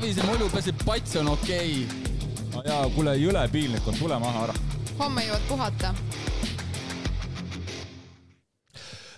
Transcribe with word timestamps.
Savise 0.00 0.22
mulju 0.24 0.46
pesib 0.48 0.78
pats 0.80 1.16
on 1.20 1.26
okei 1.28 1.72
okay.. 1.84 2.44
no 2.54 2.62
jaa, 2.64 2.86
kuule, 2.94 3.12
jõle 3.20 3.42
piinlik 3.52 3.84
on, 3.90 3.98
tule 3.98 4.16
maha 4.22 4.46
ära. 4.46 4.54
homme 4.96 5.26
jõuad 5.26 5.44
puhata 5.44 5.90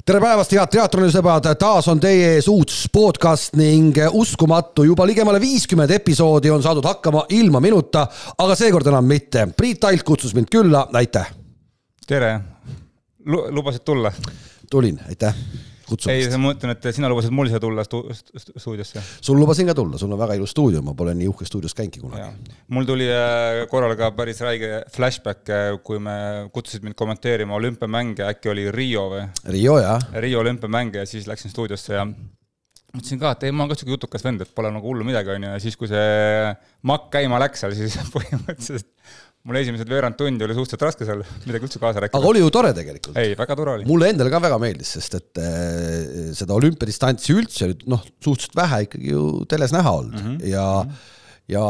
tere 0.02 0.24
päevast, 0.26 0.56
head 0.58 0.74
teatrilisõbrad, 0.74 1.46
taas 1.62 1.86
on 1.86 2.02
teie 2.02 2.32
ees 2.32 2.50
uus 2.50 2.88
podcast 2.90 3.54
ning 3.62 4.02
uskumatu, 4.10 4.82
juba 4.90 5.06
ligemale 5.06 5.38
viiskümmend 5.44 5.94
episoodi 6.00 6.50
on 6.50 6.66
saadud 6.66 6.90
hakkama 6.90 7.28
ilma 7.38 7.62
minuta, 7.62 8.08
aga 8.42 8.58
seekord 8.58 8.90
enam 8.90 9.06
mitte. 9.06 9.52
Priit 9.54 9.86
Alt 9.86 10.02
kutsus 10.02 10.34
mind 10.34 10.50
külla, 10.50 10.88
aitäh. 10.98 11.30
tere, 12.10 12.40
lubasid 13.30 13.86
tulla? 13.86 14.10
tulin, 14.66 14.98
aitäh 15.06 15.70
kutsumast. 15.86 16.10
ei, 16.12 16.28
ma 16.36 16.50
mõtlen, 16.50 16.74
et 16.74 16.88
sina 16.96 17.10
lubasid 17.10 17.34
mul 17.34 17.50
siia 17.50 17.60
tulla 17.62 17.84
stu, 17.86 18.02
stuudiosse. 18.12 19.02
sul 19.20 19.40
lubasin 19.40 19.70
ka 19.70 19.76
tulla, 19.78 20.00
sul 20.00 20.12
on 20.12 20.20
väga 20.20 20.36
ilus 20.38 20.54
stuudio, 20.54 20.82
ma 20.84 20.94
pole 20.98 21.14
nii 21.18 21.30
uhkes 21.30 21.50
stuudios 21.52 21.76
käinudki 21.78 22.02
kunagi. 22.02 22.52
mul 22.74 22.88
tuli 22.88 23.08
äh, 23.12 23.62
korral 23.70 23.96
ka 24.00 24.12
päris 24.16 24.42
räige 24.44 24.82
flashback, 24.94 25.48
äh, 25.48 25.78
kui 25.84 26.02
me 26.02 26.48
kutsusid 26.52 26.86
mind 26.86 26.98
kommenteerima 26.98 27.56
olümpiamänge, 27.58 28.26
äkki 28.28 28.52
oli 28.52 28.68
Rio 28.74 29.08
või? 29.14 29.26
Rio, 29.56 29.78
jah. 29.82 30.12
Rio 30.24 30.44
olümpiamänge 30.44 31.02
ja 31.02 31.08
siis 31.08 31.28
läksin 31.30 31.52
stuudiosse 31.52 31.98
ja 31.98 32.06
mõtlesin 32.92 33.20
ka, 33.20 33.32
et 33.32 33.46
ei, 33.46 33.52
ma 33.54 33.64
olen 33.64 33.72
ka 33.72 33.80
siuke 33.80 33.94
jutukas 33.94 34.24
vend, 34.24 34.44
et 34.44 34.54
pole 34.54 34.70
nagu 34.72 34.88
hullu 34.88 35.04
midagi, 35.06 35.32
onju, 35.34 35.54
ja 35.54 35.60
siis, 35.62 35.78
kui 35.80 35.88
see 35.90 36.52
makk 36.88 37.08
käima 37.14 37.40
läks 37.42 37.64
seal, 37.64 37.76
siis 37.76 37.96
põhimõtteliselt 38.14 38.90
mul 39.48 39.58
esimesed 39.58 39.88
veerand 39.90 40.18
tundi 40.18 40.46
oli 40.46 40.54
suhteliselt 40.54 40.84
raske 40.86 41.06
seal 41.08 41.22
midagi 41.46 41.66
üldse 41.66 41.80
kaasa 41.82 42.04
rääkida. 42.04 42.18
aga 42.18 42.28
oli 42.30 42.42
ju 42.42 42.50
tore 42.54 42.70
tegelikult. 42.76 43.16
ei, 43.18 43.32
väga 43.38 43.56
tore 43.58 43.74
oli. 43.78 43.88
mulle 43.88 44.12
endale 44.12 44.30
ka 44.30 44.42
väga 44.42 44.58
meeldis, 44.62 44.92
sest 44.98 45.18
et 45.18 45.40
äh, 45.42 46.28
seda 46.38 46.54
olümpiadistantsi 46.58 47.34
üldse 47.34 47.72
noh, 47.90 48.04
suhteliselt 48.22 48.54
vähe 48.58 48.84
ikkagi 48.86 49.10
ju 49.16 49.24
teles 49.50 49.74
näha 49.74 49.96
olnud 49.98 50.14
mm 50.18 50.28
-hmm. 50.28 50.46
ja 50.52 50.68
mm 50.84 50.94
-hmm 50.94 51.18
ja 51.52 51.62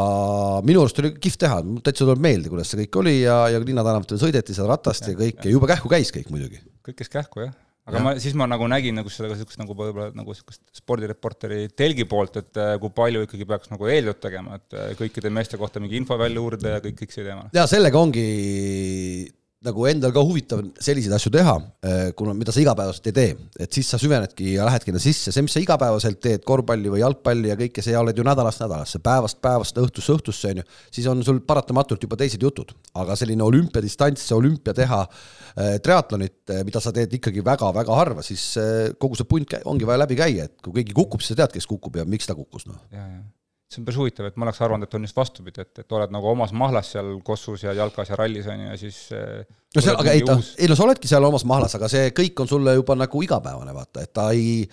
minu 0.69 0.83
arust 0.84 0.98
oli 1.01 1.14
kihvt 1.17 1.41
teha, 1.42 1.62
täitsa 1.83 2.05
tuleb 2.05 2.20
meelde, 2.23 2.51
kuidas 2.53 2.69
see 2.70 2.84
kõik 2.84 2.98
oli 3.01 3.14
ja, 3.23 3.48
ja 3.48 3.59
linnatänavatel 3.59 4.20
sõideti 4.20 4.55
seal 4.55 4.69
ratast 4.69 5.09
ja, 5.09 5.14
ja 5.14 5.19
kõik 5.19 5.41
ja 5.42 5.55
jube 5.55 5.67
kähku 5.67 5.89
käis 5.89 6.12
kõik 6.14 6.29
muidugi. 6.31 6.61
kõik 6.86 7.01
käis 7.01 7.09
kähku 7.09 7.41
jah 7.47 7.55
aga 7.88 7.98
ja. 7.98 8.05
ma, 8.05 8.14
siis 8.22 8.36
ma 8.38 8.47
nagu 8.50 8.66
nägin 8.70 8.97
nagu 8.98 9.11
seda 9.11 9.30
niisugust 9.33 9.58
nagu 9.61 9.75
võib-olla 9.78 10.12
nagu 10.14 10.34
niisugust 10.34 10.62
spordireporteri 10.78 11.66
telgi 11.78 12.06
poolt, 12.08 12.39
et 12.39 12.61
äh, 12.62 12.74
kui 12.83 12.92
palju 12.94 13.24
ikkagi 13.27 13.48
peaks 13.48 13.72
nagu 13.72 13.91
eeltööd 13.91 14.20
tegema, 14.22 14.61
et 14.61 14.78
äh, 14.78 14.92
kõikide 14.98 15.33
meeste 15.34 15.58
kohta 15.61 15.83
mingi 15.83 15.98
info 15.98 16.19
välja 16.20 16.42
uurida 16.42 16.77
ja 16.77 16.83
kõik, 16.84 17.00
kõik 17.02 17.14
see 17.14 17.27
teema. 17.27 17.48
ja 17.56 17.66
sellega 17.70 17.98
ongi 17.98 18.27
nagu 19.66 19.84
endal 19.86 20.12
ka 20.14 20.22
huvitav 20.24 20.62
selliseid 20.82 21.14
asju 21.16 21.30
teha, 21.34 21.55
eh, 21.86 22.10
kuna, 22.18 22.34
mida 22.36 22.55
sa 22.55 22.60
igapäevaselt 22.62 23.08
ei 23.10 23.16
tee, 23.16 23.34
et 23.62 23.77
siis 23.77 23.88
sa 23.92 23.98
süvenedki 24.00 24.55
ja 24.56 24.66
lähedki 24.66 24.91
sinna 24.91 25.02
sisse, 25.02 25.34
see, 25.34 25.44
mis 25.46 25.55
sa 25.55 25.62
igapäevaselt 25.62 26.18
teed, 26.22 26.44
korvpalli 26.46 26.91
või 26.92 27.02
jalgpalli 27.02 27.52
ja 27.52 27.56
kõike, 27.58 27.84
see 27.84 27.96
oled 27.98 28.18
ju 28.18 28.27
nädalast 28.27 28.62
nädalasse, 28.64 29.02
päevast 29.05 29.40
päevast, 29.44 29.78
õhtust 29.83 30.14
õhtusse, 30.16 30.52
on 30.52 30.62
ju, 30.62 30.66
siis 30.94 31.08
on 31.10 31.22
sul 31.27 31.42
paratamatult 31.46 32.02
juba 32.02 32.18
teised 32.20 32.42
jutud. 32.42 32.74
aga 32.98 33.14
selline 33.16 33.40
olümpiadistants, 33.42 34.24
olümpia 34.36 34.74
teha, 34.77 35.00
eh, 35.56 35.78
triatlonit, 35.84 36.42
eh, 36.50 36.64
mida 36.64 36.80
sa 36.80 36.92
teed 36.92 37.12
ikkagi 37.18 37.44
väga-väga 37.44 37.94
harva, 37.96 38.22
siis 38.22 38.58
kogu 38.98 39.16
see 39.16 39.28
punt 39.28 39.55
ongi 39.64 39.86
vaja 39.86 40.02
läbi 40.05 40.16
käia, 40.16 40.44
et 40.44 40.58
kui 40.62 40.72
keegi 40.80 40.92
kukub, 40.96 41.20
siis 41.20 41.36
sa 41.36 41.42
tead, 41.42 41.55
kes 41.55 41.66
kukub 41.66 41.96
ja 41.96 42.05
miks 42.05 42.27
ta 42.27 42.34
kukkus, 42.34 42.66
noh 42.66 42.83
see 43.73 43.81
on 43.81 43.87
päris 43.89 43.98
huvitav, 44.01 44.28
et 44.28 44.39
ma 44.39 44.47
oleks 44.47 44.61
arvanud, 44.65 44.87
et 44.87 44.95
on 44.98 45.06
just 45.06 45.17
vastupidi, 45.17 45.65
et, 45.65 45.83
et 45.83 45.97
oled 45.97 46.12
nagu 46.12 46.28
omas 46.33 46.53
mahlas 46.56 46.92
seal 46.95 47.15
Kossus 47.25 47.65
ja 47.65 47.75
jalkas 47.77 48.12
ja 48.12 48.19
rallis 48.19 48.48
on 48.51 48.61
ju, 48.61 48.69
ja 48.69 48.79
siis 48.81 48.98
eh, 49.17 49.45
no 49.77 49.84
seal, 49.84 49.98
aga 50.01 50.14
ei 50.17 50.25
ta, 50.27 50.37
ei 50.61 50.69
no 50.70 50.77
sa 50.79 50.84
oledki 50.87 51.11
seal 51.11 51.25
omas 51.29 51.47
mahlas, 51.48 51.77
aga 51.79 51.89
see 51.92 52.11
kõik 52.17 52.42
on 52.45 52.51
sulle 52.51 52.75
juba 52.77 52.97
nagu 52.98 53.23
igapäevane, 53.25 53.75
vaata, 53.77 54.05
et 54.05 54.12
ta 54.17 54.27
ei, 54.37 54.67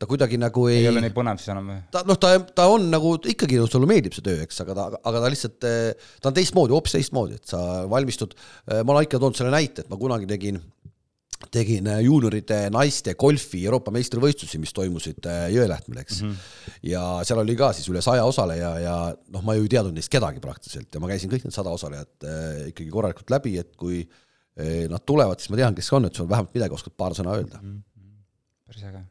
ta 0.00 0.08
kuidagi 0.08 0.40
nagu 0.40 0.66
ei 0.72 0.80
ei 0.84 0.90
ole 0.92 1.04
nii 1.04 1.14
põnev 1.16 1.42
siis 1.42 1.52
enam 1.52 1.72
või? 1.72 1.78
ta 1.92 2.04
noh, 2.08 2.20
ta, 2.22 2.32
ta 2.56 2.68
on 2.72 2.88
nagu 2.92 3.16
ikkagi, 3.34 3.60
sulle 3.72 3.90
meeldib 3.90 4.16
see 4.16 4.24
töö, 4.24 4.40
eks, 4.46 4.62
aga 4.64 4.78
ta, 4.78 4.88
aga 5.12 5.24
ta 5.24 5.32
lihtsalt, 5.34 5.68
eh, 5.68 6.08
ta 6.22 6.32
on 6.32 6.38
teistmoodi, 6.38 6.76
hoopis 6.76 6.96
teistmoodi, 6.96 7.40
et 7.40 7.52
sa 7.52 7.60
valmistud, 7.92 8.36
eh, 8.70 8.80
ma 8.80 8.96
olen 8.96 9.08
ikka 9.08 9.20
toonud 9.20 9.38
selle 9.38 9.52
näite, 9.54 9.84
et 9.84 9.92
ma 9.92 10.00
kunagi 10.00 10.28
tegin 10.30 10.62
tegin 11.52 11.88
äh, 11.90 12.02
juunioride 12.04 12.66
naiste 12.74 13.14
golfi 13.18 13.62
Euroopa 13.64 13.92
meistrivõistlusi, 13.94 14.60
mis 14.62 14.74
toimusid 14.76 15.26
äh, 15.30 15.46
Jõelähtmel, 15.54 16.00
eks 16.02 16.20
mm. 16.22 16.30
-hmm. 16.34 16.76
ja 16.92 17.02
seal 17.26 17.42
oli 17.42 17.56
ka 17.58 17.72
siis 17.76 17.88
üle 17.92 18.02
saja 18.04 18.24
osaleja 18.28 18.70
ja 18.82 18.94
noh, 19.32 19.44
ma 19.46 19.56
ju 19.56 19.66
ei 19.66 19.72
teadnud 19.72 19.96
neist 19.96 20.12
kedagi 20.12 20.42
praktiliselt 20.44 20.94
ja 20.94 21.02
ma 21.02 21.10
käisin 21.10 21.32
kõik 21.32 21.46
need 21.46 21.56
sada 21.56 21.72
osalejat 21.74 22.28
äh, 22.28 22.62
ikkagi 22.72 22.88
korralikult 22.92 23.34
läbi, 23.34 23.58
et 23.62 23.74
kui 23.76 24.06
nad 24.56 25.02
tulevad, 25.04 25.36
siis 25.36 25.50
ma 25.52 25.58
tean, 25.58 25.74
kes 25.76 25.90
on, 25.92 26.06
et 26.08 26.16
sul 26.16 26.24
vähemalt 26.30 26.54
midagi 26.56 26.72
oskad 26.72 26.94
paar 26.96 27.12
sõna 27.12 27.34
öelda 27.36 27.58
mm. 27.60 27.74
-hmm. 27.74 28.12
päris 28.64 28.86
äge. 28.88 29.02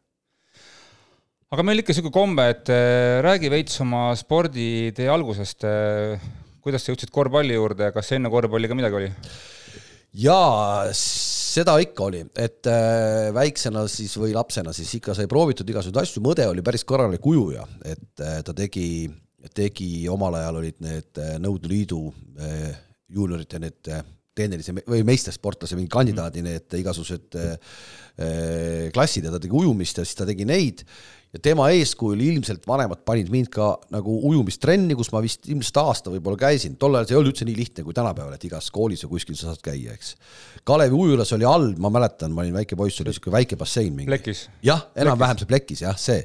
aga 1.53 1.65
meil 1.67 1.83
ikka 1.83 1.93
niisugune 1.93 2.13
komme, 2.15 2.47
et 2.49 2.71
räägi 3.21 3.51
veits 3.53 3.77
oma 3.85 4.07
sporditee 4.17 5.05
algusest 5.05 5.67
kuidas 6.65 6.81
sa 6.81 6.95
jõudsid 6.95 7.13
korvpalli 7.13 7.53
juurde 7.53 7.91
ja 7.91 7.93
kas 7.93 8.09
enne 8.17 8.31
korvpalli 8.33 8.71
ka 8.71 8.77
midagi 8.77 8.97
oli? 8.97 9.11
Jaa, 10.15 10.93
seda 10.95 11.75
ikka 11.83 12.07
oli, 12.07 12.23
et 12.39 12.69
äh, 12.71 13.29
väiksena 13.35 13.85
siis 13.91 14.15
või 14.19 14.33
lapsena 14.35 14.73
siis 14.75 14.93
ikka 14.99 15.15
sai 15.17 15.29
proovitud 15.31 15.69
igasuguseid 15.69 16.01
asju, 16.01 16.23
mõde 16.25 16.47
oli 16.49 16.63
päris 16.65 16.85
korralik 16.87 17.25
ujuja, 17.27 17.65
et 17.83 18.23
äh, 18.23 18.39
ta 18.45 18.55
tegi, 18.55 18.87
tegi 19.55 20.07
omal 20.11 20.39
ajal 20.39 20.61
olid 20.61 20.81
need 20.85 21.21
äh, 21.21 21.35
Nõukogude 21.41 21.71
Liidu 21.71 22.01
äh, 22.39 22.75
juuniorite 23.15 23.61
need 23.61 23.91
äh, 23.91 24.03
tehnilise 24.35 24.75
või 24.83 25.03
meistersportlase 25.07 25.77
mingi 25.77 25.91
kandidaadi 25.93 26.43
need 26.43 26.75
igasugused 26.81 27.37
äh, 27.39 27.53
äh, 28.19 28.87
klassid 28.95 29.27
ja 29.27 29.33
ta 29.33 29.39
tegi 29.41 29.55
ujumist 29.55 30.01
ja 30.01 30.07
siis 30.07 30.17
ta 30.19 30.27
tegi 30.27 30.47
neid 30.47 30.83
ja 31.35 31.41
tema 31.43 31.67
eeskujul 31.75 32.21
ilmselt 32.23 32.63
vanemad 32.67 33.01
panid 33.07 33.27
mind 33.33 33.49
ka 33.51 33.73
nagu 33.91 34.13
ujumistrenni, 34.29 34.95
kus 34.95 35.11
ma 35.11 35.19
vist 35.23 35.49
ilmselt 35.51 35.81
aasta 35.81 36.13
võib-olla 36.13 36.39
käisin, 36.45 36.77
tol 36.79 36.95
ajal 36.95 37.09
see 37.09 37.15
ei 37.15 37.19
olnud 37.19 37.33
üldse 37.33 37.47
nii 37.49 37.57
lihtne 37.57 37.83
kui 37.83 37.95
tänapäeval, 37.97 38.37
et 38.37 38.47
igas 38.47 38.69
koolis 38.73 39.03
või 39.03 39.17
kuskil 39.17 39.35
sa 39.35 39.49
saad 39.49 39.63
käia, 39.65 39.97
eks. 39.97 40.13
Kalevi 40.67 40.95
ujulas 40.95 41.33
oli 41.35 41.47
all, 41.49 41.73
ma 41.81 41.91
mäletan, 41.91 42.31
ma 42.31 42.45
olin 42.45 42.55
väike 42.55 42.79
poiss, 42.79 43.01
oli 43.03 43.11
niisugune 43.11 43.35
väike 43.35 43.59
bassein 43.59 43.91
mingi. 43.97 44.35
jah, 44.63 44.87
enam-vähem 44.95 45.41
see 45.41 45.51
plekis 45.51 45.83
jah, 45.83 45.99
see. 45.99 46.23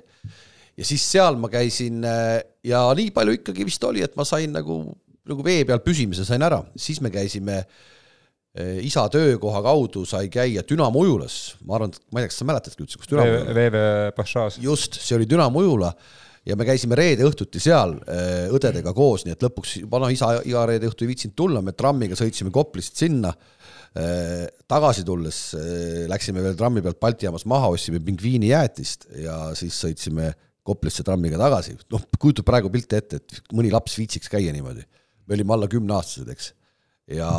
ja 0.78 0.87
siis 0.87 1.04
seal 1.10 1.38
ma 1.43 1.50
käisin 1.50 2.06
äh, 2.06 2.38
ja 2.65 2.87
nii 2.94 3.10
palju 3.16 3.41
ikkagi 3.41 3.66
vist 3.66 3.84
oli, 3.91 4.06
et 4.06 4.15
ma 4.16 4.28
sain 4.28 4.54
nagu, 4.54 4.84
nagu 5.26 5.44
vee 5.44 5.65
peal 5.66 5.82
püsimise 5.82 6.28
sain 6.28 6.47
ära, 6.47 6.62
siis 6.78 7.03
me 7.03 7.10
käisime 7.10 7.65
äh, 7.65 7.88
isa 8.83 9.05
töökoha 9.12 9.61
kaudu 9.62 10.03
sai 10.09 10.27
käia 10.33 10.65
Dünamo 10.66 11.05
ujulas, 11.05 11.55
ma 11.62 11.77
arvan, 11.77 11.93
et 11.94 12.00
ma 12.11 12.19
ei 12.19 12.25
tea, 12.25 12.33
kas 12.33 12.41
sa 12.41 12.47
mäletadki 12.49 12.83
üldse, 12.83 12.99
kus 12.99 13.11
Dünamo 13.12 13.55
VV 13.55 13.84
Pašas. 14.16 14.59
just, 14.59 14.99
see 14.99 15.15
oli 15.15 15.28
Dünamo 15.31 15.62
ujula 15.62 15.93
ja 16.49 16.56
me 16.59 16.66
käisime 16.66 16.99
reede 16.99 17.25
õhtuti 17.28 17.61
seal 17.62 17.94
eh, 18.09 18.50
õdedega 18.50 18.93
koos, 18.97 19.25
nii 19.27 19.37
et 19.37 19.47
lõpuks 19.47 19.77
juba 19.83 20.00
noh, 20.03 20.12
isa 20.12 20.33
iga 20.49 20.65
reede 20.69 20.88
õhtu 20.91 21.05
ei 21.05 21.12
viitsinud 21.12 21.37
tulla, 21.38 21.62
me 21.65 21.77
trammiga 21.77 22.19
sõitsime 22.19 22.53
Koplist 22.55 22.99
sinna. 23.00 23.33
Eh, 23.91 24.47
tagasi 24.71 25.03
tulles 25.06 25.41
läksime 26.11 26.44
veel 26.44 26.55
trammi 26.59 26.82
pealt 26.84 27.00
Balti 27.03 27.27
jaamas 27.27 27.47
maha, 27.50 27.72
ostsime 27.75 28.03
pingviinijäätist 28.06 29.11
ja 29.25 29.43
siis 29.59 29.78
sõitsime 29.82 30.32
Koplisse 30.67 31.05
trammiga 31.06 31.38
tagasi. 31.41 31.77
noh, 31.93 32.06
kujuta 32.19 32.44
praegu 32.47 32.71
pilti 32.71 32.99
ette, 32.99 33.21
et 33.21 33.55
mõni 33.55 33.72
laps 33.72 33.99
viitsiks 33.99 34.31
käia 34.31 34.53
niimoodi. 34.55 34.87
me 35.27 35.37
olime 35.38 35.55
alla 35.55 35.69
kümneaastased, 35.71 36.28
eks 36.31 36.53
ja, 37.10 37.31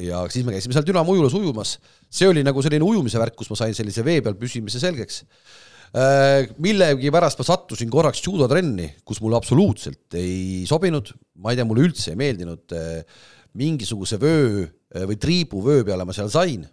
ja 0.00 0.22
siis 0.32 0.46
me 0.46 0.54
käisime 0.54 0.76
seal 0.76 0.86
Dünamo 0.86 1.14
ujulas 1.14 1.34
ujumas. 1.36 1.76
see 2.12 2.28
oli 2.28 2.44
nagu 2.44 2.62
selline 2.64 2.84
ujumise 2.86 3.20
värk, 3.20 3.36
kus 3.38 3.50
ma 3.52 3.58
sain 3.60 3.76
sellise 3.76 4.04
vee 4.06 4.22
peal 4.24 4.38
püsimise 4.40 4.80
selgeks. 4.82 5.22
Äh, 5.92 6.48
millegipärast 6.64 7.40
ma 7.40 7.44
sattusin 7.44 7.90
korraks 7.92 8.22
judotrenni, 8.24 8.88
kus 9.04 9.20
mulle 9.20 9.36
absoluutselt 9.36 10.16
ei 10.16 10.64
sobinud, 10.68 11.12
ma 11.44 11.52
ei 11.52 11.60
tea, 11.60 11.66
mulle 11.68 11.84
üldse 11.84 12.14
ei 12.14 12.20
meeldinud, 12.20 12.72
äh, 12.72 13.26
mingisuguse 13.60 14.16
vöö 14.20 14.62
äh, 14.64 15.04
või 15.08 15.18
triibu 15.20 15.60
vöö 15.64 15.84
peale 15.84 16.08
ma 16.08 16.16
seal 16.16 16.32
sain. 16.32 16.64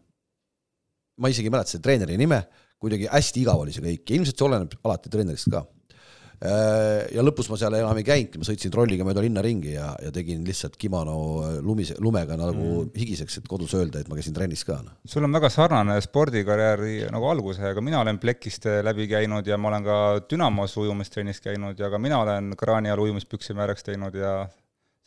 ma 1.20 1.28
isegi 1.28 1.50
ei 1.50 1.52
mäleta 1.52 1.74
selle 1.74 1.84
treeneri 1.84 2.16
nime, 2.16 2.46
kuidagi 2.80 3.10
hästi 3.12 3.42
igav 3.44 3.60
oli 3.60 3.74
see 3.76 3.84
kõik 3.84 4.08
ja 4.08 4.16
ilmselt 4.16 4.40
see 4.40 4.46
oleneb 4.48 4.78
alati 4.88 5.12
treenerist 5.12 5.50
ka 5.52 5.66
ja 6.40 7.24
lõpus 7.26 7.50
ma 7.52 7.58
seal 7.60 7.76
enam 7.76 7.98
ei 8.00 8.06
käinudki, 8.08 8.40
ma 8.40 8.48
sõitsin 8.48 8.72
trolliga 8.72 9.04
mööda 9.04 9.24
linna 9.26 9.42
ringi 9.44 9.74
ja, 9.74 9.90
ja 10.00 10.12
tegin 10.16 10.46
lihtsalt 10.48 10.78
kimono 10.80 11.16
lumise, 11.66 11.98
lumega 12.00 12.38
nagu 12.40 12.86
mm. 12.86 12.94
higiseks, 12.96 13.42
et 13.42 13.50
kodus 13.52 13.74
öelda, 13.76 14.00
et 14.00 14.08
ma 14.12 14.16
käisin 14.16 14.38
trennis 14.38 14.64
ka 14.68 14.78
no.. 14.86 14.96
sul 15.04 15.28
on 15.28 15.36
väga 15.36 15.50
sarnane 15.52 15.98
spordikarjääri 16.06 17.10
nagu 17.12 17.28
algusega, 17.34 17.84
mina 17.84 18.00
olen 18.06 18.22
plekist 18.24 18.70
läbi 18.88 19.10
käinud 19.12 19.48
ja 19.48 19.60
ma 19.60 19.74
olen 19.74 19.90
ka 19.90 20.00
Dünamos 20.32 20.78
ujumistrennis 20.80 21.44
käinud 21.44 21.80
ja 21.80 21.92
ka 21.92 22.00
mina 22.00 22.22
olen 22.24 22.54
kraani 22.60 22.94
all 22.94 23.04
ujumispüksi 23.04 23.58
määraks 23.58 23.84
teinud 23.90 24.16
ja 24.16 24.38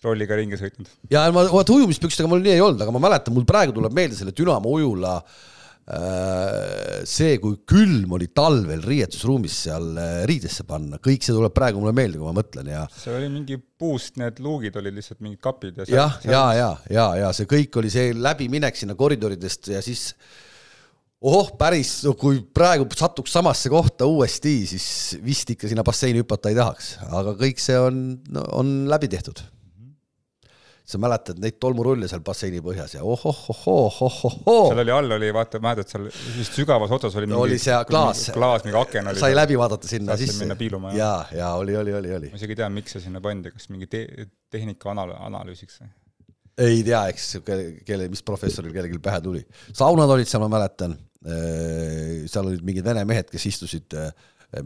trolliga 0.03 0.37
ringi 0.37 0.61
sõitnud. 0.61 0.93
ja 1.15 1.25
ma, 1.33 1.47
vaata 1.49 1.73
ujumispükstega 1.79 2.29
mul 2.29 2.45
nii 2.45 2.59
ei 2.59 2.67
olnud, 2.67 2.85
aga 2.85 2.93
ma 2.93 3.07
mäletan, 3.09 3.33
mul 3.33 3.49
praegu 3.49 3.73
tuleb 3.79 3.97
meelde 3.97 4.21
selle 4.21 4.37
Dünamo 4.37 4.77
ujula 4.77 5.17
äh, 5.17 5.33
Äh, 5.33 5.62
see, 5.83 7.39
kui 7.43 7.57
külm 7.67 8.13
oli 8.15 8.29
talvel 8.31 8.85
riietusruumis 8.87 9.57
seal 9.65 9.89
äh, 9.99 10.13
riidesse 10.31 10.63
panna, 10.69 11.01
kõik 11.03 11.27
see 11.27 11.35
tuleb 11.35 11.55
praegu 11.57 11.83
mulle 11.83 11.95
meelde, 11.97 12.21
kui 12.21 12.29
ma 12.29 12.37
mõtlen 12.37 12.71
ja. 12.71 12.85
see 12.95 13.11
oli 13.17 13.27
mingi 13.33 13.59
puust, 13.59 14.15
need 14.23 14.39
luugid 14.45 14.79
olid 14.79 14.95
lihtsalt 14.95 15.19
mingid 15.25 15.43
kapid 15.43 15.83
ja. 15.83 15.89
jah, 15.91 16.17
ja, 16.23 16.45
ja, 16.55 16.71
ja, 16.87 17.07
ja 17.25 17.33
see 17.35 17.51
kõik 17.51 17.81
oli 17.83 17.91
see 17.91 18.15
läbiminek 18.15 18.79
sinna 18.79 18.95
koridoridest 18.99 19.73
ja 19.75 19.83
siis 19.83 20.13
ohoh, 21.23 21.51
päris, 21.59 21.97
kui 22.19 22.39
praegu 22.55 22.87
satuks 22.99 23.35
samasse 23.35 23.71
kohta 23.73 24.07
uuesti, 24.07 24.55
siis 24.71 24.87
vist 25.25 25.51
ikka 25.55 25.71
sinna 25.71 25.83
basseini 25.87 26.23
hüpata 26.23 26.53
ei 26.53 26.59
tahaks, 26.59 26.95
aga 27.11 27.35
kõik 27.43 27.63
see 27.63 27.79
on 27.79 28.05
no,, 28.31 28.47
on 28.63 28.73
läbi 28.91 29.11
tehtud. 29.11 29.43
Sa 30.85 30.99
mäletad 30.99 31.39
neid 31.43 31.59
tolmurulle 31.63 32.09
seal 32.11 32.23
basseini 32.27 32.61
põhjas 32.65 32.97
ja 32.97 33.05
ohohohohohohoo 33.07 34.59
seal 34.69 34.83
oli 34.83 34.95
all 34.95 35.17
oli, 35.19 35.31
vaata, 35.35 35.61
mäletad 35.63 35.93
seal 35.93 36.09
vist 36.11 36.59
sügavas 36.59 36.91
otsas 36.95 37.17
oli 37.21 37.31
no, 37.31 37.41
oli 37.47 37.59
see 37.63 37.77
klaas, 37.89 38.25
klaas, 38.35 38.67
mingi 38.67 38.79
aken 38.81 39.13
oli. 39.13 39.23
sai 39.23 39.37
läbi 39.37 39.59
vaadata 39.59 39.91
sinna 39.91 40.19
sisse 40.19 40.43
minna 40.43 40.59
piiluma, 40.59 40.93
ja, 40.99 41.15
ja 41.37 41.53
oli, 41.61 41.77
oli, 41.79 41.95
oli, 42.01 42.15
oli 42.19 42.33
ma. 42.33 42.41
isegi 42.41 42.57
ei 42.57 42.63
tea, 42.65 42.71
miks 42.75 42.97
see 42.97 43.05
sinna 43.07 43.23
pandi, 43.23 43.55
kas 43.55 43.71
mingi 43.71 43.89
te 43.91 44.05
tehnika 44.53 44.91
anal-, 44.95 45.15
analüüsiks 45.31 45.85
või? 45.85 45.93
ei 46.67 46.83
tea, 46.87 47.05
eks 47.13 47.31
kelle, 47.87 48.11
mis 48.13 48.23
professoril 48.27 48.75
kellelgi 48.75 49.01
pähe 49.03 49.23
tuli. 49.25 49.43
saunad 49.73 50.11
olid 50.13 50.29
seal, 50.29 50.43
ma 50.45 50.51
mäletan. 50.59 50.99
seal 51.23 52.49
olid 52.49 52.65
mingid 52.67 52.85
vene 52.85 53.05
mehed, 53.07 53.29
kes 53.31 53.47
istusid 53.47 53.95
äh, 53.95 54.11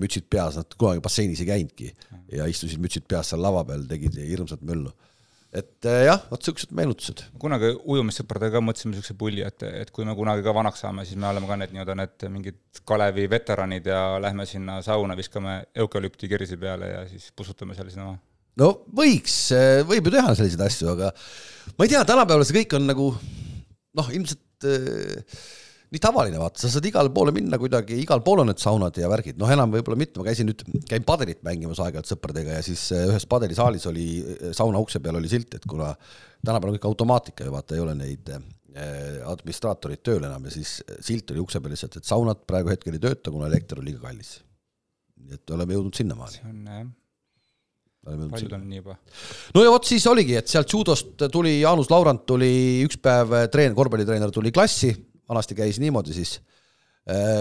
mütsid 0.00 0.26
peas, 0.30 0.56
nad 0.58 0.72
kunagi 0.78 1.02
basseinis 1.04 1.42
ei 1.44 1.50
käinudki 1.50 1.92
ja 2.32 2.46
istusid 2.50 2.80
mütsid 2.82 3.06
peas 3.08 3.30
seal 3.30 3.42
lava 3.44 3.62
peal, 3.68 3.84
tegid 3.86 4.18
hirmsat 4.18 4.64
möllu. 4.66 4.90
Et 5.56 5.88
äh, 5.88 6.04
jah, 6.06 6.22
vot 6.30 6.42
siuksed 6.44 6.72
meenutused. 6.76 7.22
kunagi 7.40 7.72
ujumissõpradega 7.78 8.62
mõtlesime 8.64 8.94
niisuguse 8.94 9.16
pulli, 9.18 9.42
et, 9.46 9.64
et 9.82 9.90
kui 9.94 10.06
me 10.08 10.14
kunagi 10.18 10.44
ka 10.46 10.54
vanaks 10.56 10.84
saame, 10.84 11.06
siis 11.08 11.18
me 11.20 11.28
oleme 11.30 11.48
ka 11.48 11.58
need 11.60 11.74
nii-öelda 11.74 11.98
need 12.02 12.26
mingid 12.34 12.60
Kalevi 12.86 13.26
veteranid 13.32 13.88
ja 13.88 14.00
lähme 14.22 14.46
sinna 14.48 14.78
sauna, 14.84 15.16
viskame 15.18 15.58
eukalüpti 15.84 16.30
kirsi 16.30 16.58
peale 16.60 16.92
ja 16.92 17.04
siis 17.10 17.30
pussutame 17.36 17.76
seal 17.78 17.90
sinna 17.92 18.10
maha. 18.10 18.20
no 18.62 18.72
võiks, 19.00 19.38
võib 19.88 20.10
ju 20.10 20.16
teha 20.18 20.34
selliseid 20.38 20.66
asju, 20.68 20.92
aga 20.94 21.12
ma 21.76 21.86
ei 21.86 21.94
tea, 21.94 22.04
tänapäeval 22.08 22.46
see 22.48 22.60
kõik 22.60 22.76
on 22.80 22.90
nagu 22.92 23.10
noh, 23.96 24.12
ilmselt 24.12 24.68
äh, 24.68 25.40
nii 25.94 26.02
tavaline, 26.02 26.38
vaata, 26.40 26.60
sa 26.62 26.70
saad 26.72 26.86
igale 26.88 27.12
poole 27.14 27.32
minna 27.34 27.58
kuidagi, 27.60 27.98
igal 28.02 28.22
pool 28.26 28.42
on 28.42 28.50
need 28.50 28.60
saunad 28.62 28.96
ja 28.98 29.10
värgid, 29.10 29.38
noh, 29.38 29.50
enam 29.52 29.70
võib-olla 29.74 29.98
mitte, 30.00 30.18
ma 30.18 30.26
käisin 30.26 30.48
nüüd, 30.50 30.64
käin 30.90 31.06
padelit 31.06 31.44
mängimas 31.46 31.80
aeg-ajalt 31.84 32.10
sõpradega 32.10 32.58
ja 32.58 32.64
siis 32.66 32.88
äh, 32.96 33.06
ühes 33.12 33.26
padelisaalis 33.30 33.86
oli 33.90 34.08
äh, 34.18 34.50
sauna 34.56 34.82
ukse 34.82 35.00
peal 35.04 35.20
oli 35.20 35.30
silt, 35.30 35.54
et 35.58 35.68
kuna 35.68 35.92
tänapäeval 36.42 36.74
on 36.74 36.78
kõik 36.78 36.90
automaatika 36.90 37.46
ja 37.46 37.54
vaata, 37.54 37.78
ei 37.78 37.84
ole 37.84 37.94
neid 37.98 38.34
äh, 38.34 38.42
administraatorid 39.30 40.02
tööl 40.04 40.26
enam 40.26 40.50
ja 40.50 40.56
siis 40.58 40.80
silt 41.06 41.30
oli 41.32 41.44
ukse 41.44 41.62
peal 41.62 41.76
lihtsalt, 41.76 42.00
et 42.00 42.10
saunad 42.10 42.42
praegu 42.50 42.74
hetkel 42.74 42.98
ei 42.98 43.06
tööta, 43.06 43.30
kuna 43.30 43.48
elekter 43.52 43.78
on 43.78 43.86
liiga 43.86 44.02
kallis. 44.08 44.40
nii 45.22 45.38
et 45.38 45.54
oleme 45.54 45.78
jõudnud 45.78 46.02
sinnamaani. 46.02 46.40
see 46.42 46.50
on 46.50 46.70
jah, 46.74 48.30
paljud 48.30 48.58
on 48.58 48.70
nii 48.70 48.82
juba. 48.82 48.98
no 49.54 49.62
ja 49.62 49.70
vot 49.70 49.86
siis 49.86 50.06
oligi, 50.10 50.34
et 50.42 50.50
sealt 50.50 50.74
judost 50.74 51.28
tuli 51.32 51.60
Jaanus 51.60 51.94
Laurant 51.94 52.26
tuli 52.26 52.82
üks 52.82 52.98
päev 53.02 53.38
treen-, 53.54 53.74
korvpallitreener 53.78 54.34
tuli 54.34 54.50
klassi, 54.54 54.92
vanasti 55.28 55.56
käis 55.58 55.80
niimoodi 55.82 56.14
siis, 56.16 56.38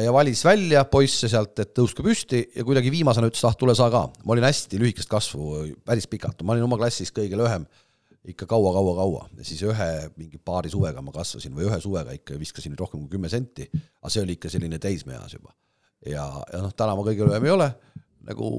ja 0.03 0.13
valis 0.13 0.43
välja 0.45 0.83
poisse 0.89 1.29
sealt, 1.31 1.57
et 1.61 1.73
tõuske 1.77 2.03
püsti 2.05 2.43
ja 2.55 2.65
kuidagi 2.67 2.91
viimasena 2.93 3.29
ütles, 3.31 3.43
ah 3.47 3.55
tule 3.57 3.73
sa 3.77 3.89
ka. 3.93 4.05
ma 4.25 4.35
olin 4.35 4.45
hästi 4.45 4.79
lühikest 4.81 5.09
kasvu, 5.09 5.65
päris 5.85 6.07
pikalt, 6.11 6.43
ma 6.45 6.53
olin 6.53 6.67
oma 6.67 6.77
klassis 6.81 7.13
kõige 7.15 7.39
lühem 7.39 7.65
ikka 8.29 8.47
kaua-kaua-kaua 8.49 9.27
ja 9.37 9.45
siis 9.45 9.61
ühe 9.65 9.89
mingi 10.17 10.39
paari 10.41 10.69
suvega 10.73 11.01
ma 11.05 11.13
kasvasin 11.13 11.53
või 11.53 11.67
ühe 11.69 11.77
suvega 11.81 12.13
ikka 12.17 12.39
viskasin 12.41 12.77
rohkem 12.77 13.03
kui 13.03 13.17
kümme 13.17 13.29
senti, 13.29 13.67
aga 13.69 14.13
see 14.13 14.23
oli 14.25 14.37
ikka 14.37 14.49
selline 14.53 14.79
teismeeas 14.81 15.37
juba. 15.37 15.53
ja, 16.05 16.25
ja 16.53 16.61
noh, 16.61 16.73
täna 16.73 16.97
ma 16.97 17.05
kõige 17.05 17.27
lühem 17.27 17.45
ei 17.45 17.53
ole 17.53 17.69
nagu 18.25 18.49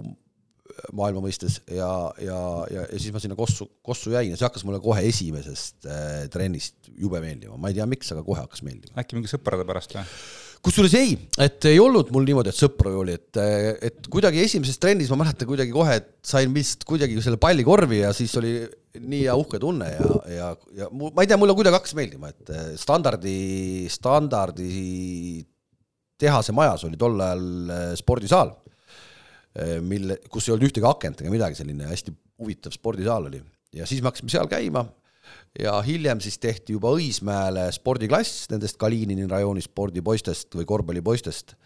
maailma 0.96 1.22
mõistes 1.24 1.60
ja, 1.66 1.90
ja, 2.22 2.40
ja, 2.72 2.86
ja 2.86 2.98
siis 3.00 3.14
ma 3.14 3.22
sinna 3.22 3.36
Kossu, 3.38 3.68
Kossu 3.84 4.14
jäin 4.14 4.32
ja 4.32 4.38
see 4.38 4.46
hakkas 4.48 4.66
mulle 4.66 4.80
kohe 4.84 5.04
esimesest 5.08 5.88
äh, 5.90 6.26
trennist 6.32 6.90
jube 6.96 7.20
meeldima, 7.24 7.58
ma 7.60 7.72
ei 7.72 7.78
tea, 7.78 7.86
miks, 7.90 8.12
aga 8.14 8.24
kohe 8.26 8.42
hakkas 8.42 8.64
meeldima. 8.66 8.96
äkki 9.00 9.18
mingi 9.18 9.32
sõprade 9.32 9.66
pärast 9.68 9.96
või? 9.96 10.04
kusjuures 10.66 10.94
ei, 10.98 11.14
et 11.42 11.66
ei 11.70 11.78
olnud 11.78 12.08
mul 12.14 12.24
niimoodi, 12.26 12.50
et 12.50 12.58
sõpru 12.58 12.90
oli, 13.02 13.14
et, 13.14 13.38
et 13.86 14.08
kuidagi 14.10 14.40
esimeses 14.42 14.80
trennis 14.82 15.10
ma 15.12 15.20
mäletan 15.20 15.48
kuidagi 15.48 15.74
kohe, 15.74 15.98
et 16.00 16.08
sain 16.26 16.50
vist 16.54 16.82
kuidagi 16.88 17.20
selle 17.22 17.38
palli 17.40 17.64
korvi 17.66 18.00
ja 18.00 18.12
siis 18.16 18.34
oli 18.40 18.56
nii 18.96 19.22
hea 19.26 19.36
uhke 19.38 19.60
tunne 19.62 19.90
ja, 19.92 20.08
ja, 20.32 20.48
ja 20.80 20.88
mu, 20.90 21.12
ma 21.14 21.22
ei 21.22 21.30
tea, 21.30 21.38
mulle 21.40 21.54
kuidagi 21.56 21.78
hakkas 21.78 21.94
meeldima, 21.98 22.32
et 22.32 22.52
eh, 22.52 22.70
standardi, 22.80 23.36
standardi 23.92 24.70
tehase 26.18 26.54
majas 26.56 26.86
oli 26.88 26.98
tol 26.98 27.20
ajal 27.20 27.46
eh, 27.76 27.90
spordisaal, 28.00 28.54
mille, 29.80 30.18
kus 30.28 30.48
ei 30.48 30.54
olnud 30.54 30.68
ühtegi 30.68 30.88
akent 30.88 31.22
ega 31.22 31.32
midagi, 31.32 31.56
selline 31.58 31.88
hästi 31.88 32.12
huvitav 32.40 32.74
spordisaal 32.74 33.28
oli. 33.30 33.40
Ja 33.76 33.86
siis 33.88 34.02
me 34.02 34.10
hakkasime 34.10 34.32
seal 34.32 34.48
käima. 34.50 34.84
Ja 35.58 35.78
hiljem 35.82 36.20
siis 36.20 36.36
tehti 36.38 36.76
juba 36.76 36.92
Õismäele 36.94 37.66
spordiklass 37.74 38.46
nendest 38.52 38.76
Kalinini 38.80 39.24
rajooni 39.28 39.64
spordipoistest 39.64 40.54
või 40.58 40.68
korvpallipoistest. 40.68 41.56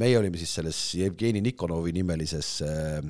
meie 0.00 0.18
olime 0.18 0.38
siis 0.38 0.54
selles 0.54 0.78
Jevgeni 0.96 1.42
Nikonovi 1.44 1.92
nimelises 1.92 2.62
äh, 2.64 3.02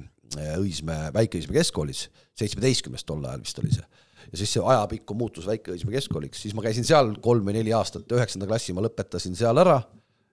Õismäe, 0.58 1.12
Väike-Õismäe 1.14 1.60
keskkoolis, 1.60 2.08
seitsmeteistkümnes 2.38 3.04
tol 3.04 3.22
ajal 3.24 3.44
vist 3.44 3.58
oli 3.58 3.70
see. 3.74 3.86
ja 4.32 4.38
siis 4.38 4.52
see 4.56 4.64
ajapikku 4.64 5.14
muutus 5.14 5.46
Väike-Õismäe 5.46 5.94
keskkooliks, 5.98 6.42
siis 6.42 6.54
ma 6.54 6.62
käisin 6.62 6.86
seal 6.86 7.14
kolm 7.22 7.46
või 7.46 7.54
neli 7.60 7.72
aastat, 7.76 8.10
üheksanda 8.10 8.48
klassi 8.50 8.74
ma 8.74 8.82
lõpetasin 8.82 9.36
seal 9.38 9.58
ära 9.58 9.80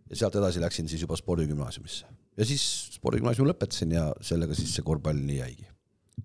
ja 0.09 0.19
sealt 0.19 0.37
edasi 0.39 0.61
läksin 0.63 0.87
siis 0.89 1.01
juba 1.03 1.17
spordigümnaasiumisse. 1.19 2.05
ja 2.37 2.45
siis 2.45 2.67
spordigümnaasiumi 2.97 3.51
lõpetasin 3.51 3.97
ja 3.97 4.11
sellega 4.21 4.55
siis 4.57 4.75
see 4.75 4.85
korvpall 4.85 5.19
nii 5.19 5.41
jäigi 5.41 5.67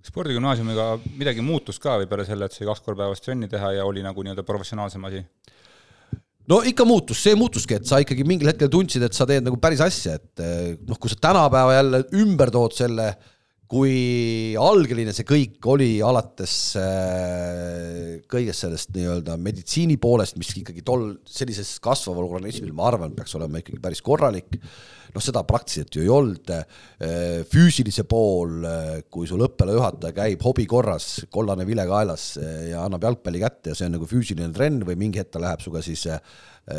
spordigümnaasiumiga 0.07 0.87
midagi 1.19 1.45
muutus 1.45 1.79
ka 1.83 1.99
või 2.01 2.09
peale 2.11 2.25
selle, 2.27 2.49
et 2.49 2.57
sai 2.57 2.67
kaks 2.69 2.81
korda 2.85 3.05
päevas 3.05 3.23
trenni 3.23 3.49
teha 3.51 3.75
ja 3.77 3.85
oli 3.87 4.03
nagu 4.05 4.25
nii-öelda 4.25 4.45
professionaalsem 4.47 5.05
asi? 5.09 5.21
no 6.51 6.63
ikka 6.67 6.87
muutus, 6.89 7.21
see 7.23 7.37
muutuski, 7.39 7.79
et 7.79 7.87
sa 7.89 8.01
ikkagi 8.03 8.25
mingil 8.27 8.51
hetkel 8.51 8.71
tundsid, 8.73 9.05
et 9.07 9.15
sa 9.15 9.27
teed 9.29 9.45
nagu 9.47 9.59
päris 9.63 9.83
asja, 9.85 10.17
et 10.19 10.43
eh, 10.43 10.73
noh, 10.89 10.99
kui 10.99 11.13
sa 11.13 11.21
tänapäeva 11.29 11.77
jälle 11.77 12.03
ümber 12.23 12.51
tood 12.55 12.75
selle, 12.77 13.13
kui 13.73 14.53
algeline 14.61 15.15
see 15.17 15.25
kõik 15.25 15.65
oli 15.73 15.95
alates 16.05 16.57
äh, 16.77 18.19
kõigest 18.29 18.67
sellest 18.67 18.93
nii-öelda 18.93 19.39
meditsiini 19.41 19.97
poolest, 20.01 20.37
mis 20.41 20.51
ikkagi 20.61 20.85
tol 20.85 21.15
sellises 21.25 21.79
kasvaval 21.83 22.27
organismil, 22.29 22.75
ma 22.77 22.91
arvan, 22.91 23.15
peaks 23.17 23.33
olema 23.39 23.63
ikkagi 23.63 23.81
päris 23.81 24.05
korralik, 24.05 24.59
noh, 25.15 25.25
seda 25.25 25.45
praktiliselt 25.49 25.97
ju 25.97 26.05
ei 26.05 26.13
olnud, 26.13 26.53
füüsilise 27.53 28.05
pool, 28.09 28.63
kui 29.13 29.29
sul 29.29 29.45
õppealajuhataja 29.45 30.17
käib 30.17 30.45
hobi 30.45 30.65
korras, 30.69 31.09
kollane 31.33 31.67
vile 31.69 31.85
kaelas 31.89 32.35
ja 32.69 32.85
annab 32.87 33.09
jalgpalli 33.09 33.43
kätte 33.43 33.73
ja 33.73 33.79
see 33.79 33.89
on 33.89 33.97
nagu 33.99 34.09
füüsiline 34.09 34.53
trenn 34.57 34.85
või 34.89 34.99
mingi 35.01 35.21
hetk 35.21 35.33
ta 35.33 35.43
läheb 35.43 35.65
sinuga 35.65 35.85
siis 35.85 36.05
eh, 36.13 36.21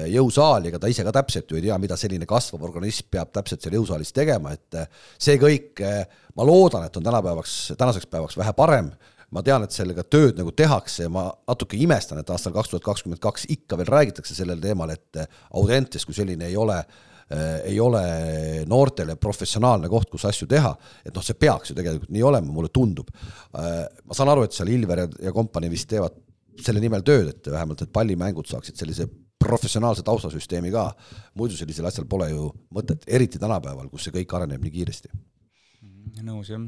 jõusaali, 0.07 0.69
ega 0.69 0.79
ta 0.79 0.87
ise 0.91 1.03
ka 1.03 1.11
täpselt 1.15 1.49
ju 1.51 1.57
ei 1.59 1.65
tea, 1.65 1.77
mida 1.81 1.97
selline 1.99 2.27
kasvav 2.29 2.63
organism 2.63 3.09
peab 3.11 3.33
täpselt 3.35 3.65
seal 3.65 3.75
jõusaalis 3.75 4.13
tegema, 4.15 4.53
et 4.55 4.79
eh, 4.79 5.01
see 5.19 5.35
kõik, 5.41 5.81
ma 6.37 6.45
loodan, 6.47 6.85
et 6.87 6.99
on 6.99 7.03
tänapäevaks, 7.03 7.73
tänaseks 7.79 8.07
päevaks 8.11 8.39
vähe 8.39 8.53
parem 8.55 8.93
ma 9.33 9.41
tean, 9.43 9.65
et 9.65 9.73
sellega 9.73 10.05
tööd 10.05 10.37
nagu 10.37 10.51
tehakse 10.55 11.07
ja 11.07 11.11
ma 11.11 11.25
natuke 11.49 11.77
imestan, 11.81 12.19
et 12.21 12.29
aastal 12.29 12.53
kaks 12.53 12.69
tuhat 12.69 12.85
kakskümmend 12.85 13.21
kaks 13.23 13.47
ikka 13.49 13.79
veel 13.79 13.89
räägitakse 13.89 14.35
sellel 14.37 14.61
teemal, 14.61 14.93
et 14.93 15.23
Audentes 15.57 16.05
kui 16.05 16.15
selline 16.15 16.51
ei 16.51 16.57
ole 16.59 16.77
äh, 16.77 17.01
ei 17.63 17.79
ole 17.79 18.03
noortele 18.69 19.15
professionaalne 19.15 19.89
koht, 19.89 20.09
kus 20.11 20.25
asju 20.29 20.47
teha, 20.49 20.73
et 21.05 21.15
noh, 21.15 21.23
see 21.25 21.37
peaks 21.39 21.71
ju 21.71 21.77
tegelikult 21.77 22.11
nii 22.13 22.25
olema, 22.29 22.51
mulle 22.51 22.69
tundub. 22.73 23.09
ma 23.53 24.17
saan 24.17 24.29
aru, 24.33 24.45
et 24.45 24.55
seal 24.55 24.69
Ilver 24.73 25.05
ja, 25.05 25.07
ja 25.29 25.33
kompanii 25.35 25.71
vist 25.71 25.89
teevad 25.89 26.19
selle 26.61 26.83
nimel 26.83 27.01
tööd, 27.05 27.31
et 27.33 27.49
vähemalt 27.49 27.81
need 27.81 27.93
pallimängud 27.95 28.49
saaksid 28.49 28.77
sellise 28.77 29.07
professionaalse 29.47 30.05
taustasüsteemi 30.07 30.71
ka, 30.73 30.87
muidu 31.39 31.57
sellisel 31.59 31.87
asjal 31.89 32.07
pole 32.09 32.29
ju 32.31 32.49
mõtet, 32.75 33.05
eriti 33.07 33.41
tänapäeval, 33.41 33.89
kus 33.91 34.07
see 34.07 34.15
kõik 34.17 34.35
areneb 34.37 34.63
nii 34.63 34.73
kiiresti. 34.73 35.13
nõus 36.23 36.51
jah. 36.51 36.59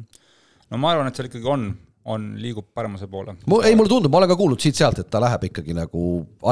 no 0.72 0.80
ma 0.82 0.94
arvan, 0.94 1.10
et 1.10 1.18
seal 1.18 1.30
ikkagi 1.30 1.52
on, 1.52 1.68
on, 2.12 2.28
liigub 2.42 2.72
paremuse 2.74 3.08
poole. 3.12 3.38
mu, 3.46 3.62
ei 3.66 3.76
mulle 3.76 3.92
tundub, 3.92 4.12
ma 4.14 4.22
olen 4.22 4.34
ka 4.34 4.40
kuulnud 4.40 4.62
siit-sealt, 4.62 5.04
et 5.04 5.12
ta 5.12 5.22
läheb 5.24 5.48
ikkagi 5.50 5.76
nagu 5.78 6.02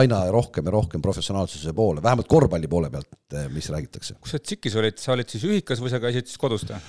aina 0.01 0.24
rohkem 0.34 0.70
ja 0.70 0.75
rohkem 0.75 1.01
professionaalsuse 1.01 1.74
poole, 1.74 2.03
vähemalt 2.03 2.30
korvpalli 2.30 2.70
poole 2.72 2.92
pealt, 2.94 3.12
mis 3.53 3.70
räägitakse. 3.74 4.20
kus 4.22 4.38
sa 4.38 4.39
tsikis 4.39 4.80
olid, 4.80 4.98
sa 5.01 5.15
olid 5.18 5.30
siis 5.30 5.46
ühikas 5.50 5.84
või 5.84 5.94
sa 5.94 6.01
käisid 6.03 6.32
siis 6.32 6.42
kodus 6.42 6.68
või? 6.70 6.82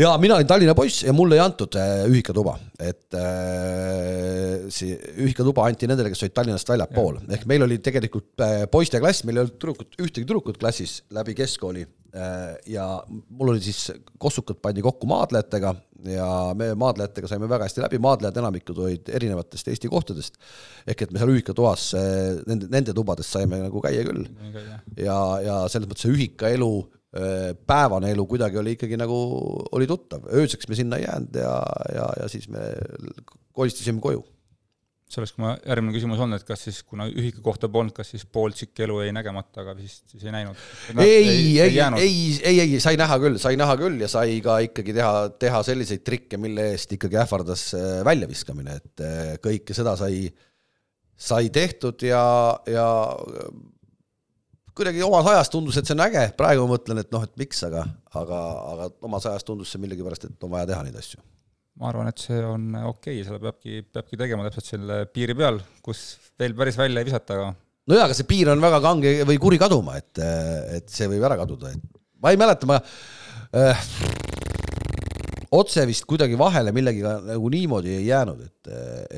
Ja 0.00 0.12
mina 0.18 0.38
olin 0.38 0.48
Tallinna 0.48 0.74
poiss 0.76 1.04
ja 1.06 1.12
mulle 1.16 1.38
ei 1.38 1.42
antud 1.44 1.76
äh, 1.78 2.04
ühikatuba, 2.10 2.56
et 2.82 3.14
äh, 3.18 4.66
see 4.74 4.96
ühikatuba 5.22 5.66
anti 5.68 5.88
nendele, 5.90 6.10
kes 6.12 6.24
olid 6.26 6.36
Tallinnast 6.36 6.70
väljapool, 6.70 7.20
ehk 7.34 7.46
meil 7.50 7.66
oli 7.66 7.78
tegelikult 7.84 8.44
äh, 8.44 8.64
poisteklass, 8.70 9.24
meil 9.28 9.38
ei 9.38 9.44
olnud 9.44 9.58
tüdrukut, 9.58 9.98
ühtegi 10.00 10.24
tüdrukut 10.24 10.58
klassis 10.62 11.02
läbi 11.14 11.36
keskkooli. 11.38 11.86
Äh, 12.14 12.54
ja 12.70 12.86
mul 13.08 13.54
oli 13.54 13.62
siis, 13.62 13.88
kossukad 14.22 14.60
pandi 14.62 14.82
kokku 14.86 15.08
maadlejatega 15.10 15.74
ja 16.10 16.28
me 16.54 16.68
maadlejatega 16.78 17.30
saime 17.30 17.48
väga 17.50 17.66
hästi 17.66 17.82
läbi, 17.82 17.98
maadlejad 18.02 18.38
enamikud 18.42 18.78
olid 18.84 19.08
erinevatest 19.18 19.70
Eesti 19.72 19.90
kohtadest, 19.90 20.38
ehk 20.86 21.06
et 21.06 21.14
me 21.14 21.22
seal 21.22 21.32
ühikatoas 21.34 21.88
äh, 21.98 22.42
nende, 22.50 22.68
nende 22.70 22.94
tubades 22.96 23.30
saime 23.34 23.62
nagu 23.62 23.82
käia 23.82 24.04
küll. 24.06 24.26
Ja, 24.98 25.18
ja 25.42 25.56
selles 25.72 25.90
mõttes 25.90 26.06
see 26.06 26.14
ühikaelu, 26.14 26.70
päevane 27.66 28.10
elu 28.10 28.26
kuidagi 28.26 28.58
oli 28.58 28.74
ikkagi 28.74 28.98
nagu, 28.98 29.16
oli 29.76 29.86
tuttav, 29.86 30.24
ööseks 30.34 30.66
me 30.70 30.78
sinna 30.78 30.98
ei 30.98 31.04
jäänud 31.06 31.36
ja, 31.38 31.56
ja, 31.94 32.06
ja 32.22 32.30
siis 32.30 32.48
me 32.50 32.64
kolistasime 33.54 34.02
koju. 34.02 34.24
see 35.14 35.20
oleks 35.20 35.34
mu 35.38 35.50
järgmine 35.52 35.92
küsimus 35.94 36.18
olnud, 36.24 36.40
et 36.40 36.46
kas 36.48 36.64
siis, 36.64 36.78
kuna 36.82 37.04
ühiku 37.06 37.42
kohta 37.44 37.68
polnud, 37.70 37.92
kas 37.94 38.08
siis 38.10 38.24
pool 38.26 38.54
tsikki 38.56 38.86
elu 38.86 38.96
jäi 39.04 39.12
nägemata, 39.14 39.60
aga 39.62 39.74
vist 39.78 40.08
siis 40.10 40.24
ei 40.26 40.32
näinud? 40.34 40.58
ei, 40.96 41.10
ei, 41.12 41.58
ei, 41.60 41.76
ei, 42.00 42.16
ei, 42.40 42.62
ei, 42.64 42.80
sai 42.82 42.98
näha 42.98 43.20
küll, 43.22 43.38
sai 43.38 43.54
näha 43.60 43.76
küll 43.78 44.00
ja 44.02 44.08
sai 44.10 44.40
ka 44.42 44.56
ikkagi 44.64 44.96
teha, 44.96 45.12
teha 45.44 45.60
selliseid 45.68 46.02
trikke, 46.08 46.40
mille 46.40 46.70
eest 46.72 46.96
ikkagi 46.96 47.20
ähvardas 47.20 47.68
äh, 47.78 48.00
väljaviskamine, 48.08 48.80
et 48.80 49.04
äh, 49.06 49.30
kõike 49.44 49.76
seda 49.76 49.94
sai, 50.00 50.24
sai 51.14 51.52
tehtud 51.54 52.02
ja, 52.08 52.24
ja 52.66 52.88
kuidagi 54.74 55.04
omas 55.06 55.28
ajas 55.32 55.52
tundus, 55.52 55.78
et 55.78 55.88
see 55.88 55.94
on 55.96 56.04
äge, 56.06 56.24
praegu 56.38 56.64
ma 56.64 56.74
mõtlen, 56.74 57.00
et 57.04 57.12
noh, 57.14 57.24
et 57.26 57.34
miks, 57.40 57.62
aga, 57.68 57.84
aga, 58.20 58.40
aga 58.72 58.88
omas 59.06 59.28
ajas 59.30 59.46
tundus 59.46 59.72
see 59.72 59.82
millegipärast, 59.82 60.28
et 60.28 60.46
on 60.46 60.52
vaja 60.54 60.70
teha 60.72 60.82
neid 60.86 60.98
asju. 61.00 61.22
Ma 61.80 61.90
arvan, 61.90 62.06
et 62.10 62.22
see 62.22 62.38
on 62.46 62.68
okei. 62.78 63.18
Okay,, 63.18 63.22
seda 63.26 63.40
peabki, 63.42 63.80
peabki 63.94 64.18
tegema 64.18 64.46
täpselt 64.46 64.68
selle 64.68 65.00
piiri 65.10 65.34
peal, 65.38 65.58
kus 65.82 66.04
veel 66.38 66.54
päris 66.58 66.78
välja 66.78 67.02
ei 67.02 67.08
visata, 67.08 67.38
aga 67.38 67.48
no 67.54 67.98
jaa, 67.98 68.06
aga 68.08 68.16
see 68.16 68.28
piir 68.28 68.50
on 68.52 68.62
väga 68.62 68.80
kange 68.84 69.16
või 69.28 69.40
kuri 69.42 69.58
kaduma, 69.60 69.98
et, 70.00 70.22
et 70.78 70.90
see 70.90 71.10
võib 71.10 71.26
ära 71.26 71.38
kaduda, 71.40 71.74
et 71.74 71.98
ma 72.22 72.32
ei 72.34 72.40
mäleta, 72.40 72.68
ma 72.70 72.78
äh, 72.78 73.88
otse 75.54 75.86
vist 75.88 76.06
kuidagi 76.10 76.38
vahele 76.38 76.72
millegiga 76.74 77.16
nagu 77.28 77.50
niimoodi 77.52 77.94
ei 77.98 78.06
jäänud, 78.08 78.42
et, 78.44 78.72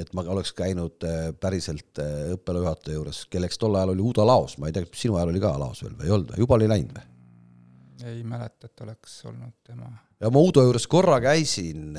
et 0.04 0.12
ma 0.16 0.24
oleks 0.34 0.52
käinud 0.56 1.06
äh, 1.06 1.30
päriselt 1.40 2.02
äh, 2.02 2.32
õppealajuhataja 2.36 2.98
juures, 2.98 3.24
kelleks 3.32 3.60
tol 3.62 3.78
ajal 3.78 3.94
oli 3.94 4.04
Udo 4.10 4.26
Laos, 4.26 4.58
ma 4.60 4.70
ei 4.70 4.76
tea, 4.76 4.88
sinu 4.96 5.18
ajal 5.18 5.34
oli 5.34 5.42
ka 5.42 5.54
Laos 5.60 5.82
veel 5.84 5.96
või 5.96 6.10
ei 6.10 6.16
olnud 6.18 6.34
või, 6.34 6.44
juba 6.44 6.60
oli 6.60 6.70
läinud 6.74 6.96
või? 6.98 7.10
ei 8.06 8.22
mäleta, 8.22 8.68
et 8.68 8.86
oleks 8.86 9.18
olnud 9.26 9.56
tema. 9.66 9.90
ja 10.22 10.30
ma 10.30 10.46
Udo 10.46 10.62
juures 10.66 10.86
korra 10.90 11.18
käisin 11.24 11.96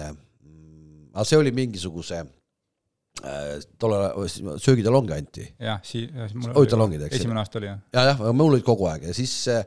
aga 1.17 1.25
see 1.25 1.39
oli 1.41 1.53
mingisuguse 1.55 2.19
äh, 2.21 3.53
tollal 3.81 4.27
söögitalongi 4.61 5.15
anti. 5.15 5.45
jah, 5.59 5.81
sii-, 5.85 6.09
olid 6.53 6.73
talongid, 6.73 7.07
eks? 7.07 7.19
esimene 7.21 7.41
aasta 7.41 7.61
oli, 7.61 7.71
jah. 7.71 7.79
jah, 7.95 8.09
jah, 8.11 8.25
mul 8.33 8.53
olid 8.53 8.65
kogu 8.67 8.89
aeg 8.91 9.09
ja 9.09 9.15
siis 9.17 9.33
äh, 9.53 9.63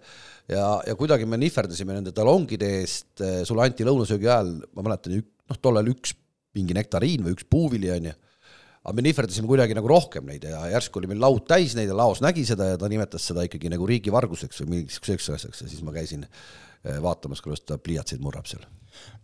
ja, 0.48 0.64
ja 0.86 0.96
kuidagi 0.98 1.28
me 1.28 1.38
nihverdasime 1.40 1.98
nende 1.98 2.14
talongide 2.16 2.72
eest, 2.80 3.12
äh, 3.24 3.42
sulle 3.48 3.66
anti 3.66 3.86
lõunasöögi 3.86 4.28
ajal, 4.30 4.56
ma 4.76 4.86
mäletan, 4.86 5.20
noh, 5.20 5.60
tollal 5.62 5.92
üks 5.92 6.16
mingi 6.56 6.74
nektariin 6.76 7.24
või 7.26 7.36
üks 7.36 7.46
puuvili, 7.50 7.92
on 7.94 8.10
ju, 8.10 8.16
aga 8.80 8.96
me 8.96 9.06
nihverdasime 9.06 9.50
kuidagi 9.50 9.76
nagu 9.76 9.90
rohkem 9.90 10.26
neid 10.30 10.48
ja 10.48 10.64
järsku 10.72 11.02
oli 11.02 11.12
meil 11.12 11.22
laud 11.22 11.44
täis 11.50 11.76
neid 11.76 11.92
ja 11.92 11.96
Laos 11.98 12.22
nägi 12.24 12.46
seda 12.48 12.72
ja 12.72 12.80
ta 12.80 12.88
nimetas 12.90 13.28
seda 13.28 13.44
ikkagi 13.46 13.70
nagu 13.72 13.86
riigivarguseks 13.86 14.64
või 14.64 14.76
mingiks 14.76 14.98
selliseks 15.02 15.30
asjaks. 15.36 15.64
Ja 15.66 15.68
siis 15.68 15.84
ma 15.84 15.92
käisin 15.94 16.24
vaatamas, 17.04 17.44
kuidas 17.44 17.60
ta 17.68 17.76
pliiatseid 17.76 18.24
murrab 18.24 18.48
seal 18.48 18.64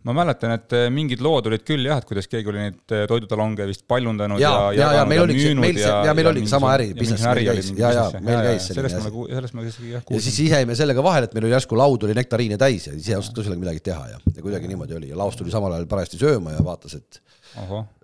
ma 0.07 0.13
mäletan, 0.15 0.53
et 0.55 0.75
äh, 0.75 0.85
mingid 0.93 1.21
lood 1.23 1.49
olid 1.49 1.63
küll 1.67 1.87
jah, 1.87 1.99
et 1.99 2.07
kuidas 2.07 2.29
keegi 2.31 2.51
oli 2.51 2.61
neid 2.61 2.93
äh, 2.95 3.03
toidutalonge 3.09 3.67
vist 3.67 3.83
paljundanud 3.89 4.39
ja, 4.41 4.51
ja, 4.71 4.79
ja, 4.79 4.89
ja 4.99 5.03
meil 5.09 5.25
oligi 5.25 5.51
meil 5.59 5.79
see, 5.79 5.91
ja 6.07 6.15
meil 6.17 6.31
oligi 6.31 6.51
sama 6.51 6.71
äri, 6.77 6.89
business 6.97 7.25
meil 7.27 7.49
käis, 7.49 7.71
ja, 7.75 7.91
ja 7.97 8.05
meil 8.23 8.41
käis 8.47 8.69
selline 8.71 8.91
asi. 8.91 9.13
sellest 9.35 9.57
ma 9.57 9.67
isegi 9.67 9.93
jah 9.95 10.05
kuulsin. 10.05 10.19
ja 10.19 10.25
siis 10.29 10.39
ise 10.45 10.61
jäime 10.61 10.77
sellega 10.79 11.03
vahele, 11.03 11.27
et 11.27 11.35
meil 11.37 11.49
oli 11.49 11.55
järsku 11.57 11.79
laud 11.79 12.07
oli 12.07 12.15
nektariine 12.17 12.59
täis 12.61 12.87
ja 12.87 12.95
ise 12.95 13.15
ei 13.15 13.19
osanud 13.19 13.41
ka 13.41 13.47
sellega 13.49 13.65
midagi 13.65 13.83
teha 13.89 14.09
ja, 14.13 14.21
ja 14.31 14.45
kuidagi 14.45 14.71
niimoodi 14.71 14.99
oli. 14.99 15.11
Ja 15.11 15.19
laos 15.19 15.39
tuli 15.39 15.51
samal 15.53 15.75
ajal 15.75 15.89
parajasti 15.91 16.21
sööma 16.21 16.55
ja 16.55 16.63
vaatas, 16.63 16.99
et 17.01 17.23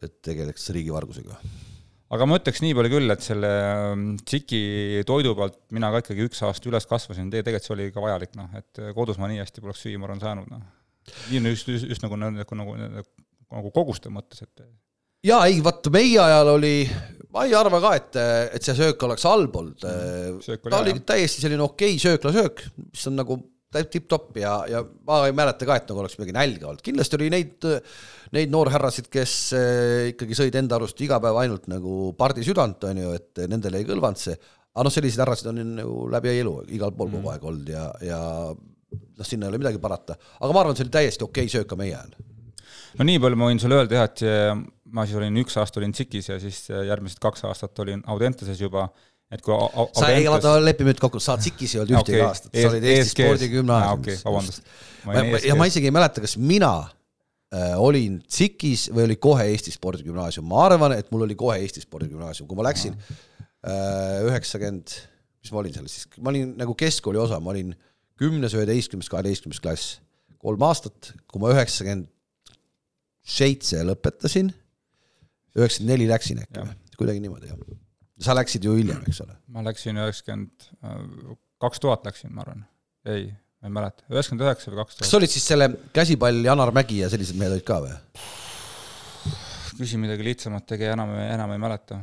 et 0.03 0.15
tegeleks 0.25 0.72
riigivargusega 0.75 1.38
aga 2.13 2.25
ma 2.27 2.38
ütleks 2.39 2.62
nii 2.63 2.75
palju 2.77 2.91
küll, 2.93 3.13
et 3.13 3.25
selle 3.25 3.50
ähm, 3.63 4.05
tsiki 4.22 5.03
toidu 5.08 5.34
pealt 5.38 5.60
mina 5.74 5.89
ka 5.93 6.03
ikkagi 6.03 6.27
üks 6.27 6.43
aasta 6.46 6.70
üles 6.70 6.88
kasvasin, 6.89 7.32
tegelikult 7.34 7.67
see 7.67 7.75
oli 7.77 7.89
ka 7.93 8.03
vajalik, 8.03 8.36
noh, 8.38 8.50
et 8.60 8.88
kodus 8.98 9.20
ma 9.22 9.29
nii 9.32 9.41
hästi 9.41 9.63
poleks 9.63 9.86
süüa, 9.86 10.01
ma 10.01 10.10
arvan, 10.10 10.22
saanud, 10.22 10.50
noh 10.51 10.82
nii 11.29 11.41
on 11.41 11.51
just, 11.51 11.69
just, 11.72 11.89
just 11.89 12.05
nagu, 12.05 12.19
nagu, 12.19 12.57
nagu, 12.60 12.77
nagu 13.53 13.74
koguste 13.75 14.12
mõttes, 14.13 14.43
et 14.45 14.65
jaa, 15.27 15.45
ei 15.48 15.62
vaat 15.63 15.88
meie 15.93 16.19
ajal 16.19 16.53
oli, 16.57 16.75
ma 17.33 17.48
ei 17.48 17.55
arva 17.57 17.79
ka, 17.83 17.95
et, 18.00 18.19
et 18.57 18.65
see 18.65 18.77
söök 18.77 19.07
oleks 19.07 19.25
halb 19.29 19.55
olnud 19.62 19.88
mm,. 19.88 20.69
ta 20.69 20.81
oli 20.81 20.95
jah. 20.95 21.03
täiesti 21.13 21.45
selline 21.45 21.65
okei 21.65 21.98
sööklasöök, 22.01 22.67
mis 22.91 23.12
on 23.12 23.19
nagu 23.22 23.39
tipp-topp 23.74 24.38
ja, 24.38 24.51
ja 24.69 24.83
ma 25.07 25.24
ei 25.25 25.33
mäleta 25.36 25.65
ka, 25.65 25.77
et 25.79 25.88
nagu 25.89 26.03
oleks 26.03 26.17
midagi 26.19 26.36
nälga 26.36 26.67
olnud, 26.69 26.83
kindlasti 26.86 27.17
oli 27.17 27.29
neid, 27.33 27.65
neid 28.36 28.51
noorhärrasid, 28.53 29.07
kes 29.13 29.38
eh, 29.57 30.12
ikkagi 30.12 30.38
sõid 30.38 30.57
enda 30.60 30.77
arust 30.77 31.00
iga 31.01 31.17
päev 31.24 31.39
ainult 31.41 31.65
nagu 31.72 32.12
pardi 32.19 32.45
südant, 32.45 32.86
on 32.89 33.01
ju, 33.01 33.15
et 33.17 33.45
nendele 33.50 33.81
ei 33.81 33.88
kõlvanud 33.88 34.22
see, 34.22 34.38
aga 34.74 34.86
noh, 34.86 34.93
selliseid 34.93 35.24
härrasid 35.24 35.50
on 35.50 35.63
ju 35.63 35.65
nagu 35.79 35.98
läbi 36.13 36.36
elu 36.36 36.53
igal 36.77 36.93
pool 36.93 37.10
kogu 37.10 37.24
mm. 37.24 37.31
aeg 37.33 37.50
olnud 37.50 37.74
ja, 37.74 37.88
ja 38.05 38.22
noh, 38.93 39.27
sinna 39.27 39.47
ei 39.47 39.53
ole 39.53 39.62
midagi 39.62 39.81
parata, 39.81 40.17
aga 40.39 40.53
ma 40.53 40.63
arvan, 40.63 40.77
see 40.77 40.88
oli 40.88 40.93
täiesti 40.93 41.25
okei 41.25 41.47
okay 41.47 41.53
söök 41.53 41.69
ka 41.69 41.79
meie 41.79 41.95
ajal. 41.95 42.13
no 43.00 43.07
nii 43.09 43.21
palju 43.23 43.39
ma 43.39 43.50
võin 43.50 43.62
sulle 43.62 43.79
öelda 43.79 44.00
jah, 44.00 44.09
et 44.12 44.23
ma 44.93 45.07
siis 45.07 45.17
olin 45.19 45.41
üks 45.41 45.57
aasta 45.62 45.81
olin 45.81 45.93
Tsikis 45.95 46.29
ja 46.29 46.39
siis 46.41 46.65
järgmised 46.69 47.21
kaks 47.23 47.45
aastat 47.50 47.79
olin 47.83 48.03
Audenteses 48.13 48.62
juba, 48.62 48.88
et 49.33 49.41
kui 49.43 49.53
Audentes... 49.55 50.01
sa 50.01 50.09
ei, 50.13 50.25
vaata, 50.29 50.55
lepime 50.63 50.93
nüüd 50.93 51.01
kokku, 51.01 51.21
sa 51.23 51.38
Tsikis 51.41 51.77
ei 51.77 51.83
olnud 51.83 51.95
ühtegi 52.00 52.19
okay. 52.19 52.27
aastat, 52.27 52.57
sa 52.57 52.73
olid 52.73 52.89
Eesti 52.95 53.15
spordigümnaasiumis. 53.15 54.01
okei, 54.01 54.19
vabandust. 54.27 55.47
ja 55.47 55.57
ma 55.59 55.69
isegi 55.69 55.89
ei 55.89 55.95
mäleta, 55.95 56.23
kas 56.25 56.35
mina 56.41 56.73
äh, 56.83 57.73
olin 57.81 58.19
Tsikis 58.27 58.89
või 58.93 59.07
oli 59.09 59.17
kohe 59.21 59.47
Eesti 59.53 59.73
spordigümnaasium, 59.73 60.45
ma 60.50 60.67
arvan, 60.67 60.97
et 60.97 61.09
mul 61.13 61.25
oli 61.27 61.38
kohe 61.39 61.57
Eesti 61.63 61.81
spordigümnaasium, 61.85 62.50
kui 62.50 62.59
ma 62.59 62.67
läksin 62.69 63.00
äh, 63.00 64.21
üheksakümmend 64.29 64.93
äh,, 64.93 65.09
mis 65.43 65.51
ma 65.51 65.59
olin 65.63 65.73
seal 65.75 65.89
siis, 65.91 66.05
ma 66.21 66.31
olin 66.31 66.53
nagu 66.59 66.77
keskkooli 66.77 67.19
osa, 67.19 67.41
ma 67.43 67.51
olin 67.55 67.73
äh, 67.73 67.89
kümnes, 68.20 68.55
üheteistkümnes, 68.58 69.10
kaheteistkümnes 69.12 69.62
klass, 69.63 69.98
kolm 70.41 70.65
aastat, 70.67 71.13
kui 71.29 71.41
ma 71.41 71.53
üheksakümmend 71.53 72.10
seitse 73.24 73.79
lõpetasin, 73.88 74.51
üheksakümmend 75.58 75.93
neli 75.93 76.10
läksin 76.10 76.41
äkki 76.43 76.60
või, 76.60 76.75
kuidagi 77.00 77.24
niimoodi 77.24 77.51
jah. 77.51 77.62
sa 78.24 78.36
läksid 78.36 78.65
ju 78.67 78.75
hiljem, 78.77 79.03
eks 79.08 79.24
ole? 79.25 79.38
ma 79.55 79.63
läksin 79.65 80.00
üheksakümmend, 80.01 80.67
kaks 81.63 81.84
tuhat 81.84 82.05
läksin, 82.08 82.34
ma 82.36 82.43
arvan, 82.46 82.65
ei, 83.08 83.29
ma 83.62 83.72
ei 83.72 83.77
mäleta, 83.79 84.05
üheksakümmend 84.12 84.48
üheksa 84.50 84.74
või 84.74 84.82
kaks 84.84 84.98
tuhat. 84.98 85.05
kas 85.08 85.20
olid 85.20 85.34
siis 85.34 85.48
selle 85.53 85.70
käsipall 85.96 86.43
Janar 86.46 86.74
Mägi 86.75 87.00
ja 87.01 87.12
sellised 87.13 87.39
mehed 87.39 87.55
olid 87.58 87.67
ka 87.67 87.79
või? 87.86 87.96
küsi 89.74 89.98
midagi 89.98 90.27
lihtsamat, 90.27 90.67
tegi 90.70 90.86
enam, 90.91 91.15
enam 91.17 91.55
ei 91.55 91.62
mäleta. 91.62 91.96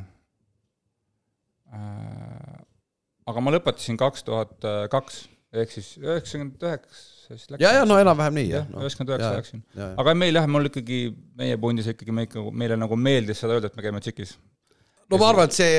aga 3.31 3.45
ma 3.45 3.53
lõpetasin 3.55 4.01
kaks 4.01 4.25
tuhat 4.27 4.67
kaks 4.91 5.21
ehk 5.51 5.73
siis 5.75 5.95
üheksakümmend 5.99 6.63
üheksa 6.63 7.59
ja, 7.59 7.73
ja 7.81 7.87
no 7.87 7.99
enam-vähem 8.01 8.37
nii, 8.39 8.51
jah. 8.53 8.67
üheksakümmend 8.71 9.15
üheksa 9.17 9.31
läksin. 9.39 9.63
aga 9.99 10.15
meil 10.19 10.39
jah, 10.39 10.47
mul 10.51 10.71
ikkagi, 10.71 11.01
meie 11.39 11.59
pundis 11.63 11.91
ikkagi 11.91 12.15
me 12.15 12.27
ikka, 12.29 12.45
meile 12.63 12.79
nagu 12.79 12.99
meeldis 12.99 13.43
seda 13.43 13.57
öelda, 13.57 13.71
et 13.71 13.79
me 13.79 13.87
käime 13.87 14.03
tsikis. 14.05 14.37
no 15.11 15.19
ma 15.19 15.33
arvan, 15.33 15.51
et 15.51 15.59
see 15.59 15.75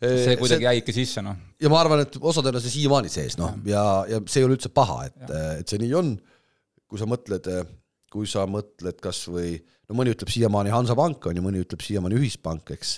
see 0.00 0.36
kuidagi 0.40 0.68
jäi 0.68 0.80
ikka 0.80 0.96
sisse, 0.96 1.24
noh. 1.24 1.36
ja 1.60 1.72
ma 1.72 1.80
arvan, 1.80 2.04
et 2.04 2.20
osadel 2.20 2.56
on 2.56 2.64
see 2.64 2.76
siiamaani 2.76 3.12
sees, 3.12 3.36
noh, 3.40 3.56
ja, 3.68 3.84
ja 4.08 4.20
see 4.26 4.42
ei 4.42 4.48
ole 4.48 4.56
üldse 4.56 4.72
paha, 4.72 5.02
et, 5.08 5.34
et 5.60 5.72
see 5.72 5.80
nii 5.80 5.92
on, 5.96 6.14
kui 6.88 7.00
sa 7.00 7.08
mõtled, 7.08 7.50
kui 8.12 8.28
sa 8.28 8.46
mõtled 8.48 9.00
kas 9.04 9.22
või, 9.32 9.54
no 9.88 9.96
mõni 9.96 10.12
ütleb 10.12 10.32
siiamaani 10.32 10.72
Hansapank 10.72 11.28
on 11.30 11.40
ju, 11.40 11.44
mõni 11.44 11.64
ütleb 11.64 11.84
siiamaani 11.84 12.20
Ühispank, 12.20 12.72
eks. 12.76 12.96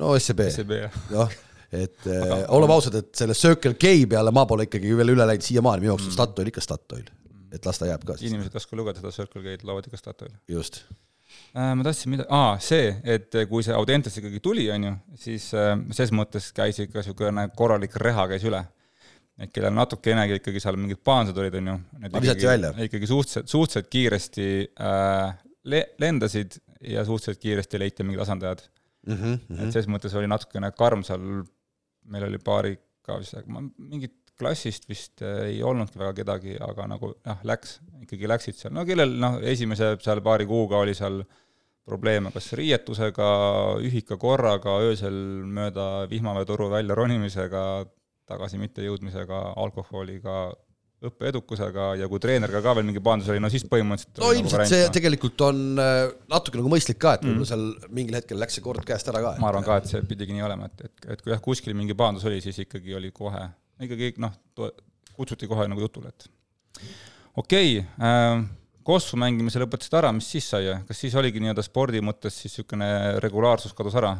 no 0.00 0.16
SEB, 0.20 0.48
SEB, 0.56 0.76
jah 1.12 1.40
et 1.72 2.06
aga, 2.06 2.40
äh, 2.40 2.44
oleme 2.56 2.74
ausad, 2.76 2.96
et 2.98 3.12
selle 3.16 3.36
Circle 3.38 3.76
K 3.78 3.92
peale 4.10 4.32
ma 4.34 4.46
pole 4.50 4.66
ikkagi 4.68 4.96
veel 4.98 5.14
üle 5.14 5.26
läinud 5.28 5.46
siiamaani, 5.46 5.84
minu 5.84 5.94
jaoks 5.94 6.08
on 6.08 6.10
mm. 6.10 6.16
Statoil 6.18 6.50
ikka 6.50 6.64
Statoil, 6.64 7.12
et 7.54 7.68
las 7.68 7.78
ta 7.78 7.90
jääb 7.90 8.06
ka. 8.08 8.18
inimesed 8.20 8.56
ei 8.56 8.62
oska 8.62 8.78
lugeda 8.78 9.02
seda 9.02 9.14
Circle 9.14 9.44
K-d, 9.44 9.68
loevad 9.68 9.86
ikka 9.90 10.00
Statoil. 10.00 10.34
just 10.50 10.82
äh,. 11.54 11.72
ma 11.76 11.86
tahtsin 11.86 12.16
mida-, 12.16 12.26
aa, 12.34 12.58
see, 12.64 12.90
et 13.04 13.38
kui 13.50 13.62
see 13.66 13.76
Audentes 13.76 14.18
ikkagi 14.18 14.42
tuli, 14.42 14.66
on 14.74 14.88
ju, 14.88 14.96
siis 15.28 15.52
äh, 15.54 15.76
ses 15.96 16.14
mõttes 16.16 16.50
käis 16.56 16.82
ikka 16.82 17.04
niisugune 17.04 17.48
korralik 17.56 17.96
reha 18.02 18.26
käis 18.32 18.46
üle 18.50 18.64
et 19.40 19.52
kellel 19.54 19.72
natukenegi 19.72 20.40
ikkagi 20.40 20.60
seal 20.62 20.76
mingid 20.76 21.00
paansed 21.04 21.38
olid, 21.40 21.54
on 21.60 21.70
ju. 21.72 21.76
visati 22.18 22.48
välja? 22.48 22.72
ikkagi 22.86 23.08
suhteliselt, 23.08 23.48
suhteliselt 23.48 23.88
kiiresti 23.92 24.48
äh, 24.80 25.38
le-, 25.70 25.86
lendasid 26.02 26.58
ja 26.80 27.04
suhteliselt 27.04 27.40
kiiresti 27.42 27.80
leiti 27.80 28.04
mingid 28.06 28.20
asendajad 28.24 28.62
mm. 29.06 29.14
-hmm, 29.14 29.24
mm 29.24 29.56
-hmm. 29.56 29.64
et 29.66 29.72
ses 29.72 29.88
mõttes 29.88 30.16
oli 30.16 30.28
natukene 30.28 30.72
karm 30.76 31.04
seal 31.06 31.44
meil 32.10 32.26
oli 32.28 32.40
paariga 32.42 33.18
vist, 33.20 33.36
ma 33.46 33.62
mingit 33.62 34.16
klassist 34.40 34.88
vist 34.88 35.22
äh, 35.24 35.44
ei 35.50 35.60
olnudki 35.66 36.00
väga 36.00 36.14
kedagi, 36.22 36.56
aga 36.64 36.88
nagu 36.90 37.12
jah, 37.26 37.44
läks, 37.46 37.78
ikkagi 38.06 38.30
läksid 38.30 38.58
seal, 38.58 38.74
no 38.76 38.86
kellel 38.88 39.14
noh, 39.20 39.38
esimese 39.52 39.94
seal 40.02 40.22
paari 40.24 40.48
kuuga 40.48 40.80
oli 40.84 40.96
seal 40.96 41.22
probleeme 41.90 42.30
kas 42.32 42.52
riietusega, 42.58 43.28
ühikakorraga, 43.82 44.76
öösel 44.86 45.16
mööda 45.48 46.06
vihmaveetoru 46.10 46.68
välja 46.70 46.94
ronimisega, 46.94 47.62
tagasi 48.30 48.60
mittejõudmisega, 48.62 49.40
alkoholiga, 49.58 50.52
õppeedukusega 51.00 51.86
ja 51.96 52.08
kui 52.10 52.20
treener 52.20 52.52
ka, 52.52 52.74
veel 52.76 52.84
mingi 52.84 53.00
paandus 53.04 53.30
oli, 53.32 53.40
no 53.40 53.48
siis 53.52 53.64
põhimõtteliselt 53.68 54.20
no 54.20 54.28
nagu 54.28 54.42
ilmselt 54.42 54.60
nagu 54.60 54.72
see 54.72 54.82
no. 54.84 54.92
tegelikult 54.96 55.44
on 55.46 55.62
äh, 55.80 56.02
natuke 56.32 56.60
nagu 56.60 56.72
mõistlik 56.72 57.00
ka, 57.00 57.14
et 57.16 57.24
võib-olla 57.24 57.46
mm. 57.46 57.50
seal 57.50 57.94
mingil 57.96 58.18
hetkel 58.18 58.40
läks 58.42 58.58
see 58.58 58.64
kord 58.64 58.84
käest 58.88 59.08
ära 59.12 59.22
ka. 59.24 59.34
ma 59.40 59.48
arvan 59.48 59.64
ka, 59.64 59.80
et 59.80 59.88
see 59.88 60.04
pidigi 60.10 60.36
nii 60.36 60.44
olema, 60.44 60.68
et, 60.68 60.86
et, 60.90 61.10
et 61.16 61.24
kui 61.24 61.32
jah, 61.32 61.40
kuskil 61.44 61.76
mingi 61.78 61.96
paandus 61.96 62.26
oli, 62.28 62.42
siis 62.44 62.60
ikkagi 62.66 62.98
oli 63.00 63.12
kohe, 63.16 63.46
ikkagi 63.80 64.12
noh, 64.20 64.36
kutsuti 65.16 65.48
kohe 65.48 65.68
nagu 65.72 65.88
jutule, 65.88 66.12
et 66.12 66.28
okei 67.40 67.78
okay, 67.80 67.86
äh,, 68.04 68.48
kossu 68.90 69.18
mängimise 69.20 69.60
lõpetasid 69.62 69.94
ära, 69.98 70.10
mis 70.14 70.28
siis 70.32 70.46
sai, 70.52 70.68
kas 70.88 71.00
siis 71.00 71.14
oligi 71.18 71.40
nii-öelda 71.42 71.62
spordi 71.64 72.00
mõttes 72.04 72.36
siis 72.36 72.52
niisugune 72.52 72.88
regulaarsus 73.22 73.74
kadus 73.76 73.96
ära? 74.00 74.14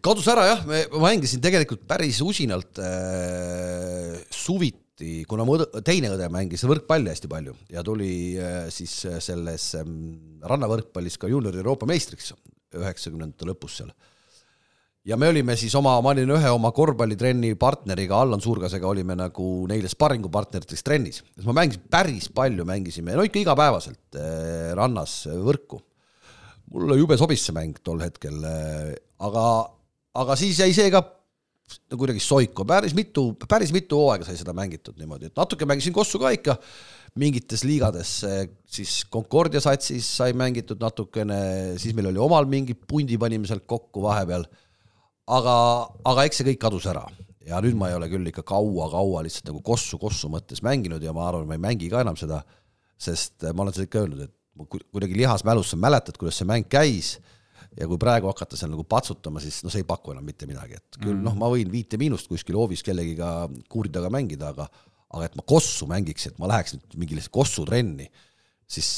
kadus 0.00 0.28
ära 0.32 0.46
jah, 0.48 0.64
ma 0.64 1.08
mängisin 1.08 1.42
tegelikult 1.44 1.84
päris 1.88 2.20
usinalt 2.24 2.80
äh, 2.80 4.16
suviti, 4.32 4.81
kuna 5.28 5.46
mu 5.48 5.56
teine 5.84 6.12
õde 6.12 6.28
mängis 6.32 6.64
võrkpalli 6.68 7.12
hästi 7.12 7.30
palju 7.30 7.54
ja 7.72 7.82
tuli 7.86 8.12
äh, 8.38 8.66
siis 8.70 8.92
selles 9.24 9.72
äh, 9.78 9.92
rannavõrkpallis 10.48 11.18
ka 11.18 11.30
juuniori 11.32 11.62
Euroopa 11.62 11.88
meistriks 11.88 12.34
üheksakümnendate 12.76 13.48
lõpus 13.48 13.80
seal 13.80 13.92
ja 15.08 15.16
me 15.18 15.28
olime 15.32 15.56
siis 15.58 15.74
oma, 15.78 15.96
ma 16.04 16.12
olin 16.14 16.30
ühe 16.36 16.50
oma 16.54 16.70
korvpallitrenni 16.74 17.54
partneriga, 17.60 18.20
Allan 18.22 18.42
Suurgasega 18.42 18.86
olime 18.86 19.16
nagu 19.18 19.48
neile 19.70 19.90
sparringupartneriteks 19.90 20.86
trennis. 20.86 21.22
ma 21.42 21.56
mängisin 21.56 21.88
päris 21.90 22.28
palju, 22.34 22.66
mängisime, 22.68 23.16
no 23.16 23.24
ikka 23.26 23.40
igapäevaselt 23.42 24.20
eh, 24.20 24.70
rannas 24.78 25.24
võrku. 25.26 25.80
mulle 26.72 27.00
jube 27.00 27.18
sobis 27.20 27.42
see 27.44 27.56
mäng 27.56 27.80
tol 27.84 28.00
hetkel 28.00 28.38
aga, 29.20 29.44
aga 30.22 30.36
siis 30.38 30.60
jäi 30.62 30.70
see 30.76 30.92
ka 30.94 31.02
kuidagi 31.90 32.22
soiku, 32.22 32.64
päris 32.68 32.94
mitu, 32.96 33.32
päris 33.48 33.72
mitu 33.74 33.98
hooaega 34.00 34.26
sai 34.26 34.38
seda 34.40 34.54
mängitud 34.56 34.98
niimoodi, 35.00 35.30
et 35.30 35.38
natuke 35.38 35.68
mängisin 35.68 35.94
kossu 35.96 36.20
ka 36.22 36.32
ikka, 36.34 36.56
mingites 37.20 37.64
liigades, 37.68 38.12
siis 38.72 39.02
Concordia 39.12 39.60
satsis 39.60 40.06
sai 40.18 40.32
mängitud 40.38 40.80
natukene, 40.80 41.40
siis 41.80 41.96
meil 41.96 42.08
oli 42.12 42.22
omal 42.22 42.48
mingi 42.48 42.76
pundi 42.78 43.18
panime 43.20 43.48
sealt 43.48 43.66
kokku 43.68 44.04
vahepeal. 44.04 44.46
Aga, 45.32 45.56
aga 46.08 46.24
eks 46.26 46.40
see 46.40 46.48
kõik 46.50 46.62
kadus 46.64 46.88
ära. 46.90 47.04
Ja 47.46 47.60
nüüd 47.62 47.76
ma 47.78 47.90
ei 47.90 47.96
ole 47.98 48.08
küll 48.10 48.26
ikka 48.30 48.44
kaua-kaua 48.46 49.22
lihtsalt 49.26 49.50
nagu 49.50 49.60
kossu, 49.66 49.98
kossu 49.98 50.30
mõttes 50.32 50.62
mänginud 50.64 51.02
ja 51.02 51.14
ma 51.14 51.26
arvan, 51.28 51.46
ma 51.48 51.58
ei 51.58 51.62
mängi 51.62 51.90
ka 51.90 52.02
enam 52.02 52.18
seda, 52.18 52.40
sest 53.00 53.44
ma 53.50 53.64
olen 53.64 53.74
seda 53.74 53.88
ikka 53.88 54.02
öelnud, 54.02 54.24
et 54.26 54.34
kuidagi 54.92 55.16
lihasmälus 55.18 55.72
sa 55.72 55.78
mäletad, 55.80 56.18
kuidas 56.20 56.38
see 56.38 56.48
mäng 56.48 56.68
käis 56.70 57.16
ja 57.78 57.88
kui 57.88 58.00
praegu 58.00 58.28
hakata 58.30 58.58
seal 58.58 58.72
nagu 58.72 58.84
patsutama, 58.88 59.40
siis 59.42 59.62
no 59.64 59.72
see 59.72 59.82
ei 59.84 59.88
paku 59.88 60.14
enam 60.14 60.26
mitte 60.28 60.48
midagi, 60.48 60.78
et 60.80 60.98
küll 61.00 61.16
mm. 61.16 61.26
noh, 61.26 61.36
ma 61.38 61.50
võin 61.52 61.70
viite 61.72 62.00
miinust 62.00 62.28
kuskil 62.30 62.58
hoovis 62.60 62.84
kellegiga 62.86 63.46
kuuri 63.72 63.92
taga 63.92 64.10
mängida, 64.12 64.52
aga 64.52 64.68
aga 65.12 65.28
et 65.28 65.34
ma 65.36 65.44
kossu 65.44 65.84
mängiks, 65.90 66.30
et 66.30 66.38
ma 66.40 66.48
läheks 66.48 66.76
nüüd 66.76 66.94
mingile 67.02 67.22
kossutrenni, 67.32 68.06
siis 68.64 68.90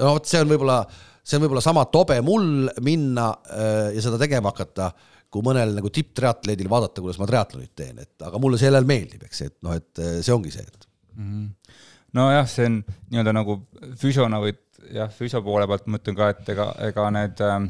no 0.00 0.14
vot, 0.14 0.28
see 0.28 0.40
on 0.40 0.48
võib-olla, 0.48 0.78
see 1.20 1.36
on 1.36 1.44
võib-olla 1.44 1.64
sama 1.64 1.84
tobe 1.92 2.16
mul 2.24 2.70
minna 2.84 3.26
äh, 3.52 3.90
ja 3.96 4.04
seda 4.04 4.20
tegema 4.20 4.54
hakata 4.54 4.88
kui 5.32 5.44
mõnel 5.44 5.72
nagu 5.78 5.90
tipptriatleedil 5.92 6.68
vaadata, 6.70 7.00
kuidas 7.00 7.18
ma 7.20 7.28
triatlonit 7.28 7.72
teen, 7.76 8.02
et 8.04 8.26
aga 8.26 8.40
mulle 8.42 8.60
sellel 8.60 8.86
meeldib, 8.88 9.24
eks, 9.28 9.40
et 9.46 9.56
noh, 9.64 9.76
et 9.78 10.02
eh, 10.02 10.18
see 10.20 10.34
ongi 10.34 10.52
see, 10.52 10.64
et 10.66 10.88
mm. 11.16 11.30
-hmm. 11.30 11.78
nojah, 12.18 12.48
see 12.52 12.68
on 12.68 12.76
nii-öelda 12.84 13.32
nagu 13.38 13.56
füsiona 14.00 14.42
või 14.42 14.52
jah, 14.92 15.10
füsio 15.14 15.42
poole 15.44 15.66
pealt 15.70 15.88
ma 15.90 16.00
ütlen 16.00 16.18
ka, 16.18 16.30
et 16.34 16.52
ega, 16.54 16.68
ega 16.88 17.08
need 17.14 17.42
ähm, 17.46 17.68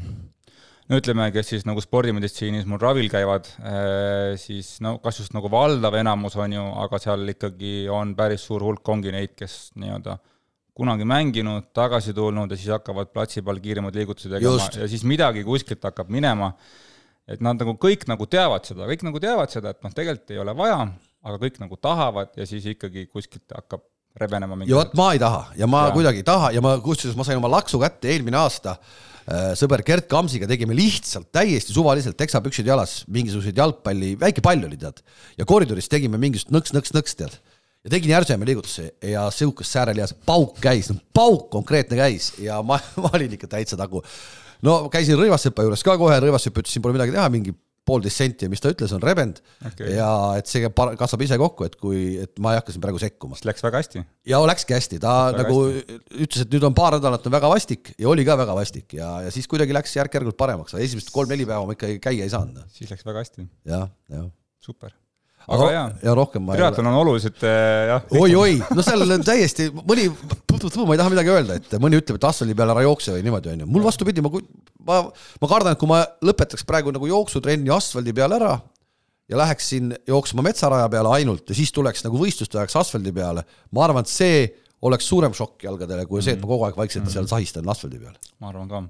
no 0.89 0.99
ütleme, 0.99 1.29
kes 1.35 1.53
siis 1.53 1.67
nagu 1.69 1.81
spordimeditsiinis 1.83 2.67
mul 2.69 2.81
ravil 2.81 3.09
käivad, 3.11 3.49
äh, 3.63 4.33
siis 4.41 4.75
no 4.83 4.97
kas 5.03 5.21
just 5.21 5.35
nagu 5.37 5.51
valdav 5.51 5.97
enamus 5.99 6.37
on 6.41 6.57
ju, 6.57 6.67
aga 6.85 7.01
seal 7.01 7.35
ikkagi 7.35 7.73
on 7.91 8.15
päris 8.17 8.45
suur 8.49 8.65
hulk, 8.65 8.85
ongi 8.95 9.13
neid, 9.15 9.35
kes 9.39 9.73
nii-öelda 9.79 10.17
kunagi 10.73 11.05
mänginud, 11.05 11.69
tagasi 11.75 12.15
tulnud 12.17 12.49
ja 12.49 12.57
siis 12.57 12.71
hakkavad 12.73 13.11
platsi 13.13 13.43
peal 13.45 13.59
kiiremaid 13.61 13.99
liigutusi 13.99 14.31
tegema 14.31 14.57
just. 14.57 14.79
ja 14.81 14.87
siis 14.89 15.03
midagi 15.05 15.45
kuskilt 15.45 15.85
hakkab 15.85 16.09
minema 16.13 16.49
et 17.29 17.43
nad 17.43 17.59
nagu 17.59 17.75
kõik 17.79 18.05
nagu 18.09 18.27
teavad 18.27 18.65
seda, 18.67 18.87
kõik 18.89 19.05
nagu 19.07 19.21
teavad 19.23 19.53
seda, 19.53 19.73
et 19.73 19.83
noh, 19.85 19.93
tegelikult 19.95 20.33
ei 20.33 20.41
ole 20.43 20.55
vaja, 20.57 20.79
aga 21.23 21.39
kõik 21.45 21.59
nagu 21.61 21.79
tahavad 21.79 22.33
ja 22.39 22.47
siis 22.49 22.65
ikkagi 22.73 23.05
kuskilt 23.11 23.55
hakkab 23.55 23.85
rebenema 24.19 24.57
mingi 24.57 24.71
ja 24.71 24.81
vot 24.81 24.93
ma 24.97 25.09
ei 25.15 25.21
taha. 25.21 25.47
Ja 25.57 25.69
ma 25.69 25.87
ja. 25.87 25.95
kuidagi 25.95 26.21
ei 26.21 26.27
taha. 26.27 26.51
Ja 26.55 26.61
ma, 26.63 26.75
kusjuures 26.83 27.17
ma 27.17 27.25
sain 27.27 27.39
oma 27.39 27.51
laksu 27.51 27.79
kätte 27.81 28.11
eelmine 28.13 28.37
aasta. 28.39 28.75
Äh, 29.23 29.53
sõber 29.55 29.81
Gerd 29.87 30.09
Kamsiga 30.11 30.47
tegime 30.49 30.75
lihtsalt 30.75 31.29
täiesti 31.33 31.73
suvaliselt 31.75 32.17
teksapüksid 32.19 32.67
jalas. 32.67 33.01
Mingisuguseid 33.13 33.57
jalgpalli, 33.57 34.13
väike 34.19 34.43
pall 34.43 34.67
oli 34.67 34.77
tead, 34.79 34.99
ja 35.39 35.47
koridoris 35.47 35.89
tegime 35.91 36.19
mingisugust 36.21 36.53
nõks-nõks-nõks 36.53 37.19
tead. 37.21 37.39
ja 37.83 37.91
tegin 37.91 38.13
järseme 38.13 38.45
liigutuse 38.47 38.93
ja 39.03 39.25
sihukest 39.31 39.75
säärelihas 39.75 40.13
pauk 40.25 40.59
käis, 40.63 40.91
pauk 41.13 41.49
konkreetne 41.51 41.97
käis. 41.99 42.33
Ja 42.39 42.61
ma, 42.63 42.79
ma 43.03 43.11
olin 43.13 43.33
ikka 43.35 43.47
täitsa 43.47 43.79
nagu 43.79 44.03
no 44.63 44.89
käisin 44.91 45.19
Rõivassepa 45.19 45.65
juures 45.65 45.83
ka 45.83 45.97
kohe, 45.99 46.19
Rõivassepp 46.23 46.61
ütles, 46.61 46.75
siin 46.75 46.83
pole 46.83 46.95
midagi 46.95 47.15
teha, 47.15 47.29
mingi 47.31 47.55
poolteist 47.87 48.21
senti 48.21 48.47
ja 48.47 48.51
mis 48.51 48.63
ta 48.63 48.71
ütles, 48.71 48.93
on 48.95 49.03
rebend 49.03 49.41
okay. 49.65 49.91
ja 49.97 50.07
et 50.39 50.49
see 50.49 50.63
kasvab 50.71 51.25
ise 51.25 51.37
kokku, 51.41 51.67
et 51.67 51.75
kui, 51.79 52.03
et 52.23 52.39
ma 52.43 52.53
ei 52.53 52.61
hakka 52.61 52.75
siin 52.75 52.83
praegu 52.85 53.01
sekkuma. 53.01 53.39
Läks 53.43 53.65
väga 53.65 53.81
hästi. 53.81 54.05
ja 54.31 54.39
läkski 54.47 54.77
hästi, 54.77 55.01
ta 55.03 55.17
läks 55.31 55.43
nagu 55.43 55.59
hästi. 55.67 55.99
ütles, 56.25 56.45
et 56.45 56.55
nüüd 56.55 56.67
on 56.69 56.77
paar 56.77 56.97
nädalat 56.97 57.27
on 57.27 57.35
väga 57.35 57.51
vastik 57.51 57.93
ja 57.97 58.09
oli 58.11 58.25
ka 58.27 58.39
väga 58.39 58.57
vastik 58.57 58.97
ja, 58.99 59.13
ja 59.27 59.35
siis 59.35 59.49
kuidagi 59.51 59.75
läks 59.75 59.95
järk-järgult 59.99 60.39
paremaks, 60.39 60.77
esimesed 60.79 61.11
kolm-neli 61.15 61.47
päeva 61.49 61.67
ma 61.67 61.77
ikkagi 61.77 61.99
käia 62.03 62.27
ei 62.27 62.33
saanud. 62.33 62.63
siis 62.73 62.91
läks 62.93 63.07
väga 63.07 63.25
hästi. 63.25 63.47
jah, 63.67 63.89
jah. 64.11 64.29
super 64.63 64.95
aga 65.47 65.69
jaa, 65.73 65.85
ja 66.03 66.15
rohkem 66.17 66.45
ma 66.47 66.57
triatlon 66.57 66.89
on 66.91 66.99
oluliselt 67.01 67.43
eh, 67.47 67.85
jah. 67.89 68.05
oi-oi, 68.19 68.57
no 68.75 68.85
seal 68.85 69.05
on 69.05 69.25
täiesti, 69.25 69.69
mõni, 69.75 70.07
ma 70.09 70.95
ei 70.95 71.01
taha 71.01 71.13
midagi 71.13 71.33
öelda, 71.33 71.57
et 71.59 71.75
mõni 71.83 71.99
ütleb, 71.99 72.19
et 72.19 72.27
asfaldi 72.29 72.55
peal 72.57 72.73
ära 72.73 72.85
jookse 72.85 73.15
või 73.15 73.25
niimoodi, 73.27 73.53
onju. 73.55 73.69
mul 73.75 73.85
vastupidi, 73.85 74.23
ma, 74.23 74.31
ma, 74.87 74.99
ma 75.43 75.51
kardan, 75.51 75.75
et 75.75 75.81
kui 75.81 75.91
ma 75.91 76.03
lõpetaks 76.23 76.67
praegu 76.69 76.95
nagu 76.95 77.09
jooksutrenni 77.11 77.73
asfaldi 77.75 78.15
peal 78.15 78.37
ära 78.39 78.55
ja 79.29 79.39
läheksin 79.39 79.93
jooksma 80.07 80.43
metsaraja 80.45 80.89
peale 80.91 81.13
ainult 81.19 81.49
ja 81.49 81.55
siis 81.57 81.71
tuleks 81.75 82.03
nagu 82.07 82.19
võistluste 82.19 82.59
ajaks 82.59 82.79
asfaldi 82.83 83.15
peale, 83.15 83.45
ma 83.71 83.87
arvan, 83.87 84.07
et 84.07 84.11
see 84.11 84.43
oleks 84.83 85.07
suurem 85.07 85.35
šokk 85.35 85.63
jalgadele 85.67 86.05
kui 86.09 86.23
see, 86.23 86.35
et 86.35 86.43
ma 86.43 86.49
kogu 86.49 86.67
aeg 86.67 86.77
vaikselt 86.77 87.05
mm 87.05 87.09
-hmm. 87.09 87.19
seal 87.19 87.31
sahistan 87.31 87.69
asfaldi 87.69 87.99
peal. 87.99 88.19
ma 88.39 88.51
arvan 88.51 88.69
ka 88.69 88.83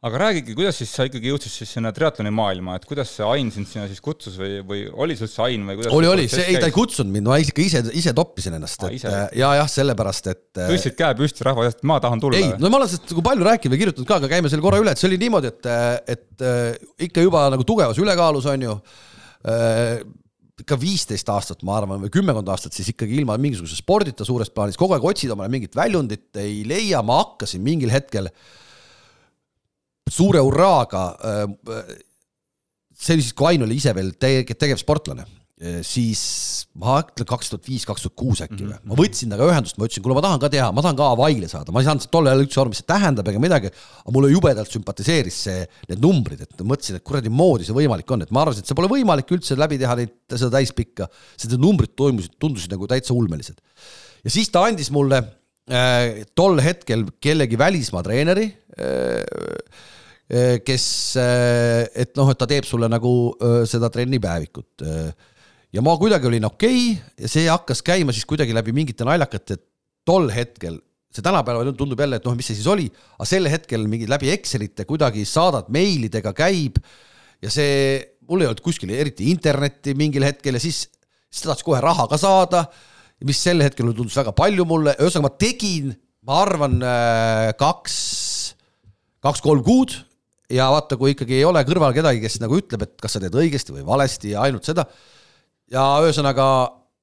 aga 0.00 0.20
räägigi, 0.22 0.54
kuidas 0.56 0.78
siis 0.80 0.92
sa 0.96 1.04
ikkagi 1.04 1.28
jõudsid 1.28 1.52
siis 1.52 1.72
sinna 1.76 1.90
triatloni 1.92 2.30
maailma, 2.32 2.78
et 2.78 2.86
kuidas 2.88 3.10
see 3.12 3.24
Ain 3.26 3.50
sind 3.52 3.68
sinna 3.68 3.84
siis 3.88 4.00
kutsus 4.00 4.38
või, 4.40 4.62
või 4.64 4.86
oli 4.88 5.16
see 5.18 5.26
üldse 5.26 5.42
Ain 5.44 5.66
või 5.68 5.76
kuidas 5.76 5.96
oli, 5.96 6.08
oli, 6.08 6.22
see, 6.32 6.46
ei 6.48 6.60
ta 6.60 6.70
ei 6.70 6.72
kutsunud 6.72 7.12
mind, 7.12 7.28
ma 7.28 7.36
ikka 7.42 7.60
ise, 7.60 7.82
ise 8.00 8.14
toppisin 8.16 8.56
ennast, 8.56 8.80
et 8.88 8.96
ise. 8.96 9.12
ja 9.36 9.50
jah, 9.58 9.68
sellepärast, 9.68 10.30
et 10.32 10.62
tõstsid 10.62 10.96
käe 10.96 11.18
püsti 11.18 11.44
rahva 11.44 11.66
eest, 11.68 11.84
ma 11.88 11.98
tahan 12.00 12.22
tulla? 12.22 12.40
ei, 12.40 12.48
no 12.56 12.70
ma 12.72 12.80
olen 12.80 12.88
sellest 12.88 13.12
nagu 13.12 13.24
palju 13.26 13.48
rääkinud 13.50 13.74
või 13.74 13.82
kirjutanud 13.82 14.08
ka, 14.08 14.18
aga 14.22 14.30
käime 14.32 14.52
selle 14.52 14.64
korra 14.64 14.78
üle, 14.80 14.94
et 14.96 15.02
see 15.02 15.10
oli 15.10 15.18
niimoodi, 15.20 15.50
et, 15.52 15.68
et 16.16 16.46
ikka 17.08 17.26
juba 17.26 17.44
nagu 17.52 17.66
tugevas 17.68 18.00
ülekaalus, 18.00 18.48
on 18.48 18.64
ju 18.70 18.78
äh,, 19.52 20.00
ikka 20.64 20.80
viisteist 20.80 21.28
aastat, 21.32 21.60
ma 21.68 21.76
arvan, 21.76 22.00
või 22.06 22.12
kümmekond 22.16 22.48
aastat 22.52 22.72
siis 22.76 22.88
ikkagi 22.94 23.20
ilma 23.20 23.36
mingisuguse 23.40 23.76
spordita 23.76 24.24
suures 24.28 24.48
plaanis, 24.52 24.80
kogu 24.80 24.96
aeg 24.96 25.04
otsid 25.12 25.36
omale 25.36 25.52
mingit 25.52 25.76
väljundit, 25.76 26.30
ei 26.40 26.62
leia, 26.68 27.04
ma 27.04 27.20
hakkasin 27.20 27.64
mingil 27.64 27.92
hetkel 27.92 28.28
äh, 28.28 28.58
suure 30.10 30.42
hurraaga, 30.44 31.04
äh, 31.24 31.98
see 33.00 33.16
oli 33.16 33.26
siis, 33.26 33.36
kui 33.36 33.52
Ain 33.52 33.66
oli 33.66 33.78
ise 33.80 33.94
veel 33.96 34.14
tege-, 34.20 34.56
tegevsportlane, 34.58 35.24
äh, 35.62 35.78
siis 35.86 36.22
ma 36.80 36.98
ütlen 37.02 37.26
kaks 37.28 37.50
tuhat 37.50 37.66
viis, 37.66 37.84
kaks 37.88 38.04
tuhat 38.04 38.16
kuus 38.18 38.42
äkki 38.44 38.62
või, 38.62 38.76
ma 38.86 38.98
võtsin 38.98 39.30
temaga 39.30 39.48
ühendust, 39.50 39.78
ma 39.80 39.88
ütlesin, 39.88 40.04
kuule, 40.04 40.16
ma 40.18 40.22
tahan 40.24 40.42
ka 40.42 40.50
teha, 40.52 40.68
ma 40.74 40.84
tahan 40.84 40.98
ka 40.98 41.08
Hawaii'le 41.12 41.48
saada, 41.50 41.74
ma 41.74 41.82
ei 41.82 41.88
saanud 41.88 42.06
tol 42.12 42.30
ajal 42.30 42.44
üldse 42.44 42.60
aru, 42.62 42.72
mis 42.72 42.82
see 42.82 42.88
tähendab 42.90 43.30
ega 43.32 43.42
midagi, 43.42 43.72
aga 44.04 44.14
mulle 44.14 44.30
jubedalt 44.32 44.70
sümpatiseeris 44.74 45.40
see, 45.48 45.64
need 45.90 46.04
numbrid, 46.04 46.44
et 46.46 46.64
mõtlesin, 46.64 47.00
et 47.00 47.06
kuradi 47.06 47.32
moodi 47.32 47.66
see 47.68 47.76
võimalik 47.76 48.14
on, 48.14 48.24
et 48.26 48.32
ma 48.34 48.44
arvasin, 48.44 48.64
et 48.64 48.70
see 48.70 48.78
pole 48.78 48.90
võimalik 48.92 49.34
üldse 49.36 49.58
läbi 49.58 49.80
teha 49.82 49.98
neid, 49.98 50.14
seda 50.34 50.52
täispikka, 50.58 51.10
sest 51.34 51.54
need 51.54 51.64
numbrid 51.64 51.96
toimusid, 51.98 52.38
tundusid 52.40 52.72
nagu 52.74 52.88
täitsa 52.90 53.16
ulmelised. 53.16 53.58
ja 54.24 54.32
siis 54.32 54.52
ta 54.52 54.66
andis 54.68 54.92
mulle 54.94 55.22
äh, 55.24 56.22
tol 56.38 56.60
hetkel 56.62 57.08
kellegi 57.20 57.58
välismaa 57.58 58.06
treeneri 58.06 58.50
äh,, 58.78 59.98
kes, 60.30 60.84
eh, 61.18 61.88
et 62.04 62.12
noh, 62.18 62.28
et 62.30 62.38
ta 62.38 62.46
teeb 62.46 62.66
sulle 62.68 62.86
nagu 62.90 63.12
eh, 63.34 63.62
seda 63.66 63.90
trennipäevikut. 63.90 64.84
ja 65.74 65.82
ma 65.82 65.96
kuidagi 65.98 66.26
olin 66.26 66.46
okei 66.46 66.92
okay, 66.92 67.24
ja 67.24 67.30
see 67.30 67.48
hakkas 67.50 67.82
käima 67.86 68.14
siis 68.14 68.26
kuidagi 68.30 68.54
läbi 68.54 68.74
mingite 68.74 69.06
naljakate, 69.06 69.58
tol 70.06 70.30
hetkel, 70.30 70.78
see 71.10 71.22
tänapäeval 71.22 71.72
tundub 71.74 71.98
jälle, 72.00 72.20
et 72.20 72.26
noh, 72.26 72.36
mis 72.38 72.46
see 72.46 72.58
siis 72.58 72.68
oli, 72.70 72.86
aga 73.18 73.26
sel 73.26 73.48
hetkel 73.50 73.86
mingi 73.90 74.06
läbi 74.10 74.30
Excelite 74.30 74.86
kuidagi 74.86 75.24
saadad 75.26 75.70
meilidega 75.70 76.32
käib 76.36 76.78
ja 77.42 77.50
see, 77.50 77.98
mul 78.28 78.44
ei 78.44 78.50
olnud 78.50 78.62
kuskil 78.62 78.92
eriti 78.94 79.30
internetti 79.30 79.96
mingil 79.98 80.26
hetkel 80.26 80.58
ja 80.58 80.62
siis, 80.62 80.84
siis 81.30 81.42
ta 81.42 81.52
tahtis 81.52 81.66
kohe 81.66 81.80
raha 81.82 82.06
ka 82.10 82.18
saada, 82.20 82.64
mis 83.26 83.42
sel 83.42 83.62
hetkel 83.62 83.90
tundus 83.90 84.18
väga 84.18 84.34
palju 84.34 84.66
mulle, 84.66 84.94
ühesõnaga 84.98 85.26
ma 85.26 85.42
tegin, 85.42 85.90
ma 86.26 86.38
arvan, 86.44 86.78
kaks, 87.58 87.98
kaks-kolm 89.26 89.66
kuud 89.66 89.98
ja 90.50 90.68
vaata, 90.72 90.98
kui 91.00 91.14
ikkagi 91.14 91.38
ei 91.38 91.46
ole 91.46 91.62
kõrval 91.68 91.94
kedagi, 91.96 92.22
kes 92.24 92.40
nagu 92.42 92.58
ütleb, 92.58 92.84
et 92.86 92.94
kas 93.00 93.16
sa 93.16 93.22
teed 93.22 93.36
õigesti 93.38 93.74
või 93.76 93.86
valesti 93.86 94.34
ja 94.34 94.44
ainult 94.46 94.66
seda, 94.68 94.86
ja 95.70 95.86
ühesõnaga 96.04 96.46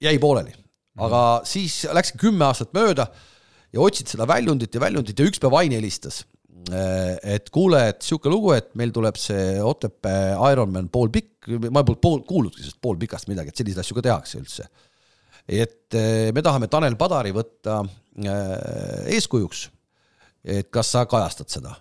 jäi 0.03 0.17
pooleli. 0.21 0.53
aga 0.97 1.19
mm. 1.39 1.45
siis 1.45 1.83
läkski 1.93 2.17
kümme 2.17 2.47
aastat 2.47 2.73
mööda 2.73 3.07
ja 3.73 3.83
otsid 3.83 4.09
seda 4.09 4.25
väljundit 4.29 4.73
ja 4.73 4.81
väljundit 4.81 5.19
ja 5.19 5.27
üks 5.29 5.41
päev 5.41 5.53
Ain 5.59 5.75
helistas, 5.75 6.23
eh, 6.71 7.13
et 7.35 7.51
kuule, 7.53 7.83
et 7.91 8.01
niisugune 8.01 8.33
lugu, 8.33 8.51
et 8.57 8.73
meil 8.79 8.93
tuleb 8.95 9.19
see 9.21 9.61
Otepää 9.61 10.35
Ironman 10.51 10.89
poolpikk, 10.89 11.49
ma 11.69 11.83
polnud 11.83 12.01
pool, 12.03 12.21
kuulnudki 12.27 12.63
sellest 12.63 12.81
poolpikast 12.81 13.29
midagi, 13.31 13.53
et 13.53 13.61
selliseid 13.61 13.83
asju 13.83 13.99
ka 13.99 14.05
tehakse 14.09 14.41
üldse. 14.41 14.67
et 15.47 15.95
eh, 15.95 16.31
me 16.35 16.41
tahame 16.43 16.67
Tanel 16.67 16.97
Padari 16.99 17.31
võtta 17.31 17.79
äh, 17.85 19.13
eeskujuks, 19.15 19.67
et 20.43 20.71
kas 20.71 20.91
sa 20.91 21.05
kajastad 21.07 21.53
seda. 21.53 21.75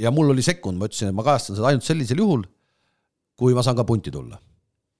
Ja 0.00 0.12
mul 0.14 0.32
oli 0.32 0.44
sekund, 0.44 0.80
ma 0.80 0.88
ütlesin, 0.88 1.10
et 1.10 1.16
ma 1.16 1.24
kajastan 1.26 1.58
seda 1.58 1.70
ainult 1.70 1.86
sellisel 1.86 2.22
juhul, 2.22 2.46
kui 3.40 3.56
ma 3.56 3.64
saan 3.64 3.78
ka 3.78 3.86
punti 3.88 4.12
tulla. 4.14 4.38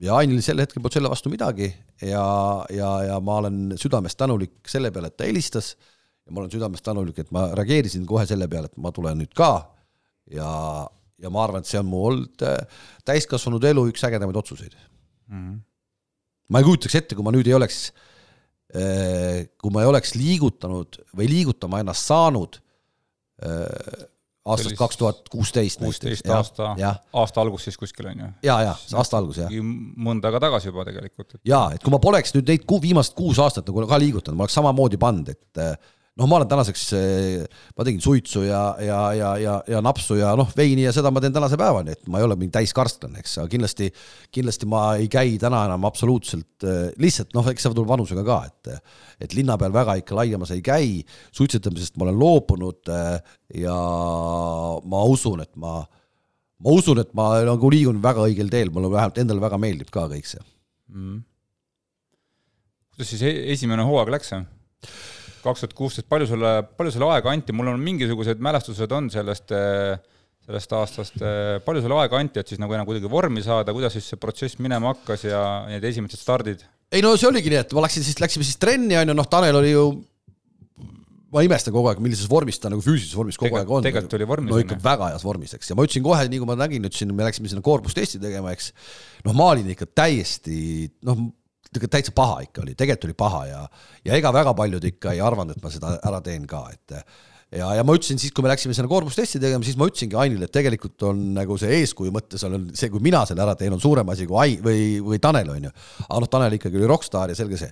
ja 0.00 0.14
Ainil 0.16 0.40
sel 0.40 0.62
hetkel 0.62 0.80
polnud 0.80 0.96
selle 0.96 1.10
vastu 1.12 1.28
midagi 1.32 1.66
ja, 2.00 2.24
ja, 2.72 2.90
ja 3.04 3.18
ma 3.20 3.34
olen 3.42 3.74
südamest 3.80 4.16
tänulik 4.16 4.68
selle 4.68 4.88
peale, 4.94 5.10
et 5.12 5.16
ta 5.20 5.26
helistas 5.28 5.74
ja 5.76 6.32
ma 6.32 6.40
olen 6.40 6.52
südamest 6.52 6.84
tänulik, 6.86 7.18
et 7.20 7.32
ma 7.36 7.50
reageerisin 7.58 8.06
kohe 8.08 8.24
selle 8.28 8.48
peale, 8.48 8.70
et 8.70 8.80
ma 8.80 8.92
tulen 8.96 9.20
nüüd 9.20 9.34
ka 9.36 9.50
ja, 10.32 10.52
ja 11.20 11.32
ma 11.32 11.42
arvan, 11.44 11.60
et 11.60 11.68
see 11.68 11.80
on 11.82 11.90
mu 11.90 12.00
olnud 12.08 12.46
äh, 12.48 12.56
täiskasvanud 13.08 13.66
elu 13.72 13.84
üks 13.92 14.06
ägedamaid 14.08 14.40
otsuseid 14.40 14.72
mm. 14.76 15.36
-hmm. 15.36 15.58
ma 16.48 16.62
ei 16.62 16.68
kujutaks 16.70 16.96
ette, 17.02 17.18
kui 17.18 17.26
ma 17.26 17.34
nüüd 17.36 17.50
ei 17.50 17.58
oleks, 17.58 17.82
äh, 18.72 19.50
kui 19.60 19.74
ma 19.74 19.84
ei 19.84 19.92
oleks 19.92 20.16
liigutanud 20.16 21.02
või 21.12 21.28
liigutama 21.28 21.84
ennast 21.84 22.08
saanud 22.08 22.56
äh, 23.44 24.08
aastast 24.48 24.76
kaks 24.78 24.96
tuhat 24.96 25.28
kuusteist. 25.32 25.80
kuusteist 25.82 26.28
aasta, 26.32 26.74
aasta 27.12 27.40
algus 27.42 27.66
siis 27.68 27.78
kuskil 27.80 28.08
on 28.12 28.24
ju? 28.24 28.28
ja, 28.46 28.56
ja 28.70 28.74
aasta 28.96 29.20
algus 29.20 29.40
jah. 29.42 29.52
mõnda 30.08 30.30
aega 30.30 30.40
tagasi 30.46 30.70
juba 30.70 30.86
tegelikult 30.88 31.36
et.... 31.36 31.42
ja, 31.48 31.66
et 31.74 31.84
kui 31.84 31.92
ma 31.92 32.00
poleks 32.02 32.34
nüüd 32.36 32.48
neid 32.48 32.64
ku, 32.68 32.80
viimased 32.82 33.16
kuus 33.18 33.40
aastat 33.42 33.68
nagu 33.68 33.86
ka 33.90 34.00
liigutanud, 34.00 34.38
ma 34.38 34.46
oleks 34.46 34.56
samamoodi 34.56 35.00
pannud, 35.00 35.34
et 35.34 35.64
noh, 36.18 36.28
ma 36.28 36.38
olen 36.40 36.48
tänaseks, 36.50 36.84
eh, 36.98 37.44
ma 37.76 37.86
tegin 37.86 38.02
suitsu 38.02 38.42
ja, 38.44 38.62
ja, 38.82 38.98
ja, 39.16 39.30
ja, 39.40 39.54
ja 39.70 39.82
napsu 39.84 40.18
ja 40.18 40.32
noh, 40.38 40.48
veini 40.56 40.84
ja 40.84 40.92
seda 40.94 41.12
ma 41.14 41.22
teen 41.22 41.34
tänase 41.34 41.58
päevani, 41.60 41.94
et 41.94 42.10
ma 42.10 42.20
ei 42.20 42.26
ole 42.26 42.36
mingi 42.40 42.54
täiskarstlane, 42.58 43.22
eks, 43.22 43.36
aga 43.40 43.52
kindlasti, 43.52 43.90
kindlasti 44.34 44.68
ma 44.70 44.82
ei 44.98 45.08
käi 45.12 45.38
täna 45.42 45.62
enam 45.68 45.86
absoluutselt, 45.88 46.66
eh, 46.66 46.90
lihtsalt 47.00 47.32
noh, 47.36 47.46
eks 47.52 47.66
see 47.66 47.76
tuleb 47.76 47.92
vanusega 47.92 48.26
ka, 48.26 48.40
et 48.50 48.74
et 49.20 49.34
linna 49.36 49.58
peal 49.60 49.72
väga 49.74 49.98
ikka 50.00 50.16
laiemas 50.16 50.52
ei 50.54 50.62
käi, 50.64 51.00
suitsetamisest 51.36 51.98
ma 52.00 52.08
olen 52.08 52.20
loobunud 52.20 52.92
eh, 52.96 53.34
ja 53.62 53.78
ma 54.90 55.02
usun, 55.08 55.44
et 55.44 55.52
ma, 55.60 55.78
ma 56.64 56.76
usun, 56.76 57.02
et 57.04 57.12
ma 57.16 57.32
nagu 57.46 57.72
liigun 57.72 58.00
väga 58.02 58.26
õigel 58.28 58.52
teel, 58.52 58.72
mulle 58.74 58.92
vähemalt 58.92 59.20
endale 59.22 59.44
väga 59.44 59.60
meeldib 59.62 59.92
ka 59.94 60.08
kõik 60.10 60.28
see 60.28 60.42
mm.. 60.90 61.20
kuidas 62.96 63.14
siis 63.14 63.28
e-, 63.28 63.44
esimene 63.54 63.86
hooaeg 63.86 64.16
läks? 64.16 64.34
Kaks 65.44 65.64
tuhat 65.64 65.76
kuusteist, 65.76 66.08
palju 66.10 66.28
sulle, 66.30 66.54
palju 66.78 66.94
sulle 66.94 67.10
aega 67.14 67.32
anti, 67.34 67.54
mul 67.56 67.72
on 67.72 67.80
mingisugused 67.84 68.42
mälestused 68.42 68.92
on 68.96 69.08
sellest, 69.12 69.54
sellest 70.46 70.76
aastast, 70.76 71.22
palju 71.66 71.84
sulle 71.84 72.02
aega 72.02 72.20
anti, 72.20 72.42
et 72.42 72.52
siis 72.52 72.60
nagu 72.62 72.76
enam 72.76 72.88
kuidagi 72.88 73.10
vormi 73.10 73.44
saada, 73.44 73.74
kuidas 73.76 73.96
siis 73.96 74.10
see 74.12 74.20
protsess 74.20 74.60
minema 74.62 74.94
hakkas 74.94 75.26
ja 75.28 75.42
need 75.70 75.86
esimesed 75.92 76.20
stardid? 76.20 76.66
ei 76.90 77.02
no 77.04 77.14
see 77.14 77.28
oligi 77.30 77.52
nii, 77.52 77.60
et 77.62 77.74
ma 77.76 77.84
läksin 77.84 78.02
siis, 78.02 78.18
läksime 78.18 78.46
siis 78.46 78.58
trenni, 78.58 78.96
on 78.98 79.12
ju, 79.12 79.16
noh, 79.16 79.28
Tanel 79.30 79.60
oli 79.60 79.74
ju 79.74 79.84
ma 81.30 81.42
imestan 81.46 81.74
kogu 81.74 81.90
aeg, 81.90 82.00
millises 82.02 82.26
vormis 82.30 82.58
ta 82.58 82.70
nagu 82.72 82.82
füüsilises 82.82 83.14
vormis 83.14 83.38
kogu 83.38 83.52
Tegel, 83.52 83.62
aeg 83.62 83.74
on. 83.76 83.84
tegelikult 83.86 84.16
oli 84.18 84.26
vormis. 84.26 84.50
no 84.50 84.62
ikka 84.62 84.74
on, 84.76 84.82
väga 84.82 85.10
heas 85.12 85.26
vormis, 85.26 85.54
eks, 85.54 85.70
ja 85.70 85.76
ma 85.78 85.86
ütlesin 85.86 86.04
kohe, 86.06 86.24
nii 86.32 86.40
kui 86.42 86.48
ma 86.50 86.56
nägin, 86.58 86.88
ütlesin, 86.88 87.12
me 87.14 87.26
läksime 87.26 87.50
sinna 87.52 87.62
koormustesti 87.66 88.18
tegema, 88.22 88.54
eks. 88.56 88.72
noh, 89.28 89.36
ma 89.38 89.52
olin 89.54 89.70
ikka 89.70 89.86
täiesti, 90.00 90.90
noh, 91.06 91.22
täitsa 91.78 92.12
paha 92.16 92.40
ikka 92.46 92.64
oli, 92.64 92.74
tegelikult 92.74 93.08
oli 93.10 93.18
paha 93.18 93.42
ja, 93.46 93.64
ja 94.04 94.16
ega 94.18 94.32
väga 94.34 94.54
paljud 94.58 94.84
ikka 94.90 95.14
ei 95.14 95.20
arvanud, 95.22 95.56
et 95.56 95.62
ma 95.62 95.72
seda 95.72 95.96
ära 96.06 96.20
teen 96.24 96.46
ka, 96.50 96.64
et 96.74 96.96
ja, 97.54 97.70
ja 97.78 97.84
ma 97.86 97.94
ütlesin 97.96 98.18
siis, 98.20 98.34
kui 98.34 98.44
me 98.46 98.50
läksime 98.50 98.74
sinna 98.76 98.90
koormustesti 98.90 99.40
tegema, 99.42 99.66
siis 99.66 99.78
ma 99.78 99.88
ütlesingi 99.90 100.18
Ainile, 100.18 100.48
et 100.48 100.54
tegelikult 100.54 101.02
on 101.08 101.22
nagu 101.36 101.58
see 101.60 101.80
eeskuju 101.80 102.14
mõttes 102.14 102.46
on 102.46 102.70
see, 102.74 102.90
kui 102.92 103.02
mina 103.04 103.22
selle 103.28 103.44
ära 103.46 103.56
teen, 103.58 103.74
on 103.74 103.82
suurem 103.82 104.08
asi 104.14 104.26
kui 104.30 104.38
Ain 104.42 104.64
või, 104.64 104.86
või 105.04 105.20
Tanel 105.22 105.50
on 105.54 105.68
ju. 105.68 105.74
aga 106.06 106.22
noh, 106.24 106.30
Tanel 106.30 106.58
ikkagi 106.58 106.80
oli 106.80 106.90
rokkstaar 106.90 107.32
ja 107.32 107.38
selge 107.38 107.60
see 107.60 107.70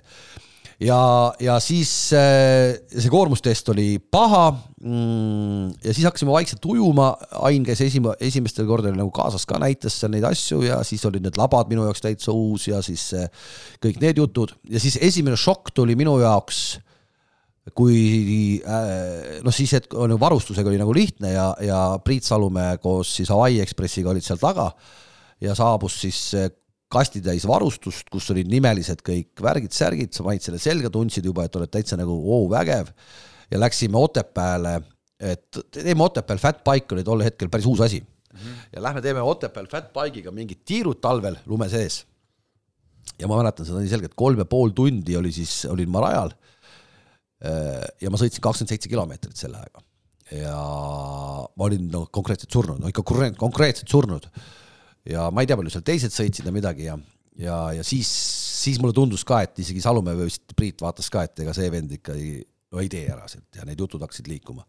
ja, 0.79 0.99
ja 1.43 1.57
siis 1.63 1.91
äh, 2.15 2.77
see 2.87 3.11
koormustest 3.11 3.69
oli 3.73 3.99
paha 3.99 4.47
mm,. 4.53 5.79
ja 5.83 5.93
siis 5.93 6.05
hakkasime 6.07 6.31
vaikselt 6.31 6.65
ujuma, 6.71 7.11
Ain 7.43 7.65
käis 7.67 7.81
esima-, 7.83 8.15
esimestel 8.23 8.67
kordadel 8.69 8.97
nagu 8.99 9.11
kaasas 9.15 9.45
ka, 9.49 9.59
näitas 9.61 9.99
seal 9.99 10.13
neid 10.13 10.27
asju 10.29 10.63
ja 10.67 10.79
siis 10.87 11.03
olid 11.09 11.25
need 11.25 11.39
labad 11.39 11.71
minu 11.71 11.83
jaoks 11.87 12.03
täitsa 12.05 12.35
uus 12.35 12.69
ja 12.71 12.83
siis 12.85 13.09
äh, 13.17 13.27
kõik 13.83 13.99
need 14.03 14.21
jutud 14.21 14.55
ja 14.71 14.79
siis 14.81 14.97
esimene 15.01 15.39
šokk 15.39 15.73
tuli 15.75 15.97
minu 15.99 16.15
jaoks 16.23 16.79
kui 17.75 18.61
äh, 18.63 19.43
noh, 19.43 19.53
siis 19.53 19.75
hetk 19.75 19.93
on 19.99 20.15
ju 20.15 20.21
varustusega 20.21 20.71
oli 20.71 20.79
nagu 20.79 20.95
lihtne 20.95 21.35
ja, 21.35 21.51
ja 21.61 21.81
Priit 22.03 22.25
Salumäe 22.25 22.79
koos 22.81 23.11
siis 23.19 23.29
Hawaii 23.29 23.59
Expressiga 23.61 24.13
olid 24.13 24.25
seal 24.25 24.39
taga 24.41 24.71
ja 25.43 25.53
saabus 25.55 25.99
siis 26.01 26.23
kastitäis 26.89 27.45
varustust, 27.47 28.07
kus 28.11 28.29
olid 28.33 28.49
nimelised 28.49 29.03
kõik 29.05 29.43
värgid-särgid, 29.45 30.13
sa 30.15 30.25
panid 30.25 30.43
selle 30.45 30.59
selga, 30.61 30.89
tundsid 30.93 31.25
juba, 31.25 31.45
et 31.45 31.57
oled 31.59 31.71
täitsa 31.71 31.97
nagu 31.99 32.15
oo 32.17 32.47
vägev. 32.51 32.89
ja 33.51 33.59
läksime 33.59 33.97
Otepääle, 33.97 34.81
et 35.19 35.59
teeme 35.71 36.03
Otepääl 36.03 36.37
Fat 36.37 36.63
Bike 36.63 36.95
oli 36.95 37.03
tol 37.03 37.21
hetkel 37.25 37.49
päris 37.49 37.65
uus 37.65 37.81
asi 37.81 37.99
mm. 37.99 38.39
-hmm. 38.39 38.55
ja 38.73 38.81
lähme 38.83 39.01
teeme 39.01 39.21
Otepääl 39.21 39.67
Fat 39.67 39.93
Bike'iga 39.93 40.31
mingid 40.31 40.61
tiirud 40.65 41.01
talvel 41.01 41.37
lume 41.45 41.69
sees. 41.69 42.05
ja 43.19 43.27
ma 43.27 43.37
mäletan 43.37 43.65
seda 43.65 43.79
nii 43.79 43.89
selgelt, 43.89 44.13
kolm 44.15 44.37
ja 44.37 44.45
pool 44.45 44.69
tundi 44.69 45.17
oli 45.17 45.31
siis, 45.31 45.65
olin 45.65 45.89
ma 45.89 46.01
rajal. 46.01 46.31
ja 48.01 48.09
ma 48.09 48.17
sõitsin 48.17 48.41
kakskümmend 48.41 48.69
seitse 48.69 48.89
kilomeetrit 48.89 49.35
selle 49.35 49.57
ajaga 49.57 49.81
ja 50.31 50.55
ma 51.55 51.65
olin 51.65 51.87
no 51.91 52.05
konkreetselt 52.11 52.51
surnud, 52.51 52.79
no 52.79 52.87
ikka 52.87 53.03
konkreetselt 53.37 53.89
surnud 53.89 54.27
ja 55.07 55.29
ma 55.31 55.43
ei 55.43 55.49
tea, 55.49 55.57
palju 55.59 55.73
seal 55.73 55.85
teised 55.87 56.13
sõitsid 56.13 56.47
ja 56.47 56.53
midagi 56.55 56.87
ja, 56.87 56.97
ja, 57.39 57.57
ja 57.79 57.85
siis, 57.87 58.09
siis 58.63 58.79
mulle 58.81 58.95
tundus 58.95 59.25
ka, 59.27 59.41
et 59.45 59.61
isegi 59.63 59.83
Salumäe 59.83 60.17
või 60.17 60.29
vist 60.29 60.55
Priit 60.57 60.83
vaatas 60.83 61.09
ka, 61.13 61.25
et 61.27 61.45
ega 61.45 61.55
see 61.55 61.71
vend 61.73 61.93
ikka 61.99 62.15
ei, 62.17 62.39
no 62.73 62.83
ei 62.83 62.91
tee 62.91 63.07
ära 63.09 63.27
sealt 63.31 63.59
ja 63.59 63.65
need 63.67 63.79
jutud 63.79 64.03
hakkasid 64.03 64.29
liikuma. 64.29 64.65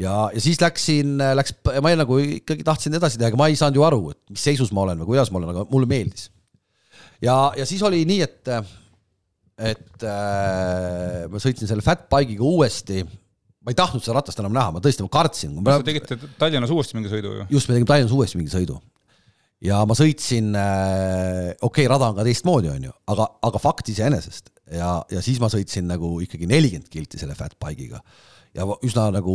ja, 0.00 0.14
ja 0.34 0.42
siis 0.42 0.60
läksin, 0.62 1.16
läks, 1.36 1.56
ma 1.84 1.94
nagu 1.98 2.18
ikkagi 2.40 2.66
tahtsin 2.66 2.96
edasi 2.98 3.20
teha, 3.20 3.30
aga 3.32 3.40
ma 3.40 3.50
ei 3.50 3.58
saanud 3.60 3.80
ju 3.80 3.86
aru, 3.86 4.02
et 4.14 4.20
mis 4.34 4.44
seisus 4.50 4.72
ma 4.74 4.86
olen 4.86 5.02
või 5.02 5.14
kuidas 5.14 5.32
ma 5.32 5.42
olen, 5.42 5.54
aga 5.54 5.66
mulle 5.72 5.90
meeldis. 5.90 6.30
ja, 7.22 7.52
ja 7.58 7.68
siis 7.68 7.82
oli 7.86 8.04
nii, 8.08 8.20
et, 8.26 8.54
et 9.70 10.06
äh, 10.08 11.26
ma 11.30 11.42
sõitsin 11.42 11.70
selle 11.70 11.84
fat 11.86 12.08
bike'iga 12.10 12.46
uuesti 12.46 13.04
ma 13.60 13.74
ei 13.74 13.76
tahtnud 13.76 14.02
seda 14.02 14.16
ratast 14.16 14.40
enam 14.40 14.54
näha, 14.56 14.72
ma 14.72 14.80
tõesti, 14.82 15.04
ma 15.04 15.12
kartsin. 15.12 15.58
kas 15.64 15.82
te 15.82 15.92
tegite 15.92 16.16
Tallinnas 16.40 16.72
uuesti 16.72 16.96
mingi 16.96 17.12
sõidu 17.12 17.34
ju? 17.36 17.50
just, 17.52 17.68
me 17.68 17.76
tegime 17.76 17.90
Tallinnas 17.92 18.14
uuesti 18.16 18.40
mingi 18.40 18.52
sõidu 18.52 18.80
ja 19.64 19.82
ma 19.88 19.96
sõitsin 19.98 20.54
äh,, 20.56 21.52
okei 21.60 21.84
okay,, 21.84 21.90
rada 21.90 22.10
on 22.10 22.18
ka 22.18 22.26
teistmoodi, 22.26 22.70
on 22.72 22.88
ju, 22.88 22.96
aga, 23.12 23.28
aga 23.48 23.62
fakt 23.62 23.92
iseenesest. 23.92 24.52
Ja, 24.70 25.00
ja 25.10 25.22
siis 25.24 25.40
ma 25.42 25.50
sõitsin 25.50 25.88
nagu 25.90 26.16
ikkagi 26.22 26.46
nelikümmend 26.50 26.90
kilti 26.92 27.18
selle 27.18 27.34
fat 27.38 27.56
bike'iga. 27.60 27.98
Ja 28.54 28.66
üsna 28.86 29.08
nagu 29.14 29.34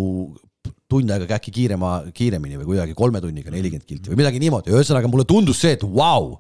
tund 0.90 1.12
aega 1.12 1.38
äkki 1.38 1.54
kiirema, 1.56 1.98
kiiremini 2.16 2.60
või 2.62 2.72
kuidagi 2.72 2.96
kolme 2.98 3.22
tunniga 3.24 3.52
nelikümmend 3.54 3.88
kilti 3.88 4.12
või 4.12 4.22
midagi 4.24 4.42
niimoodi, 4.42 4.74
ühesõnaga 4.74 5.12
mulle 5.12 5.28
tundus 5.30 5.62
see, 5.62 5.76
et 5.78 5.84
vau 5.84 6.00
wow,, 6.00 6.32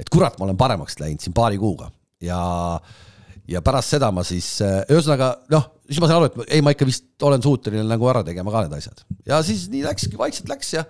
et 0.00 0.08
kurat, 0.12 0.38
ma 0.38 0.48
olen 0.48 0.58
paremaks 0.58 0.98
läinud 1.00 1.22
siin 1.22 1.36
paari 1.36 1.60
kuuga. 1.60 1.92
Ja 2.24 2.40
ja 3.48 3.62
pärast 3.64 3.94
seda 3.94 4.10
ma 4.12 4.24
siis, 4.26 4.46
äh, 4.64 4.82
ühesõnaga 4.92 5.30
noh, 5.52 5.70
siis 5.88 6.00
ma 6.02 6.10
sain 6.10 6.18
aru, 6.18 6.28
et 6.28 6.52
ei, 6.58 6.64
ma 6.64 6.74
ikka 6.74 6.88
vist 6.88 7.06
olen 7.24 7.42
suuteline 7.44 7.86
nagu 7.88 8.10
ära 8.10 8.24
tegema 8.26 8.52
ka 8.52 8.66
need 8.66 8.76
asjad. 8.76 9.00
Ja 9.28 9.40
siis 9.46 9.66
nii 9.72 9.86
läkski, 9.86 10.18
vaikselt 10.20 10.50
läks 10.52 10.74
ja 10.74 10.84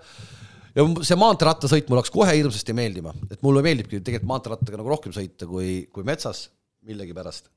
ja 0.75 0.85
see 1.05 1.17
maanteerattasõit 1.19 1.89
mul 1.89 2.01
hakkas 2.01 2.13
kohe 2.13 2.35
hirmsasti 2.35 2.75
meeldima, 2.77 3.13
et 3.31 3.41
mulle 3.45 3.63
meeldibki 3.65 3.99
tegelikult 3.99 4.29
maanteerattaga 4.33 4.81
nagu 4.81 4.91
rohkem 4.91 5.15
sõita 5.15 5.47
kui, 5.49 5.71
kui 5.93 6.05
metsas 6.07 6.47
millegipärast. 6.87 7.49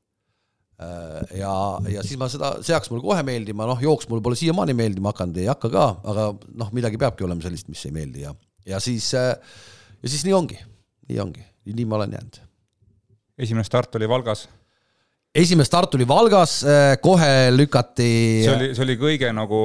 Äh, 0.83 1.37
ja, 1.42 1.53
ja 1.92 2.05
siis 2.07 2.18
ma 2.20 2.29
seda, 2.33 2.55
see 2.64 2.75
hakkas 2.75 2.90
mulle 2.92 3.05
kohe 3.05 3.22
meeldima, 3.27 3.66
noh, 3.68 3.81
jooks 3.83 4.09
mulle 4.11 4.25
pole 4.25 4.38
siiamaani 4.38 4.77
meeldima 4.79 5.12
hakanud, 5.12 5.42
ei 5.42 5.51
hakka 5.51 5.70
ka, 5.72 5.85
aga 6.12 6.31
noh, 6.62 6.72
midagi 6.75 7.01
peabki 7.01 7.27
olema 7.27 7.44
sellist, 7.44 7.68
mis 7.72 7.85
ei 7.88 7.94
meeldi 7.94 8.25
ja, 8.25 8.33
ja 8.75 8.81
siis, 8.83 9.12
äh, 9.18 9.31
ja 10.01 10.11
siis 10.11 10.25
nii 10.27 10.35
ongi, 10.37 10.59
nii 11.11 11.20
ongi, 11.22 11.44
nii 11.68 11.87
ma 11.87 12.01
olen 12.01 12.16
jäänud. 12.18 12.42
esimene 13.44 13.68
start 13.68 14.01
oli 14.01 14.09
Valgas 14.09 14.48
esimene 15.35 15.64
start 15.64 15.94
oli 15.96 16.09
Valgas, 16.09 16.59
äh, 16.64 16.96
kohe 17.01 17.53
lükati. 17.55 18.11
see 18.44 18.57
oli, 18.57 18.72
see 18.77 18.85
oli 18.85 18.98
kõige 19.01 19.31
nagu 19.37 19.62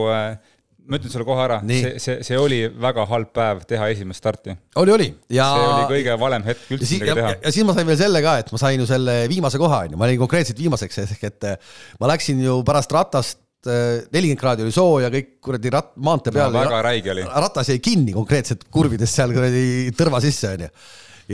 ma 0.88 1.00
ütlen 1.00 1.12
sulle 1.12 1.26
kohe 1.28 1.43
ära, 1.43 1.58
see, 1.67 1.95
see, 2.02 2.21
see 2.26 2.38
oli 2.39 2.60
väga 2.82 3.04
halb 3.10 3.32
päev 3.36 3.63
teha 3.67 3.89
esimest 3.91 4.21
starti. 4.21 4.56
oli, 4.80 4.93
oli 4.93 5.08
ja. 5.34 5.47
see 5.52 5.65
oli 5.65 5.88
kõige 5.91 6.15
valem 6.21 6.45
hetk 6.47 6.69
üldse 6.76 6.91
midagi 6.93 7.17
teha. 7.19 7.34
ja 7.43 7.54
siis 7.56 7.67
ma 7.67 7.76
sain 7.76 7.89
veel 7.89 8.00
selle 8.00 8.21
ka, 8.23 8.38
et 8.43 8.54
ma 8.54 8.62
sain 8.62 8.84
ju 8.84 8.88
selle 8.89 9.17
viimase 9.32 9.60
koha, 9.62 9.84
on 9.86 9.95
ju, 9.95 10.00
ma 10.00 10.08
olin 10.08 10.21
konkreetselt 10.21 10.62
viimaseks, 10.62 11.02
ehk 11.04 11.28
et 11.28 11.50
äh, 11.52 11.76
ma 12.02 12.12
läksin 12.13 12.39
ju 12.45 12.60
pärast 12.67 12.95
ratast 12.95 13.69
äh, 13.69 14.06
nelikümmend 14.15 14.43
kraadi 14.43 14.67
oli 14.67 14.76
soo 14.76 15.02
ja 15.04 15.12
kõik 15.13 15.34
kuradi 15.43 15.73
rat-, 15.76 15.95
maantee 16.08 16.36
peal 16.36 16.54
no,. 16.56 16.62
väga 16.63 16.84
räige 16.88 17.13
oli. 17.15 17.28
ratas 17.47 17.73
jäi 17.73 17.82
kinni 17.84 18.15
konkreetselt 18.15 18.63
kurvides 18.71 19.17
seal 19.19 19.36
kuradi 19.36 19.65
tõrva 19.97 20.23
sisse, 20.23 20.54
onju. 20.56 20.71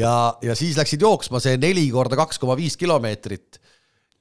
ja, 0.01 0.15
ja 0.49 0.57
siis 0.57 0.79
läksid 0.81 1.05
jooksma 1.05 1.43
see 1.43 1.61
neli 1.61 1.85
korda 1.93 2.17
kaks 2.19 2.41
koma 2.41 2.57
viis 2.57 2.79
kilomeetrit 2.81 3.61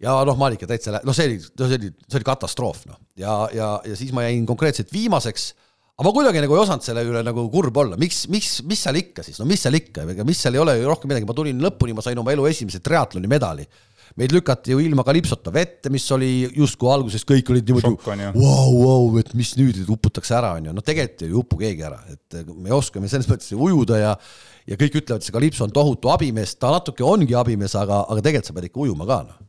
ja 0.03 0.17
noh, 0.27 0.39
ma 0.39 0.49
olin 0.49 0.59
ikka 0.59 0.71
täitsa, 0.71 0.99
noh, 1.07 1.17
see 1.17 1.29
oli, 1.31 1.39
see 1.43 1.79
oli, 1.79 1.93
see 2.09 2.19
oli 2.19 2.27
katastroof, 2.27 2.87
noh. 2.91 2.99
ja, 3.19 3.37
ja, 3.55 3.75
ja 3.87 3.99
siis 3.99 4.11
ma 4.15 4.27
jäin 4.27 4.49
konkreetselt 4.49 4.91
viimaseks, 4.95 5.53
aga 5.93 6.09
ma 6.09 6.15
kuidagi 6.17 6.43
nagu 6.43 6.57
ei 6.57 6.65
osanud 6.65 6.87
selle 6.87 7.05
üle 7.07 7.23
nagu 7.27 7.47
kurb 7.53 7.79
olla, 7.85 7.99
miks, 8.01 8.25
miks, 8.33 8.59
mis 8.67 8.83
seal 8.83 8.99
ikka 8.99 9.25
siis, 9.27 9.39
no 9.39 9.47
mis 9.49 9.63
seal 9.63 9.79
ikka, 9.79 10.07
ega 10.15 10.27
mis 10.27 10.43
seal 10.43 10.59
ei 10.59 10.65
ole 10.65 10.77
ju 10.81 10.91
rohkem 10.91 11.13
midagi, 11.13 11.29
ma 11.29 11.39
tulin 11.39 11.63
lõpuni, 11.63 11.95
ma 11.97 12.05
sain 12.05 12.19
oma 12.19 12.35
elu 12.35 12.49
esimese 12.51 12.83
triatloni 12.85 13.31
medali. 13.31 13.67
meid 14.13 14.33
lükati 14.35 14.75
ju 14.75 14.81
ilma 14.85 15.07
kalipsota 15.09 15.49
vette, 15.49 15.89
mis 15.89 16.05
oli 16.13 16.43
justkui 16.53 16.91
alguses 16.93 17.23
kõik 17.25 17.49
olid 17.49 17.71
niimoodi 17.71 17.89
vau, 18.35 18.73
vau, 18.77 19.07
et 19.23 19.31
mis 19.33 19.55
nüüd, 19.57 19.79
et 19.81 19.89
uputakse 19.89 20.35
ära, 20.37 20.51
onju, 20.59 20.75
no 20.77 20.85
tegelikult 20.85 21.25
ei 21.25 21.33
upu 21.33 21.61
keegi 21.63 21.87
ära, 21.89 22.03
et 22.13 22.43
me 22.51 22.75
oskame 22.77 23.09
selles 23.09 23.31
mõttes 23.31 23.55
ujuda 23.57 24.03
ja 24.03 24.13
ja 24.69 24.79
kõik 24.79 25.01
ütlevad, 25.01 25.23
et 25.23 25.27
see 25.27 25.35
kalipso 25.35 25.65
on 25.67 25.73
tohutu 25.75 26.11
abimees, 26.13 26.55
ta 26.61 26.71
natuke 26.75 27.05
ongi 27.07 27.35
abimees, 27.39 27.75
aga, 27.79 28.03
aga 28.05 28.21
tegelikult 28.21 28.51
sa 28.51 28.57
pead 28.59 28.69
ikka 28.69 28.85
ujuma 28.85 29.09
ka, 29.09 29.19
noh. 29.31 29.42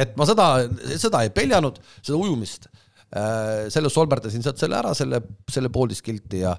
Et 0.00 0.16
ma 0.18 0.26
seda, 0.28 0.50
seda 1.00 1.24
ei 1.26 1.32
peljanud, 1.34 1.80
seda 2.00 2.18
ujumist. 2.18 2.70
selle 3.72 3.88
solberdasin 3.88 4.42
sealt 4.44 4.58
selle 4.60 4.76
ära, 4.76 4.90
selle, 4.92 5.22
selle 5.48 5.70
poolteist 5.72 6.04
kilti 6.04 6.42
ja 6.42 6.50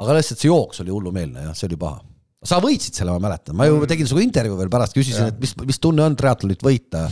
aga 0.00 0.16
lihtsalt 0.16 0.40
see 0.40 0.48
jooks 0.48 0.80
oli 0.84 0.94
hullumeelne 0.94 1.44
jah, 1.48 1.56
see 1.56 1.68
oli 1.68 1.78
paha. 1.80 2.00
sa 2.50 2.56
võitsid 2.64 2.96
selle, 2.96 3.12
ma 3.12 3.20
mäletan, 3.26 3.56
ma 3.56 3.66
ju 3.68 3.82
tegin 3.88 4.08
sinuga 4.08 4.24
intervjuu 4.24 4.56
veel 4.62 4.72
pärast, 4.72 4.96
küsisin, 4.96 5.28
et 5.28 5.40
mis, 5.42 5.52
mis 5.68 5.80
tunne 5.82 6.06
on 6.06 6.14
triatlonit 6.16 6.62
võita. 6.64 7.04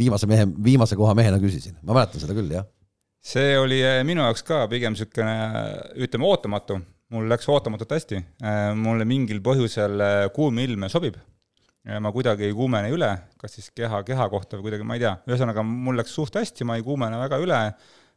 viimase 0.00 0.28
mehe, 0.30 0.46
viimase 0.64 0.96
koha 0.96 1.12
mehena 1.18 1.40
küsisin, 1.42 1.76
ma 1.82 1.98
mäletan 1.98 2.24
seda 2.24 2.36
küll, 2.36 2.48
jah. 2.56 2.64
see 3.20 3.58
oli 3.60 3.82
eh, 3.84 4.00
minu 4.08 4.24
jaoks 4.24 4.46
ka 4.48 4.62
pigem 4.72 4.96
niisugune, 4.96 5.34
ütleme 6.06 6.30
ootamatu, 6.30 6.78
mul 7.12 7.28
läks 7.28 7.48
ootamatult 7.52 7.92
hästi, 7.98 8.22
mulle 8.80 9.04
mingil 9.08 9.42
põhjusel 9.44 10.00
kuum 10.36 10.64
ilm 10.64 10.88
sobib. 10.92 11.20
Ma 11.88 12.12
kuidagi 12.12 12.48
ei 12.48 12.54
kuumene 12.56 12.90
üle, 12.92 13.10
kas 13.40 13.54
siis 13.56 13.70
keha, 13.76 14.02
keha 14.06 14.28
kohta 14.32 14.58
või 14.58 14.68
kuidagi, 14.68 14.86
ma 14.86 14.98
ei 14.98 15.04
tea, 15.04 15.14
ühesõnaga 15.30 15.64
mul 15.64 15.96
läks 15.96 16.12
suht 16.12 16.36
hästi, 16.36 16.66
ma 16.68 16.76
ei 16.76 16.84
kuumene 16.84 17.20
väga 17.20 17.38
üle 17.40 17.60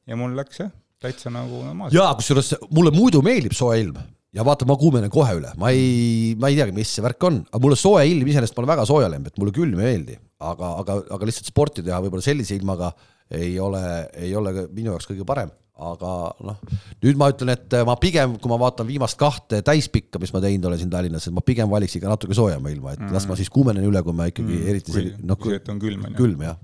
ja 0.07 0.17
mul 0.19 0.33
läks 0.35 0.59
jah, 0.59 0.71
täitsa 1.01 1.31
nagu 1.33 1.61
normaalselt. 1.63 1.95
jaa, 1.95 2.09
kusjuures 2.19 2.51
mulle 2.75 2.91
muidu 2.95 3.23
meeldib 3.25 3.55
soe 3.57 3.79
ilm. 3.81 4.01
Ja 4.31 4.45
vaata, 4.47 4.63
ma 4.63 4.77
kuumenen 4.79 5.11
kohe 5.11 5.33
üle, 5.35 5.49
ma 5.59 5.73
ei, 5.75 6.37
ma 6.39 6.47
ei 6.47 6.55
teagi, 6.55 6.71
mis 6.71 6.91
see 6.95 7.03
värk 7.03 7.25
on, 7.27 7.41
aga 7.49 7.59
mulle 7.65 7.75
soe 7.75 8.05
ilm 8.07 8.29
iseenesest, 8.31 8.55
ma 8.55 8.63
olen 8.63 8.71
väga 8.71 8.85
soojalemb, 8.87 9.25
et 9.27 9.41
mulle 9.41 9.51
külm 9.55 9.81
ei 9.81 9.89
meeldi, 9.89 10.15
aga, 10.47 10.69
aga, 10.79 10.95
aga 11.17 11.27
lihtsalt 11.27 11.49
sporti 11.51 11.83
teha 11.83 11.99
võib-olla 11.99 12.23
sellise 12.23 12.55
ilmaga 12.55 12.93
ei 13.35 13.57
ole, 13.59 13.81
ei 14.15 14.31
ole 14.39 14.53
minu 14.71 14.93
jaoks 14.93 15.09
kõige 15.09 15.27
parem, 15.27 15.51
aga 15.81 16.11
noh, 16.45 16.57
nüüd 17.01 17.17
ma 17.17 17.29
ütlen, 17.31 17.53
et 17.55 17.75
ma 17.87 17.95
pigem, 18.01 18.35
kui 18.41 18.51
ma 18.51 18.57
vaatan 18.61 18.85
viimast 18.89 19.17
kahte 19.19 19.61
täispikka, 19.65 20.19
mis 20.21 20.33
ma 20.35 20.41
teinud 20.43 20.67
olen 20.69 20.81
siin 20.81 20.91
Tallinnas, 20.93 21.27
et 21.29 21.33
ma 21.33 21.41
pigem 21.45 21.69
valiks 21.71 21.95
ikka 21.97 22.11
natuke 22.11 22.35
soojema 22.37 22.69
ilma, 22.73 22.93
et 22.97 23.05
las 23.13 23.25
ma 23.29 23.37
siis 23.39 23.49
kuumenen 23.53 23.87
üle, 23.87 24.03
kui 24.05 24.13
ma 24.13 24.27
ikkagi 24.29 24.57
mm, 24.59 24.67
eriti 24.73 24.91
kui- 24.91 24.99
selli- 24.99 25.15
noh, 25.25 25.39
kui 25.41 25.53
see, 25.55 25.61
et 25.63 25.71
on 25.73 25.79
külm, 25.81 26.03
on 26.05 26.13
ju. 26.13 26.19
külm 26.19 26.43
jah. 26.45 26.59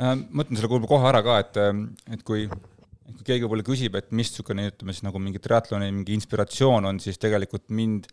Äh, 0.00 0.14
mõtlen 0.32 0.56
selle 0.56 0.70
kuulma 0.72 0.88
kohe 0.88 1.08
ära 1.10 1.20
ka, 1.26 1.38
et, 1.42 1.60
et 2.16 2.22
kui, 2.24 2.46
kui 2.48 3.26
keegi 3.26 3.44
võib-olla 3.44 3.66
küsib, 3.66 3.98
et 4.00 4.08
mis 4.14 4.30
niisugune, 4.30 4.70
ütleme 4.72 4.94
siis 4.96 5.04
nagu 5.04 5.20
mingi 5.20 5.42
triatloni 5.42 5.90
mingi 5.92 6.16
inspiratsioon 6.16 6.88
on, 6.88 7.02
siis 7.02 7.20
tegelikult 7.20 7.68
mind 7.74 8.08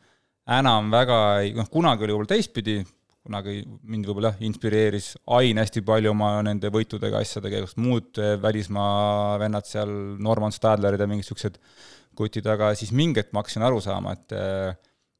enam 0.50 0.90
väga 0.92 1.20
ei, 1.46 1.54
noh 1.56 1.70
kunagi 1.72 2.04
oli 2.04 2.18
võib-olla 2.18 2.34
teistpidi, 2.34 2.82
kunagi 3.30 3.62
mind 3.86 4.10
võib-olla 4.10 4.34
jah, 4.34 4.42
inspireeris 4.50 5.14
Ain 5.38 5.62
hästi 5.62 5.84
palju 5.86 6.12
oma 6.12 6.34
nende 6.46 6.72
võitudega 6.74 7.22
asjadega, 7.22 7.62
igast 7.62 7.80
muud 7.82 8.18
eh, 8.22 8.36
välismaa 8.42 9.38
vennad 9.42 9.70
seal, 9.70 9.94
Norman 10.20 10.54
Stadlerid 10.56 11.02
ja 11.02 11.08
mingid 11.10 11.28
niisugused 11.28 11.60
kutid, 12.18 12.48
aga 12.50 12.74
siis 12.78 12.92
mingi 12.96 13.22
hetk 13.22 13.32
ma 13.36 13.44
hakkasin 13.44 13.66
aru 13.68 13.80
saama, 13.84 14.16
et 14.18 14.36
eh, 14.36 14.74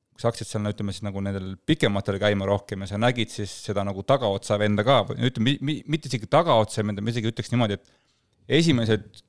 kui 0.10 0.24
sa 0.24 0.32
hakkasid 0.32 0.50
seal, 0.50 0.68
ütleme 0.74 0.96
siis 0.96 1.06
nagu 1.06 1.22
nendel 1.24 1.54
pikematel 1.70 2.20
käima 2.22 2.50
rohkem 2.50 2.84
ja 2.84 2.92
sa 2.92 3.00
nägid 3.02 3.32
siis 3.32 3.54
seda 3.70 3.86
nagu 3.88 4.04
tagaotsa 4.04 4.58
venda 4.60 4.86
ka, 4.88 5.02
ütleme, 5.16 5.56
mitte 5.62 6.10
isegi 6.12 6.30
tagaotsa 6.32 6.84
venda, 6.84 7.06
ma 7.06 7.14
isegi 7.14 7.30
ütleks 7.32 7.54
niimoodi, 7.54 7.78
et 7.80 8.60
esimesed 8.60 9.24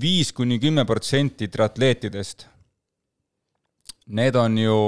viis 0.00 0.32
kuni 0.34 0.60
kümme 0.62 0.86
protsenti 0.86 1.50
triatleetidest, 1.50 2.46
need 4.14 4.38
on 4.38 4.58
ju 4.62 4.78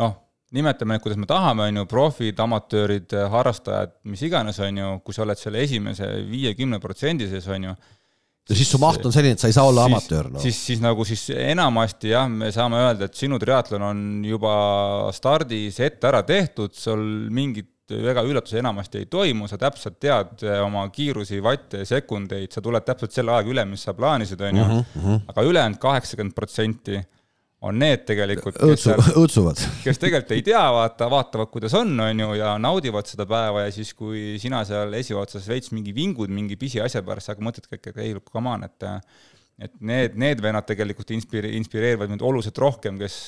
noh, 0.00 0.20
nimetame 0.54 0.94
neid, 0.94 1.02
kuidas 1.04 1.18
me 1.20 1.28
tahame, 1.28 1.68
on 1.68 1.82
ju, 1.82 1.88
profid, 1.90 2.38
amatöörid, 2.40 3.12
harrastajad, 3.32 3.98
mis 4.10 4.22
iganes, 4.26 4.60
on 4.62 4.80
ju, 4.80 4.94
kui 5.04 5.16
sa 5.16 5.24
oled 5.26 5.40
selle 5.40 5.62
esimese 5.64 6.08
viie-kümne 6.30 6.80
protsendi 6.82 7.28
sees, 7.30 7.48
on 7.50 7.68
ju, 7.70 7.74
ja 8.44 8.56
siis 8.58 8.70
su 8.74 8.80
maht 8.80 9.04
on 9.08 9.12
selline, 9.14 9.38
et 9.38 9.42
sa 9.42 9.48
ei 9.48 9.56
saa 9.56 9.68
olla 9.68 9.86
amatöör, 9.88 10.28
noh. 10.34 10.42
siis, 10.42 10.58
siis 10.68 10.80
nagu 10.84 11.06
siis 11.08 11.26
enamasti 11.32 12.12
jah, 12.12 12.26
me 12.28 12.50
saame 12.52 12.82
öelda, 12.82 13.08
et 13.08 13.16
sinu 13.16 13.38
triatlon 13.40 13.86
on 13.86 14.02
juba 14.28 14.56
stardis 15.16 15.80
ette 15.84 16.10
ära 16.10 16.20
tehtud, 16.28 16.74
sul 16.76 17.00
mingit 17.32 17.70
väga 17.88 18.22
üllatusi 18.24 18.60
enamasti 18.60 19.02
ei 19.02 19.08
toimu, 19.12 19.48
sa 19.48 19.58
täpselt 19.60 19.98
tead 20.00 20.44
eh, 20.44 20.60
oma 20.64 20.86
kiirusi, 20.92 21.40
vatte, 21.44 21.82
sekundeid, 21.88 22.52
sa 22.52 22.62
tuled 22.64 22.84
täpselt 22.84 23.12
selle 23.12 23.34
ajaga 23.34 23.52
üle, 23.52 23.66
mis 23.68 23.84
sa 23.84 23.92
plaanisid, 23.96 24.40
on 24.40 24.60
ju, 24.60 24.78
aga 25.32 25.44
ülejäänud 25.44 25.80
kaheksakümmend 25.82 26.36
protsenti 26.36 27.00
on 27.64 27.78
need 27.80 28.02
tegelikult, 28.08 28.58
kes 28.60 28.86
õõtsuvad. 29.16 29.60
kes 29.84 30.00
tegelikult 30.02 30.34
ei 30.36 30.44
tea, 30.46 30.62
vaata, 30.76 31.08
vaatavad, 31.12 31.50
kuidas 31.52 31.76
on, 31.78 31.94
on 32.04 32.24
ju, 32.24 32.32
ja 32.38 32.54
naudivad 32.60 33.08
seda 33.08 33.26
päeva 33.28 33.66
ja 33.66 33.72
siis, 33.74 33.94
kui 33.96 34.34
sina 34.42 34.62
seal 34.68 34.92
esiotsas 34.98 35.46
veits 35.48 35.72
mingi 35.74 35.94
vingud 35.96 36.32
mingi 36.34 36.58
pisiasja 36.60 37.04
pärast, 37.06 37.32
aga 37.32 37.46
mõtled 37.46 37.68
kõik, 37.70 37.88
et 37.92 38.02
ei, 38.04 38.18
come 38.30 38.52
on, 38.56 38.68
et 38.68 38.90
et 39.62 39.74
need, 39.86 40.16
need 40.18 40.40
vennad 40.42 40.66
tegelikult 40.66 41.12
inspire-, 41.14 41.52
inspireerivad 41.54 42.10
mind 42.10 42.24
oluliselt 42.26 42.58
rohkem, 42.58 42.98
kes 42.98 43.18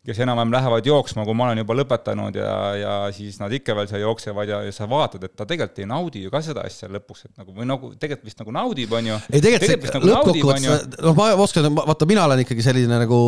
kes 0.00 0.16
enam-vähem 0.24 0.52
lähevad 0.54 0.86
jooksma, 0.88 1.26
kui 1.28 1.36
ma 1.36 1.50
olen 1.50 1.58
juba 1.60 1.74
lõpetanud 1.76 2.36
ja, 2.40 2.52
ja 2.80 2.92
siis 3.12 3.36
nad 3.36 3.52
ikka 3.52 3.74
veel 3.76 3.88
seal 3.90 4.00
jooksevad 4.00 4.48
ja, 4.48 4.60
ja 4.64 4.72
sa 4.72 4.86
vaatad, 4.88 5.26
et 5.28 5.34
ta 5.36 5.44
tegelikult 5.44 5.82
ei 5.82 5.88
naudi 5.90 6.22
ju 6.24 6.32
ka 6.32 6.40
seda 6.44 6.64
asja 6.64 6.88
lõpuks, 6.88 7.26
et 7.28 7.42
nagu 7.42 7.52
või 7.52 7.68
nagu 7.68 7.90
tegelikult 8.00 8.30
vist 8.30 8.40
nagu 8.40 8.54
naudib, 8.56 8.94
on 8.96 9.10
ju. 9.10 9.18
ei 9.28 9.44
tegelikult 9.44 9.92
see 9.92 10.02
lõppkokkuvõttes, 10.08 10.88
noh, 11.04 11.18
ma 11.18 11.28
oskan, 11.44 11.68
vaata, 11.76 12.08
mina 12.08 12.24
olen 12.24 12.40
ikkagi 12.46 12.64
selline 12.64 13.02
nagu 13.04 13.20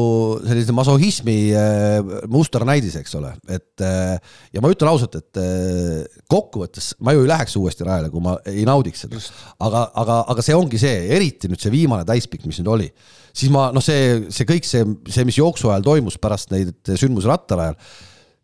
sellise 0.49 0.77
masohhismi 0.81 1.39
äh, 1.61 2.13
musternäidis, 2.33 2.97
eks 3.03 3.21
ole, 3.21 3.35
et 3.53 3.85
äh, 3.85 4.17
ja 4.57 4.65
ma 4.65 4.73
ütlen 4.73 4.95
ausalt, 4.95 5.21
et 5.21 5.45
äh, 5.45 6.21
kokkuvõttes 6.33 6.95
ma 7.05 7.13
ju 7.13 7.27
ei 7.27 7.35
läheks 7.35 7.61
uuesti 7.61 7.85
rajale, 7.85 8.09
kui 8.15 8.25
ma 8.25 8.39
ei 8.49 8.65
naudiks 8.69 9.05
seda. 9.05 9.21
aga, 9.61 9.91
aga, 9.93 10.23
aga 10.33 10.49
see 10.49 10.57
ongi 10.57 10.81
see, 10.81 11.03
eriti 11.19 11.53
nüüd 11.53 11.61
see 11.61 11.75
viimane 11.75 12.09
täispikk, 12.09 12.49
mis 12.49 12.65
nüüd 12.65 12.73
oli, 12.73 12.95
siis 13.33 13.51
ma 13.53 13.69
noh, 13.75 13.83
see, 13.85 14.29
see 14.33 14.47
kõik 14.49 14.67
see, 14.69 14.85
see, 15.11 15.25
mis 15.29 15.39
jooksu 15.41 15.71
ajal 15.73 15.87
toimus 15.87 16.19
pärast 16.21 16.53
neid 16.53 16.62
sündmusi 16.99 17.31
rattarajal, 17.31 17.77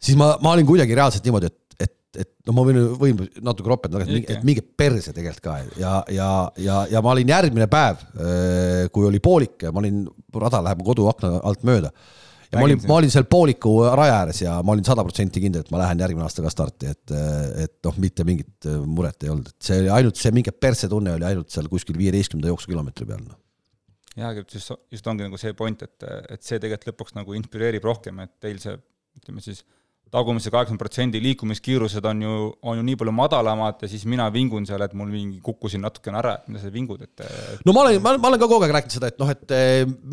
siis 0.03 0.19
ma, 0.19 0.35
ma 0.43 0.55
olin 0.57 0.69
kuidagi 0.69 0.97
reaalselt 0.99 1.27
niimoodi, 1.27 1.51
et, 1.51 1.89
et, 1.89 2.21
et 2.25 2.31
no 2.49 2.55
ma 2.57 2.67
võin, 2.69 2.79
võin 3.01 3.25
natuke 3.45 3.73
ropendada, 3.73 4.07
et 4.19 4.47
minge 4.47 4.63
perse 4.63 5.15
tegelikult 5.15 5.45
ka. 5.45 5.57
Ja, 5.81 5.97
ja, 6.15 6.31
ja, 6.61 6.85
ja 6.93 7.03
ma 7.05 7.15
olin 7.15 7.35
järgmine 7.35 7.69
päev, 7.71 8.05
kui 8.95 9.09
oli 9.09 9.21
poolik, 9.25 9.69
ma 9.73 9.83
olin, 9.83 10.07
rada 10.39 10.63
läheb 10.67 10.81
mu 10.83 10.89
koduakna 10.89 11.39
alt 11.49 11.67
mööda. 11.69 11.93
ja 12.53 12.61
ma 12.61 12.65
olin, 12.65 12.81
ma 12.89 13.01
olin 13.01 13.13
seal 13.13 13.27
pooliku 13.29 13.75
raja 13.87 14.23
ääres 14.23 14.39
ja 14.41 14.55
ma 14.65 14.73
olin 14.73 14.87
sada 14.87 15.05
protsenti 15.05 15.43
kindel, 15.45 15.67
et 15.67 15.75
ma 15.75 15.83
lähen 15.83 16.01
järgmine 16.01 16.25
aasta 16.25 16.45
ka 16.45 16.53
starti, 16.53 16.95
et, 16.95 17.19
et 17.67 17.77
noh, 17.85 17.99
mitte 18.01 18.25
mingit 18.25 18.71
muret 18.87 19.27
ei 19.27 19.35
olnud, 19.35 19.51
et 19.53 19.69
see 19.69 19.83
oli 19.83 19.93
ainult 19.99 20.17
see 20.21 20.33
mingi 20.33 20.55
perse 20.55 20.89
tunne 20.89 21.19
oli 21.19 21.29
ainult 21.29 21.53
seal 21.53 21.69
kuskil 21.69 21.99
viieteistkümnenda 22.01 22.55
jooksukilomeetri 22.55 23.11
peal 23.11 23.27
noh 23.27 23.37
jaa, 24.19 24.35
just, 24.43 24.75
just 24.93 25.11
ongi 25.11 25.27
nagu 25.27 25.41
see 25.41 25.55
point, 25.59 25.83
et, 25.87 26.07
et 26.35 26.45
see 26.45 26.61
tegelikult 26.61 26.93
lõpuks 26.93 27.19
nagu 27.19 27.37
inspireerib 27.39 27.85
rohkem, 27.87 28.23
et 28.25 28.35
teil 28.43 28.61
see, 28.63 28.77
ütleme 29.19 29.45
siis, 29.45 29.65
tagumise 30.13 30.51
kaheksakümmend 30.53 30.81
protsendi 30.81 31.21
liikumiskiirused 31.21 32.07
on 32.09 32.23
ju, 32.25 32.35
on 32.71 32.79
ju 32.79 32.85
nii 32.87 32.97
palju 33.01 33.13
madalamad 33.13 33.83
ja 33.85 33.91
siis 33.91 34.07
mina 34.09 34.29
vingun 34.33 34.65
seal, 34.69 34.81
et 34.85 34.95
mul 34.97 35.11
mingi 35.13 35.41
kukkusin 35.45 35.83
natukene 35.85 36.21
ära, 36.21 36.35
et 36.39 36.49
mida 36.49 36.63
sa 36.63 36.73
vingud, 36.73 37.03
et 37.05 37.25
no 37.69 37.75
ma 37.77 37.85
olen, 37.85 38.01
ma 38.05 38.31
olen 38.31 38.41
ka 38.41 38.49
kogu 38.49 38.65
aeg 38.65 38.75
rääkinud 38.79 38.97
seda, 38.97 39.13
et 39.13 39.21
noh, 39.21 39.33
et 39.35 39.55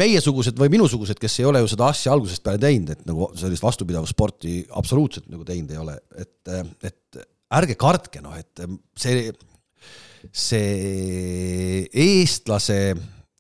meiesugused 0.03 0.59
või 0.59 0.73
minusugused, 0.75 1.19
kes 1.21 1.39
ei 1.39 1.47
ole 1.47 1.63
ju 1.63 1.71
seda 1.71 1.89
asja 1.93 2.11
algusest 2.15 2.43
peale 2.43 2.61
teinud, 2.61 2.91
et 2.91 3.07
nagu 3.07 3.29
sellist 3.39 3.63
vastupidavussporti 3.63 4.57
absoluutselt 4.81 5.31
nagu 5.31 5.47
teinud 5.47 5.71
ei 5.71 5.81
ole, 5.81 5.97
et, 6.19 6.55
et 6.91 7.25
ärge 7.55 7.79
kartke, 7.79 8.23
noh, 8.25 8.35
et 8.35 8.65
see, 8.99 9.29
see 10.35 11.85
eestlase 12.03 12.81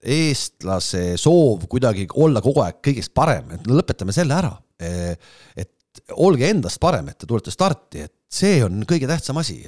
eestlase 0.05 1.15
soov 1.19 1.65
kuidagi 1.71 2.07
olla 2.21 2.41
kogu 2.43 2.63
aeg 2.65 2.81
kõigest 2.85 3.13
parem, 3.15 3.49
et 3.55 3.65
no 3.67 3.77
lõpetame 3.79 4.13
selle 4.15 4.37
ära. 4.37 4.53
et 5.55 5.71
olge 6.19 6.49
endast 6.49 6.79
parem, 6.83 7.07
et 7.09 7.17
te 7.17 7.27
tulete 7.27 7.53
starti, 7.53 8.03
et 8.05 8.13
see 8.31 8.59
on 8.65 8.83
kõige 8.87 9.07
tähtsam 9.09 9.37
asi. 9.39 9.61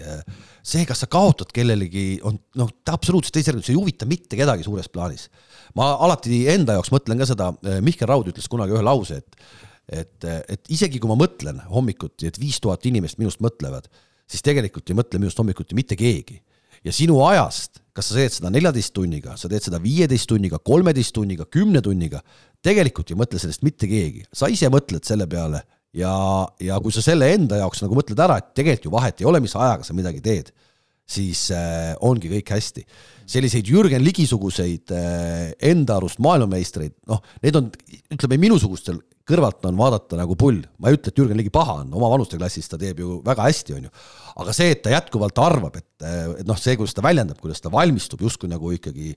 see, 0.67 0.83
kas 0.85 0.99
sa 1.03 1.07
kaotad 1.07 1.53
kellelegi, 1.55 2.19
on 2.27 2.35
noh, 2.59 2.71
absoluutselt 2.91 3.37
teisejärguline, 3.37 3.65
see 3.65 3.75
ei 3.75 3.79
huvita 3.79 4.07
mitte 4.09 4.39
kedagi 4.39 4.65
suures 4.67 4.89
plaanis. 4.91 5.29
ma 5.75 5.93
alati 6.03 6.43
enda 6.51 6.75
jaoks 6.77 6.91
mõtlen 6.91 7.21
ka 7.21 7.29
seda, 7.29 7.53
Mihkel 7.81 8.09
Raud 8.09 8.27
ütles 8.33 8.49
kunagi 8.51 8.75
ühe 8.75 8.83
lause, 8.83 9.21
et 9.23 9.47
et, 9.87 10.25
et 10.51 10.69
isegi 10.75 10.99
kui 10.99 11.07
ma 11.07 11.15
mõtlen 11.15 11.61
hommikuti, 11.71 12.27
et 12.27 12.35
viis 12.35 12.57
tuhat 12.59 12.83
inimest 12.89 13.21
minust 13.21 13.39
mõtlevad, 13.39 13.85
siis 14.27 14.43
tegelikult 14.43 14.89
ei 14.91 14.97
mõtle 14.99 15.21
minust 15.21 15.39
hommikuti 15.39 15.77
mitte 15.79 15.95
keegi 15.95 16.41
ja 16.83 16.91
sinu 16.91 17.21
ajast, 17.23 17.79
kas 17.97 18.11
sa 18.11 18.19
teed 18.19 18.35
seda 18.35 18.51
neljateist 18.53 18.93
tunniga, 18.93 19.33
sa 19.39 19.49
teed 19.49 19.65
seda 19.65 19.79
viieteist 19.81 20.29
tunniga, 20.29 20.59
kolmeteist 20.61 21.15
tunniga, 21.17 21.47
kümne 21.49 21.81
tunniga, 21.85 22.21
tegelikult 22.65 23.09
ei 23.09 23.17
mõtle 23.17 23.41
sellest 23.41 23.65
mitte 23.65 23.89
keegi, 23.89 24.27
sa 24.35 24.51
ise 24.53 24.69
mõtled 24.73 25.07
selle 25.07 25.25
peale 25.29 25.63
ja, 25.97 26.13
ja 26.61 26.77
kui 26.83 26.93
sa 26.93 27.01
selle 27.05 27.31
enda 27.33 27.63
jaoks 27.63 27.81
nagu 27.81 27.97
mõtled 27.97 28.21
ära, 28.21 28.37
et 28.37 28.53
tegelikult 28.57 28.89
ju 28.89 28.93
vahet 28.93 29.23
ei 29.23 29.29
ole, 29.29 29.41
mis 29.41 29.57
ajaga 29.57 29.87
sa 29.87 29.97
midagi 29.97 30.21
teed, 30.23 30.53
siis 31.07 31.47
äh, 31.55 31.95
ongi 32.05 32.29
kõik 32.35 32.53
hästi. 32.53 32.85
selliseid 33.27 33.67
Jürgen 33.67 34.03
Ligi-suguseid 34.05 34.93
äh, 34.93 35.51
enda 35.71 35.97
arust 35.97 36.21
maailmameistreid, 36.23 36.93
noh, 37.09 37.23
need 37.41 37.57
on, 37.57 37.71
ütleme 38.13 38.39
minusugustel 38.45 39.01
kõrvalt 39.27 39.65
on 39.67 39.79
vaadata 39.79 40.19
nagu 40.19 40.37
pull, 40.39 40.61
ma 40.79 40.91
ei 40.91 40.97
ütle, 40.97 41.11
et 41.11 41.19
Jürgen 41.19 41.39
Ligi 41.39 41.51
paha 41.53 41.81
on, 41.81 41.91
oma 41.99 42.09
vanuste 42.13 42.39
klassis 42.39 42.69
ta 42.71 42.79
teeb 42.79 43.01
ju 43.03 43.19
väga 43.25 43.47
hästi, 43.47 43.75
on 43.77 43.87
ju. 43.87 43.91
aga 44.43 44.55
see, 44.55 44.69
et 44.75 44.83
ta 44.85 44.93
jätkuvalt 44.93 45.41
arvab, 45.43 45.75
et, 45.79 45.89
et 46.05 46.47
noh, 46.47 46.59
see, 46.59 46.77
kuidas 46.79 46.95
ta 46.95 47.03
väljendab, 47.05 47.39
kuidas 47.41 47.61
ta 47.63 47.71
valmistub 47.73 48.23
justkui 48.23 48.49
nagu 48.51 48.71
ikkagi 48.75 49.13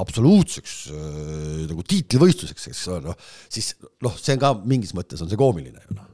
absoluutseks 0.00 0.74
äh, 0.94 1.66
nagu 1.70 1.84
tiitlivõistluseks, 1.90 2.68
eks 2.70 2.82
ole, 2.92 3.10
noh, 3.10 3.30
siis 3.50 3.72
noh, 4.04 4.14
see 4.20 4.36
on 4.36 4.42
ka 4.44 4.52
mingis 4.62 4.94
mõttes 4.96 5.22
on 5.24 5.30
see 5.30 5.40
koomiline 5.40 5.82
ju 5.82 5.96
noh. 5.96 6.06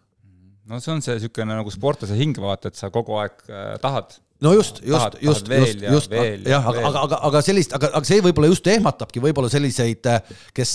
no 0.70 0.80
see 0.80 0.94
on 0.94 1.04
see 1.04 1.18
niisugune 1.18 1.58
nagu 1.58 1.74
sportlase 1.74 2.16
hing, 2.16 2.38
vaata, 2.40 2.72
et 2.72 2.78
sa 2.78 2.92
kogu 2.94 3.18
aeg 3.20 3.36
äh, 3.50 3.74
tahad 3.82 4.16
no 4.44 4.54
just, 4.56 4.80
just, 4.84 5.20
just, 5.20 5.52
just, 5.52 5.84
just, 5.84 6.16
jah, 6.46 6.64
aga, 6.64 6.88
aga, 6.88 7.04
aga, 7.04 7.20
aga 7.28 7.44
sellist, 7.44 7.76
aga, 7.76 7.92
aga 8.00 8.08
see 8.08 8.24
võib-olla 8.24 8.50
just 8.52 8.66
ehmatabki 8.68 9.22
võib-olla 9.24 9.52
selliseid, 9.52 10.08
kes 10.56 10.74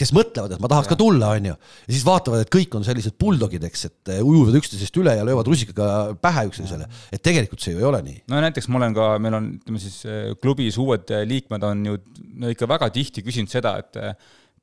kes 0.00 0.12
mõtlevad, 0.16 0.54
et 0.54 0.62
ma 0.62 0.70
tahaks 0.72 0.88
ja. 0.88 0.94
ka 0.94 0.98
tulla, 1.00 1.30
on 1.36 1.48
ju, 1.50 1.54
ja 1.84 1.92
siis 1.92 2.04
vaatavad, 2.06 2.44
et 2.44 2.52
kõik 2.52 2.74
on 2.78 2.84
sellised 2.86 3.16
buldogid, 3.20 3.64
eks, 3.68 3.86
et 3.90 4.12
ujuvad 4.18 4.56
üksteisest 4.60 5.00
üle 5.02 5.14
ja 5.18 5.26
löövad 5.26 5.48
rusikaga 5.50 6.16
pähe 6.20 6.46
üksteisele, 6.48 6.88
et 7.12 7.24
tegelikult 7.24 7.64
see 7.64 7.74
ju 7.74 7.82
ei 7.82 7.88
ole 7.90 8.02
nii. 8.06 8.20
no 8.32 8.40
näiteks 8.44 8.70
ma 8.72 8.80
olen 8.80 8.96
ka, 8.96 9.08
meil 9.22 9.38
on, 9.40 9.50
ütleme 9.60 9.82
siis 9.82 10.00
klubis 10.40 10.80
uued 10.80 11.12
liikmed 11.28 11.66
on 11.70 11.88
ju 11.90 11.98
no 12.40 12.52
ikka 12.52 12.68
väga 12.70 12.88
tihti 12.94 13.24
küsinud 13.26 13.52
seda, 13.52 13.76
et 13.82 14.00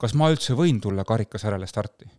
kas 0.01 0.17
ma 0.17 0.31
üldse 0.33 0.57
võin 0.57 0.81
tulla 0.81 1.05
karikasarjale 1.07 1.69
starti 1.69 2.09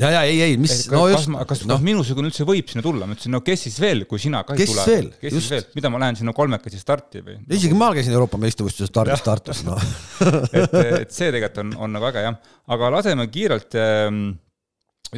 ja, 0.00 0.10
ja 0.14 0.20
ei, 0.28 0.38
ei, 0.40 0.54
mis, 0.60 0.86
no 0.92 1.02
just. 1.10 1.28
kas, 1.28 1.48
kas 1.50 1.64
no. 1.68 1.76
minusugune 1.84 2.30
üldse 2.30 2.46
võib 2.48 2.70
sinna 2.70 2.84
tulla, 2.84 3.08
ma 3.08 3.16
ütlesin, 3.16 3.34
no 3.34 3.42
kes 3.44 3.66
siis 3.66 3.76
veel, 3.82 4.04
kui 4.08 4.22
sina 4.22 4.40
ka 4.46 4.56
ei 4.56 4.62
kes 4.62 4.72
tule. 4.72 4.86
veel, 4.88 5.10
kes 5.18 5.36
just. 5.36 5.48
siis 5.48 5.52
veel, 5.56 5.66
mida 5.76 5.90
ma 5.92 6.00
lähen 6.04 6.20
sinna 6.20 6.34
kolmekesi 6.36 6.80
starti 6.80 7.24
või? 7.26 7.36
isegi 7.52 7.76
ma 7.78 7.90
käisin 7.96 8.16
Euroopa 8.16 8.40
meistrivõistluse 8.40 8.88
stardis 8.88 9.24
Tartus, 9.26 9.60
noh 9.66 9.82
et, 10.56 10.78
et 11.02 11.12
see 11.12 11.28
tegelikult 11.28 11.60
on, 11.64 11.74
on 11.86 11.94
nagu 11.98 12.08
äge 12.08 12.24
jah, 12.24 12.40
aga 12.76 12.90
laseme 12.96 13.28
kiirelt 13.32 13.76
ähm, 13.80 14.24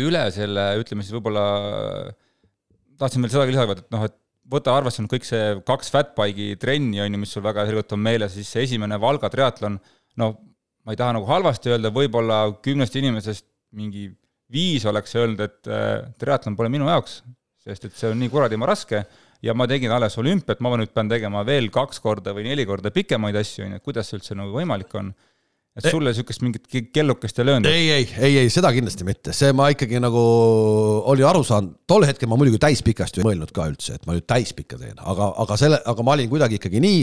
üle 0.01 0.25
selle, 0.35 0.67
ütleme 0.83 1.07
siis 1.07 1.15
võib-olla, 1.15 1.45
tahtsin 2.99 3.23
veel 3.23 3.35
seda 3.35 3.47
lisada, 3.51 3.79
et 3.79 3.95
noh, 3.95 4.09
et 4.09 4.19
võta 4.51 4.75
arvesse 4.77 5.03
nüüd 5.03 5.13
kõik 5.15 5.27
see 5.29 5.55
kaks 5.67 5.93
Fatbike'i 5.95 6.59
trenni, 6.61 6.99
on 7.01 7.15
ju, 7.15 7.21
mis 7.23 7.33
sul 7.33 7.45
väga 7.45 7.65
selgelt 7.69 7.95
on 7.97 8.03
meeles, 8.05 8.35
siis 8.37 8.51
see 8.51 8.67
esimene 8.67 8.99
Valga 9.01 9.31
triatlon, 9.33 9.79
no 10.21 10.33
ma 10.85 10.93
ei 10.93 11.01
taha 11.01 11.15
nagu 11.17 11.29
halvasti 11.29 11.73
öelda, 11.73 11.95
võib-olla 11.95 12.43
kümnest 12.65 12.99
inimesest 13.01 13.47
mingi 13.75 14.11
viis 14.53 14.85
oleks 14.89 15.15
öelnud, 15.19 15.41
et 15.45 15.71
äh, 15.71 16.01
triatlon 16.21 16.57
pole 16.59 16.71
minu 16.73 16.89
jaoks, 16.91 17.21
sest 17.65 17.89
et 17.89 17.95
see 17.97 18.11
on 18.13 18.19
nii 18.21 18.33
kuradima 18.33 18.69
raske. 18.69 19.05
Ja 19.45 19.53
ma 19.53 19.67
tegin 19.69 19.93
alles 19.93 20.15
olümpiat, 20.17 20.63
ma 20.65 20.71
nüüd 20.81 20.93
pean 20.95 21.11
tegema 21.11 21.43
veel 21.45 21.67
kaks 21.73 21.99
korda 22.01 22.33
või 22.33 22.47
neli 22.47 22.65
korda 22.65 22.89
pikemaid 22.95 23.37
asju, 23.37 23.67
on 23.67 23.75
ju, 23.75 23.81
et 23.81 23.85
kuidas 23.85 24.09
see 24.09 24.17
üldse 24.17 24.37
nagu 24.39 24.57
võimalik 24.57 24.95
on. 24.97 25.11
Et 25.75 25.89
sulle 25.91 26.13
niisugust 26.13 26.41
mingit 26.45 26.69
kellukest 26.95 27.41
ei 27.43 27.49
löönud? 27.49 27.67
ei, 27.67 27.89
ei, 27.91 28.05
ei, 28.15 28.37
ei, 28.45 28.51
seda 28.53 28.71
kindlasti 28.73 29.05
mitte, 29.05 29.33
see 29.35 29.51
ma 29.59 29.67
ikkagi 29.75 29.99
nagu 30.01 30.23
olin 31.11 31.27
aru 31.27 31.43
saanud, 31.45 31.81
tol 31.91 32.07
hetkel 32.07 32.31
ma 32.31 32.39
muidugi 32.39 32.61
täispikast 32.63 33.19
ei 33.19 33.27
mõelnud 33.27 33.51
ka 33.53 33.67
üldse, 33.73 33.99
et 33.99 34.07
ma 34.07 34.15
nüüd 34.15 34.25
täispikka 34.31 34.79
teen, 34.79 34.95
aga, 35.03 35.33
aga 35.45 35.59
selle, 35.59 35.81
aga 35.93 36.07
ma 36.07 36.15
olin 36.15 36.31
kuidagi 36.31 36.61
ikkagi 36.61 36.81
nii, 36.85 37.03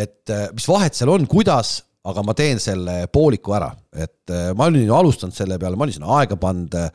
et 0.00 0.32
äh, 0.32 0.46
mis 0.56 0.66
vahet 0.70 0.96
seal 0.96 1.12
on, 1.12 1.28
kuidas 1.28 1.76
aga 2.08 2.22
ma 2.24 2.34
teen 2.36 2.60
selle 2.62 3.02
pooliku 3.12 3.54
ära, 3.56 3.70
et 3.92 4.32
äh, 4.32 4.50
ma 4.56 4.70
olin 4.70 4.86
ju 4.86 4.94
alustanud 4.96 5.36
selle 5.36 5.58
peale, 5.60 5.76
ma 5.76 5.84
olin 5.86 5.98
sinna 5.98 6.12
aega 6.20 6.38
pannud 6.40 6.76
äh, 6.80 6.88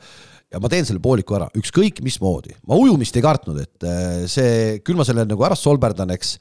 ja 0.52 0.62
ma 0.62 0.70
teen 0.72 0.86
selle 0.88 1.02
pooliku 1.02 1.36
ära, 1.38 1.48
ükskõik 1.58 2.00
mismoodi. 2.06 2.56
ma 2.66 2.78
ujumist 2.80 3.18
ei 3.18 3.24
kartnud, 3.24 3.60
et 3.62 3.86
äh, 3.86 4.24
see, 4.30 4.80
küll 4.86 4.98
ma 4.98 5.06
selle 5.06 5.26
nagu 5.28 5.46
ära 5.46 5.58
solberdan, 5.58 6.10
eks, 6.16 6.36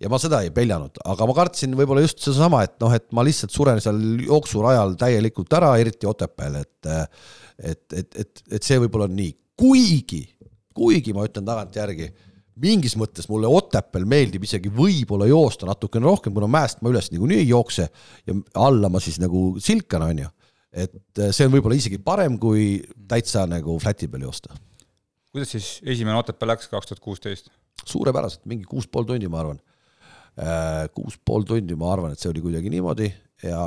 ja 0.00 0.10
ma 0.12 0.20
seda 0.20 0.42
ei 0.44 0.52
peljanud, 0.54 1.00
aga 1.12 1.28
ma 1.28 1.36
kartsin 1.36 1.76
võib-olla 1.76 2.04
just 2.04 2.24
sedasama, 2.24 2.62
et 2.64 2.76
noh, 2.80 2.94
et 2.96 3.08
ma 3.16 3.24
lihtsalt 3.26 3.52
suren 3.52 3.82
seal 3.84 4.00
jooksurajal 4.24 4.96
täielikult 5.00 5.58
ära, 5.58 5.74
eriti 5.82 6.08
Otepääl, 6.08 6.62
et 6.64 6.92
et, 7.56 7.84
et, 7.96 8.08
et, 8.20 8.42
et 8.52 8.64
see 8.64 8.76
võib-olla 8.82 9.06
on 9.08 9.16
nii, 9.16 9.30
kuigi, 9.56 10.22
kuigi 10.76 11.14
ma 11.16 11.24
ütlen 11.24 11.46
tagantjärgi 11.48 12.10
mingis 12.62 12.96
mõttes 12.98 13.28
mulle 13.30 13.50
Otepääl 13.50 14.06
meeldib 14.08 14.46
isegi 14.46 14.70
võib-olla 14.72 15.28
joosta 15.28 15.68
natukene 15.68 16.08
rohkem, 16.08 16.34
kuna 16.36 16.48
mäest 16.50 16.82
ma 16.82 16.92
üles 16.92 17.10
niikuinii 17.12 17.42
ei 17.42 17.50
jookse 17.50 17.88
ja 18.26 18.36
alla 18.62 18.90
ma 18.92 19.02
siis 19.02 19.20
nagu 19.22 19.48
silkan, 19.62 20.06
on 20.08 20.24
ju. 20.24 20.32
et 20.72 21.20
äh, 21.20 21.30
see 21.36 21.48
on 21.48 21.54
võib-olla 21.54 21.78
isegi 21.78 22.00
parem, 22.02 22.38
kui 22.40 22.80
täitsa 23.08 23.46
nagu 23.50 23.78
fläti 23.82 24.08
peal 24.08 24.26
joosta. 24.28 24.56
kuidas 25.32 25.52
siis 25.56 25.70
esimene 25.84 26.18
Otepää 26.18 26.54
läks 26.54 26.68
kaks 26.72 26.92
tuhat 26.92 27.04
kuusteist? 27.04 27.52
suurepäraselt, 27.84 28.44
mingi 28.48 28.64
kuus 28.64 28.86
pool 28.88 29.04
tundi, 29.04 29.28
ma 29.28 29.42
arvan. 29.42 29.58
Äh, 30.40 30.86
kuus 30.96 31.18
pool 31.24 31.44
tundi, 31.48 31.76
ma 31.76 31.92
arvan, 31.92 32.12
et 32.12 32.20
see 32.20 32.32
oli 32.32 32.42
kuidagi 32.44 32.72
niimoodi 32.72 33.10
ja 33.44 33.60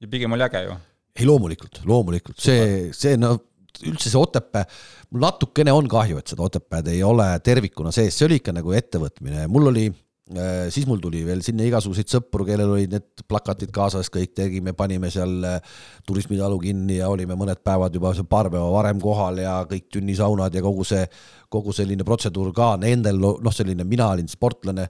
ja 0.00 0.10
pigem 0.10 0.32
oli 0.36 0.46
äge 0.46 0.62
ju? 0.68 0.76
ei, 1.14 1.26
loomulikult, 1.26 1.82
loomulikult, 1.86 2.38
see, 2.42 2.90
see 2.94 3.18
no 3.18 3.36
üldse 3.82 4.10
see 4.10 4.20
Otepää, 4.20 4.64
mul 5.10 5.24
natukene 5.24 5.74
on 5.74 5.88
kahju, 5.90 6.20
et 6.20 6.30
seda 6.32 6.46
Otepääd 6.46 6.88
ei 6.92 7.02
ole 7.06 7.26
tervikuna 7.44 7.92
sees, 7.94 8.16
see 8.16 8.28
oli 8.28 8.40
ikka 8.40 8.54
nagu 8.56 8.74
ettevõtmine, 8.76 9.46
mul 9.50 9.70
oli 9.72 9.84
äh, 9.88 10.66
siis 10.74 10.86
mul 10.90 11.02
tuli 11.02 11.24
veel 11.26 11.42
sinna 11.46 11.66
igasuguseid 11.66 12.12
sõpru, 12.12 12.46
kellel 12.48 12.76
olid 12.76 12.94
need 12.94 13.24
plakatid 13.28 13.74
kaasas, 13.74 14.10
kõik 14.14 14.36
tegime, 14.38 14.76
panime 14.78 15.10
seal 15.14 15.34
äh, 15.48 15.74
turismitalu 16.06 16.60
kinni 16.62 17.00
ja 17.00 17.10
olime 17.12 17.36
mõned 17.38 17.62
päevad 17.66 17.94
juba 17.96 18.14
paar 18.30 18.52
päeva 18.52 18.70
varem 18.76 19.02
kohal 19.02 19.42
ja 19.42 19.58
kõik 19.70 19.90
tünnisaunad 19.98 20.54
ja 20.54 20.62
kogu 20.64 20.86
see, 20.88 21.04
kogu 21.52 21.74
selline 21.74 22.06
protseduur 22.06 22.54
ka 22.54 22.74
nendel, 22.80 23.20
noh, 23.20 23.54
selline, 23.54 23.86
mina 23.88 24.12
olin 24.14 24.30
sportlane 24.30 24.88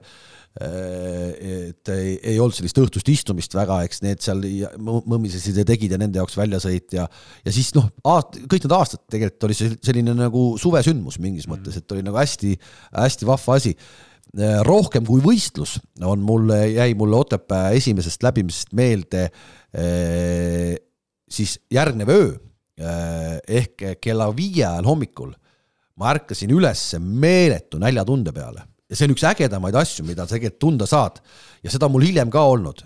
et 0.55 1.89
ei, 1.91 2.13
ei 2.31 2.37
olnud 2.39 2.55
sellist 2.55 2.77
õhtust 2.79 3.09
istumist 3.11 3.55
väga, 3.57 3.81
eks 3.83 3.99
need 4.05 4.21
seal 4.23 4.39
mõmisesid 4.79 5.57
ja 5.59 5.65
tegid 5.67 5.91
ja 5.91 5.99
nende 5.99 6.21
jaoks 6.21 6.37
väljasõit 6.39 6.95
ja 6.95 7.09
ja 7.43 7.51
siis 7.51 7.73
noh, 7.75 7.89
kõik 7.99 8.63
need 8.63 8.75
aastad 8.77 9.03
tegelikult 9.11 9.49
oli 9.49 9.57
see 9.57 9.73
selline 9.83 10.13
nagu 10.15 10.45
suvesündmus 10.61 11.19
mingis 11.19 11.49
mõttes, 11.51 11.75
et 11.75 11.91
oli 11.91 12.05
nagu 12.05 12.15
hästi, 12.21 12.53
hästi 12.95 13.27
vahva 13.27 13.57
asi. 13.59 13.73
Äh, 14.35 14.61
rohkem 14.67 15.03
kui 15.07 15.19
võistlus 15.23 15.75
on 16.03 16.23
mulle, 16.23 16.61
jäi 16.73 16.95
mulle 16.97 17.19
Otepää 17.19 17.73
esimesest 17.75 18.23
läbimisest 18.23 18.71
meelde 18.75 19.27
äh, 19.27 20.75
siis 21.31 21.57
järgnev 21.71 22.11
öö 22.15 22.33
ehk 22.75 23.85
kella 24.03 24.27
viie 24.35 24.65
ajal 24.67 24.87
hommikul 24.87 25.29
ma 25.95 26.09
ärkasin 26.11 26.51
üles 26.51 26.81
meeletu 26.99 27.79
näljatunde 27.79 28.33
peale 28.35 28.65
ja 28.95 28.99
see 29.01 29.09
on 29.09 29.15
üks 29.15 29.25
ägedamaid 29.27 29.75
asju, 29.75 30.05
mida 30.07 30.23
sa 30.23 30.37
tegelikult 30.37 30.61
tunda 30.63 30.87
saad. 30.87 31.19
ja 31.65 31.73
seda 31.73 31.89
on 31.89 31.95
mul 31.97 32.05
hiljem 32.07 32.31
ka 32.31 32.45
olnud. 32.47 32.85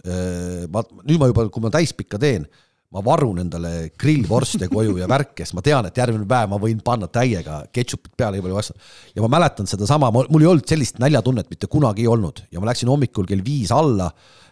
ma, 0.74 0.84
nüüd 1.06 1.22
ma 1.22 1.30
juba, 1.30 1.46
kui 1.54 1.64
ma 1.64 1.72
täispikka 1.74 2.18
teen, 2.22 2.48
ma 2.90 3.04
varun 3.06 3.38
endale 3.44 3.92
grillvorste 4.02 4.66
koju 4.72 4.98
ja 4.98 5.08
värke, 5.10 5.46
sest 5.46 5.54
ma 5.54 5.62
tean, 5.66 5.86
et 5.86 5.98
järgmine 6.02 6.26
päev 6.30 6.50
ma 6.50 6.58
võin 6.62 6.82
panna 6.82 7.06
täiega 7.14 7.62
ketšupit 7.76 8.16
peale, 8.18 8.40
nii 8.40 8.46
palju 8.48 8.62
asju. 8.64 8.76
ja 9.14 9.26
ma 9.26 9.32
mäletan 9.38 9.70
sedasama, 9.70 10.10
mul 10.18 10.42
ei 10.42 10.50
olnud 10.50 10.68
sellist 10.70 10.98
näljatunnet 11.04 11.52
mitte 11.54 11.70
kunagi 11.70 12.08
olnud 12.10 12.46
ja 12.50 12.62
ma 12.62 12.72
läksin 12.72 12.90
hommikul 12.90 13.30
kell 13.30 13.46
viis 13.46 13.74
alla, 13.76 14.10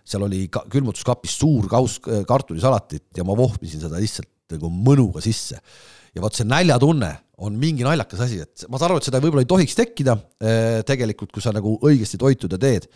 seal 0.08 0.28
oli 0.30 0.46
külmutuskapis 0.54 1.40
suur 1.42 1.66
kauss 1.72 2.00
kartulisalatit 2.30 3.10
ja 3.18 3.26
ma 3.28 3.36
vohmisin 3.38 3.82
seda 3.82 4.00
lihtsalt 4.00 4.30
nagu 4.54 4.70
mõnuga 4.72 5.24
sisse. 5.24 5.58
ja 6.14 6.22
vot 6.22 6.38
see 6.38 6.46
näljatunne 6.48 7.16
on 7.46 7.58
mingi 7.62 7.86
naljakas 7.86 8.24
asi, 8.26 8.40
et 8.42 8.66
ma 8.72 8.80
saan 8.80 8.92
aru, 8.92 9.02
et 9.02 9.08
seda 9.08 9.22
võib-olla 9.22 9.44
ei 9.46 9.50
tohiks 9.50 9.78
tekkida 9.78 10.18
eh, 10.42 10.80
tegelikult, 10.88 11.32
kui 11.34 11.44
sa 11.44 11.54
nagu 11.56 11.76
õigesti 11.86 12.20
toitud 12.22 12.54
ja 12.54 12.60
teed. 12.62 12.88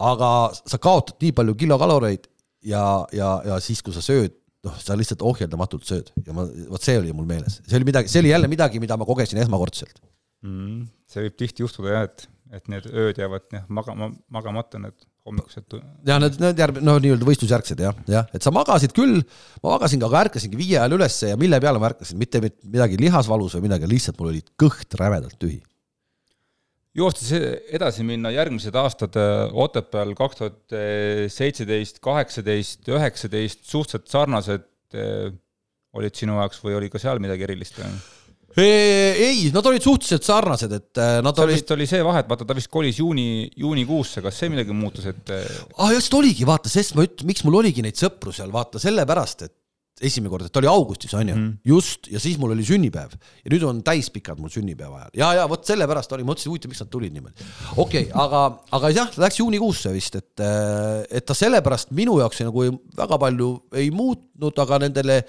aga 0.00 0.28
sa 0.54 0.78
kaotad 0.80 1.18
nii 1.20 1.34
palju 1.36 1.54
kilokaloreid 1.60 2.28
ja, 2.70 2.84
ja, 3.12 3.32
ja 3.44 3.58
siis, 3.60 3.82
kui 3.82 3.92
sa 3.92 4.02
sööd, 4.04 4.36
noh, 4.64 4.76
sa 4.80 4.96
lihtsalt 4.98 5.24
ohjeldamatult 5.26 5.88
sööd 5.88 6.12
ja 6.26 6.36
ma, 6.36 6.46
vot 6.70 6.84
see 6.84 6.98
oli 7.00 7.12
mul 7.16 7.28
meeles, 7.28 7.60
see 7.66 7.78
oli 7.80 7.88
midagi, 7.88 8.12
see 8.12 8.22
oli 8.22 8.32
jälle 8.32 8.50
midagi, 8.52 8.82
mida 8.82 8.98
ma 9.00 9.08
kogesin 9.08 9.42
esmakordselt 9.42 9.98
mm,. 10.46 10.84
see 11.10 11.26
võib 11.26 11.38
tihti 11.42 11.66
juhtuda 11.66 11.96
jah, 11.96 12.08
et, 12.08 12.26
et 12.60 12.72
need 12.72 12.88
ööd 12.90 13.20
jäävad 13.20 13.48
jah, 13.56 13.66
magama, 13.68 14.12
magamata 14.32 14.82
need 14.86 15.09
hommikused. 15.30 15.78
ja 16.06 16.18
need, 16.22 16.36
need 16.42 16.60
järg-, 16.62 16.82
no 16.84 16.98
nii-öelda 17.02 17.28
võistlusjärgsed 17.28 17.82
jah, 17.86 17.96
jah, 18.10 18.28
et 18.36 18.44
sa 18.44 18.52
magasid 18.54 18.94
küll, 18.96 19.22
ma 19.62 19.74
magasin 19.76 20.04
aga 20.06 20.26
ärkasingi 20.26 20.60
viie 20.60 20.78
ajal 20.78 20.98
ülesse 20.98 21.32
ja 21.32 21.40
mille 21.40 21.60
peale 21.62 21.82
ma 21.82 21.90
ärkasin, 21.90 22.20
mitte 22.20 22.42
midagi 22.44 23.00
lihasvalus 23.00 23.56
või 23.58 23.68
midagi, 23.68 23.90
lihtsalt 23.90 24.20
mul 24.20 24.32
oli 24.34 24.44
kõht 24.60 24.98
rämedalt 25.00 25.38
tühi. 25.40 25.60
joostes 27.00 27.30
edasi 27.72 28.06
minna, 28.06 28.32
järgmised 28.34 28.76
aastad 28.76 29.16
äh, 29.20 29.46
Otepääl 29.64 30.16
kaks 30.18 30.42
tuhat 30.42 30.80
seitseteist, 31.32 32.02
kaheksateist, 32.04 32.88
üheksateist, 32.90 33.64
suhteliselt 33.70 34.10
sarnased 34.10 34.66
äh, 34.98 35.30
olid 35.96 36.14
sinu 36.14 36.38
jaoks 36.38 36.62
või 36.64 36.76
oli 36.78 36.90
ka 36.90 37.00
seal 37.02 37.22
midagi 37.22 37.46
erilist? 37.46 37.80
Ei, 38.58 39.50
nad 39.54 39.66
olid 39.70 39.84
suhteliselt 39.84 40.26
sarnased, 40.26 40.72
et 40.74 41.00
äh, 41.00 41.20
nad 41.22 41.38
olid. 41.38 41.54
vist 41.54 41.70
oli 41.76 41.86
see 41.86 42.02
vahe, 42.02 42.24
et 42.24 42.30
vaata, 42.30 42.48
ta 42.48 42.56
vist 42.58 42.70
kolis 42.72 42.98
juuni, 42.98 43.46
juunikuusse, 43.62 44.24
kas 44.24 44.42
see 44.42 44.50
midagi 44.50 44.74
muutus, 44.74 45.06
et? 45.12 45.30
ah 45.78 45.94
just 45.94 46.14
oligi, 46.18 46.46
vaata, 46.48 46.72
sest 46.72 46.96
ma 46.98 47.06
ütlen, 47.06 47.30
miks 47.30 47.46
mul 47.46 47.60
oligi 47.62 47.84
neid 47.86 48.00
sõpru 48.00 48.34
seal, 48.34 48.50
vaata 48.54 48.82
sellepärast, 48.82 49.46
et 49.46 49.54
esimene 50.00 50.32
kord, 50.32 50.46
et 50.46 50.52
ta 50.52 50.60
oli 50.62 50.68
augustis, 50.70 51.12
on 51.16 51.28
ju. 51.28 51.36
Mm, 51.36 51.52
just, 51.66 52.08
ja 52.12 52.20
siis 52.22 52.38
mul 52.40 52.54
oli 52.54 52.64
sünnipäev. 52.66 53.12
Ja 53.44 53.52
nüüd 53.52 53.64
on 53.68 53.82
täispikad 53.86 54.40
mul 54.40 54.52
sünnipäeva 54.52 55.02
ajal. 55.02 55.12
Ja, 55.20 55.30
ja 55.40 55.46
vot 55.50 55.66
sellepärast 55.68 56.14
oli, 56.16 56.26
mõtlesin, 56.26 56.52
huvitav, 56.52 56.72
miks 56.72 56.82
nad 56.82 56.90
tulid 56.92 57.14
niimoodi. 57.16 57.46
okei 57.76 58.06
okay,, 58.08 58.14
aga, 58.24 58.42
aga 58.78 58.92
jah, 58.94 59.12
läks 59.20 59.40
juunikuusse 59.42 59.92
vist, 59.94 60.16
et, 60.20 60.44
et 61.10 61.26
ta 61.26 61.36
sellepärast 61.36 61.94
minu 61.96 62.18
jaoks 62.22 62.42
nagu 62.46 62.66
väga 62.96 63.20
palju 63.20 63.50
ei 63.80 63.92
muutnud, 63.94 64.64
aga 64.64 64.80
nendele 64.86 65.20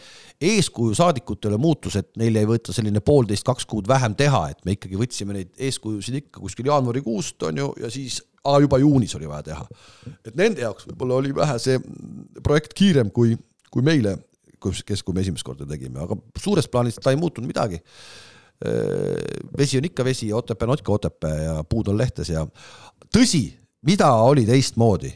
eeskuju 0.41 0.95
saadikutele 0.97 1.59
muutus, 1.61 1.99
et 1.99 2.11
neil 2.21 2.39
jäi 2.39 2.47
võtta 2.49 2.75
selline 2.75 3.03
poolteist, 3.05 3.45
kaks 3.47 3.67
kuud 3.69 3.89
vähem 3.91 4.15
teha, 4.17 4.47
et 4.53 4.65
me 4.65 4.77
ikkagi 4.77 4.99
võtsime 4.99 5.37
neid 5.37 5.53
eeskujusid 5.59 6.23
ikka 6.23 6.41
kuskil 6.41 6.71
jaanuarikuust, 6.71 7.41
on 7.49 7.63
ju, 7.65 7.71
ja 7.83 7.91
siis 7.93 8.21
aga 8.41 8.63
juba 8.63 8.79
juunis 8.81 9.13
oli 9.19 9.29
vaja 9.29 9.43
teha. 9.51 9.65
et 10.25 10.35
nende 10.37 10.63
jaoks 10.63 10.87
võib-olla 10.89 11.19
oli 11.21 11.33
vähe 11.35 11.57
see 11.61 11.77
projekt 12.41 12.73
kiirem 12.77 13.11
kui, 13.13 13.35
kui 13.69 13.85
meile 13.85 14.17
kus, 14.61 14.83
kes, 14.87 15.03
kui 15.03 15.15
me 15.15 15.23
esimest 15.25 15.45
korda 15.47 15.65
tegime, 15.69 16.01
aga 16.03 16.17
suures 16.39 16.69
plaanis 16.71 16.99
ta 17.01 17.13
ei 17.13 17.19
muutunud 17.19 17.49
midagi. 17.49 17.81
vesi 19.57 19.79
on 19.79 19.85
ikka 19.87 20.05
vesi 20.05 20.33
Otepää 20.33 20.67
on 20.69 20.77
ikka 20.77 20.93
Otepää 20.93 21.37
ja 21.41 21.63
puud 21.63 21.87
on 21.87 21.97
lehtes 21.97 22.29
ja 22.29 22.45
tõsi, 23.09 23.47
mida 23.81 24.11
oli 24.13 24.45
teistmoodi 24.45 25.09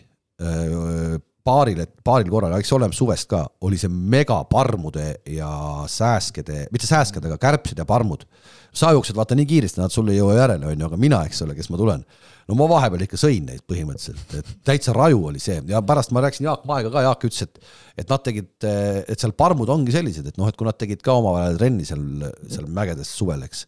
paaril, 1.46 1.82
paaril 2.06 2.30
korral, 2.34 2.56
eks 2.58 2.74
ole, 2.76 2.90
suvest 2.96 3.30
ka, 3.30 3.44
oli 3.68 3.78
see 3.80 3.92
megaparmude 3.92 5.08
ja 5.30 5.50
sääskede, 5.92 6.66
mitte 6.74 6.90
sääsked, 6.90 7.26
aga 7.30 7.38
kärbsed 7.42 7.82
ja 7.82 7.86
parmud. 7.88 8.26
sa 8.76 8.90
jooksed 8.92 9.16
vaata 9.16 9.38
nii 9.40 9.46
kiiresti, 9.48 9.80
nad 9.80 9.94
sulle 9.94 10.12
ei 10.12 10.18
jõua 10.18 10.34
järele, 10.36 10.68
on 10.68 10.82
ju, 10.82 10.88
aga 10.90 10.98
mina, 11.00 11.22
eks 11.24 11.46
ole, 11.46 11.54
kes 11.56 11.70
ma 11.72 11.78
tulen. 11.80 12.02
No 12.50 12.58
ma 12.60 12.68
vahepeal 12.68 13.06
ikka 13.06 13.18
sõin 13.18 13.46
neid 13.48 13.64
põhimõtteliselt, 13.66 14.34
et 14.38 14.50
täitsa 14.68 14.94
raju 14.94 15.22
oli 15.30 15.40
see. 15.40 15.62
Ja 15.70 15.80
pärast 15.82 16.12
ma 16.14 16.22
rääkisin 16.26 16.50
Jaak 16.50 16.66
Maega 16.68 16.92
ka, 16.92 17.06
Jaak 17.06 17.24
ütles, 17.30 17.46
et 17.48 18.04
et 18.04 18.10
nad 18.12 18.20
tegid, 18.26 18.52
et 18.68 19.22
seal 19.22 19.32
parmud 19.32 19.70
ongi 19.72 19.94
sellised, 19.96 20.28
et 20.28 20.38
noh, 20.38 20.50
et 20.52 20.58
kui 20.60 20.68
nad 20.68 20.76
tegid 20.76 21.00
ka 21.06 21.16
omavahel 21.16 21.56
trenni 21.56 21.88
seal, 21.88 22.04
seal 22.52 22.68
mägedes 22.68 23.14
suvel, 23.16 23.46
eks, 23.48 23.64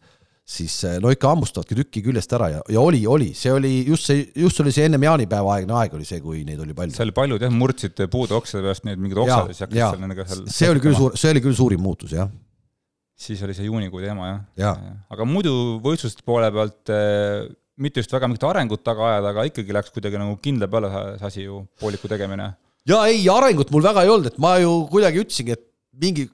siis 0.48 0.74
no 1.04 1.12
ikka 1.12 1.34
hammustavadki 1.34 1.76
tüki 1.82 2.02
küljest 2.06 2.32
ära 2.38 2.48
ja, 2.54 2.62
ja 2.72 2.80
oli, 2.80 3.02
oli, 3.10 3.34
see 3.36 3.52
oli 3.52 3.72
just 3.90 4.08
see, 4.08 4.24
just 4.40 4.62
oli 4.64 4.72
see 4.72 4.88
ennem 4.88 5.04
jaanipäeva 5.04 5.58
aegne 5.58 5.76
aeg 5.82 5.98
oli 5.98 6.08
see, 6.08 6.22
kui 6.24 6.46
neid 6.48 6.62
oli 6.64 6.76
palju. 6.78 6.96
seal 6.96 7.12
paljud 7.16 7.44
jah, 7.44 7.52
murdsid 7.52 8.00
puude 8.14 8.38
oksade 8.38 8.64
peast 8.64 8.88
neid 8.88 9.02
mingeid 9.02 9.26
oksasid, 9.26 9.52
siis 9.52 9.66
hakkasid 9.66 9.84
seal 9.84 10.04
nendega 10.06 10.28
seal 10.30 10.46
see 10.48 10.72
oli 10.72 10.84
küll 10.88 10.96
suur, 10.96 11.20
see 11.20 11.34
oli 11.36 11.44
küll 11.44 11.58
suurim 11.58 11.84
muutus, 11.84 12.16
jah 12.16 12.32
siis 13.18 13.42
oli 13.44 13.56
see 13.58 13.68
juunikuu 13.68 14.00
teema 14.04 14.30
jah 14.30 14.42
ja. 14.62 14.74
ja.. 14.88 14.98
aga 15.12 15.28
muidu 15.28 15.54
võistluste 15.84 16.24
poole 16.24 16.48
pealt 16.54 16.96
mitte 17.82 18.02
just 18.02 18.14
väga 18.14 18.30
mingit 18.30 18.46
arengut 18.48 18.84
taga 18.86 19.06
ajada, 19.12 19.34
aga 19.34 19.46
ikkagi 19.50 19.76
läks 19.76 19.94
kuidagi 19.94 20.20
nagu 20.22 20.38
kindla 20.42 20.70
peale 20.72 20.90
see 20.94 21.30
asi 21.30 21.46
ju, 21.46 21.62
pooliku 21.82 22.10
tegemine. 22.12 22.52
ja 22.90 23.04
ei, 23.10 23.24
arengut 23.30 23.72
mul 23.74 23.86
väga 23.86 24.06
ei 24.06 24.14
olnud, 24.14 24.32
et 24.32 24.40
ma 24.42 24.56
ju 24.62 24.74
kuidagi 24.92 25.24
ütlesingi, 25.26 25.58
et 25.58 25.66
mingi, 26.02 26.28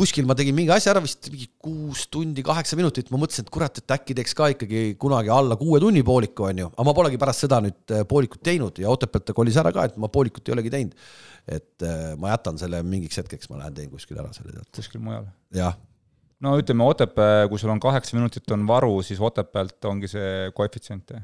kuskil 0.00 0.26
ma 0.28 0.34
tegin 0.38 0.56
mingi 0.56 0.72
asja 0.72 0.94
ära, 0.94 1.02
vist 1.04 1.28
mingi 1.32 1.48
kuus 1.60 2.06
tundi, 2.12 2.44
kaheksa 2.46 2.78
minutit, 2.78 3.10
ma 3.12 3.20
mõtlesin, 3.20 3.46
et 3.46 3.52
kurat, 3.52 3.80
et 3.82 3.94
äkki 3.96 4.16
teeks 4.16 4.34
ka 4.36 4.48
ikkagi 4.54 4.82
kunagi 5.00 5.32
alla 5.34 5.58
kuue 5.60 5.80
tunni 5.82 6.02
pooliku, 6.06 6.46
on 6.48 6.62
ju, 6.62 6.70
aga 6.72 6.86
ma 6.88 6.94
polegi 6.96 7.20
pärast 7.20 7.44
seda 7.44 7.60
nüüd 7.64 7.94
äh, 7.94 8.06
poolikut 8.08 8.42
teinud 8.46 8.80
ja 8.80 8.90
Otepäält 8.92 9.28
ta 9.28 9.36
kolis 9.36 9.58
ära 9.60 9.72
ka, 9.76 9.86
et 9.90 10.00
ma 10.00 10.10
poolikut 10.12 10.48
ei 10.48 10.56
olegi 10.56 10.72
teinud. 10.72 10.96
et 11.50 11.84
äh, 11.86 12.10
ma 12.20 12.32
jätan 12.32 12.58
selle 12.60 12.82
mingiks 12.86 13.20
hetkeks, 13.20 13.50
ma 13.52 13.60
lähen 13.60 13.76
teen 13.76 13.92
kuskil 13.92 14.18
ära 14.20 14.32
selle 14.36 14.64
kuskil 14.76 15.02
mujal? 15.04 15.28
jah 15.56 15.76
no 16.44 16.56
ütleme, 16.60 16.84
Otepää, 16.88 17.48
kui 17.48 17.60
sul 17.60 17.72
on 17.72 17.80
kaheksa 17.80 18.16
minutit 18.16 18.50
on 18.56 18.66
varu, 18.68 19.02
siis 19.06 19.20
Otepäält 19.20 19.84
ongi 19.84 20.08
see 20.08 20.50
koefitsient. 20.56 21.16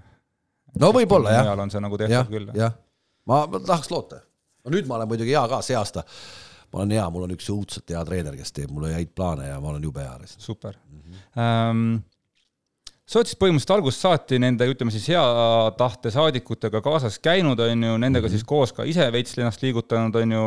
no 0.81 0.93
võib-olla 0.97 1.33
jah. 1.33 1.47
mujal 1.47 1.65
on 1.67 1.73
see 1.73 1.85
nagu 1.85 2.01
tehtud 2.03 2.33
küll. 2.33 2.51
jah, 2.57 2.77
ma, 3.25 3.45
ma 3.47 3.61
tahaks 3.61 3.91
loota. 3.91 4.21
no 4.65 4.75
nüüd 4.75 4.89
ma 4.89 5.01
olen 5.01 5.15
muidugi 5.15 5.37
hea 5.37 5.47
ka, 5.53 5.63
see 5.65 5.79
aasta 5.79 6.05
ma 6.77 6.83
olen 6.85 6.93
hea, 6.99 7.07
mul 7.13 7.25
on 7.25 7.33
üks 7.33 7.49
õudselt 7.53 7.95
hea 7.95 8.03
treener, 8.05 8.37
kes 8.37 8.53
teeb 8.53 8.75
mulle 8.75 8.93
häid 8.93 9.15
plaane 9.17 9.49
ja 9.49 9.57
ma 9.63 9.73
olen 9.73 9.89
jube 9.89 10.05
hea. 10.05 10.29
super 10.37 10.77
mm. 10.77 11.01
-hmm. 11.01 11.41
Um, 11.41 12.03
sa 13.07 13.21
oled 13.21 13.31
siis 13.31 13.39
põhimõtteliselt 13.41 13.75
algusest 13.77 14.05
saati 14.05 14.39
nende, 14.43 14.69
ütleme 14.69 14.93
siis 14.93 15.09
hea 15.09 15.25
tahte 15.79 16.11
saadikutega 16.11 16.83
kaasas 16.85 17.19
käinud, 17.23 17.61
on 17.61 17.83
ju, 17.89 17.97
nendega 17.97 18.27
mm 18.27 18.29
-hmm. 18.29 18.37
siis 18.37 18.45
koos 18.45 18.73
ka 18.77 18.85
ise 18.85 19.09
veits 19.13 19.39
ennast 19.39 19.63
liigutanud, 19.63 20.15
on 20.23 20.33
ju, 20.33 20.47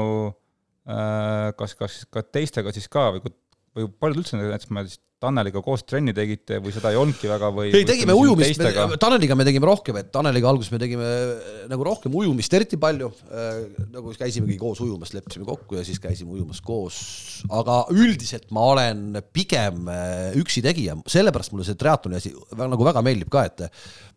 äh, 0.90 1.54
kas, 1.58 1.76
kas 1.76 2.06
ka 2.12 2.24
teistega 2.24 2.72
siis 2.72 2.88
ka 2.88 3.12
või 3.16 3.34
või 3.76 3.90
paljud 4.02 4.22
üldse 4.22 4.40
näiteks 4.40 4.72
ma 4.74 4.84
siis 4.88 5.00
Taneliga 5.20 5.60
koos 5.60 5.82
trenni 5.84 6.14
tegite 6.16 6.62
või 6.64 6.72
seda 6.72 6.94
ei 6.94 6.98
olnudki 7.00 7.28
väga 7.28 7.50
või? 7.52 7.74
ei, 7.76 7.84
tegime 7.88 8.14
ujumist, 8.16 8.62
Taneliga 9.02 9.36
me 9.36 9.44
tegime 9.48 9.68
rohkem, 9.68 9.98
et 10.00 10.14
Taneliga 10.16 10.48
alguses 10.48 10.72
me 10.72 10.80
tegime 10.80 11.10
äh, 11.10 11.66
nagu 11.68 11.84
rohkem 11.84 12.16
ujumist, 12.16 12.56
eriti 12.56 12.80
palju 12.80 13.10
äh,. 13.28 13.58
nagu 13.92 14.14
käisimegi 14.16 14.56
koos 14.62 14.80
ujumas, 14.86 15.12
leppisime 15.18 15.44
kokku 15.50 15.76
ja 15.76 15.84
siis 15.88 16.00
käisime 16.00 16.32
ujumas 16.38 16.64
koos, 16.64 17.02
aga 17.52 17.82
üldiselt 17.92 18.48
ma 18.56 18.64
olen 18.72 19.20
pigem 19.36 19.92
äh, 19.92 20.32
üksi 20.40 20.64
tegija, 20.64 20.96
sellepärast 21.12 21.52
mulle 21.52 21.68
see 21.68 21.80
triatloni 21.80 22.20
asi 22.22 22.32
nagu 22.56 22.88
väga 22.88 23.04
meeldib 23.04 23.34
ka, 23.36 23.44
et 23.52 23.68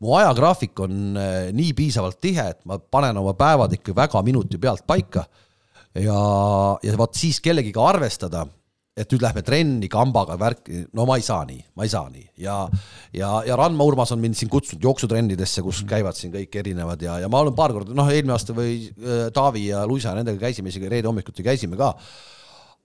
mu 0.07 0.15
ajagraafik 0.21 0.87
on 0.87 1.19
nii 1.53 1.75
piisavalt 1.79 2.23
tihe, 2.23 2.47
et 2.55 2.63
ma 2.69 2.79
panen 2.79 3.19
oma 3.19 3.35
päevad 3.35 3.75
ikka 3.75 3.99
väga 4.05 4.23
minuti 4.23 4.63
pealt 4.63 4.87
paika 4.87 5.27
ja, 5.99 6.19
ja 6.79 6.99
vot 6.99 7.19
siis 7.19 7.43
kellegiga 7.43 7.91
arvestada 7.91 8.47
et 8.93 9.09
nüüd 9.09 9.23
lähme 9.25 9.41
trenni 9.45 9.89
kambaga 9.89 10.35
värki, 10.41 10.83
no 10.93 11.07
ma 11.09 11.17
ei 11.17 11.25
saa 11.25 11.47
nii, 11.49 11.63
ma 11.79 11.87
ei 11.87 11.93
saa 11.93 12.11
nii. 12.13 12.27
Ja 12.45 12.57
ja, 13.17 13.31
ja 13.47 13.57
Ranma 13.57 13.87
Urmas 13.89 14.13
on 14.13 14.21
mind 14.21 14.37
siin 14.37 14.51
kutsunud 14.53 14.85
jooksutrennidesse, 14.85 15.65
kus 15.65 15.81
käivad 15.89 16.19
siin 16.19 16.35
kõik 16.35 16.61
erinevad 16.61 17.01
ja, 17.05 17.17
ja 17.23 17.31
ma 17.33 17.41
olen 17.41 17.57
paar 17.57 17.73
korda, 17.73 17.97
noh, 17.97 18.11
eelmine 18.13 18.37
aasta 18.37 18.57
või 18.57 18.77
äh, 18.91 19.25
Taavi 19.33 19.71
ja 19.71 19.87
Luisa, 19.89 20.13
nendega 20.17 20.41
käisime 20.45 20.73
isegi 20.73 20.93
reede 20.93 21.09
hommikuti 21.09 21.47
käisime 21.47 21.81
ka. 21.81 21.95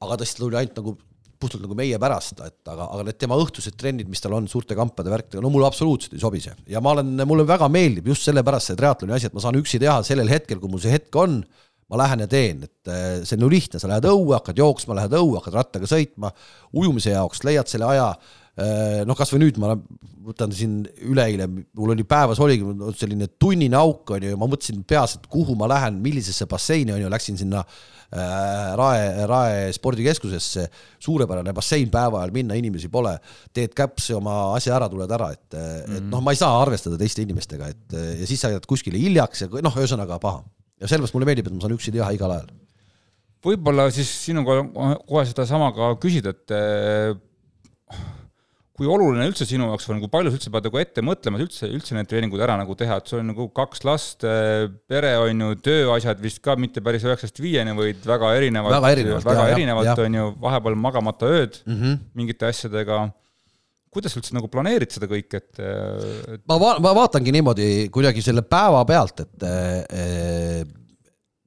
aga 0.06 0.20
tõesti 0.22 0.44
tuli 0.44 0.60
ainult 0.60 0.80
nagu 0.80 0.96
puhtalt 1.38 1.62
nagu 1.62 1.76
meie 1.78 2.00
pärast, 2.02 2.40
et 2.42 2.72
aga, 2.72 2.88
aga 2.88 3.04
need 3.08 3.20
tema 3.22 3.38
õhtused 3.38 3.76
trennid, 3.78 4.08
mis 4.10 4.24
tal 4.24 4.34
on 4.38 4.48
suurte 4.50 4.78
kampade 4.78 5.12
värkidega, 5.14 5.44
no 5.44 5.52
mulle 5.54 5.68
absoluutselt 5.70 6.16
ei 6.16 6.24
sobi 6.24 6.42
see. 6.42 6.56
Ja 6.72 6.82
ma 6.82 6.96
olen, 6.96 7.14
mulle 7.30 7.46
väga 7.48 7.68
meeldib 7.70 8.10
just 8.10 8.26
sellepärast 8.26 8.72
see 8.72 8.80
triatloni 8.80 9.14
asi, 9.14 9.30
et 9.30 9.36
ma 9.38 9.44
saan 9.44 9.60
üksi 9.60 9.82
teha 9.82 10.00
sellel 10.08 10.32
hetkel, 10.32 10.62
kui 10.62 10.72
mul 10.72 10.82
see 10.82 10.96
hetk 10.96 11.14
on 11.20 11.42
ma 11.88 12.02
lähen 12.02 12.26
ja 12.26 12.28
teen, 12.32 12.66
et 12.68 12.92
eh, 12.92 13.06
see 13.24 13.38
on 13.38 13.48
ju 13.48 13.54
lihtne, 13.54 13.80
sa 13.80 13.90
lähed 13.92 14.08
õue, 14.10 14.36
hakkad 14.36 14.60
jooksma, 14.60 14.98
lähed 14.98 15.16
õue, 15.18 15.38
hakkad 15.40 15.56
rattaga 15.62 15.90
sõitma, 15.90 16.34
ujumise 16.76 17.14
jaoks 17.14 17.46
leiad 17.48 17.70
selle 17.72 17.88
aja, 17.88 18.10
eh, 18.60 19.02
noh, 19.08 19.16
kas 19.18 19.32
või 19.32 19.46
nüüd 19.46 19.60
ma 19.64 19.78
võtan 20.28 20.52
siin 20.52 20.82
üleeile, 21.08 21.48
mul 21.48 21.94
oli 21.94 22.04
päevas 22.04 22.42
oligi 22.44 22.66
selline 23.00 23.30
tunnine 23.40 23.80
auk, 23.80 24.18
on 24.18 24.26
ju, 24.26 24.34
ja 24.34 24.40
ma 24.40 24.50
mõtlesin 24.52 24.82
peas, 24.88 25.16
et 25.16 25.30
kuhu 25.32 25.56
ma 25.56 25.70
lähen, 25.72 26.02
millisesse 26.04 26.50
basseini, 26.52 26.92
on 26.92 27.06
ju, 27.06 27.14
läksin 27.14 27.40
sinna 27.40 27.62
äh, 27.64 28.74
Rae, 28.76 29.08
Rae 29.32 29.72
spordikeskusesse, 29.78 30.68
suurepärane 31.08 31.56
bassein 31.56 31.88
päeva 31.94 32.20
ajal, 32.20 32.36
minna 32.36 32.60
inimesi 32.60 32.92
pole, 32.92 33.16
teed 33.56 33.72
käpsi 33.78 34.18
oma 34.20 34.36
asja 34.58 34.76
ära, 34.76 34.92
tuled 34.92 35.16
ära, 35.16 35.32
et 35.40 35.56
mm, 35.56 35.98
et 36.02 36.12
noh, 36.12 36.20
ma 36.26 36.36
ei 36.36 36.44
saa 36.44 36.60
arvestada 36.66 37.00
teiste 37.00 37.24
inimestega, 37.24 37.72
et 37.72 37.98
ja 38.26 38.28
siis 38.28 38.44
sa 38.44 38.52
jääd 38.52 38.68
kuskile 38.68 39.00
hiljaks 39.00 39.48
ja 39.48 39.52
noh, 39.64 39.80
ühesõnaga 39.80 40.20
paha 40.20 40.44
ja 40.82 40.90
sellepärast 40.90 41.16
mulle 41.18 41.30
meeldib, 41.30 41.50
et 41.50 41.56
ma 41.56 41.64
saan 41.64 41.78
üksi 41.78 41.94
teha 41.96 42.10
igal 42.16 42.34
ajal. 42.36 42.52
võib-olla 43.48 43.88
siis 43.94 44.12
sinuga 44.26 44.60
kohe 45.08 45.26
sedasama 45.30 45.72
ka 45.76 45.94
küsida, 46.02 46.34
et 46.36 46.54
eh, 46.56 47.16
kui 48.78 48.90
oluline 48.92 49.26
üldse 49.26 49.48
sinu 49.50 49.70
jaoks 49.72 49.88
on, 49.90 50.02
kui 50.04 50.12
palju 50.14 50.30
sa 50.30 50.38
üldse 50.38 50.52
pead 50.54 50.68
nagu 50.68 50.82
ette 50.82 51.04
mõtlema, 51.06 51.40
et 51.40 51.48
üldse, 51.48 51.70
üldse 51.74 51.98
need 51.98 52.10
treeningud 52.12 52.42
ära 52.46 52.58
nagu 52.60 52.76
teha, 52.78 53.00
et 53.02 53.10
sul 53.10 53.24
on 53.24 53.32
nagu 53.32 53.48
kaks 53.58 53.86
last, 53.88 54.26
eh, 54.28 54.68
pere 54.90 55.16
on 55.24 55.46
ju, 55.46 55.54
tööasjad 55.70 56.22
vist 56.22 56.44
ka 56.46 56.58
mitte 56.60 56.84
päris 56.86 57.06
üheksast 57.08 57.42
viieni, 57.42 57.74
vaid 57.78 58.06
väga 58.06 58.34
erinevad, 58.38 58.76
väga 58.78 58.92
erinevalt, 58.98 59.30
väga 59.32 59.48
erinevalt 59.56 60.04
on 60.06 60.20
ju, 60.20 60.28
vahepeal 60.44 60.78
magamata 60.88 61.32
ööd 61.40 61.62
mm 61.66 61.80
-hmm. 61.80 62.04
mingite 62.22 62.52
asjadega 62.52 63.08
kuidas 63.98 64.14
sa 64.14 64.22
üldse 64.22 64.36
nagu 64.38 64.50
planeerid 64.52 64.94
seda 64.94 65.10
kõike, 65.10 65.42
et, 65.42 65.62
et...? 65.62 66.44
ma 66.50 66.60
va-, 66.62 66.76
ma 66.84 66.94
vaatangi 66.98 67.34
niimoodi 67.34 67.70
kuidagi 67.94 68.24
selle 68.26 68.44
päeva 68.48 68.84
pealt, 68.88 69.24
et 69.26 69.48
eh, 69.48 70.62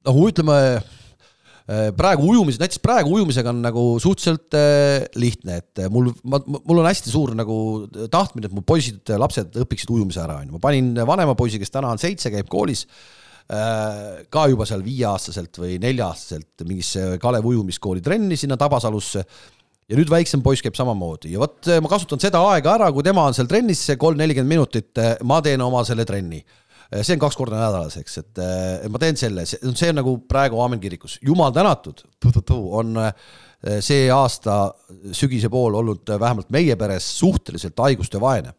noh, 0.07 0.19
ütleme 0.27 0.57
eh, 0.75 1.87
praegu 1.97 2.27
ujumis, 2.33 2.59
näiteks 2.61 2.81
praegu 2.83 3.15
ujumisega 3.15 3.53
on 3.53 3.61
nagu 3.63 3.85
suhteliselt 4.03 4.59
eh, 4.59 5.07
lihtne, 5.21 5.61
et 5.63 5.85
mul, 5.93 6.11
ma, 6.27 6.41
mul 6.43 6.83
on 6.83 6.89
hästi 6.89 7.13
suur 7.13 7.33
nagu 7.37 7.55
tahtmine, 8.11 8.51
et 8.51 8.57
mu 8.57 8.65
poisid, 8.67 9.15
lapsed 9.21 9.55
õpiksid 9.63 9.95
ujumise 9.95 10.23
ära, 10.25 10.41
on 10.41 10.51
ju, 10.51 10.57
ma 10.57 10.63
panin 10.67 10.93
vanema 11.07 11.37
poisi, 11.39 11.61
kes 11.61 11.73
täna 11.73 11.93
on 11.93 12.01
seitse, 12.01 12.33
käib 12.33 12.51
koolis, 12.51 12.85
ka 13.51 14.43
juba 14.47 14.63
seal 14.63 14.79
viieaastaselt 14.85 15.57
või 15.59 15.73
nelja-aastaselt 15.81 16.61
mingisse 16.63 17.17
Kalev 17.19 17.49
ujumiskooli 17.49 17.99
trenni 18.05 18.37
sinna 18.39 18.55
Tabasalusse 18.55 19.25
ja 19.91 19.99
nüüd 19.99 20.11
väiksem 20.11 20.41
poiss 20.43 20.63
käib 20.63 20.77
samamoodi. 20.77 21.33
Ja 21.35 21.43
vot 21.43 21.67
eh, 21.67 21.81
ma 21.83 21.91
kasutan 21.91 22.21
seda 22.23 22.41
aega 22.53 22.77
ära, 22.77 22.89
kui 22.95 23.03
tema 23.05 23.27
on 23.27 23.35
seal 23.35 23.49
trennis, 23.51 23.83
see 23.89 23.99
kolm, 23.99 24.19
nelikümmend 24.21 24.53
minutit, 24.53 24.91
eh, 25.01 25.13
ma 25.27 25.41
teen 25.43 25.61
oma 25.63 25.83
selle 25.87 26.05
trenni. 26.07 26.39
Eh, 26.91 27.01
see 27.03 27.17
on 27.17 27.23
kaks 27.23 27.37
korda 27.39 27.59
nädalas, 27.59 27.97
eks, 27.99 28.17
et 28.23 28.41
ma 28.91 29.01
teen 29.01 29.19
selle, 29.19 29.45
see 29.47 29.91
on 29.91 29.99
nagu 29.99 30.17
praegu 30.31 30.59
Aamen 30.63 30.81
kirikus, 30.81 31.17
jumal 31.23 31.53
tänatud, 31.55 32.05
on 32.51 33.03
see 33.85 34.07
aasta 34.09 34.71
sügise 35.13 35.51
pool 35.53 35.75
olnud 35.77 36.09
vähemalt 36.19 36.47
meie 36.49 36.73
peres 36.79 37.05
suhteliselt 37.19 37.77
haigustevaene. 37.77 38.55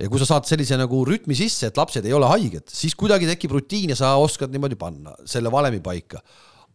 ja 0.00 0.08
kui 0.10 0.18
sa 0.18 0.26
saad 0.26 0.48
sellise 0.48 0.74
nagu 0.80 1.04
rütmi 1.06 1.36
sisse, 1.38 1.68
et 1.68 1.76
lapsed 1.78 2.04
ei 2.08 2.12
ole 2.16 2.26
haiged, 2.26 2.66
siis 2.72 2.96
kuidagi 2.98 3.28
tekib 3.28 3.52
rutiin 3.54 3.92
ja 3.92 3.96
sa 4.00 4.14
oskad 4.18 4.50
niimoodi 4.50 4.76
panna 4.80 5.12
selle 5.28 5.52
valemi 5.52 5.80
paika 5.84 6.18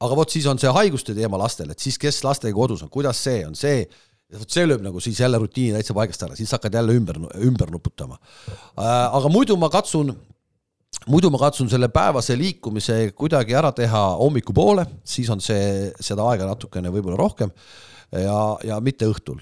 aga 0.03 0.17
vot 0.17 0.31
siis 0.31 0.47
on 0.51 0.59
see 0.61 0.71
haiguste 0.75 1.15
teema 1.17 1.39
lastel, 1.39 1.71
et 1.71 1.81
siis 1.81 1.97
kes 2.01 2.21
lastega 2.25 2.55
kodus 2.55 2.83
on, 2.85 2.91
kuidas 2.93 3.21
see 3.23 3.45
on, 3.47 3.55
see, 3.57 3.85
vot 4.35 4.51
see 4.51 4.65
lööb 4.67 4.83
nagu 4.85 5.01
siis 5.03 5.19
jälle 5.21 5.39
rutiini 5.41 5.77
täitsa 5.77 5.95
paigast 5.97 6.27
ära, 6.27 6.37
siis 6.37 6.51
hakkad 6.55 6.75
jälle 6.75 6.95
ümber, 6.99 7.21
ümber 7.47 7.71
nuputama. 7.71 8.19
aga 8.75 9.31
muidu 9.31 9.57
ma 9.57 9.71
katsun 9.73 10.13
muidu 11.11 11.29
ma 11.31 11.39
katsun 11.41 11.69
selle 11.69 11.89
päevase 11.93 12.37
liikumise 12.39 13.11
kuidagi 13.17 13.55
ära 13.57 13.71
teha 13.75 14.05
hommikupoole, 14.21 14.85
siis 15.03 15.29
on 15.33 15.43
see, 15.43 15.91
seda 15.99 16.25
aega 16.31 16.47
natukene 16.49 16.91
võib-olla 16.93 17.19
rohkem 17.19 17.51
ja, 18.11 18.39
ja 18.65 18.79
mitte 18.83 19.07
õhtul. 19.09 19.41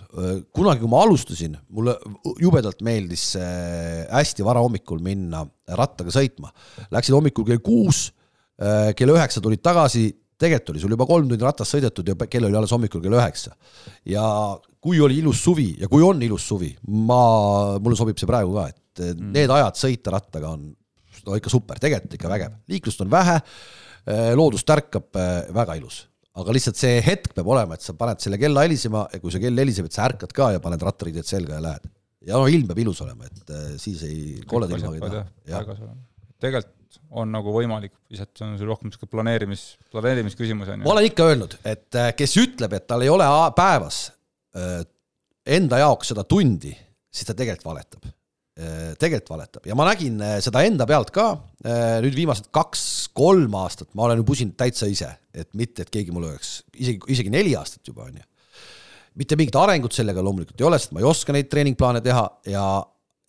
kunagi, 0.56 0.82
kui 0.82 0.92
ma 0.92 1.04
alustasin, 1.06 1.56
mulle 1.74 1.96
jubedalt 2.42 2.82
meeldis 2.86 3.34
hästi 3.38 4.46
vara 4.46 4.64
hommikul 4.64 5.02
minna 5.04 5.44
rattaga 5.78 6.14
sõitma. 6.14 6.52
Läksid 6.94 7.16
hommikul 7.16 7.48
kell 7.48 7.64
kuus, 7.64 8.08
kell 8.98 9.16
üheksa 9.16 9.44
tulid 9.44 9.64
tagasi, 9.64 10.10
tegelikult 10.44 10.74
oli 10.74 10.84
sul 10.84 10.94
juba 10.96 11.08
kolm 11.10 11.32
tundi 11.32 11.46
ratast 11.46 11.76
sõidetud 11.76 12.12
ja 12.12 12.16
kell 12.28 12.48
oli 12.50 12.60
alles 12.60 12.74
hommikul 12.76 13.02
kell 13.04 13.18
üheksa. 13.18 13.56
ja 14.10 14.24
kui 14.84 15.00
oli 15.02 15.20
ilus 15.24 15.44
suvi 15.44 15.72
ja 15.80 15.90
kui 15.92 16.04
on 16.04 16.22
ilus 16.26 16.48
suvi, 16.52 16.74
ma, 16.92 17.20
mulle 17.80 18.00
sobib 18.00 18.20
see 18.20 18.30
praegu 18.30 18.56
ka, 18.58 18.68
et 18.74 19.04
mm. 19.08 19.36
need 19.36 19.54
ajad 19.56 19.80
sõita 19.80 20.16
rattaga 20.18 20.52
on 20.54 20.72
no 21.24 21.38
ikka 21.40 21.52
super, 21.52 21.80
tegelikult 21.82 22.18
ikka 22.18 22.32
vägev, 22.32 22.58
liiklust 22.72 23.04
on 23.06 23.12
vähe, 23.14 23.38
eh, 24.12 24.32
loodus 24.36 24.66
tärkab, 24.68 25.08
eh, 25.16 25.54
väga 25.56 25.80
ilus. 25.80 26.08
aga 26.34 26.54
lihtsalt 26.56 26.80
see 26.80 27.02
hetk 27.06 27.36
peab 27.38 27.50
olema, 27.54 27.76
et 27.78 27.84
sa 27.86 27.94
paned 27.94 28.18
selle 28.24 28.40
kella 28.42 28.64
helisema 28.66 29.04
ja 29.12 29.20
kui 29.22 29.30
see 29.32 29.42
kell 29.44 29.60
heliseb, 29.62 29.86
et 29.86 29.94
sa 29.94 30.08
ärkad 30.08 30.32
ka 30.34 30.48
ja 30.56 30.62
paned 30.64 30.82
rattariided 30.82 31.28
selga 31.30 31.60
ja 31.60 31.62
lähed. 31.62 31.92
ja 32.26 32.40
no 32.40 32.48
ilm 32.50 32.66
peab 32.68 32.82
ilus 32.82 33.04
olema, 33.06 33.30
et 33.30 33.54
eh, 33.54 33.68
siis 33.78 34.02
ei, 34.08 34.24
kolled 34.50 34.74
ilmaga 34.74 34.98
ei 34.98 35.04
taha. 35.54 35.92
tegelikult 36.42 36.83
on 37.12 37.32
nagu 37.34 37.54
võimalik, 37.56 37.94
lihtsalt 38.14 38.44
on 38.46 38.58
sul 38.60 38.72
rohkem 38.72 38.90
niisugune 38.90 39.12
planeerimis, 39.12 39.68
planeerimisküsimus 39.94 40.74
on 40.74 40.82
ju. 40.82 40.88
ma 40.88 40.96
olen 40.96 41.10
ikka 41.10 41.30
öelnud, 41.32 41.58
et 41.68 42.02
kes 42.18 42.36
ütleb, 42.42 42.76
et 42.78 42.88
tal 42.90 43.06
ei 43.06 43.12
ole 43.14 43.28
päevas 43.58 44.06
enda 45.44 45.82
jaoks 45.82 46.14
seda 46.14 46.26
tundi, 46.30 46.74
siis 47.14 47.28
ta 47.28 47.36
tegelikult 47.38 47.72
valetab 47.72 48.12
Äh, 48.54 48.92
tegelikult 49.02 49.32
valetab 49.32 49.64
ja 49.66 49.74
ma 49.74 49.88
nägin 49.88 50.20
äh, 50.22 50.36
seda 50.46 50.62
enda 50.62 50.86
pealt 50.86 51.10
ka, 51.10 51.24
äh, 51.66 51.96
nüüd 52.06 52.14
viimased 52.14 52.52
kaks-kolm 52.54 53.56
aastat 53.58 53.88
ma 53.98 54.04
olen 54.06 54.20
ju 54.22 54.26
pusinud 54.28 54.54
täitsa 54.60 54.86
ise, 54.86 55.08
et 55.34 55.48
mitte, 55.58 55.82
et 55.82 55.90
keegi 55.90 56.14
mulle 56.14 56.30
oleks, 56.30 56.60
isegi, 56.78 57.02
isegi 57.10 57.32
neli 57.34 57.56
aastat 57.58 57.90
juba, 57.90 58.06
on 58.06 58.20
ju. 58.20 58.28
mitte 59.18 59.40
mingit 59.42 59.58
arengut 59.58 59.98
sellega 59.98 60.22
loomulikult 60.22 60.62
ei 60.62 60.68
ole, 60.70 60.78
sest 60.78 60.94
ma 60.94 61.02
ei 61.02 61.10
oska 61.10 61.34
neid 61.34 61.50
treeningplaane 61.50 62.04
teha 62.06 62.28
ja 62.54 62.68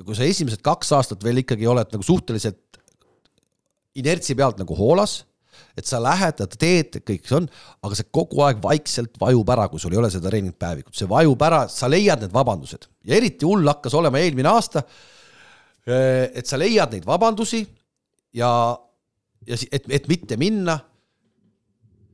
kui 0.04 0.18
sa 0.18 0.28
esimesed 0.28 0.60
kaks 0.60 0.92
aastat 0.98 1.24
veel 1.24 1.40
ikkagi 1.40 1.72
oled 1.72 1.96
nagu 1.96 2.04
suhteliselt 2.04 2.82
inertsi 4.00 4.36
pealt 4.38 4.60
nagu 4.60 4.76
hoolas, 4.78 5.22
et 5.78 5.86
sa 5.86 6.00
lähed 6.02 6.40
teed, 6.58 7.00
kõik 7.06 7.26
see 7.26 7.38
on, 7.38 7.48
aga 7.86 7.98
see 7.98 8.10
kogu 8.14 8.42
aeg 8.46 8.60
vaikselt 8.62 9.18
vajub 9.20 9.50
ära, 9.54 9.68
kui 9.70 9.82
sul 9.82 9.94
ei 9.94 10.00
ole 10.02 10.10
seda 10.10 10.30
treeningpäevikut, 10.30 10.94
see 10.98 11.10
vajub 11.10 11.42
ära, 11.46 11.64
sa 11.70 11.90
leiad 11.90 12.22
need 12.24 12.34
vabandused. 12.34 12.88
Ja 13.06 13.18
eriti 13.18 13.46
hull 13.46 13.66
hakkas 13.70 13.94
olema 13.98 14.22
eelmine 14.22 14.50
aasta 14.50 14.82
Äh, 15.84 16.32
et 16.32 16.48
sa 16.48 16.56
leiad 16.56 16.94
neid 16.94 17.04
vabandusi 17.04 17.60
ja, 18.32 18.48
ja 19.44 19.56
et, 19.68 19.84
et 19.92 20.06
mitte 20.08 20.38
minna. 20.40 20.78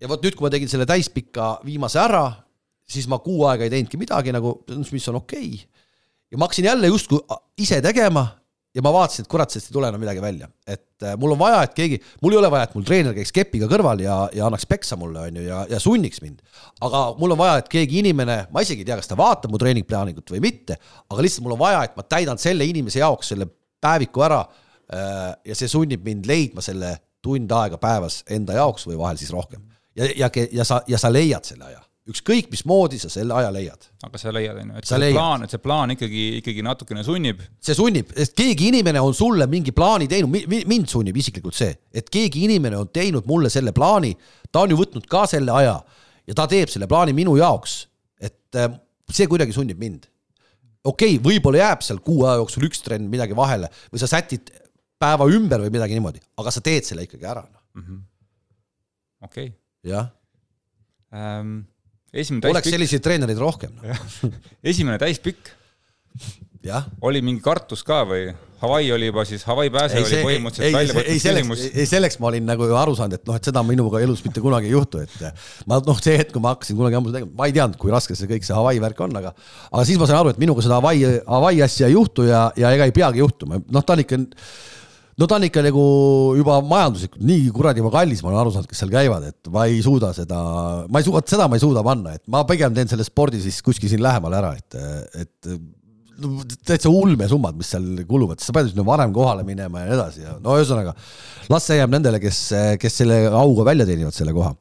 ja 0.01 0.09
vot 0.11 0.25
nüüd, 0.25 0.35
kui 0.35 0.43
ma 0.43 0.51
tegin 0.51 0.71
selle 0.71 0.89
täispika 0.89 1.61
viimase 1.63 2.01
ära, 2.03 2.25
siis 2.89 3.07
ma 3.07 3.21
kuu 3.23 3.45
aega 3.47 3.69
ei 3.69 3.71
teinudki 3.71 4.01
midagi 4.01 4.33
nagu, 4.35 4.57
mis 4.91 5.07
on 5.13 5.21
okei. 5.21 5.53
Okay.. 5.55 5.87
ja 6.33 6.41
ma 6.41 6.49
hakkasin 6.49 6.67
jälle 6.67 6.91
justkui 6.91 7.21
ise 7.63 7.79
tegema 7.85 8.27
ja 8.75 8.83
ma 8.85 8.93
vaatasin, 8.95 9.27
et 9.27 9.31
kurat, 9.31 9.51
sellest 9.51 9.71
ei 9.71 9.75
tule 9.75 9.89
enam 9.91 10.03
midagi 10.03 10.23
välja, 10.23 10.47
et 10.69 11.05
äh, 11.07 11.17
mul 11.19 11.35
on 11.35 11.41
vaja, 11.41 11.63
et 11.67 11.75
keegi, 11.75 11.99
mul 12.23 12.37
ei 12.37 12.41
ole 12.41 12.51
vaja, 12.53 12.69
et 12.69 12.77
mul 12.77 12.87
treener 12.87 13.17
käiks 13.17 13.33
kepiga 13.35 13.67
kõrval 13.71 14.03
ja, 14.05 14.17
ja 14.37 14.47
annaks 14.47 14.69
peksa 14.71 14.99
mulle, 15.01 15.25
on 15.27 15.41
ju, 15.41 15.45
ja, 15.49 15.65
ja 15.71 15.81
sunniks 15.83 16.23
mind. 16.23 16.39
aga 16.87 17.03
mul 17.19 17.35
on 17.35 17.41
vaja, 17.41 17.59
et 17.63 17.71
keegi 17.73 17.99
inimene, 18.05 18.39
ma 18.55 18.63
isegi 18.65 18.85
ei 18.85 18.91
tea, 18.93 19.01
kas 19.01 19.11
ta 19.11 19.19
vaatab 19.19 19.51
mu 19.51 19.59
treeningplaaningut 19.61 20.31
või 20.37 20.43
mitte, 20.47 20.79
aga 21.11 21.27
lihtsalt 21.27 21.47
mul 21.47 21.57
on 21.59 21.63
vaja, 21.65 21.83
et 21.89 21.99
ma 21.99 22.07
täidan 22.07 22.39
selle 22.43 22.69
inimese 22.69 23.03
jaoks 23.03 23.35
selle 23.35 23.51
päeviku 23.83 24.27
ära 24.27 24.45
äh, 24.45 25.27
ja 25.51 25.59
see 25.59 25.71
sunnib 25.71 26.07
mind 26.07 26.31
leidma 26.31 26.63
selle 26.65 26.95
tund 27.21 27.51
aega 27.53 27.77
päevas 27.81 28.23
enda 28.31 28.55
jaoks 28.57 28.87
või 28.87 28.99
vahel 29.01 29.19
siis 29.21 29.35
rohkem. 29.35 29.67
ja, 29.99 30.07
ja, 30.15 30.31
ja 30.53 30.65
sa, 30.65 30.83
ja 30.87 30.99
sa 30.99 31.11
leiad 31.13 31.45
selle 31.45 31.73
aja 31.73 31.83
ükskõik 32.11 32.51
mismoodi 32.53 32.99
sa 33.01 33.11
selle 33.13 33.37
aja 33.39 33.53
leiad. 33.55 33.87
aga 34.07 34.21
sa 34.21 34.33
leiad, 34.35 34.59
on 34.61 34.73
ju, 34.73 34.81
et 34.81 34.89
sa 34.89 34.95
see 34.95 35.05
leiad. 35.05 35.17
plaan, 35.19 35.47
et 35.47 35.55
see 35.55 35.63
plaan 35.63 35.95
ikkagi, 35.97 36.27
ikkagi 36.41 36.67
natukene 36.67 37.05
sunnib. 37.07 37.43
see 37.63 37.77
sunnib, 37.79 38.13
sest 38.17 38.37
keegi 38.39 38.71
inimene 38.73 39.03
on 39.05 39.17
sulle 39.17 39.47
mingi 39.51 39.75
plaani 39.77 40.09
teinud, 40.11 40.51
mind 40.71 40.91
sunnib 40.91 41.17
isiklikult 41.17 41.57
see, 41.57 41.73
et 41.95 42.11
keegi 42.13 42.45
inimene 42.49 42.79
on 42.81 42.93
teinud 42.93 43.29
mulle 43.31 43.53
selle 43.53 43.75
plaani, 43.77 44.13
ta 44.51 44.67
on 44.67 44.75
ju 44.75 44.81
võtnud 44.81 45.09
ka 45.11 45.27
selle 45.31 45.55
aja 45.63 45.79
ja 46.27 46.39
ta 46.39 46.47
teeb 46.51 46.73
selle 46.73 46.91
plaani 46.91 47.15
minu 47.17 47.37
jaoks, 47.41 47.83
et 48.21 48.59
äh, 48.59 48.73
see 49.11 49.29
kuidagi 49.31 49.55
sunnib 49.57 49.81
mind 49.81 50.11
okei 50.85 51.17
okay,, 51.17 51.23
võib-olla 51.23 51.65
jääb 51.65 51.85
seal 51.85 52.01
kuu 52.05 52.25
aja 52.27 52.41
jooksul 52.41 52.67
üks 52.69 52.85
trenn 52.85 53.09
midagi 53.13 53.37
vahele 53.37 53.71
või 53.91 54.03
sa 54.03 54.09
sätid 54.11 54.53
päeva 55.01 55.27
ümber 55.33 55.65
või 55.65 55.73
midagi 55.75 55.97
niimoodi, 55.97 56.23
aga 56.41 56.53
sa 56.55 56.63
teed 56.65 56.87
selle 56.89 57.05
ikkagi 57.07 57.29
ära 57.29 57.45
no.. 57.45 57.61
Mm 57.77 57.85
-hmm. 57.85 58.01
okei 59.29 59.53
jah 59.87 60.11
ähm,. 61.15 61.61
Esimene 62.13 62.43
täispikk. 62.43 62.57
oleks 62.57 62.75
selliseid 62.75 63.07
treenereid 63.07 63.41
rohkem 63.41 63.75
no. 63.79 63.97
esimene 64.73 64.99
täispikk. 65.01 65.53
oli 67.07 67.23
mingi 67.25 67.43
kartus 67.45 67.85
ka 67.87 68.05
või? 68.09 68.31
Hawaii 68.61 68.91
oli 68.93 69.07
juba 69.07 69.23
siis, 69.25 69.45
Hawaii 69.49 69.71
pääse 69.73 69.97
ei, 69.97 70.03
oli 70.05 70.11
see, 70.11 70.25
põhimõtteliselt 70.25 70.67
ei, 70.67 70.75
välja 70.75 70.95
võetud 70.97 71.15
küsimus. 71.17 71.61
ei, 71.71 71.87
selleks 71.89 72.19
ma 72.21 72.29
olin 72.29 72.45
nagu 72.45 72.67
aru 72.77 72.97
saanud, 72.99 73.17
et 73.17 73.31
noh, 73.31 73.39
et 73.41 73.47
seda 73.49 73.63
minuga 73.65 74.03
elus 74.05 74.21
mitte 74.27 74.43
kunagi 74.45 74.69
ei 74.69 74.75
juhtu, 74.75 75.01
et 75.01 75.63
ma 75.71 75.79
noh, 75.87 76.03
see 76.05 76.19
hetk, 76.21 76.35
kui 76.35 76.45
ma 76.45 76.53
hakkasin 76.53 76.77
kunagi 76.77 76.99
ammu 76.99 77.15
tegema, 77.15 77.33
ma 77.39 77.49
ei 77.49 77.55
teadnud, 77.57 77.79
kui 77.81 77.95
raske 77.95 78.17
see 78.19 78.29
kõik 78.29 78.45
see 78.45 78.59
Hawaii 78.59 78.83
värk 78.85 79.01
on, 79.07 79.17
aga 79.17 79.33
aga 79.33 79.87
siis 79.89 80.01
ma 80.03 80.11
sain 80.11 80.19
aru, 80.19 80.35
et 80.35 80.43
minuga 80.43 80.67
seda 80.67 80.77
Hawaii, 80.77 81.23
Hawaii 81.25 81.65
asja 81.65 81.89
ei 81.89 81.97
juhtu 81.97 82.29
ja, 82.29 82.43
ja 82.61 82.75
ega 82.77 82.91
ei 82.91 82.93
peagi 83.01 83.25
juhtuma, 83.25 83.63
noh, 83.65 83.87
ta 83.87 83.97
on 83.97 84.05
ikka 84.05 84.21
no 85.21 85.29
ta 85.29 85.37
on 85.37 85.45
ikka 85.47 85.65
nagu 85.65 85.83
juba 86.39 86.61
majanduslikult 86.65 87.25
nii 87.29 87.51
kuradi 87.55 87.85
kallis, 87.93 88.23
ma 88.25 88.31
olen 88.33 88.43
aru 88.43 88.55
saanud, 88.55 88.71
kes 88.71 88.81
seal 88.83 88.93
käivad, 88.93 89.27
et 89.29 89.51
ma 89.53 89.67
ei 89.69 89.83
suuda 89.85 90.15
seda, 90.17 90.39
ma 90.89 91.03
ei 91.03 91.07
suuda, 91.07 91.25
seda 91.29 91.49
ma 91.51 91.59
ei 91.59 91.65
suuda 91.65 91.85
panna, 91.87 92.15
et 92.17 92.25
ma 92.33 92.43
pigem 92.49 92.73
teen 92.77 92.89
selle 92.91 93.05
spordi 93.07 93.43
siis 93.43 93.61
kuskil 93.67 93.93
siin 93.93 94.03
lähemal 94.05 94.39
ära, 94.41 94.55
et, 94.57 94.79
et 95.21 95.53
täitsa 96.69 96.93
ulmesummad, 96.93 97.57
mis 97.57 97.73
seal 97.75 98.05
kuluvad, 98.09 98.41
sa 98.45 98.55
pead 98.57 98.71
sinna 98.73 98.85
varem 98.87 99.13
kohale 99.17 99.45
minema 99.47 99.83
ja 99.83 99.91
nii 99.91 99.99
edasi 99.99 100.25
ja 100.25 100.37
no 100.43 100.57
ühesõnaga, 100.59 100.95
las 101.53 101.69
see 101.69 101.81
jääb 101.81 101.93
nendele, 101.93 102.21
kes, 102.23 102.41
kes 102.81 103.03
selle 103.03 103.23
auga 103.29 103.67
välja 103.73 103.89
teenivad 103.89 104.17
selle 104.17 104.35
koha. 104.37 104.55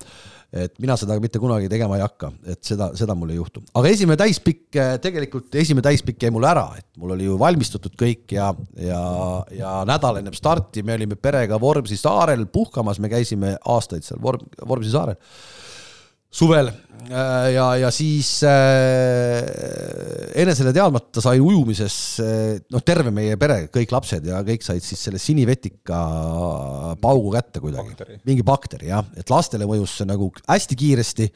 Et 0.50 0.74
mina 0.82 0.96
seda 0.98 1.18
mitte 1.22 1.42
kunagi 1.42 1.70
tegema 1.70 1.98
ei 2.00 2.04
hakka, 2.04 2.32
et 2.50 2.62
seda, 2.66 2.90
seda 2.98 3.16
mul 3.18 3.34
ei 3.34 3.38
juhtu. 3.38 3.62
aga 3.78 3.92
esimene 3.92 4.18
täispikk, 4.18 4.80
tegelikult 5.04 5.56
esimene 5.62 5.86
täispikk 5.86 6.26
jäi 6.26 6.34
mul 6.34 6.48
ära, 6.50 6.66
et 6.80 6.88
mul 6.98 7.14
oli 7.14 7.28
ju 7.28 7.38
valmistatud 7.42 7.94
kõik 8.00 8.34
ja, 8.34 8.50
ja, 8.82 9.04
ja 9.54 9.76
nädal 9.90 10.22
enne 10.22 10.34
starti 10.34 10.84
me 10.86 10.98
olime 10.98 11.20
perega 11.20 11.60
Vormsi 11.62 12.00
saarel 12.00 12.48
puhkamas, 12.50 13.00
me 13.00 13.12
käisime 13.12 13.56
aastaid 13.62 14.08
seal 14.08 14.22
Vorm, 14.24 14.46
Vormsi 14.66 14.94
saarel 14.94 15.20
suvel. 16.30 16.70
Äh, 17.10 17.54
ja, 17.56 17.66
ja 17.80 17.90
siis 17.96 18.44
äh, 18.46 19.40
enesele 20.38 20.74
teadmata 20.76 21.24
sai 21.24 21.40
ujumises 21.42 21.96
äh, 22.22 22.60
noh, 22.70 22.84
terve 22.86 23.10
meie 23.16 23.38
pere, 23.40 23.64
kõik 23.74 23.94
lapsed 23.96 24.28
ja 24.30 24.42
kõik 24.46 24.66
said 24.66 24.84
siis 24.86 25.02
selle 25.08 25.22
sinivetika 25.22 26.02
paugu 27.02 27.32
kätte 27.34 27.64
kuidagi, 27.64 28.20
mingi 28.28 28.46
bakteri 28.46 28.92
jah, 28.92 29.08
et 29.18 29.32
lastele 29.32 29.66
mõjus 29.70 29.96
see 30.02 30.10
nagu 30.10 30.30
hästi 30.44 30.80
kiiresti. 30.84 31.30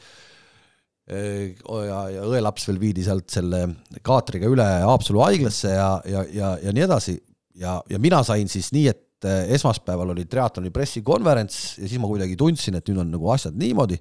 Äh, 1.09 1.55
ja, 1.87 2.03
ja 2.19 2.27
õelaps 2.27 2.69
veel 2.69 2.83
viidi 2.83 3.07
sealt 3.07 3.33
selle 3.33 3.65
kaatriga 4.05 4.51
üle 4.51 4.67
Haapsalu 4.83 5.25
haiglasse 5.25 5.73
ja, 5.73 5.89
ja, 6.05 6.27
ja, 6.29 6.53
ja 6.67 6.75
nii 6.75 6.85
edasi. 6.85 7.17
Ja, 7.57 7.79
ja 7.89 7.97
mina 8.01 8.21
sain 8.25 8.49
siis 8.49 8.71
nii, 8.73 8.87
et 8.89 9.25
esmaspäeval 9.55 10.09
oli 10.11 10.25
triatloni 10.27 10.73
pressikonverents 10.73 11.77
ja 11.79 11.87
siis 11.87 12.01
ma 12.01 12.09
kuidagi 12.09 12.35
tundsin, 12.35 12.75
et 12.75 12.89
nüüd 12.89 13.05
on 13.05 13.13
nagu 13.13 13.29
asjad 13.31 13.55
niimoodi 13.55 13.95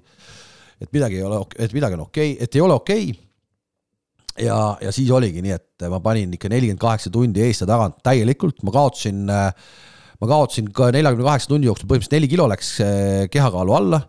et 0.83 0.91
midagi 0.95 1.21
ei 1.21 1.27
ole, 1.27 1.43
et 1.59 1.75
midagi 1.77 1.99
on 1.99 2.07
okei 2.07 2.35
okay,, 2.35 2.47
et 2.47 2.59
ei 2.59 2.65
ole 2.65 2.77
okei 2.79 3.07
okay. 3.13 4.47
ja, 4.47 4.59
ja 4.83 4.93
siis 4.95 5.11
oligi 5.15 5.45
nii, 5.45 5.55
et 5.59 5.87
ma 5.93 6.01
panin 6.05 6.35
ikka 6.37 6.51
nelikümmend 6.53 6.83
kaheksa 6.83 7.13
tundi 7.15 7.45
eest 7.47 7.65
ja 7.65 7.71
tagant 7.71 8.01
täielikult, 8.05 8.63
ma 8.67 8.75
kaotasin, 8.75 9.25
ma 9.27 10.31
kaotasin 10.35 10.71
ka 10.75 10.91
neljakümne 10.95 11.29
kaheksa 11.29 11.53
tunni 11.53 11.71
jooksul 11.71 11.91
põhimõtteliselt 11.91 12.19
neli 12.19 12.31
kilo 12.33 12.49
läks 12.51 12.75
eh, 12.85 13.25
kehakaalu 13.33 13.79
alla. 13.79 14.03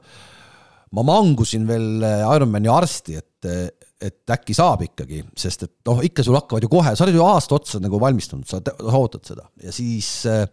ma 0.93 1.05
mangusin 1.07 1.63
veel 1.67 2.03
eh, 2.05 2.25
Ironmani 2.35 2.69
arsti, 2.69 3.17
et, 3.17 3.71
et 4.03 4.35
äkki 4.35 4.53
saab 4.57 4.83
ikkagi, 4.85 5.23
sest 5.39 5.65
et 5.65 5.75
noh, 5.89 6.03
ikka 6.05 6.25
sul 6.25 6.37
hakkavad 6.37 6.65
ju 6.65 6.69
kohe, 6.71 6.93
sa 6.95 7.05
oled 7.07 7.17
ju 7.17 7.23
aasta 7.25 7.57
otsa 7.57 7.81
nagu 7.81 8.01
valmistunud, 8.01 8.49
sa 8.49 8.61
ootad 8.93 9.25
seda 9.33 9.47
ja 9.63 9.73
siis 9.73 10.11
äh, 10.29 10.45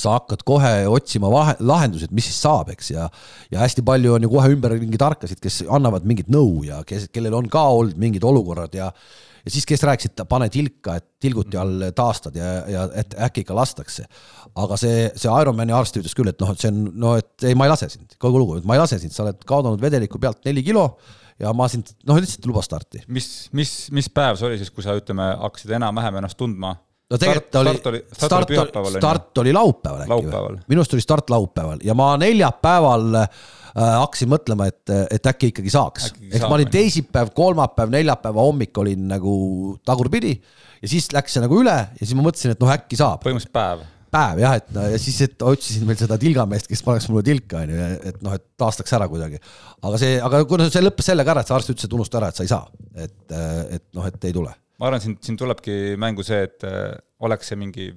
sa 0.00 0.16
hakkad 0.16 0.42
kohe 0.46 0.72
otsima 0.90 1.30
vahe, 1.32 1.56
lahendusi, 1.60 2.08
et 2.08 2.16
mis 2.16 2.26
siis 2.28 2.40
saab, 2.44 2.72
eks, 2.74 2.90
ja 2.94 3.08
ja 3.52 3.62
hästi 3.62 3.84
palju 3.86 4.16
on 4.16 4.26
ju 4.26 4.32
kohe 4.32 4.50
ümberringi 4.54 5.00
tarkasid, 5.00 5.40
kes 5.42 5.62
annavad 5.68 6.06
mingit 6.08 6.30
nõu 6.32 6.64
ja 6.66 6.82
kes, 6.86 7.08
kellel 7.14 7.36
on 7.38 7.48
ka 7.52 7.62
olnud 7.76 7.98
mingid 8.00 8.24
olukorrad 8.26 8.74
ja 8.76 8.90
ja 9.46 9.52
siis, 9.54 9.66
kes 9.68 9.84
rääkisid, 9.86 10.24
pane 10.28 10.48
tilka, 10.50 10.96
et 10.98 11.06
tilguti 11.22 11.58
all 11.60 11.84
taastad 11.94 12.34
ja, 12.34 12.48
ja 12.70 12.86
et 12.98 13.14
äkki 13.28 13.44
ikka 13.44 13.54
lastakse. 13.54 14.06
aga 14.56 14.78
see, 14.80 15.04
see 15.14 15.30
Ironmani 15.42 15.74
arst 15.76 15.98
ütles 16.00 16.16
küll, 16.18 16.32
et 16.32 16.40
noh, 16.42 16.50
et 16.50 16.62
see 16.62 16.72
on, 16.72 16.80
no 16.98 17.12
et 17.20 17.46
ei, 17.46 17.54
ma 17.58 17.68
ei 17.68 17.70
lase 17.70 17.88
sind, 17.92 18.16
kogu 18.22 18.40
lugu, 18.42 18.58
et 18.58 18.66
ma 18.66 18.74
ei 18.74 18.82
lase 18.82 18.98
sind, 19.02 19.14
sa 19.14 19.22
oled 19.26 19.38
kaotanud 19.46 19.82
vedeliku 19.82 20.18
pealt 20.22 20.42
neli 20.48 20.64
kilo 20.66 20.88
ja 21.38 21.52
ma 21.54 21.68
sind, 21.70 21.92
noh, 22.08 22.18
lihtsalt 22.18 22.42
ei 22.42 22.50
luba 22.50 22.64
starti. 22.64 23.04
mis, 23.06 23.28
mis, 23.56 23.76
mis 23.94 24.10
päev 24.10 24.40
see 24.40 24.48
oli 24.50 24.58
siis, 24.60 24.72
kui 24.74 24.84
sa 24.86 24.96
ütleme, 24.98 25.28
hakkasid 25.44 25.76
enam-vähem 25.78 26.18
ennast 26.22 26.40
tundma? 26.40 26.74
No 27.10 27.20
tegelikult 27.22 27.58
oli, 27.60 27.72
start 27.72 27.90
oli, 27.90 28.00
start 28.16 28.52
start, 28.52 28.78
start 28.98 29.42
oli 29.42 29.54
laupäeval 29.54 30.04
äkki 30.06 30.30
või? 30.32 30.58
minu 30.72 30.82
arust 30.82 30.96
oli 30.96 31.04
start 31.04 31.30
laupäeval 31.30 31.82
ja 31.86 31.94
ma 31.98 32.12
neljapäeval 32.20 33.20
äh, 33.22 33.28
hakkasin 33.76 34.30
mõtlema, 34.32 34.68
et, 34.72 34.94
et 35.12 35.28
äkki 35.30 35.52
ikkagi 35.52 35.72
saaks. 35.72 36.12
ehk 36.30 36.46
ma 36.46 36.56
olin 36.56 36.70
teisipäev, 36.72 37.34
kolmapäev, 37.36 37.92
neljapäeva 37.94 38.46
hommik 38.46 38.78
olin 38.82 39.06
nagu 39.12 39.34
tagurpidi 39.86 40.34
ja 40.36 40.90
siis 40.90 41.10
läks 41.14 41.36
see 41.36 41.44
nagu 41.44 41.60
üle 41.62 41.76
ja 41.76 42.02
siis 42.02 42.16
ma 42.18 42.26
mõtlesin, 42.26 42.56
et 42.56 42.64
noh, 42.64 42.72
äkki 42.74 42.98
saab. 42.98 43.22
põhimõtteliselt 43.22 43.54
päev 43.54 43.86
päev 44.16 44.42
jah, 44.42 44.58
et 44.60 44.68
no, 44.74 44.84
ja 44.90 44.98
siis, 45.02 45.16
et 45.26 45.42
otsisin 45.44 45.86
veel 45.88 45.98
seda 45.98 46.18
tilgameest, 46.20 46.68
kes 46.70 46.82
paneks 46.86 47.08
mulle 47.10 47.24
tilka, 47.26 47.62
onju, 47.64 47.88
et 48.10 48.20
noh, 48.24 48.36
et 48.38 48.44
taastaks 48.58 48.94
ära 48.96 49.08
kuidagi. 49.10 49.40
aga 49.82 49.98
see, 50.00 50.14
aga 50.22 50.44
kuna 50.48 50.68
see 50.72 50.84
lõppes 50.84 51.10
sellega 51.10 51.34
ära, 51.34 51.42
et 51.42 51.50
see 51.50 51.56
arst 51.58 51.72
ütles, 51.74 51.88
et 51.88 51.96
unusta 51.98 52.20
ära, 52.20 52.30
et 52.30 52.38
sa 52.38 52.46
ei 52.46 52.52
saa, 52.52 52.62
et, 52.94 53.18
et 53.78 53.84
noh, 53.98 54.06
et 54.06 54.28
ei 54.30 54.36
tule. 54.36 54.54
Ma 54.78 54.90
arvan, 54.90 55.02
siin, 55.02 55.18
siin 55.22 55.38
tulebki 55.40 55.96
mängu 56.00 56.24
see, 56.26 56.42
et 56.48 56.66
äh, 56.66 56.92
oleks 57.24 57.52
see 57.52 57.60
mingi 57.60 57.92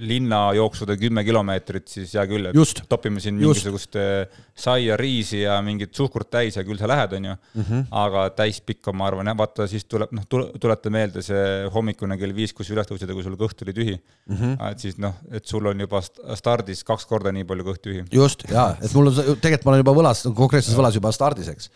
linnajooksude 0.00 0.94
kümme 0.96 1.22
kilomeetrit, 1.26 1.88
siis 1.90 2.12
hea 2.14 2.22
küll, 2.30 2.46
et 2.48 2.56
Just. 2.56 2.82
topime 2.88 3.20
siin 3.20 3.36
mingisugust 3.36 3.96
äh, 3.98 4.42
saia, 4.56 4.96
riisi 4.96 5.42
ja 5.42 5.56
mingit 5.64 5.96
suhkrut 5.96 6.30
täis 6.30 6.56
ja 6.56 6.64
küll 6.64 6.78
sa 6.80 6.88
lähed, 6.88 7.16
onju. 7.18 7.34
Mhm. 7.58 7.82
aga 8.00 8.24
täispikka, 8.38 8.94
ma 8.96 9.08
arvan, 9.10 9.30
jah, 9.30 9.36
vaata 9.38 9.66
siis 9.70 9.84
tuleb, 9.90 10.14
noh, 10.16 10.26
tuleta 10.30 10.92
meelde 10.94 11.24
see 11.26 11.42
hommikune 11.74 12.16
kell 12.20 12.34
viis, 12.36 12.54
kus 12.56 12.70
üles 12.72 12.88
tõusid 12.88 13.10
ja 13.10 13.16
kui 13.16 13.26
sul 13.26 13.36
kõht 13.40 13.64
oli 13.64 13.74
tühi 13.76 13.96
mm. 13.96 14.36
-hmm. 14.36 14.70
et 14.70 14.78
siis 14.78 14.98
noh, 15.02 15.16
et 15.30 15.44
sul 15.46 15.66
on 15.66 15.80
juba 15.80 16.00
stardis 16.38 16.84
kaks 16.86 17.06
korda 17.10 17.32
nii 17.34 17.44
palju 17.44 17.66
kõht 17.66 17.82
tühi. 17.84 18.04
just, 18.14 18.46
jaa, 18.50 18.76
et 18.80 18.94
mul 18.94 19.10
on, 19.10 19.18
tegelikult 19.42 19.66
ma 19.66 19.74
olen 19.74 19.84
juba 19.84 19.96
võlas, 20.02 20.22
konkreetses 20.34 20.76
võlas 20.78 20.96
juba 20.96 21.12
stardis, 21.12 21.50
eks 21.50 21.70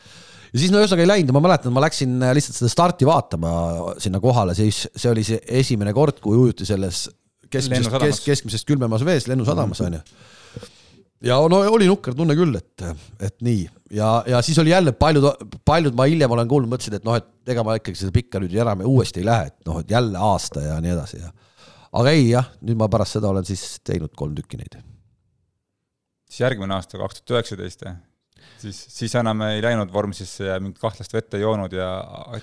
ja 0.54 0.62
siis 0.62 0.70
no 0.70 0.80
ühesõnaga 0.80 1.02
ei 1.02 1.10
läinud 1.10 1.32
ja 1.32 1.36
ma 1.36 1.42
mäletan, 1.48 1.74
ma 1.74 1.82
läksin 1.82 2.14
lihtsalt 2.36 2.60
seda 2.60 2.70
starti 2.70 3.08
vaatama 3.08 3.50
sinna 4.02 4.20
kohale, 4.22 4.54
siis 4.58 4.84
see 4.94 5.10
oli 5.10 5.26
see 5.26 5.40
esimene 5.62 5.94
kord, 5.96 6.20
kui 6.22 6.38
ujuti 6.38 6.66
selles 6.68 7.08
keskmisest, 7.50 7.98
kes, 8.04 8.22
keskmisest 8.24 8.68
külmemas 8.68 9.04
vees 9.06 9.26
Lennusadamas 9.30 9.82
onju 9.84 9.98
mm 9.98 10.04
-hmm. 10.04 10.70
ja 11.30 11.40
no 11.50 11.62
oli 11.74 11.88
nukker 11.90 12.14
tunne 12.14 12.36
küll, 12.38 12.54
et, 12.56 12.86
et 13.20 13.36
nii 13.42 13.66
ja, 13.90 14.24
ja 14.26 14.42
siis 14.42 14.58
oli 14.58 14.70
jälle 14.70 14.92
paljud, 14.92 15.24
paljud 15.64 15.94
ma 15.94 16.06
hiljem 16.10 16.30
olen 16.30 16.48
kuulnud, 16.48 16.70
mõtlesid, 16.70 16.98
et 17.00 17.04
noh, 17.04 17.18
et 17.18 17.54
ega 17.54 17.64
ma 17.66 17.76
ikkagi 17.80 17.98
seda 17.98 18.14
pikka 18.14 18.42
nüüd 18.42 18.54
enam 18.54 18.86
uuesti 18.86 19.22
ei 19.22 19.26
lähe, 19.26 19.50
et 19.50 19.58
noh, 19.66 19.80
et 19.82 19.90
jälle 19.90 20.18
aasta 20.18 20.60
ja 20.60 20.80
nii 20.80 20.94
edasi 20.94 21.20
ja. 21.20 21.32
aga 21.92 22.10
ei 22.10 22.30
jah, 22.30 22.50
nüüd 22.62 22.78
ma 22.78 22.88
pärast 22.88 23.18
seda 23.18 23.28
olen 23.34 23.44
siis 23.44 23.80
teinud 23.84 24.14
kolm 24.16 24.34
tükki 24.34 24.56
neid. 24.56 24.78
siis 26.30 26.40
järgmine 26.46 26.74
aasta, 26.74 26.98
kaks 26.98 27.22
tuhat 27.22 27.38
üheksateist 27.38 27.86
siis, 28.64 28.78
siis 28.96 29.14
enam 29.18 29.42
ei 29.48 29.62
läinud 29.62 29.92
vormsisse 29.92 30.46
ja 30.48 30.58
mingit 30.62 30.80
kahtlast 30.82 31.12
vett 31.14 31.36
ei 31.36 31.42
joonud 31.44 31.72
ja 31.76 31.88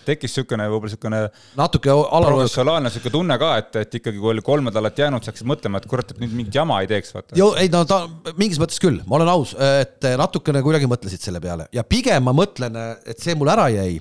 tekkis 0.06 0.32
niisugune 0.32 0.68
võib-olla 0.72 0.89
niisugune 0.89 1.22
natuke 1.60 1.95
professionaalne 2.26 2.89
niisugune 2.89 3.16
tunne 3.16 3.38
ka, 3.41 3.52
et, 3.62 3.80
et 3.84 3.97
ikkagi 4.02 4.22
kui 4.22 4.34
oli 4.34 4.43
kolm 4.45 4.70
nädalat 4.70 5.02
jäänud, 5.04 5.24
sa 5.24 5.32
hakkasid 5.32 5.49
mõtlema, 5.52 5.82
et 5.82 5.88
kurat, 5.91 6.14
et 6.14 6.22
nüüd 6.24 6.36
mingit 6.38 6.60
jama 6.62 6.82
ei 6.84 6.89
teeks, 6.91 7.14
vaata. 7.16 7.39
ei 7.62 7.72
no 7.74 7.84
ta 7.89 8.04
mingis 8.39 8.62
mõttes 8.62 8.82
küll, 8.84 9.02
ma 9.08 9.20
olen 9.20 9.34
aus, 9.34 9.56
et 9.82 10.10
natukene 10.22 10.64
kuidagi 10.66 10.89
mõtlesid 10.91 11.22
selle 11.24 11.41
peale 11.43 11.68
ja 11.76 11.86
pigem 11.88 12.28
ma 12.28 12.36
mõtlen, 12.36 12.78
et 13.06 13.20
see 13.22 13.36
mul 13.39 13.52
ära 13.54 13.68
jäi, 13.74 13.99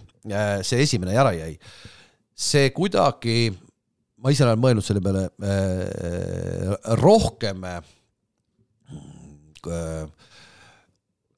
see 0.67 0.85
esimene 0.85 1.17
ära 1.19 1.33
jäi. 1.37 1.55
see 2.41 2.71
kuidagi, 2.73 3.51
ma 4.21 4.33
ise 4.33 4.47
olen 4.47 4.61
mõelnud 4.61 4.85
selle 4.85 5.03
peale 5.05 5.27
eh, 5.45 6.71
rohkem 7.01 7.65
eh, 7.69 7.81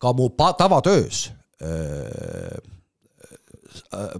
ka 0.03 0.12
mu 0.16 0.28
tavatöös 0.34 1.28
äh, 1.62 2.59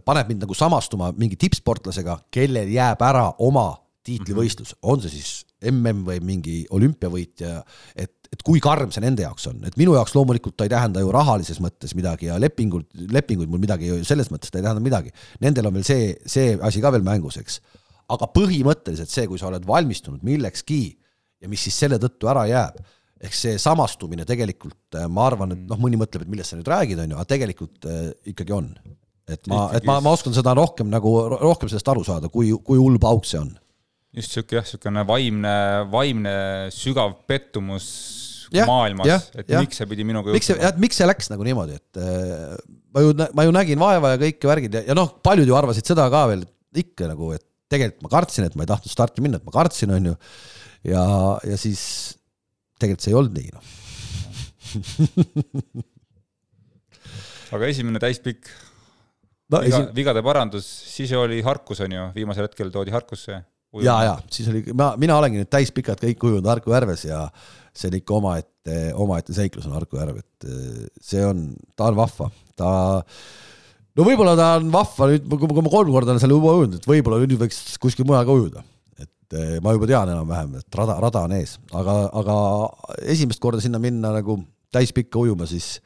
paneb 0.07 0.31
mind 0.31 0.45
nagu 0.47 0.57
samastuma 0.57 1.13
mingi 1.19 1.37
tippsportlasega, 1.41 2.19
kellel 2.33 2.71
jääb 2.73 3.03
ära 3.05 3.29
oma 3.43 3.71
tiitlivõistlus, 4.07 4.75
mhm. 4.75 4.93
on 4.93 5.03
see 5.03 5.15
siis 5.19 5.33
mm 5.63 6.07
või 6.07 6.19
mingi 6.27 6.55
olümpiavõitja, 6.75 7.61
et, 7.95 8.15
et 8.33 8.41
kui 8.43 8.61
karm 8.63 8.91
see 8.91 9.05
nende 9.05 9.23
jaoks 9.23 9.47
on, 9.53 9.61
et 9.69 9.77
minu 9.79 9.95
jaoks 9.95 10.17
loomulikult 10.17 10.57
ta 10.59 10.67
ei 10.67 10.73
tähenda 10.73 11.05
ju 11.05 11.13
rahalises 11.15 11.61
mõttes 11.63 11.95
midagi 11.95 12.27
ja 12.27 12.39
lepingud, 12.43 12.89
lepinguid 13.15 13.53
mul 13.53 13.63
midagi 13.63 14.01
selles 14.09 14.33
mõttes 14.33 14.51
ta 14.51 14.59
ei 14.59 14.67
tähenda 14.67 14.83
midagi. 14.83 15.15
Nendel 15.45 15.71
on 15.71 15.77
veel 15.79 15.87
see, 15.87 16.09
see 16.27 16.57
asi 16.59 16.83
ka 16.83 16.91
veel 16.95 17.07
mängus, 17.07 17.39
eks. 17.39 17.61
aga 18.11 18.27
põhimõtteliselt 18.35 19.13
see, 19.13 19.29
kui 19.31 19.39
sa 19.39 19.53
oled 19.53 19.67
valmistunud 19.69 20.25
millekski 20.27 20.83
ja 21.43 21.51
mis 21.51 21.63
siis 21.69 21.79
selle 21.85 22.01
tõttu 22.03 22.31
ära 22.31 22.49
jääb 22.51 22.83
ehk 23.23 23.37
see 23.37 23.59
samastumine 23.61 24.27
tegelikult, 24.29 24.97
äh, 24.99 25.07
ma 25.11 25.29
arvan, 25.31 25.55
et 25.55 25.63
noh, 25.71 25.79
mõni 25.81 25.99
mõtleb, 26.01 26.25
et 26.25 26.33
millest 26.33 26.53
sa 26.53 26.59
nüüd 26.59 26.71
räägid, 26.71 27.03
on 27.05 27.15
ju, 27.15 27.19
aga 27.19 27.31
tegelikult 27.31 27.89
äh, 27.89 28.09
ikkagi 28.33 28.57
on. 28.57 28.73
et 29.31 29.47
ma, 29.51 29.69
et 29.77 29.85
ma, 29.87 30.01
ma 30.03 30.15
oskan 30.17 30.35
seda 30.35 30.55
rohkem 30.59 30.91
nagu, 30.91 31.13
rohkem 31.39 31.71
sellest 31.71 31.91
aru 31.93 32.03
saada, 32.07 32.31
kui, 32.33 32.51
kui 32.67 32.81
hull 32.81 32.99
pauk 33.03 33.29
see 33.29 33.39
on. 33.39 33.53
just 34.17 34.35
sihuke 34.35 34.59
jah, 34.59 34.67
niisugune 34.67 35.07
vaimne, 35.09 35.55
vaimne 35.93 36.35
sügav 36.75 37.15
pettumus 37.31 37.87
ja, 38.53 38.67
maailmas, 38.69 39.31
et 39.39 39.53
ja. 39.53 39.63
miks 39.63 39.79
see 39.81 39.89
pidi 39.89 40.05
minuga 40.07 40.35
miks 40.35 40.51
see, 40.51 40.59
jah, 40.61 40.75
miks 40.83 40.99
see 40.99 41.07
läks 41.09 41.31
nagu 41.33 41.47
niimoodi, 41.47 41.79
et 41.79 42.03
äh, 42.03 42.57
ma 42.93 43.05
ju, 43.05 43.15
ma 43.39 43.47
ju 43.47 43.55
nägin 43.55 43.81
vaeva 43.81 44.17
ja 44.17 44.21
kõiki 44.21 44.51
värgid 44.51 44.81
ja, 44.81 44.83
ja 44.91 44.99
noh, 44.99 45.15
paljud 45.25 45.49
ju 45.49 45.57
arvasid 45.57 45.89
seda 45.89 46.09
ka 46.13 46.27
veel 46.33 46.43
ikka 46.83 47.09
nagu, 47.13 47.31
et 47.37 47.47
tegelikult 47.73 48.05
ma 48.05 48.13
kartsin, 48.13 48.49
et 48.49 48.59
ma 48.59 48.67
ei 48.67 48.73
tahtnud 48.73 48.93
starti 48.93 49.25
minna, 49.25 49.41
et 49.41 49.47
ma 49.47 49.55
kartsin, 49.55 49.95
on 49.95 50.11
ju, 50.11 50.19
ja, 50.91 51.05
ja 51.47 51.61
siis 51.61 51.85
tegelikult 52.83 53.07
see 53.07 53.13
ei 53.15 53.19
olnud 53.21 53.39
nii, 53.39 53.51
noh. 53.55 53.65
Aga 57.53 57.69
esimene 57.69 58.01
täispikk. 58.03 58.49
No, 59.53 59.61
viga, 59.61 59.83
esi... 59.83 59.89
vigade 59.97 60.23
parandus, 60.25 60.67
siis 60.89 61.13
oli 61.17 61.43
Harkus, 61.45 61.83
on 61.85 61.93
ju, 61.93 62.05
viimasel 62.17 62.47
hetkel 62.49 62.71
toodi 62.73 62.95
Harkusse. 62.95 63.43
ja, 63.85 63.97
ja 64.07 64.15
siis 64.33 64.49
oli, 64.53 64.63
ma, 64.77 64.93
mina 65.01 65.17
olengi 65.21 65.41
nüüd 65.41 65.51
täispikad 65.53 66.01
kõik 66.01 66.25
ujunud 66.29 66.49
Harku 66.49 66.73
järves 66.75 67.07
ja 67.07 67.23
see 67.73 67.89
on 67.89 67.97
ikka 67.97 68.17
omaette, 68.19 68.79
omaette 69.01 69.37
seiklus 69.37 69.69
on 69.69 69.77
Harku 69.77 69.97
järv, 70.01 70.21
et 70.21 70.49
eh, 70.49 70.83
see 71.01 71.23
on, 71.25 71.47
ta 71.77 71.89
on 71.89 71.97
vahva, 71.97 72.29
ta 72.59 72.69
no 73.97 74.07
võib-olla 74.09 74.35
ta 74.37 74.51
on 74.59 74.69
vahva 74.73 75.09
nüüd, 75.13 75.25
kui 75.29 75.49
ma 75.49 75.73
kolm 75.73 75.93
korda 75.95 76.13
olen 76.13 76.21
seal 76.21 76.37
juba 76.37 76.53
ujunud, 76.61 76.77
et 76.81 76.89
võib-olla 76.89 77.21
nüüd 77.25 77.41
võiks 77.47 77.63
kuskil 77.81 78.09
mujal 78.09 78.29
ka 78.29 78.37
ujuda 78.37 78.65
et 79.33 79.39
eh, 79.41 79.57
ma 79.65 79.73
juba 79.73 79.89
tean 79.89 80.13
enam-vähem, 80.13 80.61
et 80.61 80.77
rada, 80.77 80.99
rada 81.01 81.25
on 81.27 81.35
ees, 81.39 81.57
aga, 81.79 81.97
aga 82.21 82.37
esimest 83.15 83.41
korda 83.43 83.63
sinna 83.65 83.81
minna 83.83 84.13
nagu 84.13 84.39
täispikka 84.73 85.21
ujuma, 85.23 85.47
siis 85.49 85.79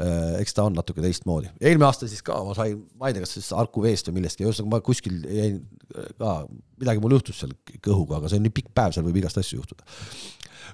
äh, 0.00 0.36
eks 0.42 0.56
ta 0.56 0.66
on 0.68 0.76
natuke 0.76 1.00
teistmoodi. 1.04 1.50
eelmine 1.60 1.88
aasta 1.88 2.08
siis 2.10 2.22
ka 2.26 2.38
ma 2.44 2.54
sain, 2.56 2.78
ma 3.00 3.08
ei 3.08 3.16
tea, 3.16 3.24
kas 3.24 3.36
siis 3.38 3.50
Harku 3.56 3.84
veest 3.84 4.10
või 4.10 4.20
millestki, 4.20 4.44
ühesõnaga 4.44 4.76
ma 4.76 4.84
kuskil 4.84 5.18
jäin 5.24 5.60
ka, 6.20 6.38
midagi 6.76 7.04
mul 7.04 7.16
juhtus 7.16 7.40
seal 7.42 7.56
kõhuga, 7.80 8.20
aga 8.20 8.32
see 8.32 8.40
on 8.40 8.48
nii 8.48 8.56
pikk 8.60 8.72
päev, 8.76 8.96
seal 8.96 9.06
võib 9.08 9.20
igast 9.22 9.40
asju 9.40 9.62
juhtuda. 9.62 9.86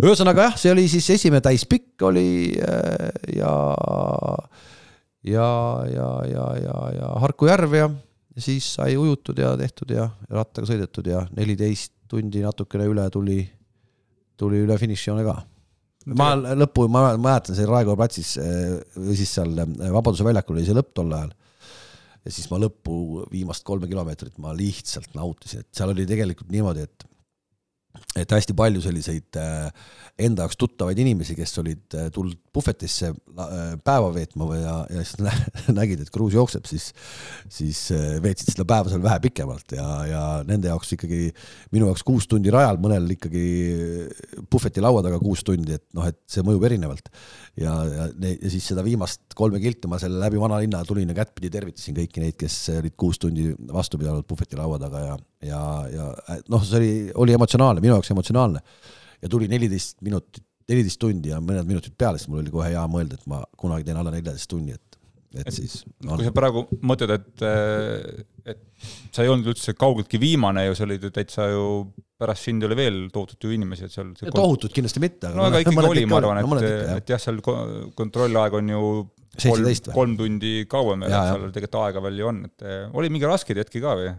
ühesõnaga 0.03 0.51
jah, 0.51 0.59
see 0.59 0.75
oli 0.75 0.89
siis 0.91 1.11
esimene 1.19 1.45
täispikk 1.45 2.09
oli 2.11 2.29
äh, 2.59 3.11
ja 3.39 3.55
ja, 5.23 5.51
ja, 5.87 6.09
ja, 6.27 6.47
ja, 6.59 6.79
ja 6.99 7.13
Harku 7.23 7.47
järv 7.47 7.79
ja 7.79 7.93
siis 8.39 8.67
sai 8.77 8.97
ujutud 8.97 9.39
ja 9.39 9.53
tehtud 9.59 9.93
ja 9.93 10.09
rattaga 10.31 10.69
sõidetud 10.69 11.09
ja 11.11 11.25
neliteist 11.37 11.95
tundi 12.09 12.43
natukene 12.45 12.87
üle 12.89 13.05
tuli, 13.13 13.41
tuli 14.41 14.63
üle 14.65 14.77
finišijoone 14.81 15.25
ka. 15.27 15.37
ma 16.19 16.33
lõppu, 16.37 16.89
ma 16.91 17.13
mäletan, 17.17 17.57
see 17.57 17.69
Raekoja 17.69 17.99
platsis 17.99 18.35
eh, 18.43 18.81
või 18.97 19.17
siis 19.19 19.33
seal 19.37 19.55
eh, 19.55 19.93
Vabaduse 19.93 20.27
väljakul 20.27 20.59
oli 20.59 20.67
see 20.67 20.77
lõpp 20.77 20.93
tol 20.97 21.13
ajal. 21.17 21.33
ja 22.25 22.35
siis 22.35 22.51
ma 22.51 22.61
lõppu 22.63 23.27
viimast 23.33 23.65
kolme 23.69 23.89
kilomeetrit 23.91 24.41
ma 24.43 24.55
lihtsalt 24.57 25.15
nautisin, 25.19 25.65
et 25.65 25.71
seal 25.77 25.93
oli 25.95 26.09
tegelikult 26.09 26.53
niimoodi, 26.53 26.89
et 26.89 27.09
et 28.19 28.33
hästi 28.33 28.55
palju 28.57 28.83
selliseid 28.85 29.39
äh, 29.41 29.69
enda 30.21 30.45
jaoks 30.45 30.59
tuttavaid 30.61 30.99
inimesi, 31.01 31.35
kes 31.37 31.55
olid 31.63 31.97
äh, 31.97 32.09
tulnud 32.13 32.37
puhvetisse 32.53 33.09
äh, 33.09 33.61
päeva 33.85 34.11
veetma 34.13 34.49
või 34.49 34.59
ja, 34.61 34.75
ja 34.93 35.05
siis 35.07 35.17
nägid, 35.79 36.03
et 36.05 36.13
kruus 36.13 36.37
jookseb, 36.37 36.69
siis, 36.69 36.91
siis 37.53 37.81
veetsid 38.23 38.53
seda 38.53 38.67
päeva 38.69 38.93
seal 38.93 39.05
vähe 39.05 39.23
pikemalt 39.25 39.77
ja, 39.79 39.87
ja 40.11 40.23
nende 40.49 40.69
jaoks 40.69 40.93
ikkagi, 40.99 41.31
minu 41.73 41.89
jaoks 41.89 42.05
kuus 42.07 42.29
tundi 42.29 42.53
rajal, 42.53 42.81
mõnel 42.83 43.09
ikkagi 43.17 43.47
puhveti 44.53 44.85
laua 44.85 45.05
taga 45.07 45.21
kuus 45.23 45.45
tundi, 45.47 45.79
et 45.81 45.87
noh, 45.97 46.05
et 46.09 46.21
see 46.29 46.45
mõjub 46.45 46.69
erinevalt. 46.69 47.09
ja, 47.57 47.73
ja, 47.89 48.11
ja 48.13 48.53
siis 48.53 48.69
seda 48.69 48.85
viimast 48.85 49.37
kolme 49.39 49.61
kilti 49.63 49.89
ma 49.89 50.01
selle 50.01 50.21
läbi 50.21 50.41
vanalinna 50.41 50.85
tulin 50.89 51.09
ja 51.09 51.17
kättpidi 51.17 51.51
tervitasin 51.53 51.97
kõiki 51.97 52.25
neid, 52.25 52.37
kes 52.41 52.59
olid 52.77 52.97
kuus 53.01 53.21
tundi 53.23 53.51
vastu 53.73 54.01
pidanud 54.01 54.29
puhveti 54.29 54.61
laua 54.61 54.79
taga 54.83 55.05
ja, 55.07 55.19
ja, 55.49 55.63
ja 55.93 56.39
noh, 56.53 56.65
see 56.65 56.79
oli, 56.79 56.93
oli 57.25 57.37
emotsionaalne, 57.37 57.83
minu 57.85 57.97
jaoks 57.97 58.02
emotsionaalne. 58.11 58.63
Ja 59.23 59.31
tuli 59.31 59.47
neliteist 59.51 60.01
minutit, 60.03 60.43
neliteist 60.69 60.99
tundi 61.03 61.31
ja 61.31 61.39
mõned 61.43 61.69
minutid 61.69 61.95
peale, 61.99 62.19
siis 62.19 62.31
mul 62.33 62.43
oli 62.43 62.51
kohe 62.55 62.73
hea 62.73 62.83
mõelda, 62.91 63.19
et 63.21 63.29
ma 63.31 63.43
kunagi 63.59 63.87
teen 63.87 64.01
alla 64.01 64.11
neljateist 64.15 64.51
tunni, 64.51 64.75
et 64.75 64.93
et 65.41 65.49
siis 65.55 65.79
no.. 66.05 66.17
kui 66.19 66.27
sa 66.27 66.33
praegu 66.35 66.65
mõtled, 66.85 67.13
et, 67.15 67.45
et 68.53 68.61
sa 69.15 69.25
ei 69.25 69.31
olnud 69.33 69.53
üldse 69.55 69.75
kaugeltki 69.79 70.21
viimane 70.21 70.67
ju, 70.67 70.75
sa 70.77 70.85
olid 70.87 71.07
ju 71.07 71.13
täitsa 71.15 71.47
ju, 71.49 71.63
pärast 72.21 72.49
sind 72.49 72.65
oli 72.67 72.77
veel 72.79 72.99
tohutult 73.15 73.47
ju 73.47 73.55
inimesi, 73.57 73.89
et 73.89 73.95
seal 73.95 74.13
tohutut 74.35 74.75
kindlasti 74.75 75.03
mitte, 75.03 75.31
aga 75.31 75.39
no 75.39 75.47
aga 75.49 75.63
ikkagi 75.65 75.87
oli, 75.89 76.05
ma 76.11 76.21
arvan, 76.21 76.61
et, 76.61 76.85
et 76.99 77.15
jah, 77.15 77.23
seal 77.23 77.41
kontrollaeg 77.47 78.59
on 78.61 78.75
ju 78.75 78.83
kolm, 79.47 79.71
kolm 79.95 80.19
tundi 80.21 80.53
kauem, 80.71 81.07
seal 81.09 81.49
tegelikult 81.49 81.81
aega 81.87 82.05
veel 82.09 82.21
ju 82.21 82.29
on, 82.35 82.45
et 82.51 82.69
oli 82.93 83.13
mingi 83.15 83.29
raskeid 83.31 83.63
hetki 83.65 83.83
ka 83.85 83.97
või? 84.03 84.13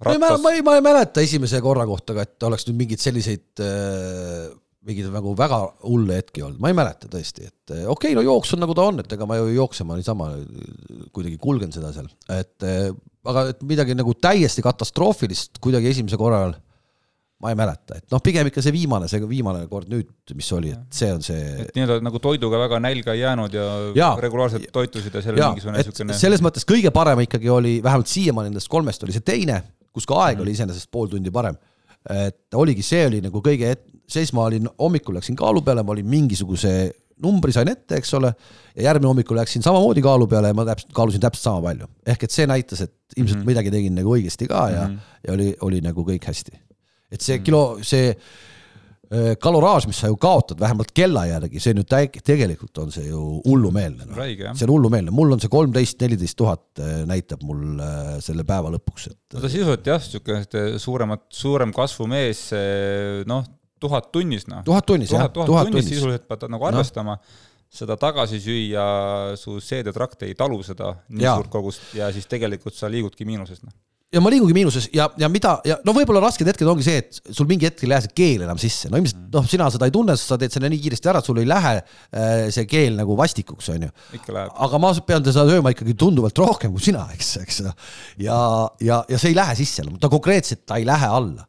Rattas... 0.00 0.20
ma, 0.20 0.36
ma 0.40 0.54
ei, 0.56 0.64
ma 0.64 0.78
ei 0.78 0.84
mäleta 0.84 1.22
esimese 1.24 1.60
korra 1.64 1.84
kohta 1.88 2.16
ka, 2.16 2.24
et 2.24 2.48
oleks 2.48 2.66
nüüd 2.68 2.78
mingeid 2.84 3.02
selliseid 3.02 3.62
äh, 3.64 4.48
mingeid 4.86 5.10
nagu 5.12 5.34
väga 5.36 5.58
hulle 5.84 6.16
hetki 6.20 6.44
olnud, 6.44 6.60
ma 6.62 6.70
ei 6.70 6.76
mäleta 6.76 7.08
tõesti, 7.12 7.44
et 7.50 7.74
eh, 7.74 7.84
okei 7.84 8.14
okay,, 8.14 8.16
no 8.16 8.24
jooks 8.24 8.54
on 8.56 8.62
nagu 8.64 8.76
ta 8.76 8.86
on, 8.88 9.02
et 9.02 9.12
ega 9.12 9.26
ma 9.28 9.36
ju 9.36 9.50
jooksema 9.52 9.98
niisama 9.98 10.30
kuidagi 11.12 11.36
kulgen 11.42 11.74
seda 11.74 11.92
seal, 11.92 12.08
et 12.32 12.64
eh, 12.64 12.88
aga 13.28 13.50
et 13.52 13.60
midagi 13.68 13.96
nagu 13.98 14.14
täiesti 14.16 14.64
katastroofilist 14.64 15.60
kuidagi 15.60 15.92
esimese 15.92 16.18
korra 16.20 16.40
ajal 16.40 16.56
ma 17.40 17.52
ei 17.52 17.56
mäleta, 17.56 17.96
et 17.96 18.12
noh, 18.12 18.20
pigem 18.24 18.48
ikka 18.50 18.64
see 18.64 18.72
viimane, 18.72 19.06
see 19.08 19.20
viimane 19.28 19.66
kord 19.68 19.88
nüüd, 19.92 20.08
mis 20.36 20.48
oli, 20.56 20.72
et 20.76 20.96
see 20.96 21.08
on 21.12 21.22
see. 21.24 21.44
et 21.64 21.76
nii-öelda 21.76 22.00
nagu 22.04 22.20
toiduga 22.20 22.60
väga 22.60 22.80
nälga 22.84 23.16
ei 23.16 23.22
jäänud 23.22 23.56
ja, 23.56 23.66
ja 23.96 24.10
regulaarselt 24.20 24.68
toitusid 24.72 25.16
ja 25.16 25.22
seal 25.24 25.36
oli 25.36 25.44
mingisugune 25.44 25.80
niisugune. 25.80 26.16
selles 26.20 26.44
mõttes 26.44 26.68
kõige 26.68 26.92
parem 26.92 27.20
ikkagi 27.24 27.52
oli, 27.52 27.78
vähemalt 27.84 28.12
siiamaani 28.12 28.52
nendest 28.52 28.68
kolmest 28.72 29.04
oli 29.04 29.16
see 29.16 29.24
teine, 29.24 29.62
kus 29.92 30.06
ka 30.06 30.24
aeg 30.26 30.40
oli 30.40 30.54
iseenesest 30.56 30.90
pool 30.90 31.08
tundi 31.08 31.30
parem. 31.30 31.56
et 32.10 32.54
oligi, 32.54 32.82
see 32.82 33.06
oli 33.06 33.20
nagu 33.20 33.42
kõige 33.44 33.74
siis 34.10 34.32
ma 34.36 34.46
olin, 34.48 34.68
hommikul 34.80 35.18
läksin 35.18 35.38
kaalu 35.38 35.62
peale, 35.62 35.84
ma 35.86 35.94
olin 35.94 36.08
mingisuguse 36.10 36.72
numbri 37.20 37.52
sain 37.52 37.68
ette, 37.68 37.98
eks 38.00 38.14
ole, 38.16 38.30
ja 38.74 38.88
järgmine 38.88 39.10
hommikul 39.10 39.36
läksin 39.36 39.64
samamoodi 39.64 40.02
kaalu 40.04 40.26
peale 40.30 40.52
ja 40.52 40.56
ma 40.56 40.64
täpselt, 40.68 40.92
kaalusin 40.96 41.22
täpselt 41.22 41.44
sama 41.44 41.62
palju. 41.68 41.88
ehk 42.06 42.24
et 42.24 42.34
see 42.34 42.46
näitas, 42.48 42.80
et 42.86 42.94
ilmselt 43.16 43.38
mm 43.38 43.42
-hmm. 43.42 43.50
midagi 43.52 43.70
tegin 43.70 43.94
nagu 43.94 44.14
õigesti 44.16 44.48
ka 44.48 44.68
ja 44.70 44.86
mm, 44.88 44.94
-hmm. 44.94 45.26
ja 45.26 45.32
oli, 45.32 45.48
oli 45.60 45.80
nagu 45.80 46.04
kõik 46.04 46.24
hästi. 46.26 46.52
et 47.10 47.20
see 47.20 47.36
-hmm. 47.36 47.42
kilo, 47.42 47.78
see 47.82 48.16
kaloraaž, 49.42 49.88
mis 49.90 49.98
sa 49.98 50.06
ju 50.06 50.16
kaotad 50.20 50.60
vähemalt 50.60 50.92
kella 50.94 51.24
järgi, 51.26 51.58
see 51.62 51.74
nüüd 51.74 51.90
tegelikult 52.22 52.78
on 52.78 52.92
see 52.94 53.08
ju 53.08 53.40
hullumeelne 53.42 54.06
no.. 54.06 54.26
see 54.54 54.66
on 54.68 54.74
hullumeelne, 54.76 55.10
mul 55.14 55.34
on 55.34 55.42
see 55.42 55.50
kolmteist, 55.50 55.98
neliteist 56.04 56.38
tuhat 56.38 56.82
äh, 56.82 57.00
näitab 57.10 57.42
mul 57.46 57.80
äh, 57.82 58.12
selle 58.22 58.46
päeva 58.46 58.70
lõpuks, 58.76 59.08
et. 59.10 59.18
no 59.34 59.42
ta 59.42 59.50
sisuliselt 59.50 59.90
jah, 59.90 59.98
niisugune 60.04 60.78
suuremat, 60.78 61.26
suurem 61.34 61.74
kasvumees, 61.74 62.44
noh, 63.30 63.50
tuhat 63.82 64.12
tunnis 64.14 64.46
noh. 64.50 64.62
tuhat 64.66 64.86
tunnis 64.86 65.10
jah, 65.16 65.26
tuhat 65.34 65.72
tunnis 65.72 65.90
sisuliselt 65.90 66.28
pead 66.30 66.50
nagu 66.52 66.70
arvestama. 66.70 67.18
No 67.18 67.48
seda 67.70 67.94
tagasi 67.94 68.40
süüa, 68.42 68.84
su 69.38 69.60
seedetrakt 69.62 70.24
ei 70.26 70.32
talu 70.34 70.56
seda 70.66 70.88
nii 71.06 71.22
ja. 71.22 71.36
suurt 71.38 71.52
kogust 71.52 71.92
ja 71.94 72.08
siis 72.10 72.26
tegelikult 72.26 72.74
sa 72.74 72.90
liigudki 72.90 73.26
miinuses, 73.28 73.62
noh 73.62 73.74
ja 74.10 74.20
ma 74.22 74.30
liigungi 74.32 74.54
miinuses 74.54 74.88
ja, 74.94 75.06
ja 75.20 75.28
mida 75.30 75.52
ja 75.66 75.76
no 75.86 75.94
võib-olla 75.94 76.22
rasked 76.24 76.48
hetked 76.48 76.68
ongi 76.70 76.82
see, 76.86 77.02
et 77.02 77.34
sul 77.36 77.46
mingi 77.50 77.68
hetk 77.68 77.84
ei 77.84 77.90
lähe 77.92 78.02
see 78.04 78.14
keel 78.20 78.44
enam 78.46 78.58
sisse, 78.58 78.90
no 78.90 78.98
ilmselt 78.98 79.28
noh, 79.36 79.46
sina 79.50 79.68
seda 79.70 79.86
ei 79.86 79.94
tunne, 79.94 80.16
sa 80.18 80.38
teed 80.40 80.54
selle 80.54 80.70
nii 80.72 80.82
kiiresti 80.82 81.10
ära, 81.12 81.22
et 81.22 81.30
sul 81.30 81.38
ei 81.42 81.46
lähe 81.48 81.76
äh, 81.78 82.48
see 82.54 82.66
keel 82.70 82.98
nagu 82.98 83.14
vastikuks, 83.18 83.70
on 83.74 83.86
ju. 83.86 83.92
aga 84.34 84.82
ma 84.82 84.90
pean 85.06 85.22
seda 85.26 85.46
sööma 85.46 85.74
ikkagi 85.74 85.94
tunduvalt 85.98 86.42
rohkem 86.42 86.74
kui 86.74 86.82
sina, 86.90 87.06
eks, 87.14 87.36
eks. 87.44 87.62
ja, 88.26 88.40
ja, 88.82 89.04
ja 89.06 89.20
see 89.20 89.30
ei 89.30 89.38
lähe 89.38 89.54
sisse, 89.62 89.86
ta 90.02 90.10
konkreetselt, 90.10 90.66
ta 90.66 90.80
ei 90.82 90.88
lähe 90.88 91.14
alla 91.20 91.46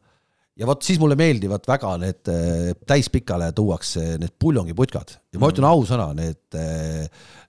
ja 0.58 0.68
vot 0.68 0.84
siis 0.84 0.98
mulle 1.00 1.16
meeldivad 1.16 1.64
väga 1.68 1.92
need 2.02 2.28
äh, 2.30 2.72
täispikale 2.88 3.50
tuuakse 3.56 4.16
need 4.20 4.34
puljongiputkad 4.40 5.14
ja 5.32 5.40
ma 5.40 5.48
ütlen 5.52 5.66
ausõna, 5.68 6.10
need, 6.16 6.42
äh, 6.58 7.06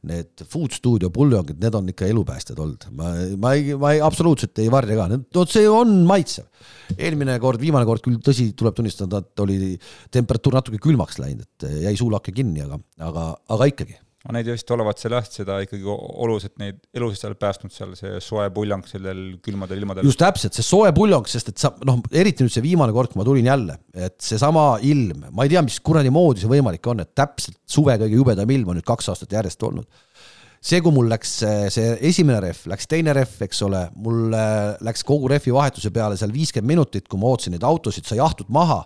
need 0.08 0.46
Food 0.48 0.76
Studio 0.78 1.12
puljongid, 1.14 1.60
need 1.60 1.76
on 1.76 1.92
ikka 1.92 2.08
elupäästjad 2.08 2.62
olnud, 2.64 2.88
ma, 2.96 3.12
ma 3.44 3.54
ei, 3.58 3.76
ma 3.80 3.92
ei 3.96 4.00
absoluutselt 4.04 4.64
ei 4.64 4.72
varja 4.72 4.98
ka, 5.02 5.10
no 5.20 5.46
see 5.50 5.68
on 5.68 5.98
maitsev. 6.08 6.48
eelmine 6.96 7.36
kord, 7.44 7.60
viimane 7.64 7.88
kord 7.90 8.06
küll 8.06 8.22
tõsi, 8.24 8.52
tuleb 8.58 8.78
tunnistada, 8.78 9.20
et 9.20 9.44
oli 9.44 9.76
temperatuur 10.14 10.60
natuke 10.62 10.80
külmaks 10.84 11.20
läinud, 11.20 11.50
et 11.58 11.84
jäi 11.90 11.96
suulake 12.00 12.36
kinni, 12.36 12.64
aga, 12.64 12.80
aga, 13.04 13.28
aga 13.58 13.72
ikkagi 13.74 14.00
aga 14.24 14.38
neid 14.38 14.48
vist 14.54 14.70
olevat 14.72 15.02
seal 15.02 15.14
jah, 15.18 15.26
seda 15.28 15.58
ikkagi 15.66 15.84
oluliselt 15.84 16.54
neid 16.62 16.78
elusid 16.96 17.20
seal 17.20 17.34
päästnud 17.40 17.74
seal, 17.76 17.92
see 18.00 18.22
soe 18.24 18.46
puljong 18.56 18.86
sellel 18.88 19.22
külmadel 19.44 19.82
ilmadel. 19.82 20.08
just 20.08 20.22
täpselt, 20.22 20.56
see 20.56 20.64
soe 20.64 20.94
puljong, 20.96 21.28
sest 21.28 21.52
et 21.52 21.60
sa 21.60 21.74
noh, 21.84 22.00
eriti 22.16 22.46
nüüd 22.46 22.54
see 22.54 22.64
viimane 22.64 22.96
kord, 22.96 23.12
kui 23.12 23.20
ma 23.20 23.28
tulin 23.28 23.50
jälle, 23.50 23.76
et 23.92 24.16
seesama 24.24 24.78
ilm, 24.88 25.26
ma 25.36 25.44
ei 25.44 25.52
tea, 25.52 25.64
mis 25.66 25.76
kuradi 25.84 26.14
moodi 26.14 26.44
see 26.44 26.52
võimalik 26.54 26.88
on, 26.88 27.04
et 27.04 27.12
täpselt 27.20 27.60
suve 27.68 27.98
kõige 28.00 28.16
jubedam 28.16 28.54
ilm 28.56 28.72
on 28.72 28.80
nüüd 28.80 28.88
kaks 28.88 29.12
aastat 29.12 29.36
järjest 29.36 29.68
olnud. 29.68 29.90
see, 30.64 30.80
kui 30.80 30.96
mul 30.96 31.12
läks 31.12 31.34
see 31.76 31.90
esimene 32.08 32.40
rehv, 32.46 32.62
läks 32.72 32.88
teine 32.88 33.12
rehv, 33.18 33.36
eks 33.44 33.60
ole, 33.68 33.82
mul 34.00 34.32
läks 34.88 35.04
kogu 35.04 35.28
rehvi 35.34 35.52
vahetuse 35.52 35.92
peale 35.92 36.16
seal 36.16 36.32
viiskümmend 36.32 36.78
minutit, 36.78 37.10
kui 37.12 37.20
ma 37.20 37.34
ootasin 37.34 37.58
neid 37.58 37.68
autosid, 37.68 38.08
sa 38.08 38.16
jahtud 38.16 38.48
maha 38.48 38.86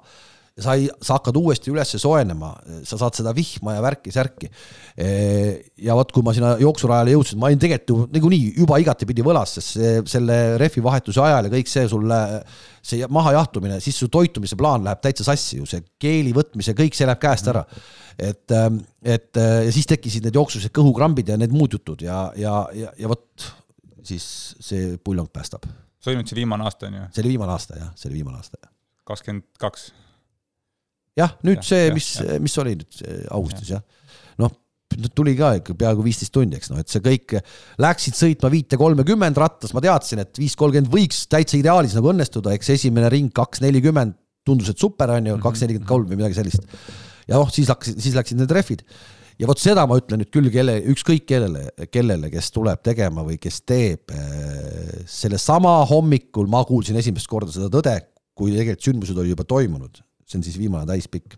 ja 0.57 0.63
sa 0.65 0.73
ei, 0.77 0.87
sa 1.05 1.17
hakkad 1.19 1.37
uuesti 1.37 1.71
üles 1.71 1.91
soojenema, 2.01 2.49
sa 2.87 2.97
saad 2.97 3.17
seda 3.19 3.33
vihma 3.37 3.75
ja 3.75 3.83
värki-särki. 3.85 4.49
ja 5.85 5.97
vot, 5.97 6.11
kui 6.13 6.25
ma 6.25 6.33
sinna 6.33 6.55
jooksurajale 6.61 7.13
jõudsin, 7.13 7.39
ma 7.41 7.51
olin 7.51 7.61
tegelikult 7.61 7.85
ju 7.87 8.07
niikuinii 8.15 8.55
juba 8.57 8.79
igatepidi 8.81 9.25
võlas, 9.25 9.53
sest 9.57 9.75
see, 9.77 9.91
selle 10.09 10.39
rehvi 10.57 10.81
vahetuse 10.83 11.21
ajal 11.21 11.47
ja 11.47 11.53
kõik 11.53 11.69
see 11.69 11.85
sulle, 11.91 12.19
see 12.81 13.09
mahajahtumine, 13.19 13.77
siis 13.83 13.99
su 14.01 14.09
toitumise 14.13 14.57
plaan 14.57 14.85
läheb 14.87 15.03
täitsa 15.03 15.27
sassi 15.29 15.61
ju, 15.61 15.69
see 15.69 15.85
keeli 16.01 16.33
võtmise, 16.35 16.73
kõik 16.77 16.97
see 16.97 17.07
läheb 17.09 17.21
käest 17.21 17.51
ära. 17.53 17.63
et, 18.17 18.49
et 19.05 19.37
ja 19.37 19.71
siis 19.73 19.85
tekkisid 19.93 20.25
need 20.25 20.35
jooksused 20.41 20.73
kõhukrambid 20.73 21.29
ja 21.29 21.37
need 21.37 21.53
muud 21.53 21.77
jutud 21.77 22.01
ja, 22.01 22.31
ja, 22.35 22.63
ja, 22.73 22.89
ja 22.97 23.13
vot 23.13 23.45
siis 24.07 24.25
see 24.63 24.97
puljong 24.97 25.29
päästab. 25.29 25.69
see 26.01 26.15
oli 26.15 26.23
nüüd 26.23 26.33
see 26.33 26.41
viimane 26.41 26.65
aasta, 26.65 26.89
on 26.89 26.97
ju? 26.97 27.05
see 27.13 27.25
oli 27.25 27.35
viimane 27.35 27.53
aasta 27.53 27.77
jah, 27.77 27.93
see 27.93 28.09
oli 28.09 28.23
viimane 28.23 28.41
aasta. 28.41 28.73
kakskümmend 29.05 29.45
kaks 29.61 29.91
jah, 31.17 31.33
nüüd 31.47 31.61
ja, 31.61 31.67
see, 31.71 31.89
mis, 31.95 32.13
mis 32.43 32.57
oli 32.61 32.77
nüüd 32.79 33.01
augustis 33.33 33.73
jah 33.75 33.81
ja. 33.83 34.43
noh, 34.43 34.53
tuli 35.17 35.35
ka 35.37 35.55
ikka 35.59 35.75
peaaegu 35.77 36.05
viisteist 36.05 36.33
tundi, 36.35 36.57
eks 36.59 36.71
noh, 36.71 36.79
et 36.81 36.91
see 36.91 37.03
kõik, 37.03 37.37
läksid 37.83 38.17
sõitma 38.17 38.51
viite 38.53 38.79
kolmekümmend 38.79 39.37
rattas, 39.39 39.73
ma 39.75 39.83
teadsin, 39.83 40.23
et 40.23 40.39
viis 40.39 40.55
kolmkümmend 40.59 40.93
võiks 40.93 41.25
täitsa 41.31 41.59
ideaalis 41.59 41.97
nagu 41.97 42.13
õnnestuda, 42.13 42.55
eks 42.55 42.73
esimene 42.77 43.11
ring 43.13 43.33
kaks 43.35 43.61
nelikümmend 43.65 44.17
tundus, 44.47 44.71
et 44.71 44.79
super 44.79 45.11
on 45.11 45.27
ju, 45.27 45.35
mhm. 45.35 45.43
kaks 45.43 45.65
nelikümmend 45.65 45.89
kolm 45.89 46.09
või 46.09 46.21
midagi 46.21 46.39
sellist. 46.39 46.65
ja 47.27 47.37
noh, 47.37 47.51
siis 47.53 47.69
hakkasid, 47.71 47.99
siis 48.03 48.15
läksid 48.17 48.39
need 48.39 48.53
rehvid 48.55 48.85
ja 49.37 49.49
vot 49.49 49.61
seda 49.61 49.85
ma 49.89 49.97
ütlen 49.99 50.21
nüüd 50.21 50.31
küll 50.33 50.49
kelle, 50.53 50.79
ükskõik 50.93 51.27
kellele, 51.29 51.67
kellele, 51.93 52.31
kes 52.33 52.49
tuleb 52.55 52.81
tegema 52.85 53.25
või 53.27 53.37
kes 53.41 53.61
teeb, 53.67 54.13
eh, 54.13 55.03
sellesama 55.05 55.79
hommikul 55.89 56.49
ma 56.49 56.63
kuulsin 56.67 56.97
esimest 56.97 57.29
korda 57.29 57.53
seda 57.53 57.69
tõde, 57.73 57.99
kui 58.37 58.53
tegelikult 58.55 58.87
sündmused 58.89 59.17
olid 59.17 59.35
juba 59.35 59.45
toimunud, 59.49 60.01
see 60.27 60.39
on 60.39 60.43
siis 60.45 60.57
viimane 60.59 60.87
täispikk, 60.89 61.37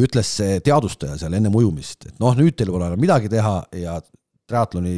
ütles 0.00 0.34
see 0.38 0.60
teadvustaja 0.64 1.16
seal 1.20 1.34
ennem 1.36 1.56
ujumist, 1.56 2.06
et 2.10 2.20
noh, 2.22 2.36
nüüd 2.38 2.56
teil 2.58 2.70
pole 2.72 2.86
enam 2.90 3.00
midagi 3.00 3.30
teha 3.32 3.56
ja 3.80 3.96
triatloni 4.50 4.94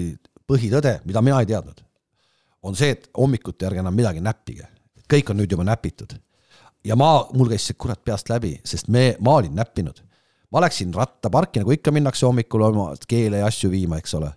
põhitõde, 0.48 0.98
mida 1.08 1.22
mina 1.24 1.40
ei 1.40 1.48
teadnud, 1.48 1.80
on 2.66 2.76
see, 2.78 2.92
et 2.96 3.08
hommikuti 3.18 3.66
ärge 3.68 3.82
enam 3.82 3.96
midagi 3.96 4.22
näppige. 4.24 4.68
kõik 5.12 5.30
on 5.30 5.36
nüüd 5.36 5.50
juba 5.52 5.64
näpitud. 5.64 6.14
ja 6.84 6.96
ma, 6.96 7.28
mul 7.32 7.48
käis 7.48 7.66
see 7.68 7.78
kurat 7.78 8.04
peast 8.04 8.28
läbi, 8.28 8.58
sest 8.64 8.88
me, 8.88 9.16
ma 9.20 9.36
olin 9.40 9.54
näppinud. 9.54 10.02
ma 10.52 10.60
läksin 10.60 10.94
rattaparki, 10.94 11.60
nagu 11.60 11.72
ikka 11.72 11.90
minnakse 11.90 12.26
hommikul 12.26 12.62
oma 12.62 12.92
keele 13.08 13.38
ja 13.38 13.46
asju 13.46 13.70
viima, 13.70 13.98
eks 13.98 14.14
ole. 14.14 14.32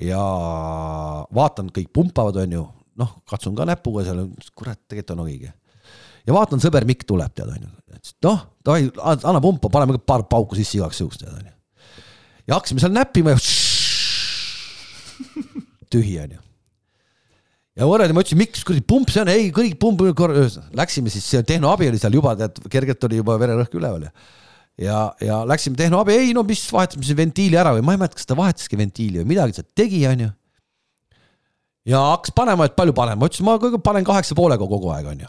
ja 0.00 0.20
vaatan, 1.34 1.70
kõik 1.74 1.92
pumpavad, 1.92 2.36
on 2.36 2.52
ju, 2.52 2.66
noh, 2.96 3.16
katsun 3.28 3.56
ka 3.56 3.64
näpuga 3.64 4.04
seal, 4.04 4.28
kurat, 4.54 4.80
tegelikult 4.88 5.18
on 5.18 5.26
õige 5.26 5.52
ja 6.26 6.36
vaatan, 6.36 6.60
sõber 6.62 6.86
Mikk 6.88 7.06
tuleb, 7.08 7.32
tead 7.36 7.50
onju. 7.52 7.70
noh, 8.26 8.44
davai, 8.64 8.90
anna 9.18 9.40
pumpa, 9.42 9.70
paneme 9.72 9.96
ka 9.96 10.00
paar 10.12 10.22
pauku 10.30 10.58
sisse 10.58 10.78
igaks 10.78 11.00
juhuks, 11.02 11.18
tead 11.20 11.34
onju. 11.34 11.52
ja 12.46 12.56
hakkasime 12.56 12.82
seal 12.82 12.94
näppima 12.94 13.28
ja 13.34 13.40
tühi 15.92 16.14
onju. 16.24 16.40
ja 17.80 17.88
kuradi, 17.92 18.16
ma 18.16 18.24
ütlesin, 18.24 18.40
miks 18.40 18.66
kuradi 18.66 18.84
pump 18.86 19.08
see 19.12 19.22
on, 19.24 19.32
ei 19.32 19.48
kõik 19.54 19.74
pump, 19.80 19.98
läksime 20.76 21.12
siis, 21.12 21.28
tehnoabi 21.46 21.90
oli 21.92 22.02
seal 22.02 22.16
juba, 22.16 22.30
tead, 22.38 22.54
kergelt 22.72 23.08
oli 23.08 23.16
juba 23.22 23.32
vererõhk 23.40 23.80
üleval 23.80 24.02
ja 24.08 24.12
ja, 24.80 24.98
ja 25.20 25.42
läksime 25.44 25.76
tehnoabi, 25.76 26.14
ei 26.16 26.30
no 26.36 26.40
mis, 26.48 26.62
vahetasime 26.72 27.04
siin 27.04 27.18
ventiili 27.18 27.58
ära 27.60 27.74
või 27.76 27.82
ma 27.84 27.92
ei 27.92 27.98
mäleta, 28.00 28.16
kas 28.16 28.28
ta 28.28 28.36
vahetaski 28.38 28.78
ventiili 28.80 29.20
või 29.20 29.28
midagi 29.34 29.52
ta 29.58 29.62
tegi, 29.76 30.00
onju. 30.08 30.30
ja 31.90 31.98
hakkas 32.14 32.32
panema, 32.36 32.64
et 32.64 32.78
palju 32.78 32.94
panema, 32.96 33.20
ma 33.20 33.28
ütlesin, 33.28 33.44
ma 33.44 33.80
panen 33.84 34.04
kaheksa 34.08 34.32
poolega 34.38 34.64
kogu 34.70 34.88
aeg, 34.94 35.06
onju 35.12 35.28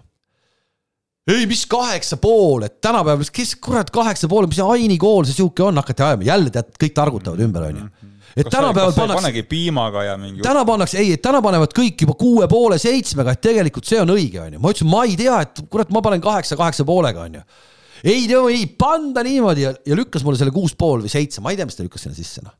ei, 1.31 1.47
mis 1.49 1.65
kaheksa 1.69 2.17
pool, 2.21 2.65
et 2.67 2.79
tänapäeval, 2.83 3.27
kes 3.33 3.55
kurat 3.63 3.91
kaheksa 3.93 4.29
pool, 4.31 4.47
mis 4.49 4.61
Aini 4.63 4.97
kool 5.01 5.25
see 5.27 5.37
sihuke 5.37 5.63
on, 5.65 5.79
hakati 5.81 6.05
ajama, 6.05 6.25
jälle 6.27 6.53
tead, 6.53 6.71
kõik 6.81 6.95
targutavad 6.97 7.43
ümber, 7.45 7.67
onju. 7.69 7.87
et 8.35 8.47
kas 8.47 8.53
tänapäeval 8.55 8.93
pannakse. 8.95 9.21
panegi 9.21 9.43
piimaga 9.49 10.05
ja 10.07 10.15
mingi. 10.19 10.43
täna 10.45 10.63
pannakse, 10.67 10.99
ei, 11.01 11.13
et 11.17 11.23
täna 11.23 11.41
panevad 11.45 11.75
kõik 11.77 12.05
juba 12.05 12.15
kuue 12.19 12.47
poole, 12.51 12.79
seitsmega, 12.81 13.35
et 13.35 13.43
tegelikult 13.43 13.89
see 13.89 14.01
on 14.01 14.13
õige, 14.15 14.41
onju. 14.45 14.61
ma 14.63 14.73
ütlesin, 14.73 14.91
ma 14.91 15.03
ei 15.07 15.19
tea, 15.19 15.37
et 15.47 15.63
kurat, 15.69 15.93
ma 15.93 16.03
panen 16.05 16.23
kaheksa, 16.23 16.57
kaheksa 16.59 16.87
poolega, 16.87 17.27
onju. 17.29 17.45
ei, 18.03 18.25
ei, 18.25 18.65
panda 18.79 19.23
niimoodi 19.27 19.67
ja, 19.67 19.75
ja 19.87 19.99
lükkas 19.99 20.25
mulle 20.27 20.41
selle 20.41 20.55
kuus 20.55 20.75
pool 20.75 21.05
või 21.05 21.13
seitse, 21.13 21.43
ma 21.43 21.53
ei 21.53 21.61
tea, 21.61 21.69
mis 21.69 21.79
ta 21.79 21.85
lükkas 21.85 22.07
sinna 22.07 22.17
sisse, 22.17 22.43
noh. 22.45 22.57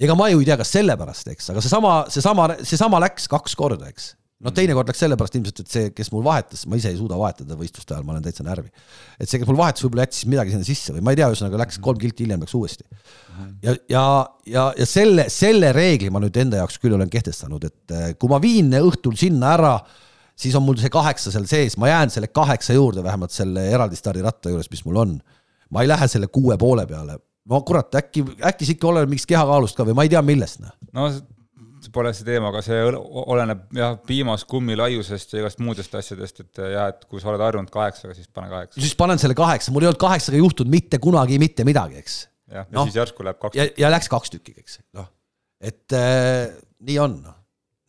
ega 0.00 0.18
ma 0.18 0.28
ju 0.32 0.42
ei 0.42 0.52
tea, 0.52 0.60
kas 0.60 0.76
sellepärast, 0.78 1.32
eks, 1.32 1.52
aga 1.54 1.64
seesama, 1.64 1.98
seesama, 2.12 2.52
seesama 2.60 3.04
läks 3.08 3.30
kaks 3.30 3.58
korda, 3.58 3.90
eks 3.90 4.14
no 4.44 4.52
teinekord 4.56 4.88
läks 4.88 5.02
sellepärast 5.02 5.36
ilmselt, 5.36 5.62
et 5.62 5.72
see, 5.72 5.90
kes 5.96 6.10
mul 6.14 6.24
vahetas, 6.24 6.64
ma 6.70 6.78
ise 6.80 6.92
ei 6.92 6.98
suuda 6.98 7.18
vahetada 7.20 7.56
võistluste 7.58 7.94
ajal, 7.94 8.04
ma 8.08 8.14
olen 8.14 8.24
täitsa 8.24 8.44
närvi. 8.46 8.70
et 9.20 9.28
see, 9.28 9.40
kes 9.40 9.48
mul 9.48 9.58
vahetas, 9.60 9.84
võib-olla 9.84 10.06
jättis 10.06 10.26
midagi 10.30 10.54
sinna 10.54 10.66
sisse 10.66 10.94
või 10.96 11.04
ma 11.04 11.14
ei 11.14 11.20
tea, 11.20 11.30
ühesõnaga 11.32 11.62
läks 11.62 11.80
kolm 11.84 12.00
kilti 12.00 12.24
hiljem 12.24 12.44
läks 12.44 12.56
uuesti. 12.56 12.86
ja, 13.66 13.74
ja, 13.92 14.04
ja, 14.48 14.66
ja 14.78 14.88
selle, 14.88 15.26
selle 15.32 15.72
reegli 15.76 16.12
ma 16.12 16.22
nüüd 16.24 16.36
enda 16.40 16.62
jaoks 16.62 16.80
küll 16.82 16.96
olen 16.96 17.10
kehtestanud, 17.12 17.66
et 17.68 17.96
eh, 17.96 18.12
kui 18.20 18.32
ma 18.32 18.40
viin 18.42 18.72
õhtul 18.80 19.18
sinna 19.20 19.54
ära, 19.58 19.74
siis 20.40 20.56
on 20.56 20.64
mul 20.64 20.80
see 20.80 20.92
kaheksa 20.92 21.32
seal 21.34 21.48
sees, 21.50 21.76
ma 21.80 21.92
jään 21.92 22.12
selle 22.12 22.30
kaheksa 22.32 22.76
juurde 22.76 23.04
vähemalt 23.04 23.34
selle 23.34 23.66
eraldi 23.72 23.98
stardiratta 23.98 24.54
juures, 24.54 24.70
mis 24.72 24.86
mul 24.88 25.02
on. 25.04 25.18
ma 25.70 25.84
ei 25.84 25.90
lähe 25.90 26.08
selle 26.10 26.26
kuue 26.32 26.56
poole 26.58 26.86
peale 26.88 27.20
no 27.50 27.60
kurat, 27.66 27.92
äkki, 28.00 28.24
äkki 28.46 28.72
ikka 28.74 28.88
oleneb 28.88 29.12
mingist 29.12 29.28
kehakaalust 29.30 29.76
ka 29.76 29.84
või 29.88 29.96
ma 29.98 30.06
ei 30.06 30.12
tea, 30.12 30.22
millest 30.24 30.62
noh. 30.64 30.72
no 30.96 31.10
pole 31.94 32.12
see 32.16 32.26
teema, 32.26 32.50
aga 32.50 32.62
see 32.64 32.78
oleneb 32.90 33.62
jah, 33.76 33.96
piimast, 34.06 34.46
kummi 34.50 34.76
laiusest 34.78 35.34
ja 35.34 35.44
igast 35.44 35.62
muudest 35.64 35.94
asjadest, 35.96 36.42
et 36.44 36.62
jah, 36.74 36.90
et 36.92 37.06
kui 37.08 37.22
sa 37.22 37.32
oled 37.32 37.44
harjunud 37.44 37.72
kaheksaga, 37.72 38.16
siis 38.16 38.28
pane 38.28 38.50
kaheksa. 38.52 38.80
siis 38.82 38.96
panen 38.98 39.20
selle 39.22 39.36
kaheksa, 39.38 39.72
mul 39.74 39.86
ei 39.86 39.90
olnud 39.90 40.02
kaheksaga 40.02 40.40
juhtunud 40.40 40.72
mitte 40.72 41.00
kunagi 41.02 41.40
mitte 41.42 41.66
midagi, 41.68 42.02
eks. 42.02 42.18
jah, 42.50 42.66
ja 42.66 42.76
no. 42.76 42.86
siis 42.88 43.00
järsku 43.00 43.26
läheb 43.26 43.40
kaks. 43.40 43.58
ja, 43.58 43.68
ja 43.80 43.92
läks 43.92 44.10
kaks 44.12 44.34
tükki, 44.36 44.56
eks, 44.60 44.80
noh, 44.98 45.08
et 45.60 45.96
äh, 45.96 46.50
nii 46.86 46.98
on 47.02 47.20
no.. 47.24 47.36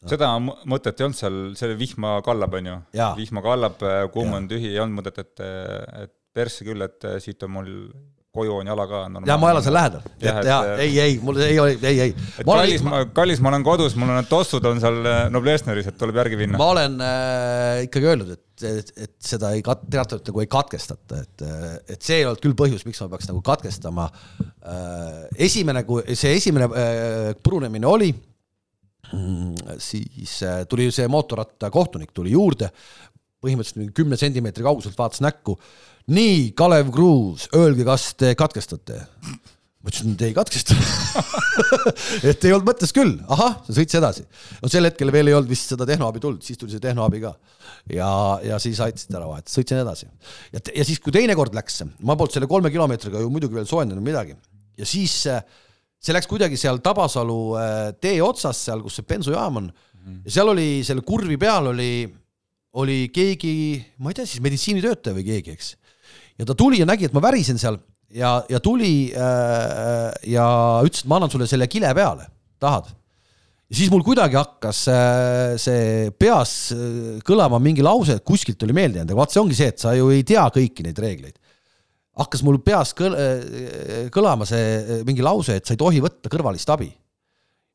No. 0.01 0.09
seda 0.09 0.31
mõtet 0.41 0.97
ei 0.97 1.05
olnud 1.05 1.17
seal, 1.19 1.35
see 1.59 1.75
vihma 1.77 2.15
kallab, 2.25 2.55
on 2.57 2.71
ju. 2.71 2.79
vihma 3.19 3.43
kallab, 3.45 3.83
kumm 4.15 4.39
on 4.39 4.47
tühi, 4.49 4.71
ei 4.73 4.79
olnud 4.81 4.97
mõtet, 5.03 5.19
et, 5.21 5.43
et 6.07 6.15
persse 6.33 6.65
küll, 6.65 6.81
et 6.81 7.05
siit 7.21 7.43
on 7.45 7.53
mul 7.59 7.69
koju 8.31 8.53
on 8.61 8.67
jala 8.67 8.85
ka. 8.87 8.99
ja 9.27 9.35
ma 9.39 9.49
elan 9.51 9.63
seal 9.65 9.75
lähedal, 9.75 10.03
et 10.15 10.23
ja, 10.23 10.35
ja 10.47 10.57
ei, 10.79 10.93
ei, 11.03 11.15
mul 11.23 11.39
ei 11.43 11.57
ole, 11.59 11.73
ei, 11.83 11.97
ei. 12.05 12.13
kallis, 12.47 12.83
ma, 12.85 13.01
kallis, 13.11 13.41
ma 13.43 13.51
olen 13.51 13.65
kodus, 13.67 13.97
mul 13.99 14.13
on 14.13 14.19
need 14.21 14.29
tossud 14.31 14.67
on 14.69 14.79
seal 14.79 15.01
äh, 15.03 15.19
Noblessneris, 15.33 15.89
et 15.91 15.97
tuleb 15.99 16.21
järgi 16.21 16.39
minna. 16.39 16.59
ma 16.61 16.69
olen 16.71 16.95
äh, 17.03 17.81
ikkagi 17.89 18.07
öelnud, 18.13 18.31
et, 18.37 18.65
et, 18.69 18.93
et 19.07 19.13
seda 19.33 19.51
ei 19.57 19.65
kat-, 19.65 19.83
teatavalt 19.83 20.31
nagu 20.31 20.45
ei 20.45 20.49
katkestata, 20.55 21.19
et, 21.25 21.45
et 21.91 21.99
see 21.99 22.21
ei 22.21 22.29
olnud 22.29 22.43
küll 22.45 22.55
põhjus, 22.63 22.87
miks 22.87 23.03
ma 23.03 23.09
peaks 23.11 23.27
nagu 23.33 23.43
katkestama. 23.51 24.07
Äh, 24.47 25.21
esimene, 25.49 25.83
kui 25.87 26.15
see 26.15 26.31
esimene 26.39 26.71
äh, 26.71 27.29
purunemine 27.43 27.91
oli, 27.91 28.13
mm, 29.11 29.75
siis 29.83 30.39
tuli 30.71 30.87
see 30.95 31.11
mootorrattakohtunik 31.11 32.15
tuli 32.15 32.31
juurde, 32.37 32.71
põhimõtteliselt 33.43 33.81
mingi 33.81 33.97
kümne 33.97 34.15
sentimeetri 34.21 34.63
kauguselt 34.63 34.95
vaatas 34.95 35.19
näkku 35.25 35.59
nii, 36.11 36.51
Kalev 36.57 36.91
Kruus, 36.93 37.47
öelge, 37.57 37.85
kas 37.87 38.11
te 38.17 38.33
katkestate? 38.39 39.03
ma 39.81 39.89
ütlesin, 39.89 40.13
et 40.13 40.21
ei 40.27 40.33
katkesta 40.37 40.75
et 42.29 42.43
ei 42.45 42.51
olnud 42.53 42.67
mõttes 42.67 42.91
küll, 42.93 43.15
ahah, 43.33 43.55
sõits 43.65 43.97
edasi. 43.97 44.27
no 44.61 44.69
sel 44.69 44.85
hetkel 44.85 45.09
veel 45.13 45.31
ei 45.31 45.37
olnud 45.37 45.49
vist 45.49 45.73
seda 45.73 45.87
tehnoabi 45.89 46.21
tulnud, 46.21 46.45
siis 46.45 46.59
tuli 46.61 46.73
see 46.73 46.83
tehnoabi 46.83 47.21
ka. 47.23 47.31
ja, 47.95 48.11
ja 48.45 48.59
siis 48.61 48.77
aitasid 48.85 49.17
ära 49.17 49.25
vahetada, 49.29 49.53
sõitsin 49.53 49.81
edasi. 49.81 50.05
ja, 50.53 50.61
ja 50.61 50.85
siis, 50.85 51.01
kui 51.01 51.13
teine 51.15 51.33
kord 51.37 51.57
läks, 51.57 51.81
ma 52.05 52.13
polnud 52.13 52.37
selle 52.37 52.49
kolme 52.51 52.69
kilomeetriga 52.73 53.23
ju 53.23 53.33
muidugi 53.33 53.57
veel 53.57 53.69
soojendanud 53.69 54.05
midagi 54.05 54.37
ja 54.77 54.87
siis 54.87 55.17
see 56.01 56.13
läks 56.13 56.29
kuidagi 56.29 56.57
seal 56.61 56.77
Tabasalu 56.85 57.41
äh, 57.57 57.81
tee 58.01 58.19
otsas 58.21 58.61
seal, 58.67 58.85
kus 58.85 58.99
see 58.99 59.09
bensujaam 59.09 59.63
on 59.63 59.73
ja 60.25 60.37
seal 60.37 60.53
oli 60.53 60.81
selle 60.85 61.05
kurvi 61.05 61.37
peal 61.41 61.71
oli, 61.73 61.91
oli 62.81 63.03
keegi, 63.13 63.53
ma 64.01 64.11
ei 64.11 64.21
tea 64.21 64.29
siis 64.29 64.45
meditsiinitöötaja 64.45 65.17
või 65.17 65.27
keegi, 65.27 65.57
eks 65.57 65.75
ja 66.41 66.47
ta 66.47 66.57
tuli 66.57 66.81
ja 66.81 66.87
nägi, 66.89 67.07
et 67.07 67.15
ma 67.15 67.21
värisen 67.23 67.59
seal 67.61 67.77
ja, 68.13 68.39
ja 68.49 68.59
tuli 68.63 69.11
äh, 69.13 70.09
ja 70.33 70.47
ütles, 70.85 71.03
et 71.05 71.11
ma 71.11 71.19
annan 71.19 71.31
sulle 71.31 71.47
selle 71.49 71.69
kile 71.71 71.93
peale, 71.97 72.27
tahad? 72.61 72.89
ja 73.71 73.77
siis 73.77 73.91
mul 73.93 74.03
kuidagi 74.05 74.39
hakkas 74.39 74.81
äh, 74.91 75.53
see 75.61 76.09
peas 76.19 76.55
äh, 76.75 77.19
kõlama 77.27 77.61
mingi 77.63 77.85
lause, 77.85 78.19
kuskilt 78.25 78.63
oli 78.65 78.75
meelde 78.75 78.99
jäänud, 79.01 79.13
aga 79.13 79.21
vaat 79.21 79.35
see 79.35 79.43
ongi 79.43 79.59
see, 79.59 79.69
et 79.71 79.83
sa 79.83 79.93
ju 79.95 80.09
ei 80.13 80.25
tea 80.27 80.47
kõiki 80.53 80.87
neid 80.87 80.99
reegleid. 80.99 81.37
hakkas 82.21 82.43
mul 82.43 82.59
peas 82.65 82.95
kõl, 82.97 83.15
äh, 83.15 84.09
kõlama 84.13 84.49
see 84.49 84.65
äh, 84.81 85.05
mingi 85.07 85.23
lause, 85.25 85.55
et 85.61 85.67
sa 85.67 85.77
ei 85.77 85.83
tohi 85.83 86.03
võtta 86.03 86.31
kõrvalist 86.31 86.73
abi 86.73 86.91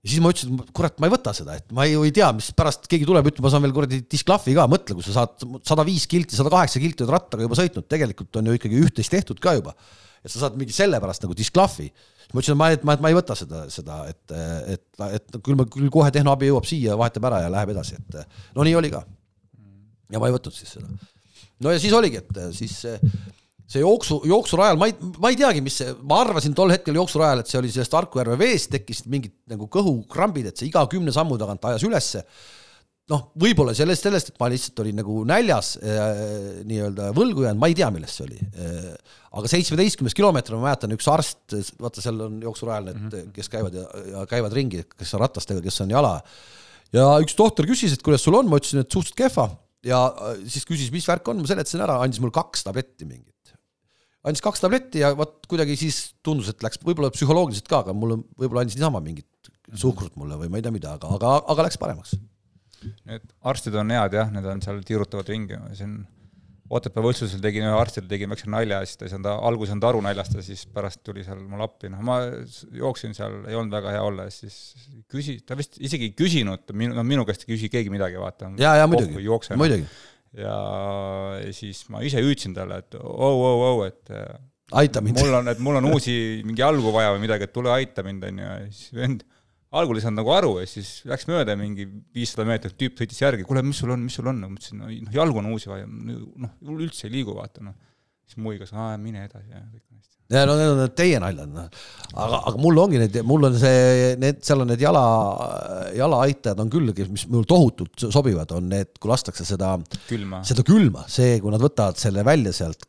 ja 0.06 0.12
siis 0.12 0.22
ma 0.22 0.30
ütlesin, 0.30 0.58
kurat, 0.76 1.00
ma 1.02 1.08
ei 1.08 1.12
võta 1.16 1.32
seda, 1.34 1.56
et 1.58 1.72
ma 1.74 1.84
ju 1.88 2.04
ei 2.06 2.12
tea, 2.14 2.28
mis 2.36 2.52
pärast 2.54 2.84
keegi 2.90 3.06
tuleb, 3.08 3.26
ütleb, 3.26 3.42
ma 3.42 3.50
saan 3.50 3.64
veel 3.64 3.72
kuradi 3.74 3.98
disklahvi 4.06 4.54
ka, 4.54 4.68
mõtle, 4.70 4.94
kui 4.94 5.02
sa 5.02 5.14
saad 5.16 5.42
sada 5.66 5.82
viis 5.86 6.04
kilti, 6.10 6.38
sada 6.38 6.52
kaheksa 6.52 6.82
kilti 6.82 7.02
oled 7.02 7.14
rattaga 7.16 7.42
juba 7.42 7.58
sõitnud, 7.58 7.88
tegelikult 7.90 8.38
on 8.38 8.50
ju 8.52 8.54
ikkagi 8.54 8.82
üht-teist 8.86 9.10
tehtud 9.16 9.42
ka 9.42 9.56
juba. 9.58 9.74
et 10.22 10.30
sa 10.30 10.44
saad 10.44 10.56
mingi 10.58 10.74
selle 10.74 11.00
pärast 11.02 11.22
nagu 11.26 11.34
disklahvi. 11.38 11.88
siis 11.90 12.34
ma 12.34 12.42
ütlesin, 12.42 12.54
et 12.54 12.60
ma, 12.60 12.70
et 12.76 12.86
ma, 12.86 12.94
et 12.94 13.02
ma 13.02 13.10
ei 13.10 13.18
võta 13.18 13.34
seda, 13.38 13.64
seda, 13.70 13.98
et, 14.12 14.36
et, 14.76 14.86
et 15.18 15.40
küll 15.42 15.58
ma, 15.58 15.66
küll 15.74 15.90
kohe 15.90 16.14
tehnoabi 16.14 16.52
jõuab 16.52 16.70
siia, 16.70 16.94
vahetab 16.98 17.26
ära 17.32 17.42
ja 17.42 17.50
läheb 17.50 17.74
edasi, 17.74 17.98
et 17.98 18.22
no 18.54 18.66
nii 18.66 18.78
oli 18.78 18.94
ka. 18.94 19.02
ja 20.14 20.22
ma 20.22 20.30
ei 20.30 20.38
võtnud 20.38 20.54
siis 20.54 20.76
seda. 20.78 20.86
no 21.66 21.74
ja 21.74 21.82
siis 21.82 21.98
oligi, 21.98 22.22
et 22.22 22.42
siis 22.54 22.78
see 23.70 23.82
jooksu, 23.82 24.20
jooksurajal, 24.30 24.78
ma 24.78 24.88
ei, 24.90 24.94
ma 25.22 25.32
ei 25.32 25.38
teagi, 25.38 25.62
mis 25.64 25.80
see, 25.80 25.94
ma 26.06 26.20
arvasin 26.22 26.54
tol 26.56 26.70
hetkel 26.70 26.96
jooksurajal, 27.00 27.42
et 27.42 27.50
see 27.50 27.58
oli 27.58 27.72
sellest 27.74 27.96
Harku 27.98 28.20
järve 28.22 28.38
veest 28.38 28.70
tekkisid 28.74 29.10
mingid 29.10 29.34
nagu 29.50 29.66
kõhukrambid, 29.72 30.52
et 30.52 30.60
see 30.60 30.68
iga 30.70 30.84
kümne 30.90 31.14
sammu 31.14 31.38
tagant 31.40 31.66
ajas 31.72 31.86
ülesse. 31.86 32.22
noh, 33.10 33.28
võib-olla 33.38 33.70
sellest, 33.74 34.02
sellest, 34.02 34.32
et 34.32 34.38
ma 34.42 34.48
lihtsalt 34.50 34.80
olin 34.82 34.96
nagu 34.98 35.20
näljas 35.30 35.76
äh, 35.78 36.62
nii-öelda 36.66 37.12
võlgu 37.14 37.44
jäänud, 37.44 37.62
ma 37.62 37.68
ei 37.70 37.76
tea, 37.78 37.90
millest 37.94 38.18
see 38.18 38.24
oli 38.26 38.40
äh,. 38.42 38.88
aga 39.36 39.50
seitsmeteistkümnes 39.50 40.14
kilomeeter, 40.16 40.56
ma 40.56 40.70
mäletan, 40.70 40.94
üks 40.96 41.06
arst, 41.10 41.54
vaata, 41.82 42.02
seal 42.02 42.22
on 42.24 42.40
jooksurajal 42.42 42.88
need 42.88 42.98
mm, 42.98 43.12
-hmm. 43.12 43.36
kes 43.36 43.50
käivad 43.52 43.78
ja, 43.78 43.84
ja 44.14 44.24
käivad 44.30 44.54
ringi, 44.54 44.82
kes 44.94 45.14
on 45.14 45.22
ratastega, 45.22 45.62
kes 45.62 45.82
on 45.84 45.94
jala. 45.94 46.16
ja 46.94 47.06
üks 47.22 47.38
tohter 47.38 47.66
küsis, 47.66 47.94
et 47.94 48.02
kuidas 48.02 48.26
sul 48.26 48.38
on, 48.38 48.50
ma 48.50 48.58
ütlesin, 48.62 48.82
et 48.82 48.90
suhteliselt 48.90 49.22
kehva 49.22 49.50
ja 49.86 50.02
äh, 50.10 50.42
siis 50.46 50.66
küsis, 50.66 50.90
mis 50.94 51.06
värk 51.06 51.30
on, 51.30 51.42
ma 51.42 51.50
seletasin 51.50 51.82
ära, 51.86 52.00
andis 52.02 52.22
mulle 52.22 52.34
kaks 52.34 52.66
tabletti 52.66 53.06
mingit 53.06 53.35
andis 54.26 54.42
kaks 54.44 54.62
tabletti 54.64 55.02
ja 55.04 55.12
vot 55.18 55.38
kuidagi 55.50 55.76
siis 55.78 56.00
tundus, 56.26 56.50
et 56.52 56.64
läks 56.64 56.80
võib-olla 56.82 57.12
psühholoogiliselt 57.14 57.70
ka, 57.70 57.84
aga 57.84 57.94
mulle 57.96 58.20
võib-olla 58.34 58.64
andis 58.64 58.78
niisama 58.78 59.02
mingit 59.04 59.52
suhkrut 59.74 60.16
mulle 60.18 60.38
või 60.40 60.50
ma 60.50 60.60
ei 60.60 60.66
tea 60.66 60.74
mida, 60.74 60.96
aga, 60.98 61.12
aga, 61.18 61.38
aga 61.54 61.68
läks 61.68 61.78
paremaks. 61.80 62.16
Need 63.08 63.24
arstid 63.46 63.78
on 63.78 63.94
head 63.94 64.14
jah, 64.14 64.28
need 64.34 64.46
on 64.50 64.60
seal 64.62 64.82
tiirutavad 64.86 65.32
ringi, 65.32 65.58
on 65.58 66.04
Otepää 66.66 66.98
võistlusel 66.98 67.38
tegin 67.38 67.62
ühe 67.62 67.74
arstile, 67.78 68.08
tegin 68.10 68.32
väikse 68.32 68.48
nalja 68.50 68.80
ja 68.82 68.86
siis 68.88 68.98
ta 68.98 69.06
ei 69.06 69.12
saanud, 69.12 69.28
alguses 69.30 69.68
ei 69.68 69.72
saanud 69.76 69.84
aru 69.86 70.00
naljast 70.02 70.32
ja 70.34 70.42
siis 70.42 70.64
pärast 70.74 70.98
tuli 71.06 71.22
seal 71.22 71.38
mulle 71.46 71.62
appi, 71.68 71.90
noh, 71.92 72.00
ma 72.02 72.16
jooksin 72.74 73.14
seal, 73.14 73.36
ei 73.46 73.54
olnud 73.54 73.76
väga 73.76 73.92
hea 73.94 74.00
olla 74.02 74.26
ja 74.26 74.32
siis 74.34 74.56
küsi-, 75.12 75.36
ta 75.46 75.54
vist 75.58 75.78
isegi 75.78 76.08
ei 76.08 76.16
küsinud, 76.18 76.66
minu, 76.74 76.96
noh, 76.98 77.06
minu 77.06 77.22
käest 77.28 77.46
ei 77.46 77.52
küsi 77.52 77.70
keegi 77.70 77.92
midagi, 77.94 78.18
vaata. 78.18 78.50
jaa, 78.58 78.74
jaa, 78.80 78.90
muidugi, 78.90 79.22
muidugi 79.54 79.86
ja 80.36 80.58
siis 81.56 81.84
ma 81.92 82.02
ise 82.04 82.20
hüüdsin 82.24 82.54
talle, 82.56 82.82
et 82.84 82.98
oh, 83.00 83.40
oh, 83.46 83.64
oh, 83.70 83.86
et 83.86 84.12
aita 84.76 85.02
mind. 85.04 85.20
mul 85.22 85.38
on, 85.40 85.48
et 85.52 85.62
mul 85.62 85.80
on 85.80 85.88
uusi 85.94 86.42
mingi 86.46 86.64
jalgu 86.64 86.92
vaja 86.94 87.14
või 87.14 87.24
midagi, 87.24 87.48
et 87.48 87.54
tule 87.54 87.72
aita 87.72 88.04
mind, 88.06 88.26
onju, 88.30 88.46
ja 88.46 88.60
siis 88.68 88.94
vend 88.96 89.24
algul 89.76 89.98
ei 89.98 90.04
saanud 90.04 90.20
nagu 90.20 90.32
aru 90.32 90.52
ja 90.60 90.68
siis 90.70 91.00
läks 91.08 91.26
mööda 91.28 91.56
mingi 91.58 91.86
viissada 92.14 92.46
meetrit, 92.48 92.76
tüüp 92.78 93.00
sõitis 93.00 93.20
järgi, 93.22 93.46
kuule, 93.46 93.64
mis 93.66 93.80
sul 93.82 93.92
on, 93.94 94.04
mis 94.06 94.16
sul 94.18 94.30
on, 94.30 94.40
ma 94.44 94.54
ütlesin, 94.54 94.82
noh, 94.82 95.12
jalgu 95.14 95.42
on 95.42 95.50
uusi 95.52 95.70
vaja, 95.70 95.88
noh, 95.88 96.54
üldse 96.76 97.08
ei 97.08 97.16
liigu, 97.18 97.34
vaata, 97.36 97.64
noh. 97.66 97.76
Siis 98.26 98.42
muigas, 98.42 98.74
aa, 98.74 98.94
mine 99.00 99.24
edasi 99.26 99.50
ja 99.52 99.62
kõik 99.62 99.82
on 99.90 99.98
hästi 100.00 100.16
ja 100.32 100.42
no 100.48 100.56
need 100.58 100.70
on 100.72 100.80
need 100.80 100.94
teie 100.98 101.18
naljad, 101.22 101.50
noh. 101.54 101.66
aga, 102.18 102.40
aga 102.50 102.60
mul 102.62 102.80
ongi 102.82 102.98
need, 102.98 103.18
mul 103.26 103.46
on 103.46 103.58
see, 103.60 104.14
need, 104.18 104.40
seal 104.46 104.64
on 104.64 104.70
need 104.72 104.82
jala, 104.82 105.02
jalaaitajad 105.94 106.62
on 106.64 106.72
küll, 106.72 106.90
mis 107.12 107.26
mul 107.30 107.46
tohutult 107.48 108.06
sobivad, 108.14 108.50
on 108.56 108.66
need, 108.72 108.90
kui 108.98 109.12
lastakse 109.12 109.46
seda 109.46 109.76
külma, 110.08 110.42
seda 110.46 110.64
külma, 110.66 111.04
see, 111.12 111.36
kui 111.42 111.54
nad 111.54 111.62
võtavad 111.62 112.00
selle 112.00 112.24
välja 112.26 112.54
sealt, 112.56 112.88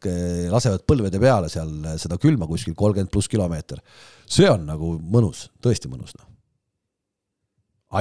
lasevad 0.53 0.85
põlvede 0.89 1.21
peale 1.21 1.51
seal 1.53 1.75
seda 2.01 2.17
külma 2.21 2.49
kuskil 2.49 2.77
kolmkümmend 2.77 3.13
pluss 3.13 3.29
kilomeeter. 3.29 3.83
see 4.25 4.49
on 4.49 4.65
nagu 4.71 4.95
mõnus, 4.97 5.47
tõesti 5.63 5.91
mõnus, 5.91 6.17
noh. 6.17 6.25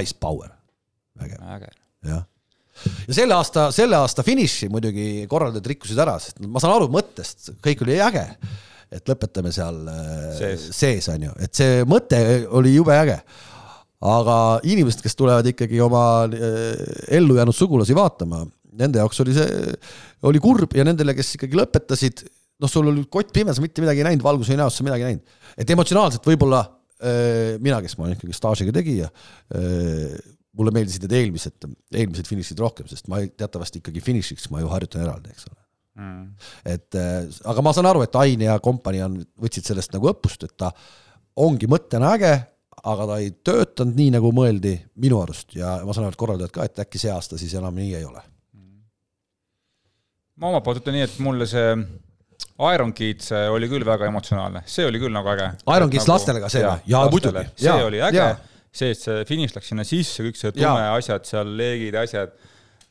Ice 0.00 0.16
power, 0.18 0.48
vägev. 1.20 1.44
jah 2.06 2.24
ja 3.06 3.16
selle 3.16 3.34
aasta, 3.36 3.70
selle 3.74 3.98
aasta 3.98 4.24
finiši 4.26 4.70
muidugi 4.72 5.26
korraldajad 5.30 5.72
rikkusid 5.72 5.98
ära, 6.02 6.18
sest 6.22 6.40
ma 6.44 6.62
saan 6.62 6.76
aru 6.76 6.90
mõttest, 6.92 7.54
kõik 7.64 7.84
oli 7.86 8.00
äge 8.02 8.28
et 8.92 9.10
lõpetame 9.10 9.52
seal 9.54 9.80
äh, 9.90 10.30
sees, 10.36 10.68
sees, 10.76 11.08
on 11.12 11.28
ju, 11.28 11.34
et 11.42 11.58
see 11.58 11.82
mõte 11.88 12.20
oli 12.54 12.76
jube 12.76 12.94
äge. 12.94 13.18
aga 14.06 14.36
inimesed, 14.68 15.00
kes 15.02 15.16
tulevad 15.18 15.46
ikkagi 15.50 15.80
oma 15.82 16.04
äh, 16.28 16.76
ellu 17.18 17.38
jäänud 17.38 17.56
sugulasi 17.56 17.96
vaatama, 17.96 18.44
nende 18.76 19.00
jaoks 19.02 19.20
oli 19.24 19.34
see, 19.34 19.74
oli 20.28 20.42
kurb 20.42 20.76
ja 20.76 20.84
nendele, 20.86 21.16
kes 21.16 21.34
ikkagi 21.38 21.58
lõpetasid, 21.58 22.26
noh, 22.62 22.70
sul 22.70 22.92
oli 22.92 23.06
kott 23.10 23.32
pime, 23.34 23.54
sa 23.56 23.64
mitte 23.64 23.82
midagi 23.82 24.04
ei 24.04 24.10
näinud, 24.10 24.24
valgus 24.26 24.52
ei 24.52 24.60
näost 24.60 24.78
sa 24.78 24.86
midagi 24.86 25.06
ei 25.06 25.14
näinud. 25.14 25.36
et 25.56 25.74
emotsionaalselt 25.74 26.30
võib-olla 26.30 26.62
äh, 26.62 27.56
mina, 27.62 27.82
kes 27.82 27.98
ma 27.98 28.06
olen 28.06 28.18
ikkagi 28.18 28.38
staažiga 28.38 28.76
tegija, 28.76 29.10
mulle 30.56 30.72
meeldisid 30.74 31.04
need 31.04 31.14
eelmised, 31.20 31.68
eelmised 31.94 32.28
finišid 32.30 32.60
rohkem, 32.62 32.88
sest 32.90 33.10
ma 33.12 33.20
teatavasti 33.26 33.82
ikkagi 33.82 34.02
finišiks 34.04 34.50
ma 34.52 34.62
ju 34.62 34.72
harjutan 34.72 35.04
eraldi, 35.04 35.32
eks 35.34 35.48
ole 35.50 35.60
mm.. 35.96 36.26
et 36.74 36.98
äh, 36.98 37.24
aga 37.52 37.64
ma 37.64 37.72
saan 37.76 37.88
aru, 37.90 38.04
et 38.06 38.20
Ain 38.20 38.44
ja 38.46 38.58
kompanii 38.62 39.04
on, 39.06 39.18
võtsid 39.42 39.68
sellest 39.68 39.94
nagu 39.96 40.10
õppust, 40.12 40.46
et 40.46 40.56
ta 40.58 40.72
ongi 41.42 41.68
mõttena 41.70 42.14
äge, 42.16 42.32
aga 42.86 43.08
ta 43.10 43.18
ei 43.22 43.32
töötanud 43.44 43.98
nii, 43.98 44.14
nagu 44.16 44.32
mõeldi 44.36 44.76
minu 45.02 45.20
arust 45.22 45.56
ja 45.56 45.78
ma 45.84 45.96
saan 45.96 46.08
aru, 46.08 46.16
et 46.16 46.22
korraldajad 46.22 46.56
ka, 46.56 46.66
et 46.68 46.82
äkki 46.86 47.02
see 47.02 47.12
aasta 47.12 47.40
siis 47.40 47.54
enam 47.58 47.76
nii 47.76 47.94
ei 47.98 48.08
ole. 48.08 48.24
ma 50.36 50.50
omalt 50.50 50.64
poolt 50.64 50.82
ütlen 50.82 50.98
nii, 50.98 51.06
et 51.08 51.22
mulle 51.24 51.48
see 51.48 51.70
Iron 52.72 52.92
Kids 52.96 53.32
oli 53.52 53.68
küll 53.68 53.84
väga 53.84 54.08
emotsionaalne, 54.08 54.62
see 54.68 54.84
oli 54.88 55.00
küll 55.00 55.12
nagu 55.12 55.28
äge. 55.32 55.48
Iron 55.76 55.90
Kids 55.92 56.04
nagu, 56.04 56.14
lastele 56.14 56.40
ka 56.40 56.48
see 56.52 56.64
või? 56.64 56.84
jaa, 56.92 57.08
muidugi. 57.12 57.44
see 57.56 57.68
ja, 57.68 57.76
oli 57.84 58.00
äge, 58.04 58.28
see, 58.78 58.92
et 58.94 59.02
see 59.02 59.24
finiš 59.28 59.56
läks 59.56 59.72
sinna 59.72 59.86
sisse, 59.86 60.26
kõik 60.26 60.38
see 60.40 60.54
tume 60.56 60.84
asjad 60.90 61.26
seal, 61.28 61.50
leegid, 61.58 61.98
asjad 62.02 62.34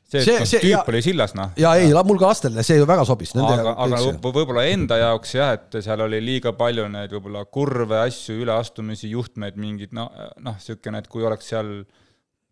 see, 0.05 0.21
see, 0.21 0.37
noh, 0.37 0.47
see 0.49 0.61
tüüp 0.63 0.77
ja, 0.77 0.83
oli 0.91 1.01
sillas, 1.05 1.33
noh. 1.37 1.51
jaa, 1.59 1.73
ei, 1.81 1.91
mul 2.07 2.21
ka 2.21 2.29
lastele 2.31 2.63
see 2.65 2.79
ju 2.79 2.87
väga 2.89 3.05
sobis. 3.07 3.33
aga, 3.41 3.75
aga 3.85 4.01
võib-olla 4.21 4.65
enda 4.69 4.99
jaoks 5.01 5.35
jah, 5.37 5.53
et 5.57 5.79
seal 5.85 6.05
oli 6.05 6.21
liiga 6.23 6.53
palju 6.57 6.87
neid 6.93 7.13
võib-olla 7.15 7.45
kurve, 7.49 7.99
asju, 8.05 8.37
üleastumisi, 8.45 9.09
juhtmeid, 9.13 9.59
mingid 9.59 9.95
noh, 9.97 10.11
noh, 10.45 10.57
niisugune, 10.59 11.01
et 11.01 11.09
kui 11.11 11.25
oleks 11.25 11.53
seal 11.53 11.77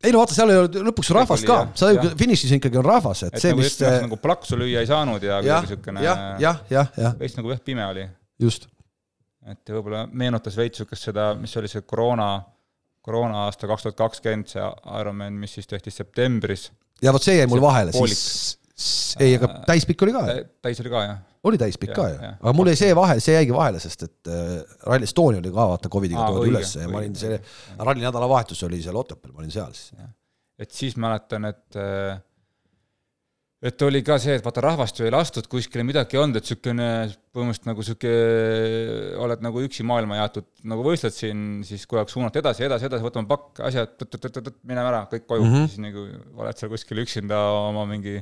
ei 0.03 0.11
no 0.11 0.19
vaata, 0.19 0.35
seal 0.35 0.51
ei 0.51 0.59
ole 0.59 0.83
lõpuks 0.89 1.13
rahvast 1.15 1.47
ka, 1.47 1.59
sa 1.79 1.91
finišis 2.19 2.57
ikkagi 2.57 2.79
on 2.81 2.87
rahvas, 2.87 3.23
et, 3.29 3.37
see, 3.39 3.53
nagu 3.53 3.63
mis 3.63 3.77
te... 3.79 3.91
nagu 4.03 4.19
plaksu 4.19 4.59
lüüa 4.59 4.83
ei 4.83 4.89
saanud 4.89 5.23
ja 5.23 5.39
niisugune 5.45 6.03
jah, 6.03 6.23
jah, 6.43 6.63
jah, 6.73 6.89
jah. 6.99 7.15
veits 7.19 7.37
nagu 7.39 7.53
jah, 7.53 7.61
pime 7.63 7.85
oli. 7.87 8.07
just. 8.41 8.67
et 9.47 9.75
võib-olla 9.75 10.03
meenutas 10.11 10.57
veits 10.59 10.81
niisugust 10.81 11.11
seda, 11.11 11.31
mis 11.39 11.55
oli 11.59 11.71
see 11.71 11.85
koroona, 11.87 12.33
koroona 13.03 13.45
aasta 13.47 13.69
kaks 13.69 13.87
tuhat 13.87 13.99
kakskümmend, 13.99 14.49
see 14.53 14.63
Ironman, 14.99 15.35
mis 15.39 15.57
siis 15.59 15.69
tehti 15.69 15.91
septembris. 15.93 16.71
ja 17.03 17.13
vot 17.15 17.23
see 17.23 17.37
jäi 17.39 17.49
mul 17.51 17.61
vahele, 17.63 17.93
siis 17.95 18.57
ei, 19.21 19.35
aga 19.37 19.61
täispikk 19.67 20.07
oli 20.07 20.15
ka 20.15 20.25
ju. 20.29 20.49
täis 20.65 20.81
oli 20.83 20.93
ka, 20.93 21.05
jah 21.09 21.21
oli 21.43 21.59
täispikk 21.59 21.91
ka 21.95 22.07
ju, 22.07 22.19
aga 22.31 22.53
mul 22.55 22.69
jäi 22.71 22.79
see 22.79 22.95
vahe, 22.95 23.17
see 23.23 23.35
jäigi 23.35 23.55
vahele, 23.55 23.79
sest 23.83 24.05
et 24.07 24.31
äh, 24.31 24.75
Rally 24.87 25.07
Estonia 25.07 25.41
oli 25.43 25.51
ka 25.51 25.65
vaata 25.73 25.91
Covidiga 25.91 26.27
toodud 26.29 26.53
üles 26.53 26.75
ja 26.79 26.87
ma 26.91 27.01
olin 27.01 27.17
see, 27.19 27.39
ralli 27.79 28.05
nädalavahetus 28.05 28.63
oli 28.67 28.79
seal 28.83 28.99
Otepääl, 28.99 29.33
ma 29.33 29.43
olin 29.43 29.51
seal 29.51 29.73
siis. 29.75 29.91
et 30.59 30.71
siis 30.71 30.95
mäletan, 30.95 31.49
et 31.51 31.79
äh, 31.79 32.21
et 33.63 33.83
oli 33.87 34.01
ka 34.03 34.17
see, 34.19 34.35
et 34.37 34.43
vaata 34.43 34.63
rahvast 34.65 34.99
ju 34.99 35.07
ei 35.07 35.13
lastud, 35.13 35.47
kuskile 35.51 35.85
midagi 35.87 36.17
ei 36.17 36.21
olnud, 36.23 36.39
et 36.39 36.47
niisugune 36.47 36.87
põhimõtteliselt 37.33 37.69
nagu 37.69 37.85
niisugune, 37.85 39.17
oled 39.23 39.45
nagu 39.45 39.63
üksi 39.63 39.85
maailma 39.87 40.19
jaotud, 40.19 40.49
nagu 40.67 40.83
võistled 40.85 41.15
siin, 41.15 41.43
siis 41.67 41.87
kogu 41.87 42.01
aeg 42.01 42.11
suunata 42.11 42.41
edasi, 42.43 42.65
edasi, 42.67 42.89
edasi, 42.89 43.05
võtame 43.05 43.29
pakk, 43.31 43.63
asjad, 43.69 44.03
mineme 44.67 44.87
ära, 44.89 45.05
kõik 45.11 45.27
koju 45.29 45.45
mm, 45.45 45.53
-hmm. 45.55 45.71
siis 45.71 45.83
nagu 45.85 46.07
oled 46.43 46.59
seal 46.59 46.73
kuskil 46.73 47.03
üksinda 47.05 47.39
oma 47.69 47.87
mingi 47.89 48.19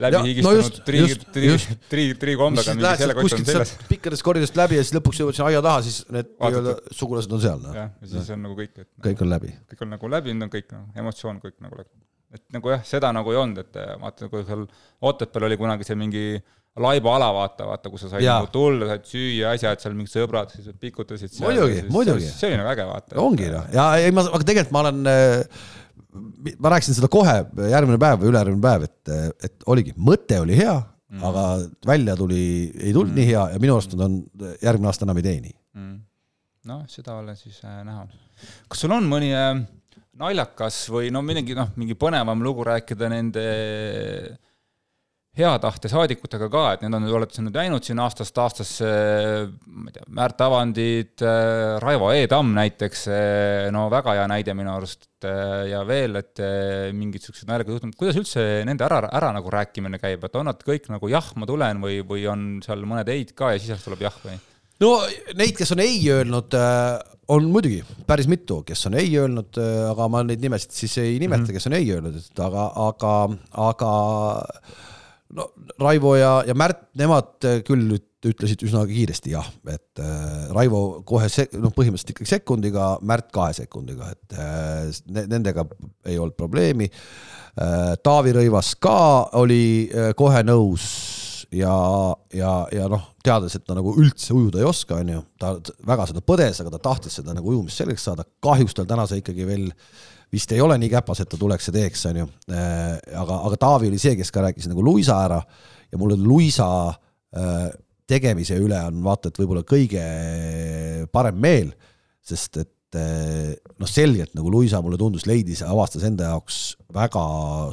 läbi 0.00 0.22
higistanud 0.28 0.64
no 0.64 0.84
tri, 0.86 1.02
tri, 1.34 1.50
tri, 1.90 2.04
trikombega 2.22 2.74
mingi 2.74 2.94
selle 2.98 3.16
kott 3.18 3.36
on 3.36 3.44
seljas. 3.46 3.74
pikkadest 3.90 4.26
koridorist 4.26 4.58
läbi 4.58 4.78
ja 4.80 4.86
siis 4.86 4.96
lõpuks 4.96 5.20
jõuad 5.22 5.38
sinna 5.38 5.50
aia 5.52 5.60
taha, 5.64 5.84
siis 5.86 6.00
need 6.14 6.32
nii-öelda 6.34 6.74
sugulased 6.98 7.36
on 7.36 7.44
seal. 7.44 7.68
jah, 7.76 7.92
ja 8.00 8.10
siis 8.14 8.32
on 8.34 8.42
nagu 8.48 8.58
kõik, 8.58 8.72
et 8.80 8.90
kõik 9.06 9.22
on 9.22 9.30
läbi. 9.30 9.52
kõik 9.70 9.86
on 9.86 9.94
nagu 9.94 10.10
läbi, 10.16 10.34
nüüd 10.34 10.48
on 10.48 10.54
kõik 10.56 10.74
noh, 10.74 10.88
emotsioon 11.04 11.38
kõik 11.44 11.56
nagu 11.62 11.78
läbi. 11.82 11.92
Et 12.34 12.42
nagu 12.54 12.74
jah, 12.74 12.82
seda 12.86 13.12
nagu 13.14 13.32
ei 13.32 13.40
olnud, 13.40 13.62
et 13.62 13.80
vaata, 14.02 14.28
kui 14.32 14.44
seal 14.48 14.66
Otepääl 15.04 15.48
oli 15.50 15.58
kunagi 15.60 15.86
see 15.86 15.98
mingi 15.98 16.26
laiba 16.82 17.14
ala, 17.14 17.28
vaata, 17.34 17.68
vaata, 17.68 17.90
kus 17.92 18.02
sa 18.04 18.10
said 18.16 18.26
nagu 18.26 18.50
tulla, 18.52 18.88
said 18.90 19.06
süüa, 19.06 19.52
asjad 19.54 19.82
seal, 19.82 19.94
mingid 19.94 20.10
sõbrad, 20.10 20.50
siis 20.50 20.74
pikutasid 20.80 21.30
seal. 21.30 21.46
muidugi, 21.46 21.84
muidugi. 21.94 22.26
see 22.26 22.50
oli 22.50 22.58
nagu 22.58 22.72
äge, 22.72 22.86
vaata. 22.88 23.18
ongi 23.22 23.50
noh, 23.52 23.68
ja 23.74 23.86
ei 24.02 24.14
ma, 24.14 24.26
aga 24.26 24.48
tegelikult 24.48 24.74
ma 24.74 24.82
olen 24.82 25.10
äh, 25.10 25.60
ma 26.58 26.72
rääkisin 26.74 26.96
seda 26.98 27.10
kohe 27.12 27.36
järgmine 27.70 27.98
päev 28.02 28.22
või 28.22 28.32
ülejärgmine 28.32 28.64
päev, 28.64 28.88
et, 28.88 29.12
et 29.48 29.68
oligi, 29.70 29.94
mõte 29.94 30.40
oli 30.42 30.58
hea 30.58 30.74
mm., 30.74 31.22
aga 31.30 31.44
välja 31.86 32.16
tuli, 32.18 32.42
ei 32.74 32.94
tulnud 32.94 33.12
mm. 33.12 33.20
nii 33.20 33.28
hea 33.30 33.46
ja 33.54 33.62
minu 33.62 33.76
arust 33.76 33.94
nad 33.94 34.06
on, 34.08 34.18
järgmine 34.62 34.90
aasta 34.90 35.06
enam 35.06 35.22
ei 35.22 35.26
tee 35.26 35.36
nii 35.46 35.54
mm.. 35.78 35.96
noh, 36.70 36.82
seda 36.90 37.20
ole 37.20 37.36
siis 37.38 37.62
äh, 37.66 37.82
näha. 37.86 38.06
kas 38.70 38.82
sul 38.82 38.94
on 38.98 39.06
mõni 39.10 39.30
äh, 39.34 39.52
naljakas 40.20 40.84
või 40.92 41.10
no 41.14 41.22
midagi, 41.26 41.56
noh, 41.58 41.72
mingi 41.80 41.96
põnevam 41.98 42.42
lugu 42.44 42.66
rääkida 42.66 43.10
nende 43.12 43.44
äh, 43.44 44.34
hea 45.34 45.50
tahte 45.58 45.90
saadikutega 45.90 46.46
ka, 46.50 46.62
et 46.74 46.84
need 46.84 46.94
on, 46.94 47.06
olete 47.18 47.42
nüüd 47.42 47.56
läinud 47.58 47.86
siin 47.86 47.98
aastast 48.02 48.36
aastasse, 48.38 48.86
ma 49.66 49.90
ei 49.90 49.96
tea, 49.96 50.06
Märt 50.14 50.44
Avandid, 50.46 51.24
Raivo 51.82 52.12
E. 52.14 52.28
Tamm 52.30 52.54
näiteks, 52.54 53.06
no 53.74 53.88
väga 53.92 54.14
hea 54.20 54.28
näide 54.30 54.54
minu 54.56 54.74
arust, 54.76 55.08
ja 55.24 55.82
veel, 55.88 56.20
et 56.20 56.42
mingid 56.94 57.22
niisugused 57.24 57.50
naljakad 57.50 57.74
juhtumid, 57.74 57.98
kuidas 57.98 58.20
üldse 58.20 58.46
nende 58.68 58.86
ära, 58.86 59.02
ära 59.10 59.32
nagu 59.34 59.50
rääkimine 59.50 59.98
käib, 60.02 60.26
et 60.26 60.38
on 60.38 60.50
nad 60.52 60.62
kõik 60.62 60.86
nagu 60.92 61.10
jah, 61.10 61.32
ma 61.40 61.50
tulen 61.50 61.82
või, 61.82 62.00
või 62.06 62.28
on 62.30 62.48
seal 62.64 62.86
mõned 62.86 63.10
ei-d 63.10 63.34
ka 63.34 63.54
ja 63.56 63.62
siis 63.62 63.86
tuleb 63.86 64.06
jah 64.06 64.22
või? 64.22 64.38
No 64.84 64.94
neid, 65.38 65.56
kes 65.58 65.74
on 65.74 65.82
ei 65.84 65.98
öelnud, 66.12 66.56
on 67.34 67.50
muidugi 67.50 67.82
päris 68.08 68.28
mitu, 68.30 68.60
kes 68.68 68.86
on 68.90 68.98
ei 69.00 69.12
öelnud, 69.16 69.60
aga 69.90 70.08
ma 70.12 70.24
neid 70.28 70.42
nimesid 70.44 70.74
siis 70.76 70.98
ei 71.02 71.18
nimeta 71.18 71.42
mm, 71.42 71.46
-hmm. 71.48 71.58
kes 71.58 71.70
on 71.70 71.78
ei 71.78 71.92
öelnud, 71.96 72.18
et 72.20 72.42
aga, 72.44 72.66
aga, 72.88 73.14
aga 73.68 73.92
no 75.34 75.48
Raivo 75.80 76.16
ja, 76.16 76.34
ja 76.46 76.54
Märt, 76.54 76.84
nemad 77.00 77.48
küll 77.66 77.96
ütlesid 78.24 78.62
üsna 78.64 78.84
kiiresti 78.88 79.34
jah, 79.34 79.46
et 79.68 80.00
äh, 80.02 80.46
Raivo 80.54 81.02
kohe 81.06 81.28
se-, 81.32 81.48
noh, 81.60 81.72
põhimõtteliselt 81.74 82.14
ikkagi 82.14 82.30
sekundiga, 82.36 82.94
Märt 83.06 83.30
kahe 83.34 83.52
sekundiga, 83.56 84.10
et 84.14 84.38
äh, 84.38 84.88
ne, 85.12 85.26
nendega 85.30 85.66
ei 86.08 86.18
olnud 86.18 86.36
probleemi 86.38 86.88
äh,. 86.90 87.94
Taavi 88.04 88.34
Rõivas 88.34 88.74
ka 88.82 88.96
oli 89.40 89.90
äh, 89.90 90.12
kohe 90.18 90.42
nõus 90.46 90.88
ja, 91.54 91.74
ja, 92.34 92.54
ja 92.74 92.88
noh, 92.90 93.10
teades, 93.24 93.54
et 93.56 93.64
ta 93.66 93.76
nagu 93.78 93.94
üldse 94.00 94.34
ujuda 94.34 94.60
ei 94.60 94.66
oska, 94.68 94.98
on 95.02 95.12
ju, 95.14 95.20
ta 95.40 95.54
väga 95.86 96.08
seda 96.10 96.24
põdes, 96.24 96.60
aga 96.62 96.74
ta 96.74 96.82
tahtis 96.90 97.20
seda 97.20 97.36
nagu 97.36 97.52
ujumist 97.52 97.80
selgeks 97.80 98.08
saada, 98.10 98.26
kahjuks 98.44 98.76
tal 98.76 98.88
täna 98.90 99.06
see 99.10 99.22
ikkagi 99.22 99.46
veel 99.48 99.70
äh, 99.70 99.86
vist 100.34 100.52
ei 100.54 100.62
ole 100.62 100.76
nii 100.80 100.90
käpas, 100.92 101.22
et 101.22 101.30
ta 101.30 101.38
tuleks 101.40 101.70
ja 101.70 101.76
teeks, 101.78 102.04
on 102.10 102.20
ju. 102.22 102.28
Äh, 102.50 102.98
aga, 103.20 103.40
aga 103.48 103.60
Taavi 103.60 103.90
oli 103.90 104.00
see, 104.02 104.16
kes 104.18 104.32
ka 104.34 104.44
rääkis 104.44 104.68
nagu 104.70 104.84
Luisa 104.84 105.18
ära 105.24 105.40
ja 105.90 106.00
mul 106.00 106.16
Luisa 106.20 106.68
äh, 106.90 107.66
tegemise 108.08 108.58
üle 108.60 108.78
on 108.88 109.02
vaata, 109.04 109.30
et 109.30 109.40
võib-olla 109.40 109.64
kõige 109.68 110.04
parem 111.14 111.38
meel, 111.40 111.70
sest 112.24 112.58
et 112.62 112.98
äh, 112.98 113.52
noh, 113.78 113.90
selgelt 113.90 114.34
nagu 114.36 114.52
Luisa 114.52 114.82
mulle 114.84 114.98
tundus, 115.00 115.28
leidis, 115.30 115.64
avastas 115.66 116.06
enda 116.08 116.32
jaoks 116.32 116.62
väga 116.94 117.24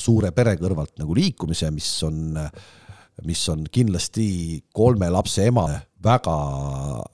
suure 0.04 0.34
pere 0.36 0.56
kõrvalt 0.60 0.96
nagu 1.02 1.18
liikumise, 1.18 1.72
mis 1.74 1.90
on, 2.08 2.38
mis 3.28 3.42
on 3.52 3.66
kindlasti 3.72 4.28
kolme 4.74 5.10
lapse 5.14 5.46
ema 5.50 5.68
väga, 6.04 6.38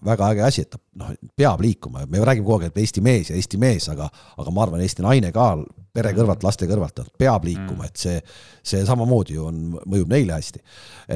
väga 0.05 0.29
äge 0.33 0.45
asi, 0.47 0.63
et 0.63 0.71
ta 0.71 0.79
noh, 1.01 1.11
peab 1.37 1.61
liikuma, 1.63 2.05
me 2.07 2.21
räägime 2.23 2.45
kogu 2.47 2.61
aeg, 2.61 2.71
et 2.71 2.79
Eesti 2.83 3.03
mees 3.03 3.31
ja 3.31 3.35
Eesti 3.37 3.59
mees, 3.61 3.87
aga, 3.91 4.07
aga 4.39 4.53
ma 4.53 4.63
arvan, 4.63 4.83
Eesti 4.83 5.05
naine 5.05 5.31
ka 5.35 5.49
pere 5.97 6.13
kõrvalt, 6.13 6.43
laste 6.45 6.67
kõrvalt, 6.69 6.93
ta 6.95 7.05
peab 7.19 7.47
liikuma, 7.47 7.87
et 7.89 7.97
see, 7.99 8.19
see 8.65 8.83
samamoodi 8.85 9.37
ju 9.37 9.47
on, 9.49 9.63
mõjub 9.89 10.11
neile 10.13 10.37
hästi. 10.37 10.61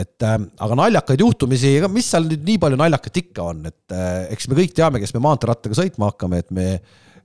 et 0.01 0.25
äh, 0.25 0.39
aga 0.65 0.79
naljakaid 0.79 1.21
juhtumisi, 1.21 1.75
ega 1.77 1.89
mis 1.91 2.09
seal 2.11 2.25
nüüd 2.29 2.43
nii 2.47 2.57
palju 2.61 2.81
naljakat 2.81 3.21
ikka 3.23 3.45
on, 3.53 3.63
et 3.69 3.95
äh, 3.95 4.25
eks 4.35 4.49
me 4.49 4.57
kõik 4.57 4.75
teame, 4.77 5.03
kes 5.03 5.13
me 5.15 5.23
maanteerattaga 5.27 5.77
sõitma 5.77 6.11
hakkame, 6.11 6.41
et 6.41 6.51
me 6.51 6.67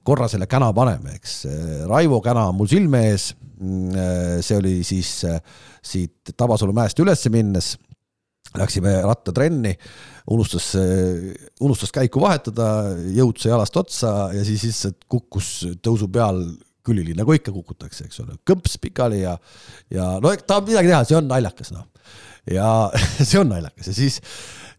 korra 0.06 0.28
selle 0.30 0.48
käna 0.50 0.70
paneme, 0.76 1.16
eks. 1.18 1.40
Raivo 1.90 2.20
käna 2.24 2.48
on 2.50 2.60
mul 2.60 2.70
silme 2.70 3.02
ees. 3.10 3.32
Äh, 3.56 4.38
see 4.44 4.58
oli 4.60 4.78
siis 4.86 5.18
äh, 5.28 5.40
siit 5.84 6.34
Tabasalu 6.36 6.74
mäest 6.76 7.00
üles 7.02 7.26
minnes. 7.32 7.74
Läksime 8.56 8.94
rattatrenni 9.04 9.72
unustas, 10.32 10.70
unustas 11.60 11.90
käiku 11.92 12.22
vahetada, 12.22 12.68
jõud 13.12 13.36
sai 13.42 13.50
jalast 13.50 13.76
otsa 13.76 14.12
ja 14.32 14.44
siis 14.46 14.62
lihtsalt 14.64 15.02
kukkus 15.12 15.50
tõusu 15.84 16.08
peal 16.14 16.40
külili, 16.86 17.14
nagu 17.18 17.34
ikka 17.34 17.54
kukutakse, 17.54 18.06
eks 18.06 18.22
ole, 18.22 18.38
kõmps 18.46 18.78
pikali 18.82 19.22
ja, 19.24 19.34
ja 19.92 20.16
no 20.22 20.32
tahab 20.38 20.70
midagi 20.70 20.92
teha, 20.92 21.02
see 21.08 21.18
on 21.18 21.28
naljakas, 21.30 21.72
noh. 21.74 21.88
ja 22.50 22.68
see 23.28 23.40
on 23.40 23.50
naljakas 23.50 23.90
ja 23.90 23.96
siis, 23.96 24.20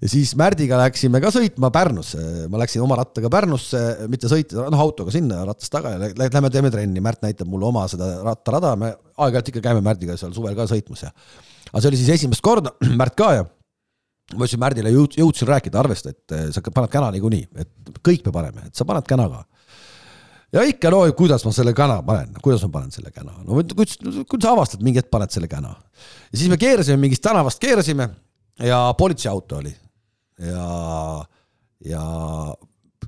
ja 0.02 0.10
siis 0.12 0.34
Märdiga 0.38 0.78
läksime 0.80 1.22
ka 1.24 1.32
sõitma 1.34 1.72
Pärnusse, 1.74 2.22
ma 2.52 2.62
läksin 2.62 2.84
oma 2.86 3.00
rattaga 3.00 3.32
Pärnusse, 3.34 3.84
mitte 4.12 4.30
sõita, 4.32 4.68
noh 4.72 4.84
autoga 4.84 5.14
sinna, 5.14 5.42
ratast 5.48 5.74
taga 5.74 5.96
ja 5.96 6.12
lähme 6.20 6.52
teeme 6.54 6.72
trenni, 6.74 7.04
Märt 7.04 7.24
näitab 7.26 7.50
mulle 7.50 7.70
oma 7.72 7.88
seda 7.92 8.18
rattarada, 8.26 8.76
me 8.80 8.94
aeg-ajalt 9.18 9.54
ikka 9.54 9.64
käime 9.70 9.84
Märdiga 9.86 10.18
seal 10.20 10.36
suvel 10.38 10.58
ka 10.58 10.68
sõitmas 10.70 11.08
ja 11.08 11.14
aga 11.72 11.82
see 11.82 11.92
oli 11.92 12.02
siis 12.02 12.16
esimest 12.20 12.46
korda, 12.46 12.76
Märt 13.02 13.18
ka 13.18 13.34
ja 13.40 13.46
ma 14.36 14.44
ütlesin 14.44 14.62
Märdile, 14.62 14.92
jõud-, 14.94 15.18
jõudsin 15.18 15.50
rääkida, 15.50 15.80
arvesta, 15.82 16.12
et 16.12 16.36
eh, 16.36 16.48
sa 16.54 16.64
paned 16.68 16.92
käna 16.92 17.12
niikuinii, 17.16 17.48
et 17.64 18.02
kõik 18.06 18.26
me 18.28 18.36
paneme, 18.36 18.68
et 18.68 18.76
sa 18.76 18.86
paned 18.88 19.08
käna 19.08 19.28
ka. 19.32 19.44
ja 20.58 20.64
ikka, 20.68 20.92
no 20.92 21.02
kuidas 21.18 21.46
ma 21.48 21.56
selle 21.56 21.74
käna 21.78 22.02
panen, 22.06 22.36
kuidas 22.44 22.64
ma 22.68 22.74
panen 22.76 22.92
selle 22.94 23.12
käna, 23.16 23.34
no 23.48 23.64
kuidas, 23.74 23.98
kuidas 24.04 24.46
sa 24.46 24.54
avastad, 24.54 24.84
mingi 24.84 25.02
hetk 25.02 25.10
paned 25.14 25.32
selle 25.34 25.50
käna. 25.50 25.74
ja 26.32 26.38
siis 26.38 26.52
me 26.52 26.60
keerasime 26.60 27.00
mingist 27.02 27.24
tänavast, 27.24 27.60
keerasime 27.64 28.10
ja 28.68 28.82
politseiauto 29.00 29.62
oli 29.62 29.74
ja, 30.38 31.26
ja 31.86 32.04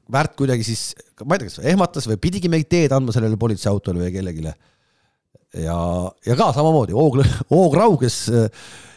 Märt 0.09 0.33
kuidagi 0.39 0.65
siis, 0.65 0.95
ma 1.21 1.37
ei 1.37 1.43
tea, 1.43 1.51
kas 1.51 1.59
ehmatas 1.69 2.07
või 2.09 2.17
pidigi 2.21 2.49
meid 2.49 2.65
teed 2.69 2.93
andma 2.95 3.13
sellele 3.13 3.37
politseiautole 3.37 4.01
või 4.01 4.13
kellelegi. 4.13 4.53
Ja, 5.59 5.75
ja 6.25 6.35
ka 6.37 6.47
samamoodi 6.53 6.95
Oog, 6.97 7.19
Oog 7.57 7.75
Rau, 7.77 7.93
kes 8.01 8.17
äh, 8.33 8.47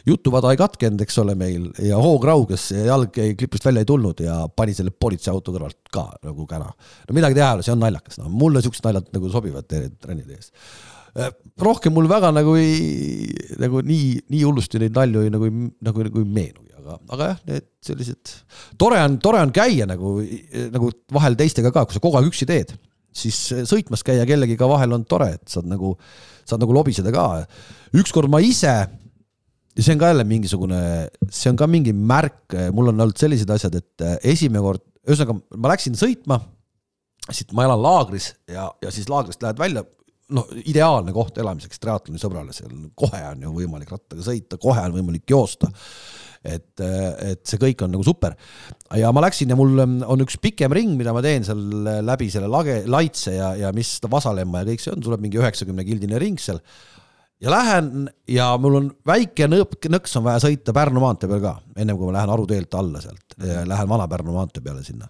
jutuvada 0.05 0.51
ei 0.53 0.59
katkenud, 0.59 1.01
eks 1.05 1.17
ole 1.21 1.33
meil 1.37 1.69
ja 1.81 1.97
Oog 1.97 2.25
Rau, 2.29 2.43
kes 2.49 2.67
jalg 2.75 3.17
jäi 3.17 3.33
klipist 3.37 3.65
välja 3.65 3.81
ei 3.85 3.89
tulnud 3.89 4.21
ja 4.25 4.43
pani 4.49 4.75
selle 4.77 4.93
politseiauto 4.93 5.53
kõrvalt 5.55 5.79
ka 5.93 6.07
nagu 6.25 6.45
kära. 6.49 6.69
no 6.69 7.17
midagi 7.17 7.37
teha 7.39 7.51
ei 7.51 7.59
ole, 7.59 7.65
see 7.65 7.73
on 7.73 7.81
naljakas, 7.81 8.19
no 8.21 8.29
mulle 8.29 8.61
siuksed 8.65 8.85
naljad 8.85 9.09
nagu 9.15 9.31
sobivad 9.33 9.69
trennide 9.69 10.37
ees. 10.37 10.53
Äh, 11.17 11.33
rohkem 11.61 11.93
mul 11.93 12.09
väga 12.09 12.33
nagu 12.33 12.53
ei, 12.57 13.29
nagu 13.61 13.81
nii, 13.85 14.25
nii 14.33 14.43
hullusti 14.45 14.81
neid 14.81 14.97
nalju 14.97 15.25
ei, 15.25 15.33
nagu, 15.33 15.49
nagu, 15.89 16.05
nagu 16.09 16.21
ei 16.21 16.29
meenugi, 16.37 16.62
aga, 16.83 16.99
aga 17.15 17.29
jah, 17.31 17.43
need 17.49 17.69
sellised, 17.83 18.37
tore 18.79 18.99
on, 19.01 19.17
tore 19.23 19.41
on 19.41 19.53
käia 19.55 19.87
nagu, 19.89 20.17
nagu 20.73 20.91
vahel 21.15 21.39
teistega 21.39 21.71
ka, 21.73 21.87
kui 21.87 21.97
sa 21.97 22.03
kogu 22.03 22.19
aeg 22.19 22.29
üksi 22.29 22.49
teed 22.49 22.75
siis 23.13 23.37
sõitmas 23.69 24.03
käia 24.05 24.25
kellegiga 24.27 24.67
vahel 24.69 24.95
on 24.97 25.05
tore, 25.09 25.29
et 25.37 25.53
saad 25.53 25.67
nagu, 25.69 25.93
saad 26.49 26.63
nagu 26.63 26.75
lobiseda 26.75 27.13
ka. 27.13 27.45
ükskord 28.01 28.31
ma 28.31 28.41
ise, 28.43 28.73
ja 29.73 29.85
see 29.85 29.95
on 29.95 30.01
ka 30.01 30.11
jälle 30.11 30.25
mingisugune, 30.27 30.81
see 31.29 31.51
on 31.53 31.59
ka 31.59 31.69
mingi 31.69 31.93
märk, 31.93 32.57
mul 32.73 32.91
on 32.91 33.05
olnud 33.05 33.19
sellised 33.19 33.49
asjad, 33.53 33.77
et 33.79 34.07
esimene 34.33 34.63
kord, 34.65 34.85
ühesõnaga 35.07 35.37
ma 35.59 35.73
läksin 35.73 35.97
sõitma, 35.99 36.39
siit 37.29 37.53
ma 37.55 37.67
elan 37.67 37.81
laagris 37.83 38.33
ja, 38.49 38.67
ja 38.83 38.91
siis 38.93 39.09
laagrist 39.11 39.43
lähed 39.45 39.61
välja, 39.61 39.85
noh, 40.33 40.49
ideaalne 40.65 41.13
koht 41.15 41.37
elamiseks 41.41 41.81
triatloni 41.81 42.21
sõbrale, 42.21 42.55
seal 42.55 42.73
kohe 42.97 43.21
on 43.29 43.45
ju 43.45 43.53
võimalik 43.61 43.93
rattaga 43.93 44.25
sõita, 44.25 44.59
kohe 44.61 44.81
on 44.87 44.97
võimalik 44.97 45.29
joosta 45.29 45.69
et, 46.43 46.83
et 46.83 47.43
see 47.47 47.59
kõik 47.61 47.83
on 47.85 47.93
nagu 47.93 48.03
super. 48.05 48.35
ja 48.99 49.11
ma 49.15 49.23
läksin 49.23 49.51
ja 49.53 49.57
mul 49.57 49.79
on 49.79 50.23
üks 50.25 50.37
pikem 50.43 50.73
ring, 50.75 50.95
mida 50.99 51.13
ma 51.15 51.23
teen 51.23 51.45
seal 51.47 51.61
läbi 52.03 52.29
selle 52.33 52.49
lage, 52.51 52.83
laitse 52.87 53.35
ja, 53.37 53.53
ja 53.59 53.71
mis 53.75 53.95
Vasalemma 54.09 54.63
ja 54.63 54.69
kõik 54.71 54.83
see 54.83 54.93
on, 54.93 55.03
tuleb 55.03 55.23
mingi 55.23 55.39
üheksakümne 55.39 55.85
gildine 55.87 56.19
ring 56.21 56.41
seal. 56.41 56.59
ja 57.43 57.53
lähen 57.53 58.09
ja 58.29 58.51
mul 58.59 58.79
on 58.81 58.91
väike 59.07 59.47
nõp-, 59.51 59.79
nõks 59.91 60.19
on 60.19 60.27
vaja 60.27 60.43
sõita 60.43 60.75
Pärnu 60.75 61.03
maantee 61.03 61.31
peal 61.31 61.43
ka, 61.43 61.57
ennem 61.77 61.99
kui 61.99 62.11
ma 62.11 62.17
lähen 62.19 62.35
Aru 62.35 62.47
teelt 62.49 62.75
alla 62.79 63.01
sealt, 63.03 63.37
lähen 63.39 63.89
Vana-Pärnu 63.89 64.35
maantee 64.35 64.63
peale 64.63 64.83
sinna. 64.83 65.07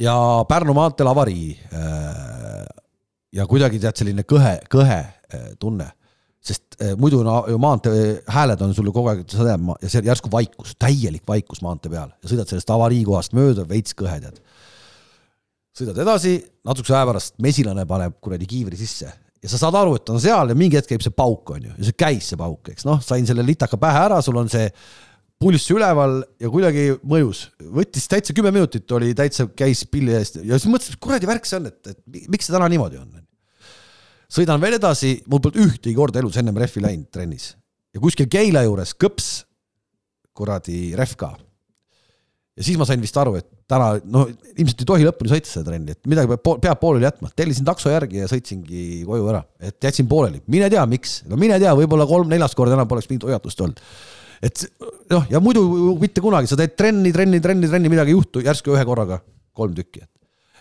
ja 0.00 0.16
Pärnu 0.48 0.74
maanteel 0.76 1.12
avarii. 1.12 1.52
ja 3.36 3.46
kuidagi 3.46 3.78
tead, 3.82 4.00
selline 4.00 4.24
kõhe, 4.24 4.56
kõhe 4.72 5.02
tunne 5.60 5.92
sest 6.46 6.78
eh, 6.80 6.94
muidu 6.98 7.22
no 7.26 7.40
maantee 7.62 8.20
hääled 8.32 8.62
on 8.64 8.74
sul 8.76 8.88
ju 8.88 8.94
kogu 8.94 9.10
aeg 9.12 9.24
sõdema 9.30 9.76
ja 9.82 9.90
see 9.90 10.04
järsku 10.06 10.30
vaikus, 10.32 10.76
täielik 10.80 11.26
vaikus 11.28 11.62
maantee 11.64 11.92
peal. 11.92 12.12
Ja 12.22 12.32
sõidad 12.32 12.50
sellest 12.50 12.70
avariikohast 12.72 13.36
mööda, 13.36 13.66
veits 13.68 13.96
kõhe 13.98 14.18
tead. 14.22 14.40
sõidad 15.76 15.98
edasi, 16.06 16.38
natukese 16.64 16.96
aja 16.96 17.08
pärast 17.10 17.34
mesilane 17.42 17.86
paneb 17.88 18.16
kuradi 18.22 18.48
kiivri 18.48 18.78
sisse. 18.80 19.10
Ja 19.42 19.50
sa 19.52 19.60
saad 19.60 19.76
aru, 19.78 19.98
et 19.98 20.08
on 20.10 20.20
seal 20.22 20.50
ja 20.50 20.56
mingi 20.58 20.78
hetk 20.78 20.88
käib 20.90 21.04
see 21.04 21.12
pauk, 21.14 21.50
on 21.54 21.66
ju, 21.68 21.74
ja 21.76 21.88
see 21.88 21.98
käis, 21.98 22.30
see 22.30 22.38
pauk, 22.40 22.70
eks. 22.72 22.86
Noh, 22.88 23.02
sain 23.04 23.26
selle 23.28 23.44
litaka 23.46 23.78
pähe 23.78 24.06
ära, 24.06 24.22
sul 24.24 24.38
on 24.40 24.48
see 24.50 24.70
pulss 25.38 25.68
üleval 25.74 26.22
ja 26.40 26.48
kuidagi 26.48 26.86
mõjus, 27.04 27.42
võttis 27.60 28.08
täitsa 28.08 28.34
kümme 28.36 28.54
minutit, 28.56 28.88
oli 28.96 29.12
täitsa, 29.14 29.44
käis 29.52 29.84
pilli 29.92 30.16
eest. 30.16 30.40
Ja 30.40 30.56
siis 30.56 30.72
mõtlesin, 30.72 30.96
mis 30.96 31.04
kuradi 31.04 31.28
värk 31.28 31.48
see 31.48 31.60
on, 31.60 31.68
et, 31.68 31.92
et 31.92 32.28
miks 32.32 32.48
see 32.48 32.56
täna 32.56 32.70
niimoodi 32.72 33.02
on 33.02 33.25
sõidan 34.32 34.62
veel 34.62 34.78
edasi, 34.78 35.16
mul 35.30 35.42
polnud 35.42 35.60
ühtegi 35.66 35.94
korda 35.96 36.20
elus 36.22 36.38
ennem 36.40 36.56
rehvi 36.60 36.82
läinud 36.84 37.10
trennis. 37.14 37.54
Ja 37.94 38.02
kuskil 38.02 38.28
Keila 38.30 38.64
juures 38.66 38.92
kõps 38.98 39.46
kuradi 40.36 40.94
rehv 40.98 41.16
ka. 41.18 41.30
ja 42.56 42.64
siis 42.64 42.78
ma 42.80 42.86
sain 42.88 43.00
vist 43.00 43.16
aru, 43.20 43.34
et 43.36 43.46
täna 43.68 43.94
no 44.04 44.24
ilmselt 44.56 44.82
ei 44.82 44.88
tohi 44.88 45.06
lõpuni 45.06 45.32
sõita 45.32 45.50
seda 45.50 45.70
trenni, 45.70 45.92
et 45.92 46.08
midagi 46.08 46.30
peab, 46.32 46.60
peab 46.64 46.80
pooleli 46.80 47.04
jätma, 47.04 47.28
tellisin 47.36 47.66
takso 47.68 47.92
järgi 47.92 48.22
ja 48.22 48.28
sõitsingi 48.30 49.02
koju 49.08 49.26
ära, 49.32 49.42
et 49.60 49.76
jätsin 49.84 50.08
pooleli, 50.08 50.40
mine 50.52 50.70
tea, 50.72 50.84
miks, 50.88 51.18
no 51.28 51.36
mine 51.40 51.58
tea, 51.60 51.74
võib-olla 51.76 52.08
kolm-neljas 52.08 52.56
kord 52.56 52.72
enam 52.72 52.88
poleks 52.88 53.10
mingit 53.10 53.28
hoiatust 53.28 53.60
olnud. 53.60 53.82
Et 54.44 54.64
noh, 55.12 55.28
ja 55.32 55.40
muidu 55.40 55.66
mitte 56.00 56.24
kunagi, 56.24 56.48
sa 56.48 56.56
teed 56.60 56.76
trenni, 56.76 57.12
trenni, 57.12 57.40
trenni, 57.44 57.68
trenni, 57.68 57.92
midagi 57.92 58.12
ei 58.12 58.16
juhtu, 58.16 58.44
järsku 58.44 58.72
ühe 58.72 58.84
korraga 58.88 59.20
kolm 59.56 59.76
tükki, 59.76 60.04
et 60.04 60.12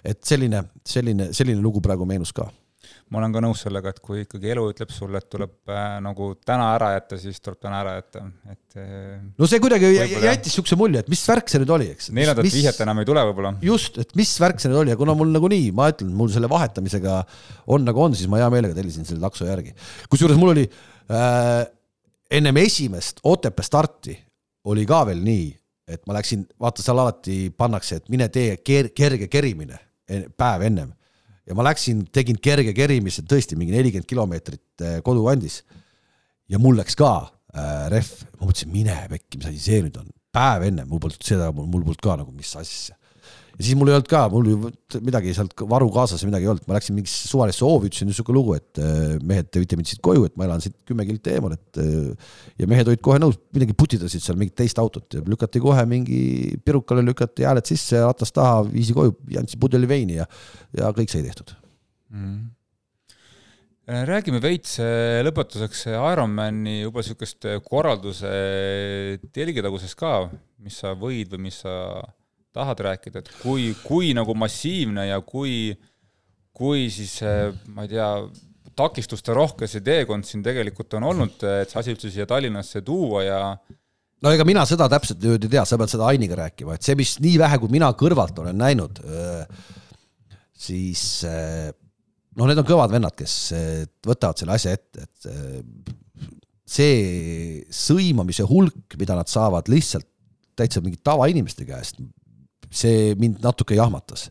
et 0.05 0.19
selline, 0.21 0.59
selline, 0.85 1.31
selline 1.33 1.63
lugu 1.63 1.81
praegu 1.81 2.05
meenus 2.05 2.29
ka 2.35 2.45
ma 3.13 3.19
olen 3.19 3.33
ka 3.35 3.41
nõus 3.43 3.61
sellega, 3.61 3.91
et 3.93 3.99
kui 4.03 4.23
ikkagi 4.23 4.49
elu 4.55 4.63
ütleb 4.71 4.89
sulle, 4.93 5.19
et 5.21 5.27
tuleb 5.29 5.69
äh, 5.69 5.97
nagu 6.01 6.31
täna 6.41 6.71
ära 6.73 6.89
jätta, 6.95 7.19
siis 7.21 7.37
tuleb 7.43 7.59
täna 7.61 7.81
ära 7.83 7.93
jätta, 7.99 8.23
et 8.49 8.77
äh, 8.81 9.19
no 9.37 9.49
see 9.49 9.61
kuidagi 9.61 9.91
jättis 9.93 10.49
niisuguse 10.49 10.77
mulje, 10.79 11.03
et 11.03 11.11
mis 11.13 11.21
värk 11.29 11.51
see 11.51 11.61
nüüd 11.61 11.73
oli, 11.75 11.91
eks. 11.93 12.09
neljandat 12.17 12.49
vihjet 12.49 12.81
enam 12.85 13.03
ei 13.03 13.09
tule 13.09 13.25
võib-olla. 13.29 13.53
just, 13.65 13.99
et 14.01 14.15
mis 14.17 14.33
värk 14.41 14.63
see 14.63 14.73
nüüd 14.73 14.81
oli 14.81 14.95
ja 14.95 14.99
kuna 14.99 15.13
mul 15.17 15.29
nagunii, 15.35 15.69
ma 15.77 15.91
ütlen, 15.93 16.15
mul 16.17 16.33
selle 16.33 16.49
vahetamisega 16.49 17.19
on 17.77 17.85
nagu 17.85 18.05
on, 18.07 18.17
siis 18.17 18.31
ma 18.31 18.41
hea 18.41 18.49
meelega 18.53 18.77
tellisin 18.77 19.05
selle 19.05 19.21
takso 19.21 19.45
järgi. 19.45 19.75
kusjuures 20.09 20.41
mul 20.41 20.55
oli 20.55 20.65
äh, 20.65 21.61
ennem 22.41 22.63
esimest 22.65 23.21
Otepää 23.23 23.69
starti 23.69 24.17
oli 24.65 24.89
ka 24.89 25.05
veel 25.11 25.21
nii, 25.21 25.47
et 25.93 26.01
ma 26.09 26.17
läksin, 26.17 26.47
vaata 26.57 26.81
seal 26.81 27.05
alati 27.05 27.51
pannakse, 27.53 28.01
et 28.01 28.09
mine 28.09 28.31
tee 28.33 28.57
ker 28.65 28.89
kerge 28.97 29.29
kerimine 29.29 29.77
päev 30.33 30.65
ennem 30.65 30.93
ja 31.45 31.57
ma 31.57 31.65
läksin, 31.67 32.03
tegin 32.13 32.39
kerge 32.41 32.73
kerimise, 32.77 33.23
tõesti 33.29 33.57
mingi 33.59 33.75
nelikümmend 33.75 34.09
kilomeetrit 34.09 34.83
äh, 34.83 34.99
kodukandis. 35.05 35.63
ja 36.49 36.59
mul 36.61 36.77
läks 36.79 36.97
ka 36.99 37.13
äh, 37.21 37.87
rehv, 37.93 38.11
ma 38.39 38.49
mõtlesin, 38.49 38.73
mine 38.73 38.97
pekki, 39.11 39.39
mis 39.39 39.49
asi 39.51 39.63
see 39.63 39.81
nüüd 39.85 39.97
on, 40.01 40.11
päev 40.35 40.67
enne, 40.69 40.85
mul 40.89 41.01
polnud 41.03 41.25
seda, 41.25 41.51
mul 41.55 41.81
polnud 41.81 42.01
ka 42.03 42.17
nagu, 42.21 42.33
mis 42.35 42.55
asja 42.59 42.97
ja 43.55 43.63
siis 43.63 43.77
mul 43.79 43.89
ei 43.89 43.95
olnud 43.95 44.09
ka, 44.11 44.21
mul 44.31 44.49
ju 44.49 44.71
midagi 45.05 45.33
sealt 45.35 45.53
varu 45.71 45.87
kaasas 45.93 46.23
ja 46.23 46.29
midagi 46.29 46.47
ei 46.47 46.51
olnud, 46.51 46.65
ma 46.67 46.75
läksin 46.77 46.97
mingisse 46.97 47.29
suvalisse 47.29 47.63
hoovi, 47.65 47.89
ütlesin 47.91 48.09
niisugune 48.09 48.37
lugu, 48.37 48.55
et 48.57 48.81
äh, 48.83 49.15
mehed, 49.23 49.49
te 49.51 49.61
võite 49.63 49.79
mind 49.79 49.91
siit 49.91 50.01
koju, 50.05 50.25
et 50.27 50.35
ma 50.39 50.47
elan 50.49 50.63
siit 50.63 50.75
kümme 50.87 51.05
kilti 51.07 51.35
eemal, 51.35 51.55
et 51.55 51.79
äh, 51.81 52.33
ja 52.61 52.69
mehed 52.71 52.91
olid 52.91 53.03
kohe 53.05 53.21
nõus, 53.21 53.39
midagi 53.55 53.77
putitasid 53.77 54.23
seal 54.23 54.39
mingit 54.39 54.57
teist 54.59 54.81
autot 54.81 55.19
ja 55.19 55.23
lükati 55.23 55.63
kohe 55.63 55.85
mingi 55.89 56.19
pirukale 56.65 57.05
lükati 57.05 57.47
hääled 57.47 57.71
sisse, 57.71 58.03
ratas 58.03 58.35
taha, 58.35 58.65
viisi 58.67 58.95
koju, 58.97 59.15
andsin 59.39 59.61
pudeli 59.61 59.89
veini 59.89 60.19
ja, 60.19 60.27
ja 60.75 60.91
kõik 60.95 61.13
sai 61.13 61.23
tehtud. 61.27 61.55
Mm 62.11 62.51
räägime 63.85 64.39
veits 64.41 64.79
lõpetuseks 65.25 65.83
Ironmani 65.91 66.79
juba 66.79 67.03
niisugust 67.03 67.45
korralduse 67.67 68.31
telgitagusest 69.35 69.97
ka, 69.99 70.13
mis 70.65 70.79
sa 70.81 70.95
võid 70.97 71.35
või 71.35 71.43
mis 71.43 71.59
sa 71.61 71.75
tahad 72.55 72.81
rääkida, 72.87 73.21
et 73.21 73.31
kui, 73.41 73.69
kui 73.83 74.13
nagu 74.17 74.35
massiivne 74.37 75.09
ja 75.09 75.21
kui, 75.25 75.75
kui 76.55 76.87
siis 76.93 77.19
ma 77.75 77.85
ei 77.85 77.91
tea, 77.91 78.09
takistuste 78.75 79.35
rohke 79.35 79.67
see 79.71 79.83
teekond 79.83 80.27
siin 80.27 80.43
tegelikult 80.43 80.97
on 80.99 81.09
olnud, 81.11 81.43
et 81.61 81.71
see 81.71 81.81
asi 81.81 81.95
üldse 81.95 82.11
siia 82.11 82.27
Tallinnasse 82.27 82.81
tuua 82.85 83.23
ja 83.23 83.39
no 83.55 84.31
ega 84.33 84.45
mina 84.47 84.65
seda 84.67 84.87
täpselt 84.91 85.23
nüüd 85.23 85.47
ei 85.47 85.53
tea, 85.57 85.63
sa 85.67 85.79
pead 85.79 85.91
seda 85.93 86.09
Ainiga 86.11 86.39
rääkima, 86.39 86.75
et 86.75 86.87
see, 86.87 86.97
mis 86.99 87.15
nii 87.23 87.37
vähe, 87.41 87.59
kui 87.61 87.71
mina 87.71 87.91
kõrvalt 87.97 88.39
olen 88.43 88.57
näinud, 88.59 88.99
siis 90.65 91.05
noh, 91.27 92.47
need 92.47 92.59
on 92.59 92.67
kõvad 92.67 92.95
vennad, 92.95 93.15
kes 93.15 93.37
võtavad 94.07 94.41
selle 94.41 94.57
asja 94.57 94.75
ette, 94.75 95.07
et 95.07 95.93
see 96.65 97.63
sõimamise 97.69 98.45
hulk, 98.49 98.97
mida 98.99 99.17
nad 99.17 99.29
saavad 99.31 99.69
lihtsalt 99.71 100.07
täitsa 100.55 100.81
mingi 100.81 100.97
tavainimeste 101.03 101.67
käest, 101.67 101.99
see 102.71 103.13
mind 103.19 103.43
natuke 103.43 103.77
jahmatas. 103.77 104.29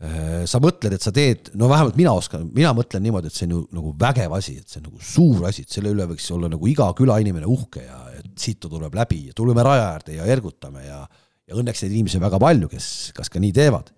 Äh, 0.00 0.46
sa 0.48 0.62
mõtled, 0.64 0.94
et 0.96 1.04
sa 1.04 1.12
teed, 1.12 1.50
no 1.60 1.68
vähemalt 1.68 1.98
mina 2.00 2.14
oskan, 2.16 2.46
mina 2.56 2.72
mõtlen 2.76 3.04
niimoodi, 3.04 3.28
et 3.28 3.36
see 3.36 3.48
on 3.50 3.56
ju 3.58 3.62
nagu 3.76 3.92
vägev 4.00 4.32
asi, 4.32 4.56
et 4.62 4.68
see 4.68 4.80
on 4.80 4.86
nagu 4.88 5.02
suur 5.04 5.48
asi, 5.50 5.66
et 5.66 5.74
selle 5.76 5.92
üle 5.92 6.06
võiks 6.08 6.30
olla 6.32 6.48
nagu 6.48 6.70
iga 6.70 6.86
külainimene 6.96 7.48
uhke 7.48 7.84
ja 7.84 7.98
et 8.16 8.30
siit 8.40 8.62
tuleb 8.64 8.96
läbi 8.96 9.26
ja 9.28 9.36
tuleme 9.36 9.64
raja 9.66 9.90
äärde 9.92 10.16
ja 10.16 10.28
ergutame 10.32 10.86
ja 10.86 11.02
ja 11.50 11.58
õnneks 11.58 11.82
neid 11.84 11.96
inimesi 11.96 12.20
on 12.20 12.26
väga 12.28 12.38
palju, 12.40 12.70
kes, 12.70 12.86
kas 13.16 13.30
ka 13.32 13.42
nii 13.42 13.52
teevad. 13.54 13.90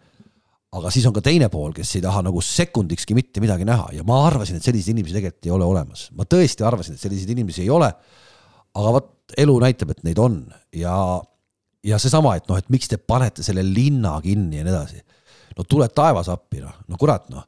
aga 0.72 0.88
siis 0.88 1.05
on 1.05 1.12
ka 1.12 1.20
teine 1.20 1.51
pool, 1.53 1.74
kes 1.76 1.90
ei 1.99 2.01
taha 2.05 2.22
nagu 2.24 2.40
sekundikski 2.40 3.12
mitte 3.12 3.43
midagi 3.45 3.66
näha 3.68 3.90
ja 3.93 4.05
ma 4.09 4.22
arvasin, 4.24 4.57
et 4.57 4.64
selliseid 4.64 4.97
inimesi 4.97 5.18
tegelikult 5.18 5.49
ei 5.49 5.53
ole 5.53 5.68
olemas. 5.68 6.07
ma 6.16 6.24
tõesti 6.24 6.64
arvasin, 6.64 6.97
et 6.97 7.05
selliseid 7.05 7.34
inimesi 7.36 7.62
ei 7.66 7.70
ole. 7.70 7.93
aga 8.73 8.94
vot 8.97 9.36
elu 9.36 9.59
näitab, 9.60 9.93
et 9.93 10.02
neid 10.09 10.19
on 10.19 10.47
ja 10.73 10.97
ja 11.84 11.98
seesama, 11.98 12.36
et 12.38 12.46
noh, 12.50 12.59
et 12.60 12.68
miks 12.72 12.90
te 12.90 12.98
panete 12.98 13.44
selle 13.46 13.64
linna 13.66 14.14
kinni 14.22 14.60
ja 14.60 14.66
nii 14.66 14.74
edasi. 14.74 15.02
no 15.56 15.66
tule 15.68 15.88
taevas 15.92 16.30
appi, 16.32 16.62
noh, 16.62 16.78
no 16.88 16.98
kurat, 17.00 17.28
noh. 17.32 17.44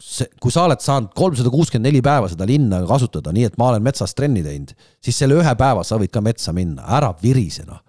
see, 0.00 0.26
kui 0.40 0.52
sa 0.52 0.64
oled 0.68 0.80
saanud 0.80 1.12
kolmsada 1.16 1.50
kuuskümmend 1.52 1.90
neli 1.90 2.02
päeva 2.02 2.28
seda 2.30 2.46
linna 2.48 2.80
kasutada, 2.88 3.32
nii 3.34 3.48
et 3.50 3.58
ma 3.60 3.72
olen 3.72 3.82
metsas 3.84 4.14
trenni 4.14 4.42
teinud, 4.42 4.72
siis 5.02 5.18
selle 5.18 5.36
ühe 5.38 5.56
päeva 5.58 5.84
sa 5.84 5.98
võid 6.00 6.12
ka 6.14 6.22
metsa 6.24 6.54
minna, 6.56 6.86
ära 6.96 7.12
virise, 7.22 7.66
noh 7.68 7.82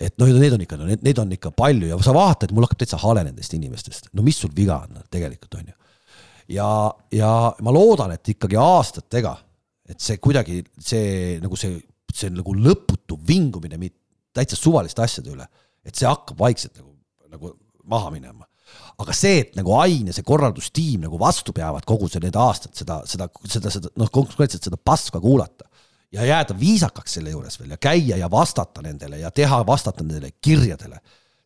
et 0.00 0.16
noh, 0.20 0.30
need 0.40 0.54
on 0.54 0.64
ikka, 0.64 0.78
neid 0.88 1.18
on 1.20 1.34
ikka 1.34 1.52
palju 1.56 1.90
ja 1.90 1.98
sa 2.04 2.14
vaatad, 2.16 2.54
mul 2.56 2.64
hakkab 2.64 2.80
täitsa 2.80 2.98
hale 3.02 3.24
nendest 3.26 3.52
inimestest, 3.56 4.10
no 4.16 4.24
mis 4.24 4.38
sul 4.40 4.52
viga 4.56 4.78
on 4.86 5.02
tegelikult, 5.12 5.58
on 5.60 5.66
ju. 5.68 5.76
ja, 6.56 6.68
ja 7.12 7.32
ma 7.60 7.74
loodan, 7.74 8.14
et 8.16 8.32
ikkagi 8.32 8.56
aastatega, 8.60 9.34
et 9.90 10.00
see 10.00 10.20
kuidagi, 10.22 10.62
see 10.80 11.36
nagu 11.42 11.58
see, 11.58 11.76
see 12.14 12.32
nagu 12.32 12.54
lõputu 12.56 13.18
vingumine 13.28 13.80
täitsa 14.34 14.58
suvaliste 14.58 15.02
asjade 15.02 15.32
üle, 15.32 15.46
et 15.84 15.96
see 15.96 16.08
hakkab 16.08 16.38
vaikselt 16.38 16.76
nagu, 16.78 16.94
nagu 17.30 17.54
maha 17.90 18.12
minema. 18.14 18.46
aga 19.02 19.14
see, 19.16 19.40
et 19.42 19.56
nagu 19.58 19.72
Ain 19.80 20.06
ja 20.06 20.14
see 20.14 20.22
korraldustiim 20.26 21.02
nagu 21.02 21.18
vastu 21.18 21.52
peavad 21.56 21.82
kogu 21.88 22.06
see 22.08 22.20
need 22.22 22.36
aastad 22.38 22.76
seda, 22.78 23.00
seda, 23.08 23.26
seda, 23.50 23.72
seda 23.74 23.90
noh, 23.98 24.10
konkreetselt 24.14 24.68
seda 24.68 24.78
paska 24.78 25.18
kuulata 25.20 25.66
ja 26.12 26.26
jääda 26.26 26.54
viisakaks 26.60 27.16
selle 27.18 27.30
juures 27.30 27.58
veel 27.60 27.74
ja 27.74 27.78
käia 27.80 28.18
ja 28.20 28.30
vastata 28.30 28.82
nendele 28.82 29.18
ja 29.18 29.30
teha, 29.30 29.64
vastata 29.66 30.04
nendele 30.04 30.30
kirjadele. 30.42 31.00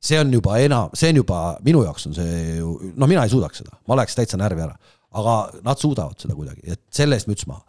see 0.04 0.18
on 0.20 0.32
juba 0.32 0.58
enam, 0.60 0.90
see 0.92 1.08
on 1.14 1.16
juba, 1.16 1.56
minu 1.64 1.80
jaoks 1.84 2.06
on 2.06 2.14
see 2.14 2.56
ju, 2.58 2.92
no 2.96 3.06
mina 3.08 3.22
ei 3.24 3.30
suudaks 3.32 3.62
seda, 3.62 3.78
ma 3.88 3.96
läheks 3.96 4.14
täitsa 4.18 4.36
närvi 4.36 4.60
ära. 4.66 4.76
Aga 5.14 5.36
nad 5.66 5.80
suudavad 5.80 6.18
seda 6.20 6.36
kuidagi, 6.36 6.64
et 6.74 6.82
selle 6.94 7.18
eest 7.18 7.30
müts 7.30 7.46
maha. 7.50 7.62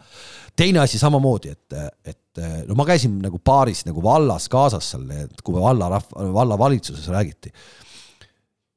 teine 0.55 0.79
asi 0.81 0.99
samamoodi, 0.99 1.51
et, 1.51 1.75
et 2.07 2.43
no 2.67 2.77
ma 2.79 2.85
käisin 2.87 3.17
nagu 3.23 3.39
paaris 3.43 3.83
nagu 3.87 4.03
vallas 4.03 4.47
kaasas 4.51 4.93
seal, 4.93 5.09
kui 5.43 5.57
valla 5.59 5.89
rahva, 5.97 6.29
vallavalitsuses 6.39 7.07
räägiti. 7.13 7.53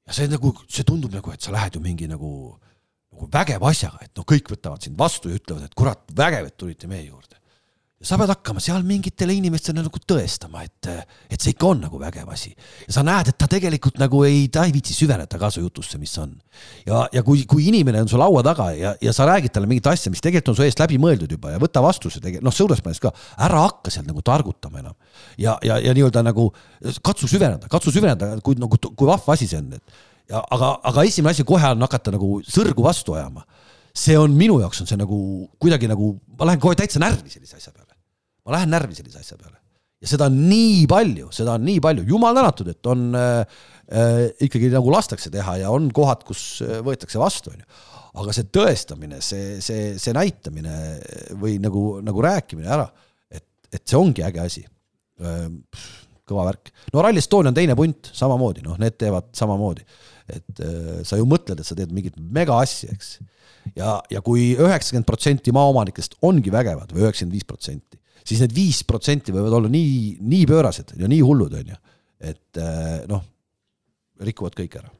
ja 0.06 0.16
see 0.16 0.28
nagu, 0.30 0.52
see 0.68 0.84
tundub 0.84 1.14
nagu, 1.14 1.32
et 1.32 1.44
sa 1.44 1.54
lähed 1.54 1.78
ju 1.78 1.84
mingi 1.84 2.10
nagu 2.10 2.32
nagu 3.14 3.30
vägeva 3.32 3.72
asjaga, 3.72 4.04
et 4.04 4.12
noh, 4.18 4.26
kõik 4.28 4.52
võtavad 4.52 4.84
sind 4.84 4.98
vastu 4.98 5.32
ja 5.32 5.40
ütlevad, 5.40 5.64
et 5.66 5.74
kurat, 5.74 6.04
vägev, 6.14 6.50
et 6.50 6.56
tulite 6.60 6.90
meie 6.90 7.08
juurde 7.08 7.37
sa 7.98 8.14
pead 8.14 8.30
hakkama 8.30 8.60
seal 8.62 8.84
mingitele 8.86 9.34
inimestele 9.34 9.82
nagu 9.82 10.00
tõestama, 10.06 10.62
et, 10.62 10.86
et 11.26 11.42
see 11.42 11.50
ikka 11.50 11.66
on 11.66 11.80
nagu 11.82 11.98
vägev 11.98 12.28
asi. 12.30 12.52
ja 12.86 12.94
sa 12.94 13.02
näed, 13.06 13.32
et 13.32 13.38
ta 13.38 13.48
tegelikult 13.50 13.98
nagu 13.98 14.20
ei, 14.26 14.44
ta 14.54 14.68
ei 14.68 14.74
viitsi 14.74 14.94
süveneda 14.94 15.40
ka 15.40 15.50
su 15.50 15.64
jutusse, 15.64 15.98
mis 15.98 16.14
on. 16.22 16.36
ja, 16.86 17.02
ja 17.12 17.24
kui, 17.26 17.42
kui 17.50 17.66
inimene 17.72 18.04
on 18.04 18.10
su 18.10 18.20
laua 18.20 18.44
taga 18.46 18.68
ja, 18.78 18.94
ja 19.02 19.14
sa 19.14 19.26
räägid 19.26 19.54
talle 19.54 19.66
mingit 19.70 19.90
asja, 19.90 20.12
mis 20.14 20.22
tegelikult 20.22 20.54
on 20.54 20.60
su 20.60 20.66
eest 20.68 20.78
läbi 20.78 21.00
mõeldud 21.02 21.34
juba 21.34 21.56
ja 21.56 21.62
võta 21.62 21.82
vastuse 21.82 22.22
tegelikult, 22.22 22.46
noh, 22.46 22.54
suures 22.54 22.84
mõttes 22.84 23.02
ka, 23.02 23.12
ära 23.48 23.64
hakka 23.66 23.90
seal 23.94 24.06
nagu 24.06 24.22
targutama 24.22 24.84
enam. 24.84 24.94
ja, 25.34 25.58
ja, 25.66 25.80
ja 25.82 25.96
nii-öelda 25.98 26.22
nagu 26.22 26.52
katsu 27.02 27.26
süveneda, 27.26 27.66
katsu 27.72 27.94
süveneda, 27.94 28.36
kui 28.46 28.60
nagu, 28.62 28.78
kui 28.78 29.10
vahva 29.10 29.34
asi 29.34 29.50
see 29.50 29.58
on, 29.58 29.74
et 29.74 30.38
aga, 30.38 30.76
aga 30.86 31.08
esimene 31.08 31.34
asi 31.34 31.46
kohe 31.48 31.74
on 31.74 31.82
hakata 31.82 32.14
nagu 32.14 32.38
sõrgu 32.46 32.86
vastu 32.86 33.18
ajama 33.18 33.42
see 33.98 34.14
on 34.18 34.34
minu 34.38 34.60
jaoks 34.62 34.82
on 34.82 34.86
see 34.86 34.98
nagu 35.00 35.18
kuidagi 35.58 35.90
nagu, 35.90 36.14
ma 36.38 36.46
lähen 36.50 36.62
kohe 36.62 36.78
täitsa 36.78 37.02
närvi 37.02 37.32
sellise 37.32 37.58
asja 37.58 37.72
peale 37.72 37.87
ma 38.48 38.56
lähen 38.56 38.72
närvi 38.72 38.96
sellise 38.96 39.20
asja 39.20 39.36
peale. 39.36 39.58
ja 39.98 40.08
seda 40.12 40.28
on 40.30 40.38
nii 40.48 40.86
palju, 40.90 41.28
seda 41.34 41.58
on 41.58 41.66
nii 41.66 41.82
palju, 41.84 42.06
jumal 42.08 42.36
tänatud, 42.38 42.70
et 42.72 42.88
on 42.88 43.04
äh, 43.18 43.60
äh, 43.90 44.24
ikkagi 44.46 44.70
nagu 44.72 44.92
lastakse 44.94 45.30
teha 45.34 45.58
ja 45.64 45.72
on 45.74 45.90
kohad, 45.94 46.24
kus 46.26 46.62
äh, 46.64 46.78
võetakse 46.86 47.20
vastu, 47.20 47.52
on 47.52 47.60
ju. 47.60 47.68
aga 48.22 48.34
see 48.34 48.48
tõestamine, 48.54 49.20
see, 49.24 49.58
see, 49.64 49.92
see 50.00 50.16
näitamine 50.16 50.74
või 51.38 51.58
nagu, 51.62 51.98
nagu 52.04 52.24
rääkimine 52.24 52.70
ära, 52.78 52.88
et, 53.30 53.46
et 53.74 53.82
see 53.84 53.98
ongi 54.00 54.24
äge 54.26 54.44
asi 54.44 54.64
äh,. 54.64 55.48
kõva 56.28 56.44
värk. 56.50 56.70
no 56.92 57.02
Rally 57.04 57.20
Estonia 57.22 57.50
on 57.50 57.56
teine 57.56 57.76
punt, 57.76 58.10
samamoodi, 58.14 58.62
noh, 58.64 58.78
need 58.80 58.96
teevad 59.00 59.32
samamoodi. 59.36 59.84
et 60.28 60.62
äh, 60.62 61.02
sa 61.08 61.18
ju 61.20 61.26
mõtled, 61.28 61.58
et 61.58 61.66
sa 61.66 61.76
teed 61.76 61.92
mingit 61.92 62.16
mega 62.16 62.62
asja, 62.62 62.94
eks 62.94 63.16
ja, 63.76 63.98
ja 64.12 64.22
kui 64.24 64.52
üheksakümmend 64.56 65.06
protsenti 65.08 65.52
maaomanikest 65.54 66.18
ongi 66.24 66.52
vägevad 66.54 66.92
või 66.94 67.06
üheksakümmend 67.06 67.36
viis 67.36 67.48
protsenti, 67.48 67.97
siis 68.28 68.42
need 68.44 68.54
viis 68.56 68.82
protsenti 68.88 69.34
võivad 69.34 69.56
olla 69.58 69.72
nii, 69.72 70.16
nii 70.20 70.46
pöörased 70.48 70.94
ja 71.00 71.10
nii 71.10 71.20
hullud, 71.24 71.54
on 71.58 71.74
ju. 71.74 71.78
et 72.30 72.60
eh, 72.62 73.02
noh, 73.10 73.24
rikuvad 74.24 74.56
kõik 74.58 74.78
ära. 74.80 74.90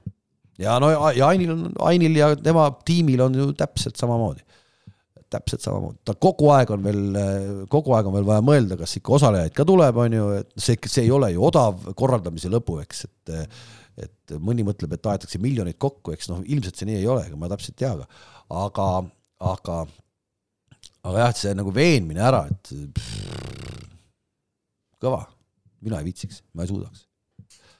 ja 0.63 0.79
no 0.83 0.91
ja 0.93 1.31
Ainil 1.31 1.55
on, 1.55 1.65
Ainil 1.91 2.21
ja 2.21 2.35
tema 2.37 2.69
tiimil 2.87 3.25
on 3.27 3.41
ju 3.41 3.49
täpselt 3.59 4.01
samamoodi. 4.01 4.45
täpselt 5.29 5.65
samamoodi, 5.65 5.99
ta 6.09 6.15
kogu 6.17 6.49
aeg 6.55 6.71
on 6.73 6.85
veel, 6.85 7.03
kogu 7.69 7.93
aeg 7.97 8.07
on 8.09 8.17
veel 8.17 8.29
vaja 8.29 8.45
mõelda, 8.45 8.79
kas 8.81 8.97
ikka 8.97 9.19
osalejaid 9.19 9.57
ka 9.57 9.67
tuleb, 9.69 9.99
on 10.05 10.17
ju, 10.17 10.31
et 10.41 10.55
see, 10.57 10.79
see 10.89 11.05
ei 11.05 11.13
ole 11.13 11.35
ju 11.35 11.45
odav 11.45 11.91
korraldamise 11.99 12.53
lõbu, 12.53 12.81
eks, 12.85 13.05
et 13.09 13.37
et 13.99 14.33
mõni 14.39 14.63
mõtleb, 14.63 14.93
et 14.95 15.07
aetakse 15.11 15.41
miljoneid 15.43 15.75
kokku, 15.83 16.13
eks 16.15 16.29
noh, 16.31 16.39
ilmselt 16.47 16.79
see 16.79 16.87
nii 16.87 17.01
ei 17.01 17.07
ole, 17.11 17.25
ega 17.27 17.35
ma 17.35 17.49
täpselt 17.51 17.75
ei 17.75 17.81
tea, 17.83 17.97
aga, 17.97 18.05
aga 18.63 18.85
aga 19.39 19.79
jah, 21.05 21.31
et 21.31 21.41
see 21.41 21.55
nagu 21.57 21.73
veenmine 21.75 22.23
ära, 22.25 22.45
et 22.51 22.73
pff, 22.95 23.29
kõva, 25.03 25.23
mina 25.85 26.01
ei 26.01 26.09
viitsiks, 26.09 26.43
ma 26.55 26.65
ei 26.65 26.73
suudaks. 26.73 27.07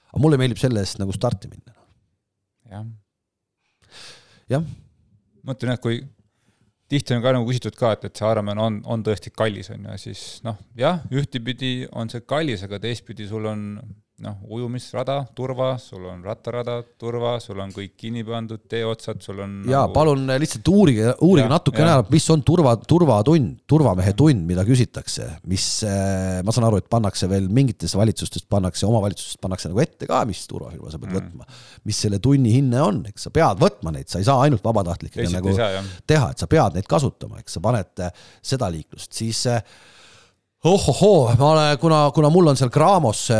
aga 0.09 0.21
mulle 0.23 0.39
meeldib 0.41 0.61
selle 0.61 0.81
eest 0.83 1.01
nagu 1.01 1.13
starti 1.15 1.51
minna. 1.51 1.75
jah. 2.71 2.87
jah. 4.55 4.69
mõtlen 5.45 5.75
jah, 5.75 5.81
kui 5.83 6.01
tihti 6.89 7.13
on 7.15 7.23
ka 7.23 7.33
nagu 7.35 7.49
küsitud 7.49 7.77
ka, 7.77 7.93
et, 7.95 8.07
et 8.09 8.17
see 8.17 8.31
Ironman 8.31 8.61
on, 8.63 8.81
on 8.89 9.03
tõesti 9.05 9.33
kallis, 9.35 9.69
on 9.73 9.85
ju, 9.91 9.97
siis 10.07 10.23
noh, 10.45 10.57
jah, 10.79 11.03
ühtepidi 11.13 11.87
on 11.91 12.09
see 12.11 12.23
kallis, 12.25 12.63
aga 12.65 12.81
teistpidi 12.81 13.27
sul 13.29 13.45
on 13.49 13.65
noh, 14.23 14.35
ujumisrada, 14.51 15.21
turva, 15.35 15.71
sul 15.79 16.03
on 16.09 16.21
rattarada, 16.25 16.79
turva, 16.99 17.37
sul 17.43 17.59
on 17.63 17.71
kõik 17.73 17.93
kinni 17.99 18.23
pandud 18.27 18.61
teeotsad, 18.69 19.21
sul 19.23 19.39
on 19.43 19.53
jaa 19.69 19.85
nagu..., 19.85 19.95
palun 19.95 20.25
lihtsalt 20.41 20.71
uurige, 20.71 21.13
uurige 21.25 21.47
natukene 21.51 21.93
ära, 21.93 22.05
mis 22.11 22.27
on 22.33 22.43
turva, 22.45 22.75
turvatund, 22.89 23.59
turvamehe 23.69 24.13
tund, 24.19 24.43
mida 24.49 24.65
küsitakse, 24.67 25.27
mis 25.49 25.67
äh, 25.87 26.39
ma 26.45 26.55
saan 26.55 26.67
aru, 26.69 26.81
et 26.81 26.89
pannakse 26.91 27.29
veel 27.31 27.47
mingites 27.53 27.95
valitsustes 27.99 28.43
pannakse, 28.51 28.87
omavalitsustes 28.89 29.39
pannakse 29.41 29.71
nagu 29.71 29.83
ette 29.83 30.09
ka, 30.09 30.23
mis 30.29 30.43
turvafirma 30.49 30.91
sa 30.91 30.99
pead 31.01 31.13
mm. 31.13 31.19
võtma. 31.19 31.61
mis 31.87 32.01
selle 32.07 32.19
tunni 32.23 32.55
hinne 32.57 32.81
on, 32.83 33.03
eks 33.11 33.29
sa 33.29 33.33
pead 33.35 33.61
võtma 33.61 33.95
neid, 33.95 34.09
sa 34.11 34.19
ei 34.19 34.27
saa 34.27 34.43
ainult 34.45 34.65
vabatahtlikega 34.65 35.29
nagu 35.37 35.55
saa, 35.55 35.85
teha, 36.09 36.33
et 36.33 36.43
sa 36.43 36.49
pead 36.51 36.75
neid 36.75 36.89
kasutama, 36.89 37.39
eks 37.43 37.55
sa 37.55 37.63
paned 37.63 38.03
äh, 38.03 38.27
seda 38.51 38.67
liiklust, 38.73 39.13
siis 39.15 39.45
äh, 39.49 39.63
ohohoo, 40.63 41.35
ma 41.39 41.51
olen, 41.53 41.77
kuna, 41.79 41.97
kuna 42.11 42.29
mul 42.29 42.49
on 42.51 42.57
seal 42.59 42.71
Graamos 42.73 43.21
äh, 43.31 43.37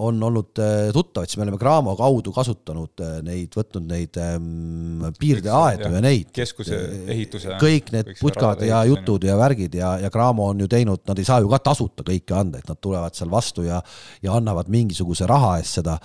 on 0.00 0.22
olnud 0.24 0.56
äh, 0.64 0.88
tuttavad, 0.92 1.28
siis 1.28 1.36
me 1.36 1.44
oleme 1.44 1.60
Graamo 1.60 1.92
kaudu 1.98 2.32
kasutanud 2.32 3.02
äh, 3.04 3.18
neid, 3.26 3.52
võtnud 3.52 3.84
neid 3.90 4.16
ähm, 4.22 5.04
piirdeaedu 5.20 5.90
ja 5.92 6.00
neid. 6.00 6.32
keskuse 6.32 6.80
ehituse. 7.12 7.58
kõik 7.60 7.92
need 7.92 8.08
putkad 8.22 8.64
ja 8.64 8.80
jutud 8.88 9.28
ja 9.28 9.36
värgid 9.36 9.76
ja, 9.76 9.92
ja 10.00 10.12
Graamo 10.12 10.48
on 10.54 10.64
ju 10.64 10.70
teinud, 10.72 11.04
nad 11.12 11.20
ei 11.20 11.28
saa 11.28 11.44
ju 11.44 11.52
ka 11.52 11.60
tasuta 11.68 12.08
kõike 12.08 12.38
anda, 12.40 12.64
et 12.64 12.72
nad 12.72 12.80
tulevad 12.80 13.18
seal 13.18 13.32
vastu 13.36 13.68
ja 13.68 13.82
ja 14.24 14.32
annavad 14.40 14.72
mingisuguse 14.72 15.28
raha 15.28 15.58
eest 15.60 15.82
seda, 15.82 15.98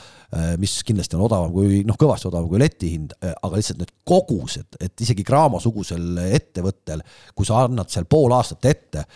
mis 0.60 0.82
kindlasti 0.84 1.16
on 1.16 1.24
odavam 1.30 1.52
kui, 1.56 1.86
noh, 1.88 1.96
kõvasti 2.00 2.28
odavam 2.28 2.50
kui 2.52 2.60
letihind, 2.60 3.16
aga 3.32 3.56
lihtsalt 3.56 3.80
need 3.80 3.94
kogused, 4.04 4.76
et 4.84 5.04
isegi 5.08 5.24
Graamo 5.24 5.64
sugusel 5.64 6.26
ettevõttel, 6.28 7.06
kui 7.32 7.48
sa 7.48 7.64
annad 7.70 7.92
seal 7.94 8.10
pool 8.12 8.36
aastat 8.36 8.68
ette 8.68 9.08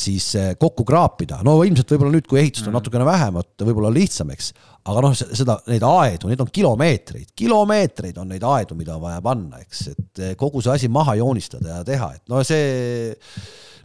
siis 0.00 0.26
eh, 0.38 0.50
kokku 0.60 0.84
kraapida, 0.88 1.40
no 1.46 1.58
ilmselt 1.66 1.92
võib-olla 1.94 2.14
nüüd, 2.14 2.26
kui 2.28 2.40
ehitust 2.40 2.66
on 2.66 2.72
mm. 2.72 2.78
natukene 2.78 3.06
vähemat, 3.08 3.50
võib-olla 3.66 3.90
lihtsam, 3.92 4.32
eks. 4.34 4.50
aga 4.90 5.02
noh, 5.04 5.14
seda, 5.16 5.58
neid 5.70 5.84
aedu, 5.86 6.30
neid 6.30 6.44
on 6.44 6.50
kilomeetreid, 6.60 7.32
kilomeetreid 7.36 8.20
on 8.22 8.32
neid 8.32 8.46
aedu, 8.46 8.78
mida 8.78 8.96
on 8.96 9.04
vaja 9.04 9.20
panna, 9.24 9.60
eks, 9.64 9.84
et 9.92 10.24
eh, 10.24 10.34
kogu 10.40 10.64
see 10.64 10.74
asi 10.74 10.90
maha 10.92 11.16
joonistada 11.20 11.76
ja 11.76 11.84
teha, 11.86 12.12
et 12.16 12.32
no 12.32 12.42
see, 12.46 13.12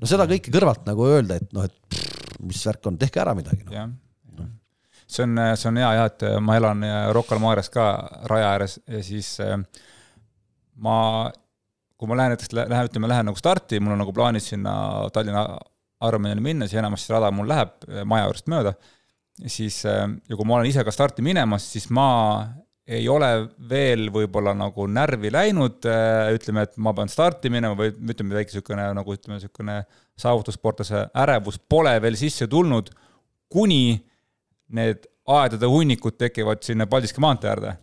no 0.01 0.09
seda 0.09 0.27
kõike 0.31 0.53
kõrvalt 0.53 0.87
nagu 0.89 1.07
öelda, 1.09 1.39
et 1.41 1.55
noh, 1.55 1.67
et 1.67 1.75
pff, 1.91 2.39
mis 2.45 2.65
värk 2.67 2.91
on, 2.91 2.99
tehke 3.01 3.23
ära 3.23 3.35
midagi 3.37 3.63
no.. 3.67 4.49
see 5.07 5.23
on, 5.23 5.39
see 5.55 5.71
on 5.71 5.81
hea 5.81 5.93
jah, 5.99 6.11
et 6.11 6.27
ma 6.43 6.59
elan 6.59 6.83
Rocca 7.15 7.37
al 7.37 7.43
Mares 7.43 7.71
ka 7.73 7.89
raja 8.29 8.51
ääres 8.53 8.79
ja 8.83 9.01
siis 9.05 9.37
eh, 9.43 9.57
ma 10.83 10.99
kui 11.95 12.09
ma 12.11 12.17
lähen 12.19 12.35
näiteks, 12.35 12.51
lähen, 12.55 12.89
ütleme, 12.89 13.09
lähen 13.09 13.29
nagu 13.29 13.39
starti, 13.39 13.79
mul 13.79 13.95
on 13.95 14.03
nagu 14.03 14.13
plaanis 14.15 14.49
sinna 14.51 14.73
Tallinna 15.15 15.45
Ironmanile 16.03 16.43
minnes 16.43 16.73
ja 16.73 16.81
enamasti 16.81 17.13
rada 17.13 17.31
mul 17.31 17.47
läheb 17.49 17.87
eh, 17.87 18.03
maja 18.07 18.27
juurest 18.27 18.51
mööda, 18.51 18.75
siis 19.47 19.79
eh, 19.87 20.03
ja 20.29 20.37
kui 20.37 20.47
ma 20.47 20.59
olen 20.59 20.69
ise 20.69 20.83
ka 20.83 20.93
starti 20.93 21.23
minemas, 21.25 21.67
siis 21.71 21.87
ma 21.93 22.07
ei 22.85 23.07
ole 23.09 23.29
veel 23.69 24.11
võib-olla 24.13 24.53
nagu 24.57 24.85
närvi 24.91 25.31
läinud, 25.33 25.87
eh, 25.89 26.33
ütleme, 26.35 26.67
et 26.67 26.75
ma 26.77 26.93
pean 26.97 27.09
starti 27.09 27.49
minema 27.53 27.77
või 27.79 27.93
ütleme, 27.95 28.35
väike 28.37 28.53
niisugune 28.53 28.89
nagu 28.97 29.15
ütleme, 29.15 29.39
niisugune 29.39 29.79
saavutussportlase 30.21 31.07
ärevus 31.23 31.57
pole 31.69 31.95
veel 32.03 32.19
sisse 32.19 32.47
tulnud, 32.51 32.91
kuni 33.49 33.97
need 34.75 35.07
aedade 35.25 35.67
hunnikud 35.69 36.17
tekivad 36.19 36.61
sinna 36.65 36.85
Paldiski 36.89 37.21
maantee 37.23 37.49
äärde. 37.49 37.75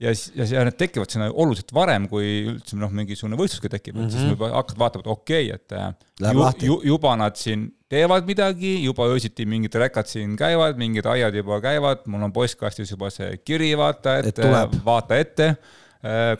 Ja 0.00 0.12
siis, 0.14 0.32
ja, 0.36 0.46
ja 0.58 0.64
need 0.66 0.76
tekivad 0.76 1.12
sinna 1.12 1.28
oluliselt 1.32 1.72
varem, 1.74 2.08
kui 2.10 2.26
üldse 2.52 2.76
noh, 2.78 2.92
mingisugune 2.92 3.38
võistluski 3.40 3.70
tekib 3.72 3.94
mm, 3.94 4.02
-hmm. 4.02 4.06
et 4.06 4.12
siis 4.12 4.24
mhm. 4.26 4.34
juba 4.36 4.50
hakkad 4.52 4.82
vaatama, 4.82 5.04
et 5.06 5.12
okei 5.14 5.48
okay,, 5.52 5.56
et 5.56 5.72
äh, 5.72 6.34
ju, 6.34 6.50
ju, 6.68 6.78
juba 6.92 7.14
nad 7.16 7.38
siin 7.40 7.70
teevad 7.88 8.28
midagi, 8.28 8.74
juba 8.84 9.06
öösiti 9.12 9.46
mingid 9.46 9.74
rekad 9.74 10.10
siin 10.10 10.36
käivad, 10.36 10.76
mingid 10.76 11.06
aiad 11.06 11.34
juba 11.34 11.60
käivad, 11.64 12.04
mul 12.06 12.28
on 12.28 12.34
postkastis 12.34 12.90
juba 12.90 13.10
see 13.14 13.36
kiri, 13.44 13.72
vaata, 13.78 14.18
et, 14.20 14.38
et 14.38 14.78
vaata 14.84 15.16
ette 15.22 15.54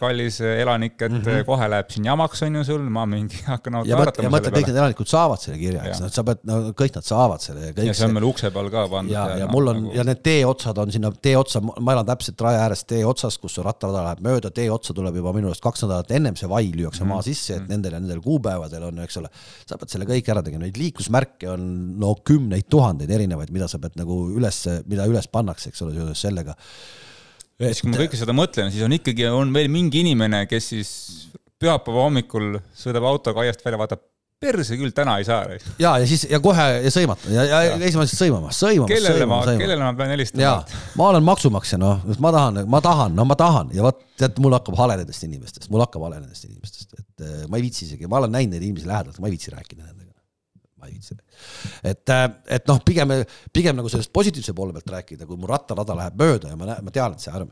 kallis 0.01 0.41
elanik, 0.41 0.95
et 1.01 1.13
mm 1.13 1.21
-hmm. 1.21 1.45
kohe 1.47 1.69
läheb 1.71 1.91
siin 1.91 2.05
jamaks, 2.05 2.43
on 2.43 2.55
ju 2.55 2.65
sul, 2.65 2.85
ma 2.91 3.07
mingi 3.07 3.41
hakkan 3.53 3.81
ja 3.87 3.99
mõtle, 3.99 4.25
ja 4.27 4.31
mõtle, 4.33 4.53
kõik 4.55 4.71
need 4.71 4.79
elanikud 4.81 5.11
saavad 5.11 5.43
selle 5.43 5.59
kirja, 5.59 5.85
eks 5.91 6.03
nad, 6.05 6.15
sa 6.15 6.25
pead, 6.27 6.43
no 6.49 6.59
kõik 6.77 6.97
nad 6.99 7.07
saavad 7.07 7.45
selle 7.45 7.69
ja 7.69 7.77
kõik 7.77 7.91
ja 7.91 7.95
see 7.97 8.09
on 8.09 8.17
meil 8.17 8.29
ukse 8.29 8.51
peal 8.55 8.71
ka 8.73 8.87
pandud. 8.93 9.13
ja, 9.13 9.25
ja, 9.31 9.39
ja 9.45 9.49
mul 9.51 9.73
on 9.73 9.81
nagu... 9.83 9.95
ja 9.97 10.05
need 10.09 10.23
teeotsad 10.27 10.79
on 10.83 10.93
sinna 10.93 11.13
tee 11.13 11.37
otsa, 11.39 11.63
ma 11.63 11.97
elan 11.97 12.07
täpselt 12.07 12.41
raja 12.47 12.65
ääres 12.67 12.85
tee 12.85 13.05
otsas, 13.07 13.39
kus 13.43 13.59
rattarada 13.59 14.05
läheb 14.09 14.23
mööda, 14.27 14.51
tee 14.51 14.69
otsa 14.71 14.95
tuleb 14.97 15.17
juba 15.23 15.33
minu 15.37 15.51
arust 15.53 15.65
kaks 15.65 15.87
nädalat 15.87 16.13
ennem 16.19 16.37
see 16.37 16.51
vai 16.51 16.65
lüüakse 16.69 17.05
mm 17.05 17.11
-hmm. 17.11 17.15
maa 17.15 17.23
sisse, 17.23 17.55
et 17.55 17.63
mhm. 17.63 17.71
nendel 17.71 17.93
ja 17.93 18.01
nendel 18.01 18.21
kuupäevadel 18.21 18.89
on, 18.91 18.99
eks 19.07 19.17
ole, 19.23 19.33
sa 19.67 19.79
pead 19.79 19.91
selle 19.95 20.09
kõik 20.09 20.31
ära 20.31 20.43
tegema, 20.43 20.65
neid 20.65 20.79
liiklusmärke 20.81 21.51
on 21.51 21.99
no 22.01 22.15
kümneid 22.25 22.69
tuhandeid 22.71 23.11
erinevaid, 23.11 23.51
mida 23.51 23.69
sa 23.69 23.79
pead 23.79 23.97
nagu 23.97 24.21
üles, 24.37 24.63
mida 24.87 25.07
üles 25.07 25.29
pannakse, 25.29 25.69
eks 25.69 25.83
ole, 25.83 25.95
seoses 25.95 26.21
sellega 26.21 26.55
ja 27.61 27.71
siis, 27.71 27.85
kui 27.85 27.93
ma 27.93 28.03
kõike 28.03 28.21
seda 28.21 28.35
mõtlen, 28.37 28.73
siis 28.75 28.85
on 28.87 28.97
ikkagi, 28.97 29.29
on 29.33 29.55
veel 29.55 29.71
mingi 29.73 30.03
inimene, 30.05 30.45
kes 30.51 30.73
siis 30.75 30.91
pühapäeva 31.61 32.05
hommikul 32.05 32.61
sõidab 32.77 33.09
autoga 33.09 33.45
aiast 33.45 33.65
välja, 33.65 33.81
vaatab, 33.81 34.03
perse 34.41 34.77
küll, 34.77 34.93
täna 34.93 35.15
ei 35.21 35.25
saa. 35.25 35.47
ja, 35.81 35.95
ja 35.97 36.09
siis 36.09 36.27
ja 36.29 36.41
kohe 36.45 36.65
ja 36.85 36.91
sõimata 36.93 37.31
ja, 37.33 37.45
ja, 37.49 37.61
ja 37.71 37.77
esimesest 37.89 38.21
sõimama, 38.21 38.51
sõimama, 38.53 38.89
kellele 38.91 39.25
ma 39.25 39.39
sõimama,, 39.41 39.63
kellele 39.63 39.87
ma 39.87 39.93
pean 39.97 40.11
ja 40.11 40.17
helistama? 40.19 40.83
ma 41.01 41.07
olen 41.13 41.25
maksumaksja, 41.25 41.79
noh, 41.81 42.05
ma 42.21 42.33
tahan, 42.37 42.61
ma 42.69 42.83
tahan, 42.85 43.17
no 43.17 43.25
ma 43.29 43.39
tahan 43.41 43.73
ja 43.77 43.87
vot 43.87 44.03
tead, 44.21 44.37
mul 44.45 44.57
hakkab 44.59 44.77
hale 44.83 44.99
nendest 45.01 45.25
inimestest, 45.25 45.71
mul 45.73 45.85
hakkab 45.87 46.05
hale 46.09 46.21
nendest 46.21 46.45
inimestest, 46.51 46.93
et 47.01 47.25
eh, 47.25 47.47
ma 47.49 47.57
ei 47.57 47.65
viitsi 47.65 47.87
isegi, 47.89 48.11
ma 48.13 48.21
olen 48.21 48.37
näinud 48.37 48.59
neid 48.59 48.69
inimesi 48.69 48.91
lähedalt, 48.91 49.17
ma 49.25 49.31
ei 49.31 49.39
viitsi 49.39 49.55
rääkida 49.57 49.87
nendega. 49.87 50.13
ma 50.77 50.91
ei 50.91 50.99
viitsi. 50.99 51.17
et, 51.83 52.15
et 52.59 52.71
noh, 52.71 52.83
pigem, 52.87 53.17
pigem 53.55 53.79
nagu 53.79 53.91
sellest 53.93 54.13
positiivse 54.15 54.55
poole 54.57 54.77
pealt 54.77 54.95
rääkida, 54.99 55.29
kui 55.29 55.41
mu 55.41 55.51
rattarada 55.51 55.97
läheb 55.99 56.23
mööda 56.23 56.53
ja 56.53 56.61
ma 56.61 56.71
näen, 56.73 56.87
ma 56.87 56.95
tean, 56.95 57.17
et 57.17 57.25
see 57.25 57.35
arm, 57.35 57.51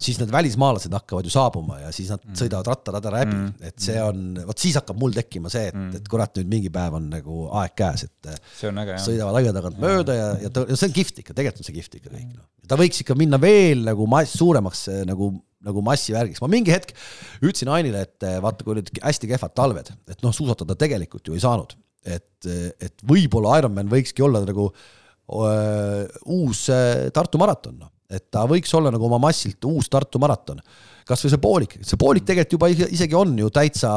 siis 0.00 0.18
need 0.20 0.32
välismaalased 0.32 0.92
hakkavad 0.92 1.24
ju 1.24 1.32
saabuma 1.32 1.78
ja 1.80 1.90
siis 1.94 2.10
nad 2.12 2.20
mm. 2.20 2.36
sõidavad 2.36 2.68
rattarada 2.68 3.12
läbi 3.14 3.36
mm., 3.36 3.68
et 3.70 3.80
see 3.80 3.96
on, 4.02 4.26
vot 4.44 4.60
siis 4.60 4.76
hakkab 4.76 4.98
mul 5.00 5.14
tekkima 5.16 5.52
see, 5.52 5.70
et 5.70 5.76
mm., 5.76 6.00
et 6.00 6.10
kurat, 6.12 6.34
nüüd 6.36 6.50
mingi 6.52 6.72
päev 6.72 6.98
on 6.98 7.06
nagu 7.14 7.46
aeg 7.62 7.72
käes, 7.78 8.04
et 8.04 8.68
on 8.68 8.82
äge 8.82 8.98
sõidavad 9.06 9.40
aia 9.40 9.54
tagant 9.56 9.80
mööda 9.80 10.18
ja, 10.18 10.28
ja, 10.44 10.52
ta, 10.52 10.66
ja 10.68 10.76
see 10.76 10.90
on 10.90 10.96
kihvt 10.98 11.22
ikka, 11.24 11.36
tegelikult 11.38 11.64
on 11.64 11.68
see 11.70 11.78
kihvt 11.78 11.98
ikka 12.00 12.12
kõik 12.12 12.28
noh. 12.28 12.44
ta 12.68 12.80
võiks 12.80 13.00
ikka 13.06 13.16
minna 13.16 13.40
veel 13.40 13.86
nagu 13.88 14.08
mass, 14.10 14.36
suuremaks 14.36 14.84
eh, 14.92 15.02
nagu, 15.08 15.30
nagu 15.64 15.86
massivärgiks, 15.88 16.44
ma 16.44 16.52
mingi 16.52 16.76
hetk 16.76 16.92
ütlesin 17.40 17.72
Ainile, 17.72 18.04
et 18.04 18.28
vaata, 18.44 18.66
kui 18.66 18.76
olid 18.76 18.92
hästi 19.00 19.32
kehvad 19.32 19.56
talved, 19.56 19.94
et 20.12 20.20
noh, 20.20 20.36
suusatada 20.36 20.76
tegelikult 20.76 21.32
ju 21.32 21.38
ei 21.38 21.44
saanud, 21.44 21.72
et, 22.06 22.48
et 22.80 23.04
võib-olla 23.08 23.58
Ironman 23.60 23.90
võikski 23.90 24.24
olla 24.26 24.42
nagu 24.46 24.68
öö, 24.70 26.06
uus 26.32 26.66
eh, 26.72 27.06
Tartu 27.14 27.40
maraton, 27.42 27.76
noh, 27.82 27.92
et 28.10 28.28
ta 28.30 28.46
võiks 28.48 28.72
olla 28.78 28.92
nagu 28.94 29.08
oma 29.08 29.20
massilt 29.26 29.64
uus 29.68 29.90
Tartu 29.92 30.22
maraton. 30.22 30.62
kasvõi 31.06 31.32
see 31.34 31.42
poolik, 31.42 31.78
see 31.82 32.00
poolik 32.00 32.26
tegelikult 32.26 32.58
juba 32.58 32.72
ise- 32.72 32.90
isegi 32.94 33.18
on 33.18 33.36
ju 33.38 33.50
täitsa 33.50 33.92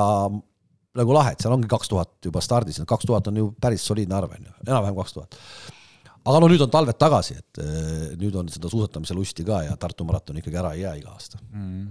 nagu 1.00 1.14
lahe, 1.14 1.34
et 1.34 1.42
seal 1.42 1.54
ongi 1.54 1.70
kaks 1.70 1.90
tuhat 1.92 2.16
juba 2.26 2.42
stardis, 2.42 2.82
kaks 2.88 3.06
tuhat 3.06 3.30
on 3.30 3.38
ju 3.38 3.52
päris 3.62 3.86
soliidne 3.86 4.16
arv 4.18 4.34
on 4.34 4.50
ju, 4.50 4.56
enam-vähem 4.66 4.98
kaks 4.98 5.16
tuhat 5.18 5.38
aga 6.30 6.42
no 6.42 6.50
nüüd 6.52 6.62
on 6.66 6.72
talved 6.74 6.98
tagasi, 7.00 7.38
et 7.40 7.62
eh, 7.64 8.06
nüüd 8.20 8.36
on 8.40 8.50
seda 8.52 8.72
suusatamise 8.72 9.16
lusti 9.18 9.46
ka 9.48 9.64
ja 9.68 9.78
Tartu 9.80 10.06
maraton 10.08 10.38
ikkagi 10.42 10.60
ära 10.62 10.74
ei 10.76 10.84
jää 10.84 10.96
iga 11.02 11.14
aasta. 11.16 11.42
Mm. 11.54 11.90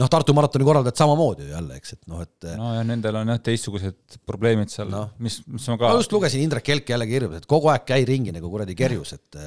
noh, 0.00 0.08
Tartu 0.12 0.34
maratoni 0.36 0.66
korraldajad 0.66 1.02
samamoodi 1.02 1.50
jälle, 1.50 1.76
eks, 1.80 1.96
et 1.96 2.08
noh, 2.10 2.22
et 2.24 2.48
no. 2.48 2.56
no 2.62 2.72
ja 2.78 2.86
nendel 2.86 3.18
on 3.20 3.34
jah 3.34 3.42
teistsugused 3.44 4.18
probleemid 4.28 4.72
seal 4.72 4.88
Noh. 4.92 5.10
no., 5.10 5.22
mis, 5.24 5.40
mis 5.50 5.68
ma 5.68 5.78
ka 5.80 5.92
ma 5.92 6.00
just 6.00 6.14
lugesin 6.14 6.44
Indrek 6.46 6.66
Kelk 6.68 6.94
jälle 6.94 7.08
kirjutas, 7.10 7.42
et 7.42 7.50
kogu 7.50 7.72
aeg 7.72 7.84
käi 7.88 8.02
ringi 8.08 8.34
nagu 8.34 8.50
kuradi 8.52 8.76
kerjus, 8.78 9.16
et 9.18 9.40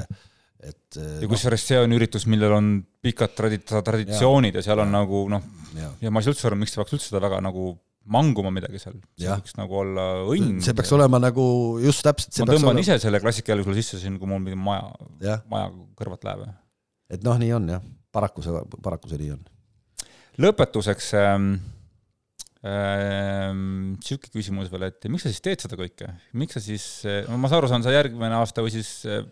et 0.65 0.97
ja 0.97 1.29
kusjuures 1.29 1.61
see 1.61 1.77
on 1.81 1.93
üritus, 1.93 2.25
millel 2.29 2.55
on 2.55 2.69
pikad 3.05 3.33
tradi-, 3.37 3.61
traditsioonid 3.65 4.55
ja 4.57 4.63
seal 4.65 4.81
on 4.81 4.93
nagu 4.93 5.25
noh, 5.33 5.43
ja. 5.77 5.91
ja 6.01 6.13
ma 6.13 6.21
ei 6.21 6.27
saa 6.27 6.33
üldse 6.33 6.49
aru, 6.49 6.59
miks 6.61 6.73
ta 6.73 6.81
peaks 6.81 6.95
üldse 6.97 7.11
seda 7.11 7.21
väga 7.25 7.41
nagu 7.45 7.73
manguma 8.05 8.51
midagi 8.53 8.79
seal, 8.81 8.95
see 9.17 9.25
Jah. 9.25 9.41
võiks 9.41 9.57
nagu 9.57 9.79
olla 9.81 10.05
õnn. 10.29 10.59
see 10.65 10.77
peaks 10.77 10.93
olema 10.93 11.19
nagu 11.21 11.45
just 11.81 12.05
täpselt, 12.05 12.33
ma 12.37 12.53
tõmban 12.53 12.71
olema, 12.75 12.85
ise 12.85 12.99
selle 13.01 13.21
klassikajalgsule 13.23 13.77
sisse 13.79 14.01
siin, 14.01 14.19
kui 14.21 14.29
mul 14.29 14.43
mingi 14.43 14.59
maja, 14.61 14.91
maja 15.49 15.71
kõrvalt 15.97 16.25
läheb. 16.27 16.53
et 17.09 17.25
noh, 17.25 17.37
nii 17.41 17.51
on 17.57 17.69
jah, 17.75 17.85
paraku 18.13 18.45
see, 18.45 18.63
paraku 18.85 19.09
see 19.09 19.21
nii 19.23 19.33
on. 19.37 19.43
Lõpetuseks 20.41 21.11
ähm, 21.19 21.51
ähm, 22.65 23.95
sihuke 24.03 24.31
küsimus 24.33 24.71
veel, 24.73 24.89
et 24.89 25.09
miks 25.11 25.27
sa 25.27 25.33
siis 25.33 25.43
teed 25.45 25.63
seda 25.63 25.79
kõike, 25.79 26.09
miks 26.37 26.57
sa 26.57 26.63
siis, 26.63 26.87
no 27.29 27.39
ma 27.39 27.51
saan 27.51 27.61
aru, 27.61 27.71
saan 27.71 27.85
sa 27.85 27.93
järgmine 27.95 28.39
aasta 28.39 28.65
või 28.65 28.73
siis 28.75 28.91
äh, 29.07 29.23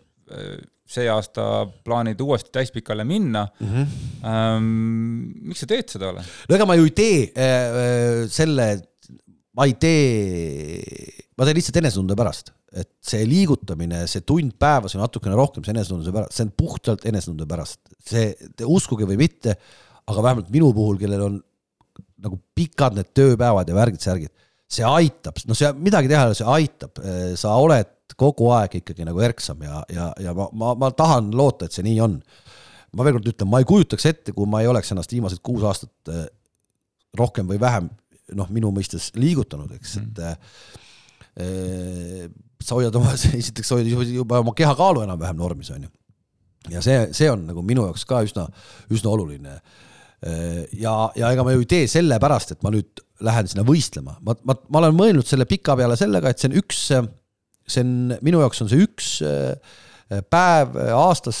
see 0.84 1.06
aasta 1.08 1.64
plaanid 1.84 2.20
uuesti 2.20 2.52
täispikale 2.52 3.04
minna 3.08 3.46
mm. 3.60 3.68
-hmm. 3.68 3.86
Ähm, 4.24 5.48
miks 5.48 5.60
sa 5.60 5.68
teed 5.68 5.88
seda, 5.92 6.12
ole? 6.12 6.24
no 6.48 6.56
ega 6.56 6.66
ma 6.68 6.76
ju 6.78 6.88
ei 6.88 6.94
tee 6.96 7.16
äh, 7.36 8.24
selle, 8.32 8.68
ma 9.56 9.66
ei 9.68 9.74
tee, 9.80 10.80
ma 11.36 11.44
teen 11.44 11.58
lihtsalt 11.58 11.80
enesetunde 11.80 12.16
pärast, 12.16 12.52
et 12.72 12.90
see 13.04 13.24
liigutamine, 13.28 14.04
see 14.10 14.24
tund 14.26 14.56
päevas 14.60 14.96
ja 14.96 15.02
natukene 15.02 15.36
rohkem, 15.38 15.64
see 15.64 15.74
enesetunde 15.76 16.14
pärast, 16.14 16.36
see 16.36 16.46
on 16.46 16.52
puhtalt 16.56 17.04
enesetunde 17.08 17.46
pärast. 17.48 17.80
see, 18.04 18.32
uskuge 18.64 19.08
või 19.08 19.20
mitte, 19.20 19.56
aga 20.10 20.24
vähemalt 20.28 20.52
minu 20.52 20.70
puhul, 20.76 20.98
kellel 21.00 21.26
on 21.28 21.40
nagu 22.24 22.38
pikad 22.56 22.96
need 22.96 23.10
tööpäevad 23.16 23.68
ja 23.68 23.76
värgid-särgid, 23.76 24.32
see 24.74 24.86
aitab, 24.88 25.38
no 25.48 25.56
see 25.56 25.70
midagi 25.76 26.08
teha 26.10 26.22
ei 26.24 26.30
ole, 26.32 26.38
see 26.38 26.52
aitab, 26.56 27.02
sa 27.40 27.56
oled 27.60 27.90
kogu 28.20 28.48
aeg 28.54 28.78
ikkagi 28.80 29.04
nagu 29.06 29.20
erksam 29.24 29.62
ja, 29.64 29.82
ja, 29.92 30.10
ja 30.22 30.32
ma, 30.36 30.46
ma, 30.52 30.72
ma 30.78 30.90
tahan 30.94 31.32
loota, 31.36 31.66
et 31.66 31.76
see 31.76 31.84
nii 31.86 31.98
on 32.04 32.18
ma 32.94 33.04
veel 33.06 33.18
kord 33.18 33.28
ütlen, 33.32 33.50
ma 33.50 33.60
ei 33.60 33.68
kujutaks 33.68 34.06
ette, 34.10 34.34
kui 34.36 34.48
ma 34.50 34.62
ei 34.62 34.70
oleks 34.70 34.92
ennast 34.94 35.12
viimased 35.12 35.42
kuus 35.44 35.64
aastat 35.66 36.14
rohkem 37.18 37.48
või 37.50 37.60
vähem 37.62 37.90
noh, 38.32 38.48
minu 38.52 38.70
mõistes 38.74 39.10
liigutanud, 39.18 39.72
eks, 39.76 39.96
et 40.00 40.22
eh, 41.44 42.28
sa 42.64 42.78
hoiad 42.78 42.94
oma, 42.98 43.14
esiteks 43.40 43.74
hoiad 43.74 43.90
juba 44.14 44.40
oma 44.42 44.54
kehakaalu 44.56 45.04
enam-vähem 45.04 45.40
normis, 45.40 45.72
on 45.74 45.86
ju. 45.86 45.92
ja 46.72 46.84
see, 46.84 47.00
see 47.16 47.30
on 47.30 47.44
nagu 47.50 47.64
minu 47.66 47.86
jaoks 47.90 48.06
ka 48.08 48.22
üsna, 48.26 48.46
üsna 48.94 49.12
oluline. 49.12 49.58
ja, 50.24 50.94
ja 51.18 51.30
ega 51.34 51.44
ma 51.44 51.52
ju 51.52 51.64
ei 51.64 51.68
tee 51.68 51.88
sellepärast, 51.90 52.54
et 52.54 52.62
ma 52.64 52.72
nüüd 52.72 53.02
lähen 53.24 53.48
sinna 53.50 53.64
võistlema, 53.66 54.16
ma, 54.24 54.36
ma, 54.48 54.56
ma 54.72 54.82
olen 54.82 54.96
mõelnud 54.96 55.28
selle 55.28 55.46
pika 55.48 55.76
peale 55.78 55.98
sellega, 56.00 56.30
et 56.30 56.40
see 56.40 56.50
on 56.50 56.58
üks, 56.60 56.84
see 56.90 57.84
on 57.84 58.14
minu 58.24 58.40
jaoks 58.42 58.62
on 58.64 58.70
see 58.70 58.84
üks 58.84 59.10
eh, 59.26 59.76
päev 60.32 60.76
aastas, 60.94 61.38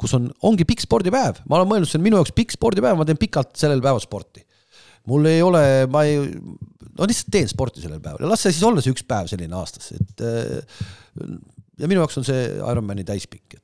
kus 0.00 0.14
on, 0.16 0.28
ongi 0.46 0.66
pikk 0.68 0.84
spordipäev, 0.86 1.42
ma 1.50 1.58
olen 1.58 1.70
mõelnud, 1.72 1.90
see 1.90 1.98
on 2.00 2.06
minu 2.06 2.20
jaoks 2.20 2.34
pikk 2.36 2.54
spordipäev, 2.54 2.98
ma 2.98 3.06
teen 3.08 3.20
pikalt 3.20 3.54
sellel 3.58 3.82
päeval 3.84 4.02
sporti. 4.02 4.44
mul 5.10 5.26
ei 5.26 5.40
ole, 5.42 5.62
ma 5.90 6.04
ei, 6.06 6.20
no 6.98 7.08
lihtsalt 7.08 7.32
teen 7.34 7.48
sporti 7.50 7.82
sellel 7.82 8.02
päeval. 8.02 8.22
Ja 8.22 8.30
las 8.30 8.44
see 8.44 8.52
siis 8.54 8.66
olla 8.66 8.84
see 8.84 8.94
üks 8.94 9.06
päev 9.08 9.30
selline 9.32 9.56
aastas, 9.58 9.90
et 9.96 10.24
äh, 10.26 10.60
ja 11.80 11.90
minu 11.90 12.02
jaoks 12.04 12.20
on 12.20 12.26
see 12.28 12.46
Ironmani 12.58 13.04
täispikk, 13.08 13.59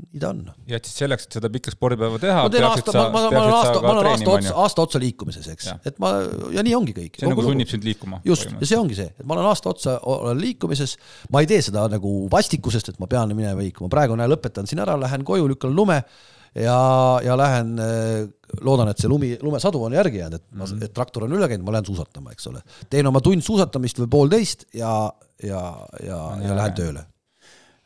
nii 0.00 0.22
ta 0.22 0.30
on. 0.32 0.40
ja 0.70 0.78
et 0.80 0.88
siis 0.88 1.02
selleks, 1.02 1.28
et 1.28 1.36
seda 1.38 1.50
pikka 1.52 1.74
spordipäeva 1.74 2.18
teha, 2.22 2.46
ma 2.46 2.52
teen 2.52 2.66
aasta, 2.66 2.94
ma, 2.96 3.04
ma, 3.12 3.22
ma 3.22 3.42
olen 3.42 3.54
aasta, 3.56 3.82
ma 3.84 3.92
olen 3.94 4.10
aasta 4.12 4.32
otsa, 4.32 4.48
see 4.48 4.58
aasta 4.64 4.86
otsa 4.86 5.02
liikumises, 5.02 5.46
eks 5.54 5.70
et 5.90 6.00
ma 6.02 6.12
ja 6.54 6.64
nii 6.66 6.74
ongi 6.78 6.96
kõik. 6.96 7.20
nagu 7.26 7.46
sunnib 7.46 7.70
sind 7.70 7.86
liikuma. 7.86 8.22
just, 8.26 8.50
ja 8.50 8.72
see 8.72 8.80
ongi 8.80 8.98
see, 8.98 9.12
et 9.12 9.28
ma 9.28 9.38
olen 9.38 9.50
aasta 9.52 9.72
otsa 9.72 9.96
olen 10.16 10.40
liikumises, 10.40 10.96
ma 11.32 11.44
ei 11.44 11.50
tee 11.50 11.62
seda 11.64 11.86
nagu 11.92 12.16
vastikusest, 12.32 12.92
et 12.94 13.00
ma 13.02 13.08
pean 13.10 13.32
minema 13.36 13.60
liikuma, 13.62 13.92
praegu 13.92 14.18
näe, 14.18 14.30
lõpetan 14.30 14.68
siin 14.70 14.82
ära, 14.82 14.98
lähen 15.00 15.26
koju, 15.26 15.48
lükkan 15.54 15.74
lume 15.76 16.02
ja, 16.54 17.20
ja 17.24 17.36
lähen, 17.38 17.76
loodan, 18.66 18.90
et 18.90 19.00
see 19.00 19.10
lumi, 19.10 19.34
lumesadu 19.42 19.82
on 19.86 19.94
järgi 19.94 20.22
jäänud, 20.22 20.40
et 20.40 20.58
ma 20.58 20.66
mm, 20.66 20.82
et 20.86 20.94
traktor 20.96 21.26
on 21.26 21.36
üle 21.36 21.48
käinud, 21.50 21.66
ma 21.66 21.76
lähen 21.76 21.88
suusatama, 21.88 22.34
eks 22.34 22.50
ole. 22.50 22.62
teen 22.90 23.06
oma 23.10 23.22
tund 23.24 23.44
suusatamist 23.46 24.02
või 24.02 24.10
poolteist 24.16 24.66
ja, 24.74 24.94
ja, 25.42 25.62
ja, 26.02 26.20
ja 26.42 26.58
lähen 26.58 26.76
tööle. 26.78 27.06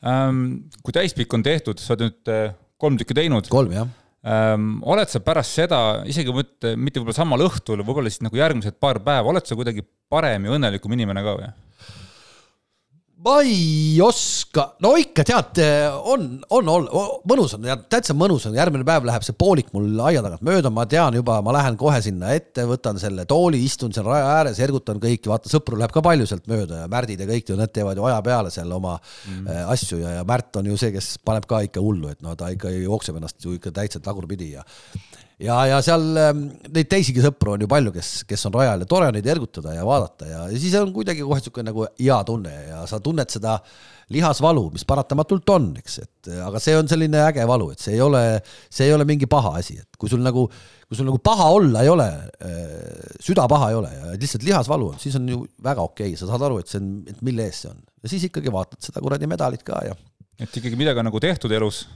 Ähm, 0.04 0.40
kui 0.84 0.92
täispikk 0.92 1.32
on 1.36 1.44
tehtud, 1.44 1.80
sa 1.80 1.94
oled 1.94 2.08
nüüd 2.08 2.32
äh, 2.32 2.54
kolm 2.80 2.98
tükki 3.00 3.16
teinud, 3.16 3.48
kolm 3.52 3.72
jah. 3.72 3.92
oled 4.24 5.10
sa 5.12 5.20
pärast 5.20 5.58
seda, 5.58 5.78
isegi 6.08 6.32
mitte, 6.32 6.74
mitte 6.80 7.00
võib-olla 7.00 7.16
samal 7.16 7.44
õhtul, 7.44 7.82
võib-olla 7.84 8.08
siis 8.12 8.22
nagu 8.24 8.38
järgmised 8.38 8.78
paar 8.80 9.00
päeva, 9.04 9.28
oled 9.28 9.44
sa 9.44 9.56
kuidagi 9.58 9.84
parem 10.08 10.46
ja 10.46 10.54
õnnelikum 10.56 10.92
inimene 10.96 11.24
ka 11.24 11.34
või? 11.36 11.50
Ma 13.24 13.38
ei 13.40 13.96
oska, 14.04 14.66
no 14.84 14.90
ikka 15.00 15.24
tead, 15.24 15.60
on, 16.12 16.26
on, 16.52 16.68
on, 16.68 16.88
mõnus 17.30 17.54
on, 17.56 17.64
täitsa 17.88 18.16
mõnus 18.16 18.44
on, 18.48 18.56
järgmine 18.58 18.84
päev 18.84 19.06
läheb 19.08 19.24
see 19.24 19.36
poolik 19.38 19.70
mul 19.72 19.86
aia 20.04 20.20
tagant 20.24 20.44
mööda, 20.44 20.72
ma 20.74 20.84
tean 20.90 21.16
juba, 21.16 21.38
ma 21.44 21.54
lähen 21.56 21.78
kohe 21.80 22.02
sinna 22.04 22.34
ette, 22.36 22.66
võtan 22.68 23.00
selle 23.00 23.24
tooli, 23.30 23.62
istun 23.64 23.94
seal 23.96 24.08
raja 24.10 24.28
ääres, 24.36 24.60
ergutan 24.64 25.00
kõiki, 25.00 25.30
vaata 25.32 25.52
sõpru 25.52 25.80
läheb 25.80 25.94
ka 25.94 26.04
palju 26.04 26.28
sealt 26.28 26.50
mööda 26.52 26.82
ja 26.82 26.90
Märdid 26.92 27.24
ja 27.24 27.28
kõik, 27.30 27.54
need 27.56 27.72
teevad 27.74 27.98
ju 27.98 28.04
aja 28.10 28.20
peale 28.26 28.52
seal 28.52 28.76
oma 28.76 28.98
mm. 29.00 29.48
asju 29.72 30.02
ja, 30.02 30.18
ja 30.18 30.28
Märt 30.28 30.60
on 30.60 30.68
ju 30.68 30.76
see, 30.80 30.92
kes 30.94 31.14
paneb 31.24 31.48
ka 31.48 31.64
ikka 31.64 31.82
hullu, 31.84 32.12
et 32.12 32.20
no 32.24 32.36
ta 32.36 32.52
ikka 32.52 32.74
jookseb 32.76 33.16
ennast 33.20 33.40
ju 33.40 33.56
ikka 33.56 33.72
täitsa 33.72 34.04
tagurpidi 34.04 34.52
ja 34.58 34.68
ja, 35.42 35.56
ja 35.70 35.80
seal 35.84 36.04
ähm, 36.20 36.44
neid 36.74 36.90
teisigi 36.90 37.22
sõpru 37.24 37.54
on 37.54 37.64
ju 37.64 37.70
palju, 37.70 37.94
kes, 37.94 38.12
kes 38.28 38.46
on 38.48 38.54
rajal 38.54 38.84
ja 38.84 38.90
tore 38.90 39.08
on 39.10 39.18
neid 39.18 39.26
ergutada 39.30 39.74
ja 39.74 39.86
vaadata 39.86 40.28
ja, 40.28 40.44
ja 40.50 40.60
siis 40.60 40.76
on 40.78 40.92
kuidagi 40.94 41.24
kohe 41.24 41.40
niisugune 41.40 41.70
nagu 41.70 41.86
hea 41.88 42.20
tunne 42.28 42.54
ja 42.68 42.84
sa 42.90 43.00
tunned 43.02 43.32
seda 43.32 43.58
lihasvalu, 44.14 44.66
mis 44.74 44.84
paratamatult 44.84 45.48
on, 45.54 45.70
eks, 45.80 45.94
et 46.02 46.30
aga 46.44 46.60
see 46.60 46.74
on 46.76 46.88
selline 46.90 47.22
äge 47.24 47.46
valu, 47.48 47.70
et 47.72 47.80
see 47.80 47.94
ei 47.96 48.02
ole, 48.04 48.20
see 48.68 48.84
ei 48.84 48.92
ole 48.92 49.06
mingi 49.08 49.24
paha 49.30 49.54
asi, 49.62 49.78
et 49.80 49.96
kui 49.96 50.12
sul 50.12 50.20
nagu, 50.20 50.44
kui 50.84 50.98
sul 50.98 51.08
nagu 51.08 51.18
paha 51.24 51.46
olla 51.56 51.86
ei 51.86 51.88
ole, 51.88 52.08
süda 53.24 53.48
paha 53.50 53.70
ei 53.72 53.78
ole 53.80 53.94
ja 53.94 54.12
lihtsalt 54.12 54.44
lihasvalu 54.44 54.90
on, 54.92 55.00
siis 55.00 55.16
on 55.16 55.32
ju 55.32 55.40
väga 55.64 55.88
okei 55.88 56.12
okay., 56.12 56.20
sa 56.20 56.28
saad 56.28 56.44
aru, 56.44 56.60
et 56.60 56.68
see 56.68 56.82
on, 56.82 56.92
et 57.08 57.24
mille 57.24 57.48
eest 57.48 57.64
see 57.64 57.72
on 57.72 57.80
ja 58.04 58.12
siis 58.12 58.28
ikkagi 58.28 58.52
vaatad 58.52 58.84
seda 58.84 59.00
kuradi 59.00 59.30
medalit 59.30 59.64
ka 59.64 59.80
ja 59.88 59.96
et 60.44 60.60
ikkagi 60.60 60.76
midagi 60.76 61.00
on 61.00 61.08
nagu 61.08 61.24
tehtud 61.24 61.52
elus 61.56 61.86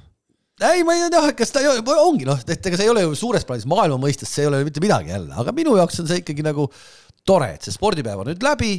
ei, 0.67 0.85
ma 0.87 0.97
ei 0.97 1.11
tea, 1.13 1.35
kas 1.39 1.53
ta 1.55 1.63
ei 1.63 1.83
ongi 1.95 2.27
noh, 2.29 2.41
et 2.41 2.67
ega 2.71 2.79
see 2.79 2.89
ei 2.89 2.93
ole 2.93 3.05
ju 3.07 3.15
suures 3.19 3.47
plaanis 3.47 3.69
maailma 3.71 4.01
mõistes, 4.03 4.31
see 4.33 4.45
ei 4.45 4.51
ole 4.51 4.65
mitte 4.67 4.83
midagi 4.85 5.15
jälle, 5.15 5.35
aga 5.39 5.55
minu 5.57 5.77
jaoks 5.79 6.03
on 6.03 6.11
see 6.11 6.23
ikkagi 6.23 6.47
nagu 6.47 6.67
tore, 7.29 7.53
et 7.57 7.67
see 7.67 7.75
spordipäev 7.75 8.25
on 8.25 8.31
nüüd 8.33 8.45
läbi 8.45 8.73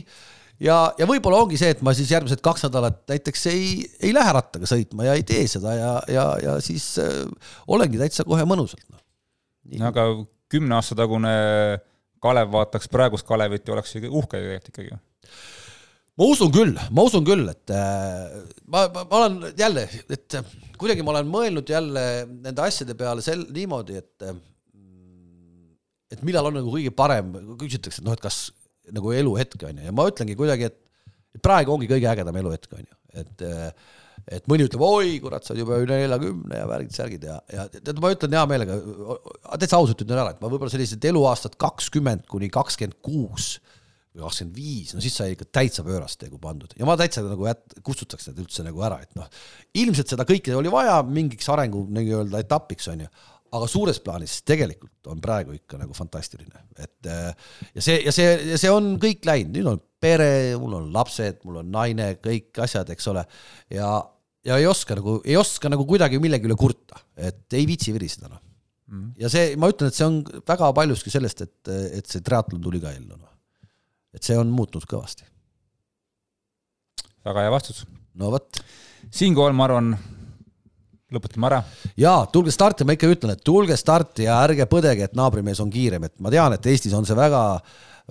ja, 0.63 0.77
ja 0.99 1.07
võib-olla 1.09 1.43
ongi 1.43 1.59
see, 1.59 1.71
et 1.75 1.83
ma 1.85 1.93
siis 1.97 2.11
järgmised 2.13 2.41
kaks 2.45 2.67
nädalat 2.67 3.03
näiteks 3.09 3.45
ei, 3.51 3.69
ei 4.01 4.13
lähe 4.15 4.33
rattaga 4.35 4.69
sõitma 4.69 5.07
ja 5.07 5.15
ei 5.19 5.25
tee 5.27 5.45
seda 5.51 5.75
ja, 5.77 5.93
ja, 6.11 6.25
ja 6.43 6.57
siis 6.63 6.91
äh, 7.03 7.23
olengi 7.67 8.01
täitsa 8.01 8.27
kohe 8.27 8.47
mõnusalt 8.49 8.85
no.. 8.89 8.99
aga 9.91 10.09
kümne 10.51 10.79
aasta 10.79 10.97
tagune 10.99 11.35
Kalev 12.19 12.51
vaataks 12.51 12.89
praegust 12.91 13.27
Kalevit 13.27 13.67
ja 13.67 13.77
oleks 13.77 13.95
ju 13.95 14.01
uhke 14.09 14.39
tegelikult 14.41 14.73
ikkagi. 14.73 14.97
Ma 16.19 16.27
usun 16.27 16.51
küll, 16.51 16.75
ma 16.91 17.05
usun 17.07 17.23
küll, 17.27 17.47
et 17.47 17.71
äh, 17.71 18.39
ma, 18.67 18.83
ma, 18.91 19.05
ma 19.07 19.21
olen 19.21 19.37
jälle, 19.57 19.85
et 20.11 20.35
äh, 20.35 20.55
kuidagi 20.79 21.05
ma 21.05 21.13
olen 21.15 21.29
mõelnud 21.31 21.71
jälle 21.71 22.03
nende 22.27 22.65
asjade 22.65 22.95
peale 22.99 23.23
sel-, 23.23 23.47
niimoodi, 23.55 24.01
et 24.01 24.27
äh, 24.27 24.35
et 26.09 26.25
millal 26.25 26.49
on 26.49 26.57
nagu 26.59 26.73
kõige 26.73 26.91
parem, 26.95 27.31
küsitakse, 27.61 28.01
et 28.01 28.07
noh, 28.07 28.17
et 28.17 28.23
kas 28.23 28.49
nagu 28.91 29.13
eluhetk 29.13 29.63
on 29.69 29.79
ju, 29.79 29.87
ja 29.87 29.95
ma 29.95 30.07
ütlengi 30.09 30.35
kuidagi, 30.35 30.71
et 30.71 31.41
praegu 31.45 31.75
ongi 31.75 31.87
kõige 31.87 32.09
ägedam 32.11 32.41
eluhetk 32.41 32.75
on 32.75 32.83
ju, 32.83 32.99
et 33.23 33.47
et 34.29 34.45
mõni 34.51 34.65
ütleb, 34.67 34.81
oi 34.83 35.15
kurat, 35.23 35.45
sa 35.45 35.53
oled 35.53 35.63
juba 35.63 35.77
üle 35.81 35.95
neljakümne 36.01 36.57
ja 36.59 36.65
värgid-särgid 36.69 37.23
ja, 37.25 37.37
ja 37.53 37.63
tead, 37.71 38.01
ma 38.03 38.11
ütlen 38.13 38.35
hea 38.35 38.41
meelega, 38.49 38.75
täitsa 39.55 39.79
ausalt 39.79 40.03
ütlen 40.03 40.19
ära, 40.19 40.33
et 40.33 40.41
ma 40.43 40.51
võib-olla 40.51 40.73
sellised 40.73 41.05
eluaastad 41.07 41.55
kakskümmend 41.61 42.27
kuni 42.29 42.51
kakskümmend 42.53 42.99
kuus 43.05 43.55
või 44.15 44.25
kakskümmend 44.25 44.57
viis, 44.57 44.93
no 44.95 45.03
siis 45.03 45.15
sai 45.19 45.33
ikka 45.35 45.47
täitsa 45.53 45.83
pöörast 45.85 46.23
nagu 46.25 46.39
pandud 46.41 46.71
ja 46.77 46.87
ma 46.87 46.95
täitsa 46.99 47.23
nagu 47.25 47.45
jät-, 47.45 47.79
kustutaks 47.85 48.29
need 48.29 48.41
üldse 48.45 48.65
nagu 48.65 48.81
ära, 48.85 49.01
et 49.05 49.11
noh, 49.17 49.27
ilmselt 49.77 50.13
seda 50.13 50.25
kõike 50.27 50.55
oli 50.57 50.71
vaja 50.73 50.99
mingiks 51.05 51.49
arengu 51.53 51.83
nii-öelda 51.93 52.41
etapiks 52.41 52.89
on 52.93 53.05
ju, 53.05 53.11
aga 53.57 53.69
suures 53.69 54.01
plaanis 54.05 54.39
tegelikult 54.47 55.11
on 55.13 55.21
praegu 55.21 55.53
ikka 55.57 55.79
nagu 55.81 55.95
fantastiline, 55.97 56.65
et 56.77 57.09
äh, 57.09 57.29
ja 57.75 57.85
see, 57.85 57.99
ja 58.07 58.13
see, 58.15 58.33
ja 58.53 58.59
see 58.61 58.73
on 58.73 58.95
kõik 59.01 59.25
läinud, 59.29 59.53
nüüd 59.55 59.71
on 59.75 59.81
pere, 60.01 60.31
mul 60.61 60.77
on 60.79 60.91
lapsed, 60.95 61.41
mul 61.45 61.61
on 61.61 61.73
naine, 61.73 62.13
kõik 62.23 62.61
asjad, 62.65 62.89
eks 62.93 63.09
ole, 63.13 63.25
ja, 63.73 63.93
ja 64.47 64.57
ei 64.57 64.69
oska 64.69 64.97
nagu, 64.97 65.19
ei 65.27 65.37
oska 65.37 65.69
nagu 65.69 65.85
kuidagi 65.89 66.21
millegi 66.21 66.49
üle 66.49 66.57
kurta, 66.57 67.01
et 67.17 67.45
ei 67.57 67.69
viitsi 67.69 67.93
viriseda 67.93 68.31
noh 68.31 68.41
mm.. 68.89 69.09
ja 69.21 69.31
see, 69.31 69.53
ma 69.59 69.69
ütlen, 69.71 69.91
et 69.91 69.97
see 69.97 70.07
on 70.07 70.19
väga 70.47 70.71
paljuski 70.77 71.13
sellest, 71.13 71.45
et, 71.45 71.73
et 71.99 72.09
see 72.09 72.23
triatlon 72.25 72.61
tuli 72.63 72.81
ka 72.83 72.93
ellu 72.95 73.15
noh. 73.15 73.28
Et 74.13 74.25
see 74.25 74.37
on 74.37 74.51
muutnud 74.53 74.85
kõvasti. 74.89 75.27
väga 77.25 77.45
hea 77.45 77.51
vastus. 77.53 77.85
no 78.15 78.31
vot 78.31 78.61
siinkohal 79.13 79.55
ma 79.55 79.67
arvan, 79.67 79.93
lõpetame 81.13 81.49
ära. 81.49 81.59
jaa, 81.99 82.23
tulge 82.33 82.53
starti, 82.53 82.85
ma 82.85 82.95
ikka 82.95 83.11
ütlen, 83.11 83.35
et 83.35 83.45
tulge 83.45 83.77
starti 83.79 84.27
ja 84.27 84.39
ärge 84.45 84.67
põdege, 84.69 85.07
et 85.09 85.15
naabrimees 85.17 85.61
on 85.63 85.71
kiirem, 85.73 86.05
et 86.09 86.15
ma 86.21 86.33
tean, 86.33 86.53
et 86.55 86.67
Eestis 86.69 86.93
on 86.97 87.07
see 87.07 87.17
väga, 87.17 87.43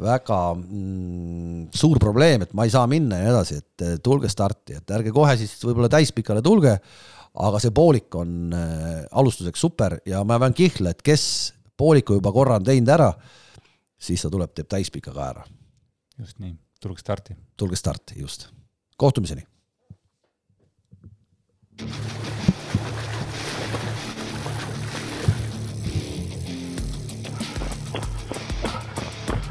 väga 0.03 0.41
mm, 0.57 1.69
suur 1.75 2.01
probleem, 2.03 2.47
et 2.47 2.57
ma 2.59 2.66
ei 2.66 2.75
saa 2.75 2.87
minna 2.91 3.20
ja 3.20 3.29
nii 3.29 3.35
edasi, 3.35 3.61
et 3.62 3.87
eh, 3.87 4.01
tulge 4.03 4.31
starti, 4.33 4.79
et 4.81 4.97
ärge 4.99 5.15
kohe 5.15 5.37
siis 5.39 5.55
võib-olla 5.65 5.91
täispikale 5.93 6.43
tulge, 6.45 6.79
aga 7.39 7.61
see 7.62 7.75
poolik 7.75 8.15
on 8.19 8.55
äh, 8.57 9.05
alustuseks 9.20 9.61
super 9.62 9.99
ja 10.09 10.25
ma 10.27 10.41
pean 10.43 10.57
kihla, 10.57 10.95
et 10.95 11.05
kes 11.07 11.23
pooliku 11.79 12.16
juba 12.19 12.33
korra 12.35 12.57
on 12.59 12.66
teinud 12.66 12.91
ära, 12.91 13.12
siis 13.99 14.25
ta 14.25 14.31
tuleb, 14.33 14.51
teeb 14.57 14.70
täispika 14.70 15.15
ka 15.15 15.29
ära. 15.29 15.47
Just 16.19 16.39
nii, 16.39 16.55
tulge 16.81 17.01
starti. 17.01 17.36
tulge 17.57 17.77
starti, 17.77 18.20
just. 18.20 18.49
kohtumiseni 18.97 19.43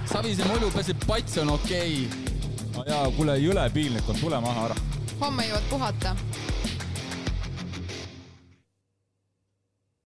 Savise 0.06 0.44
mulju 0.50 0.72
peseb 0.74 1.04
pats 1.08 1.38
on 1.38 1.50
okei 1.50 2.08
okay.. 2.08 2.88
jaa, 2.92 3.06
kuule, 3.16 3.38
jõle 3.40 3.70
piinlik 3.74 4.10
on, 4.10 4.20
tule 4.20 4.42
maha 4.42 4.68
ära. 4.68 4.78
homme 5.22 5.48
jõuad 5.48 5.70
puhata 5.70 6.16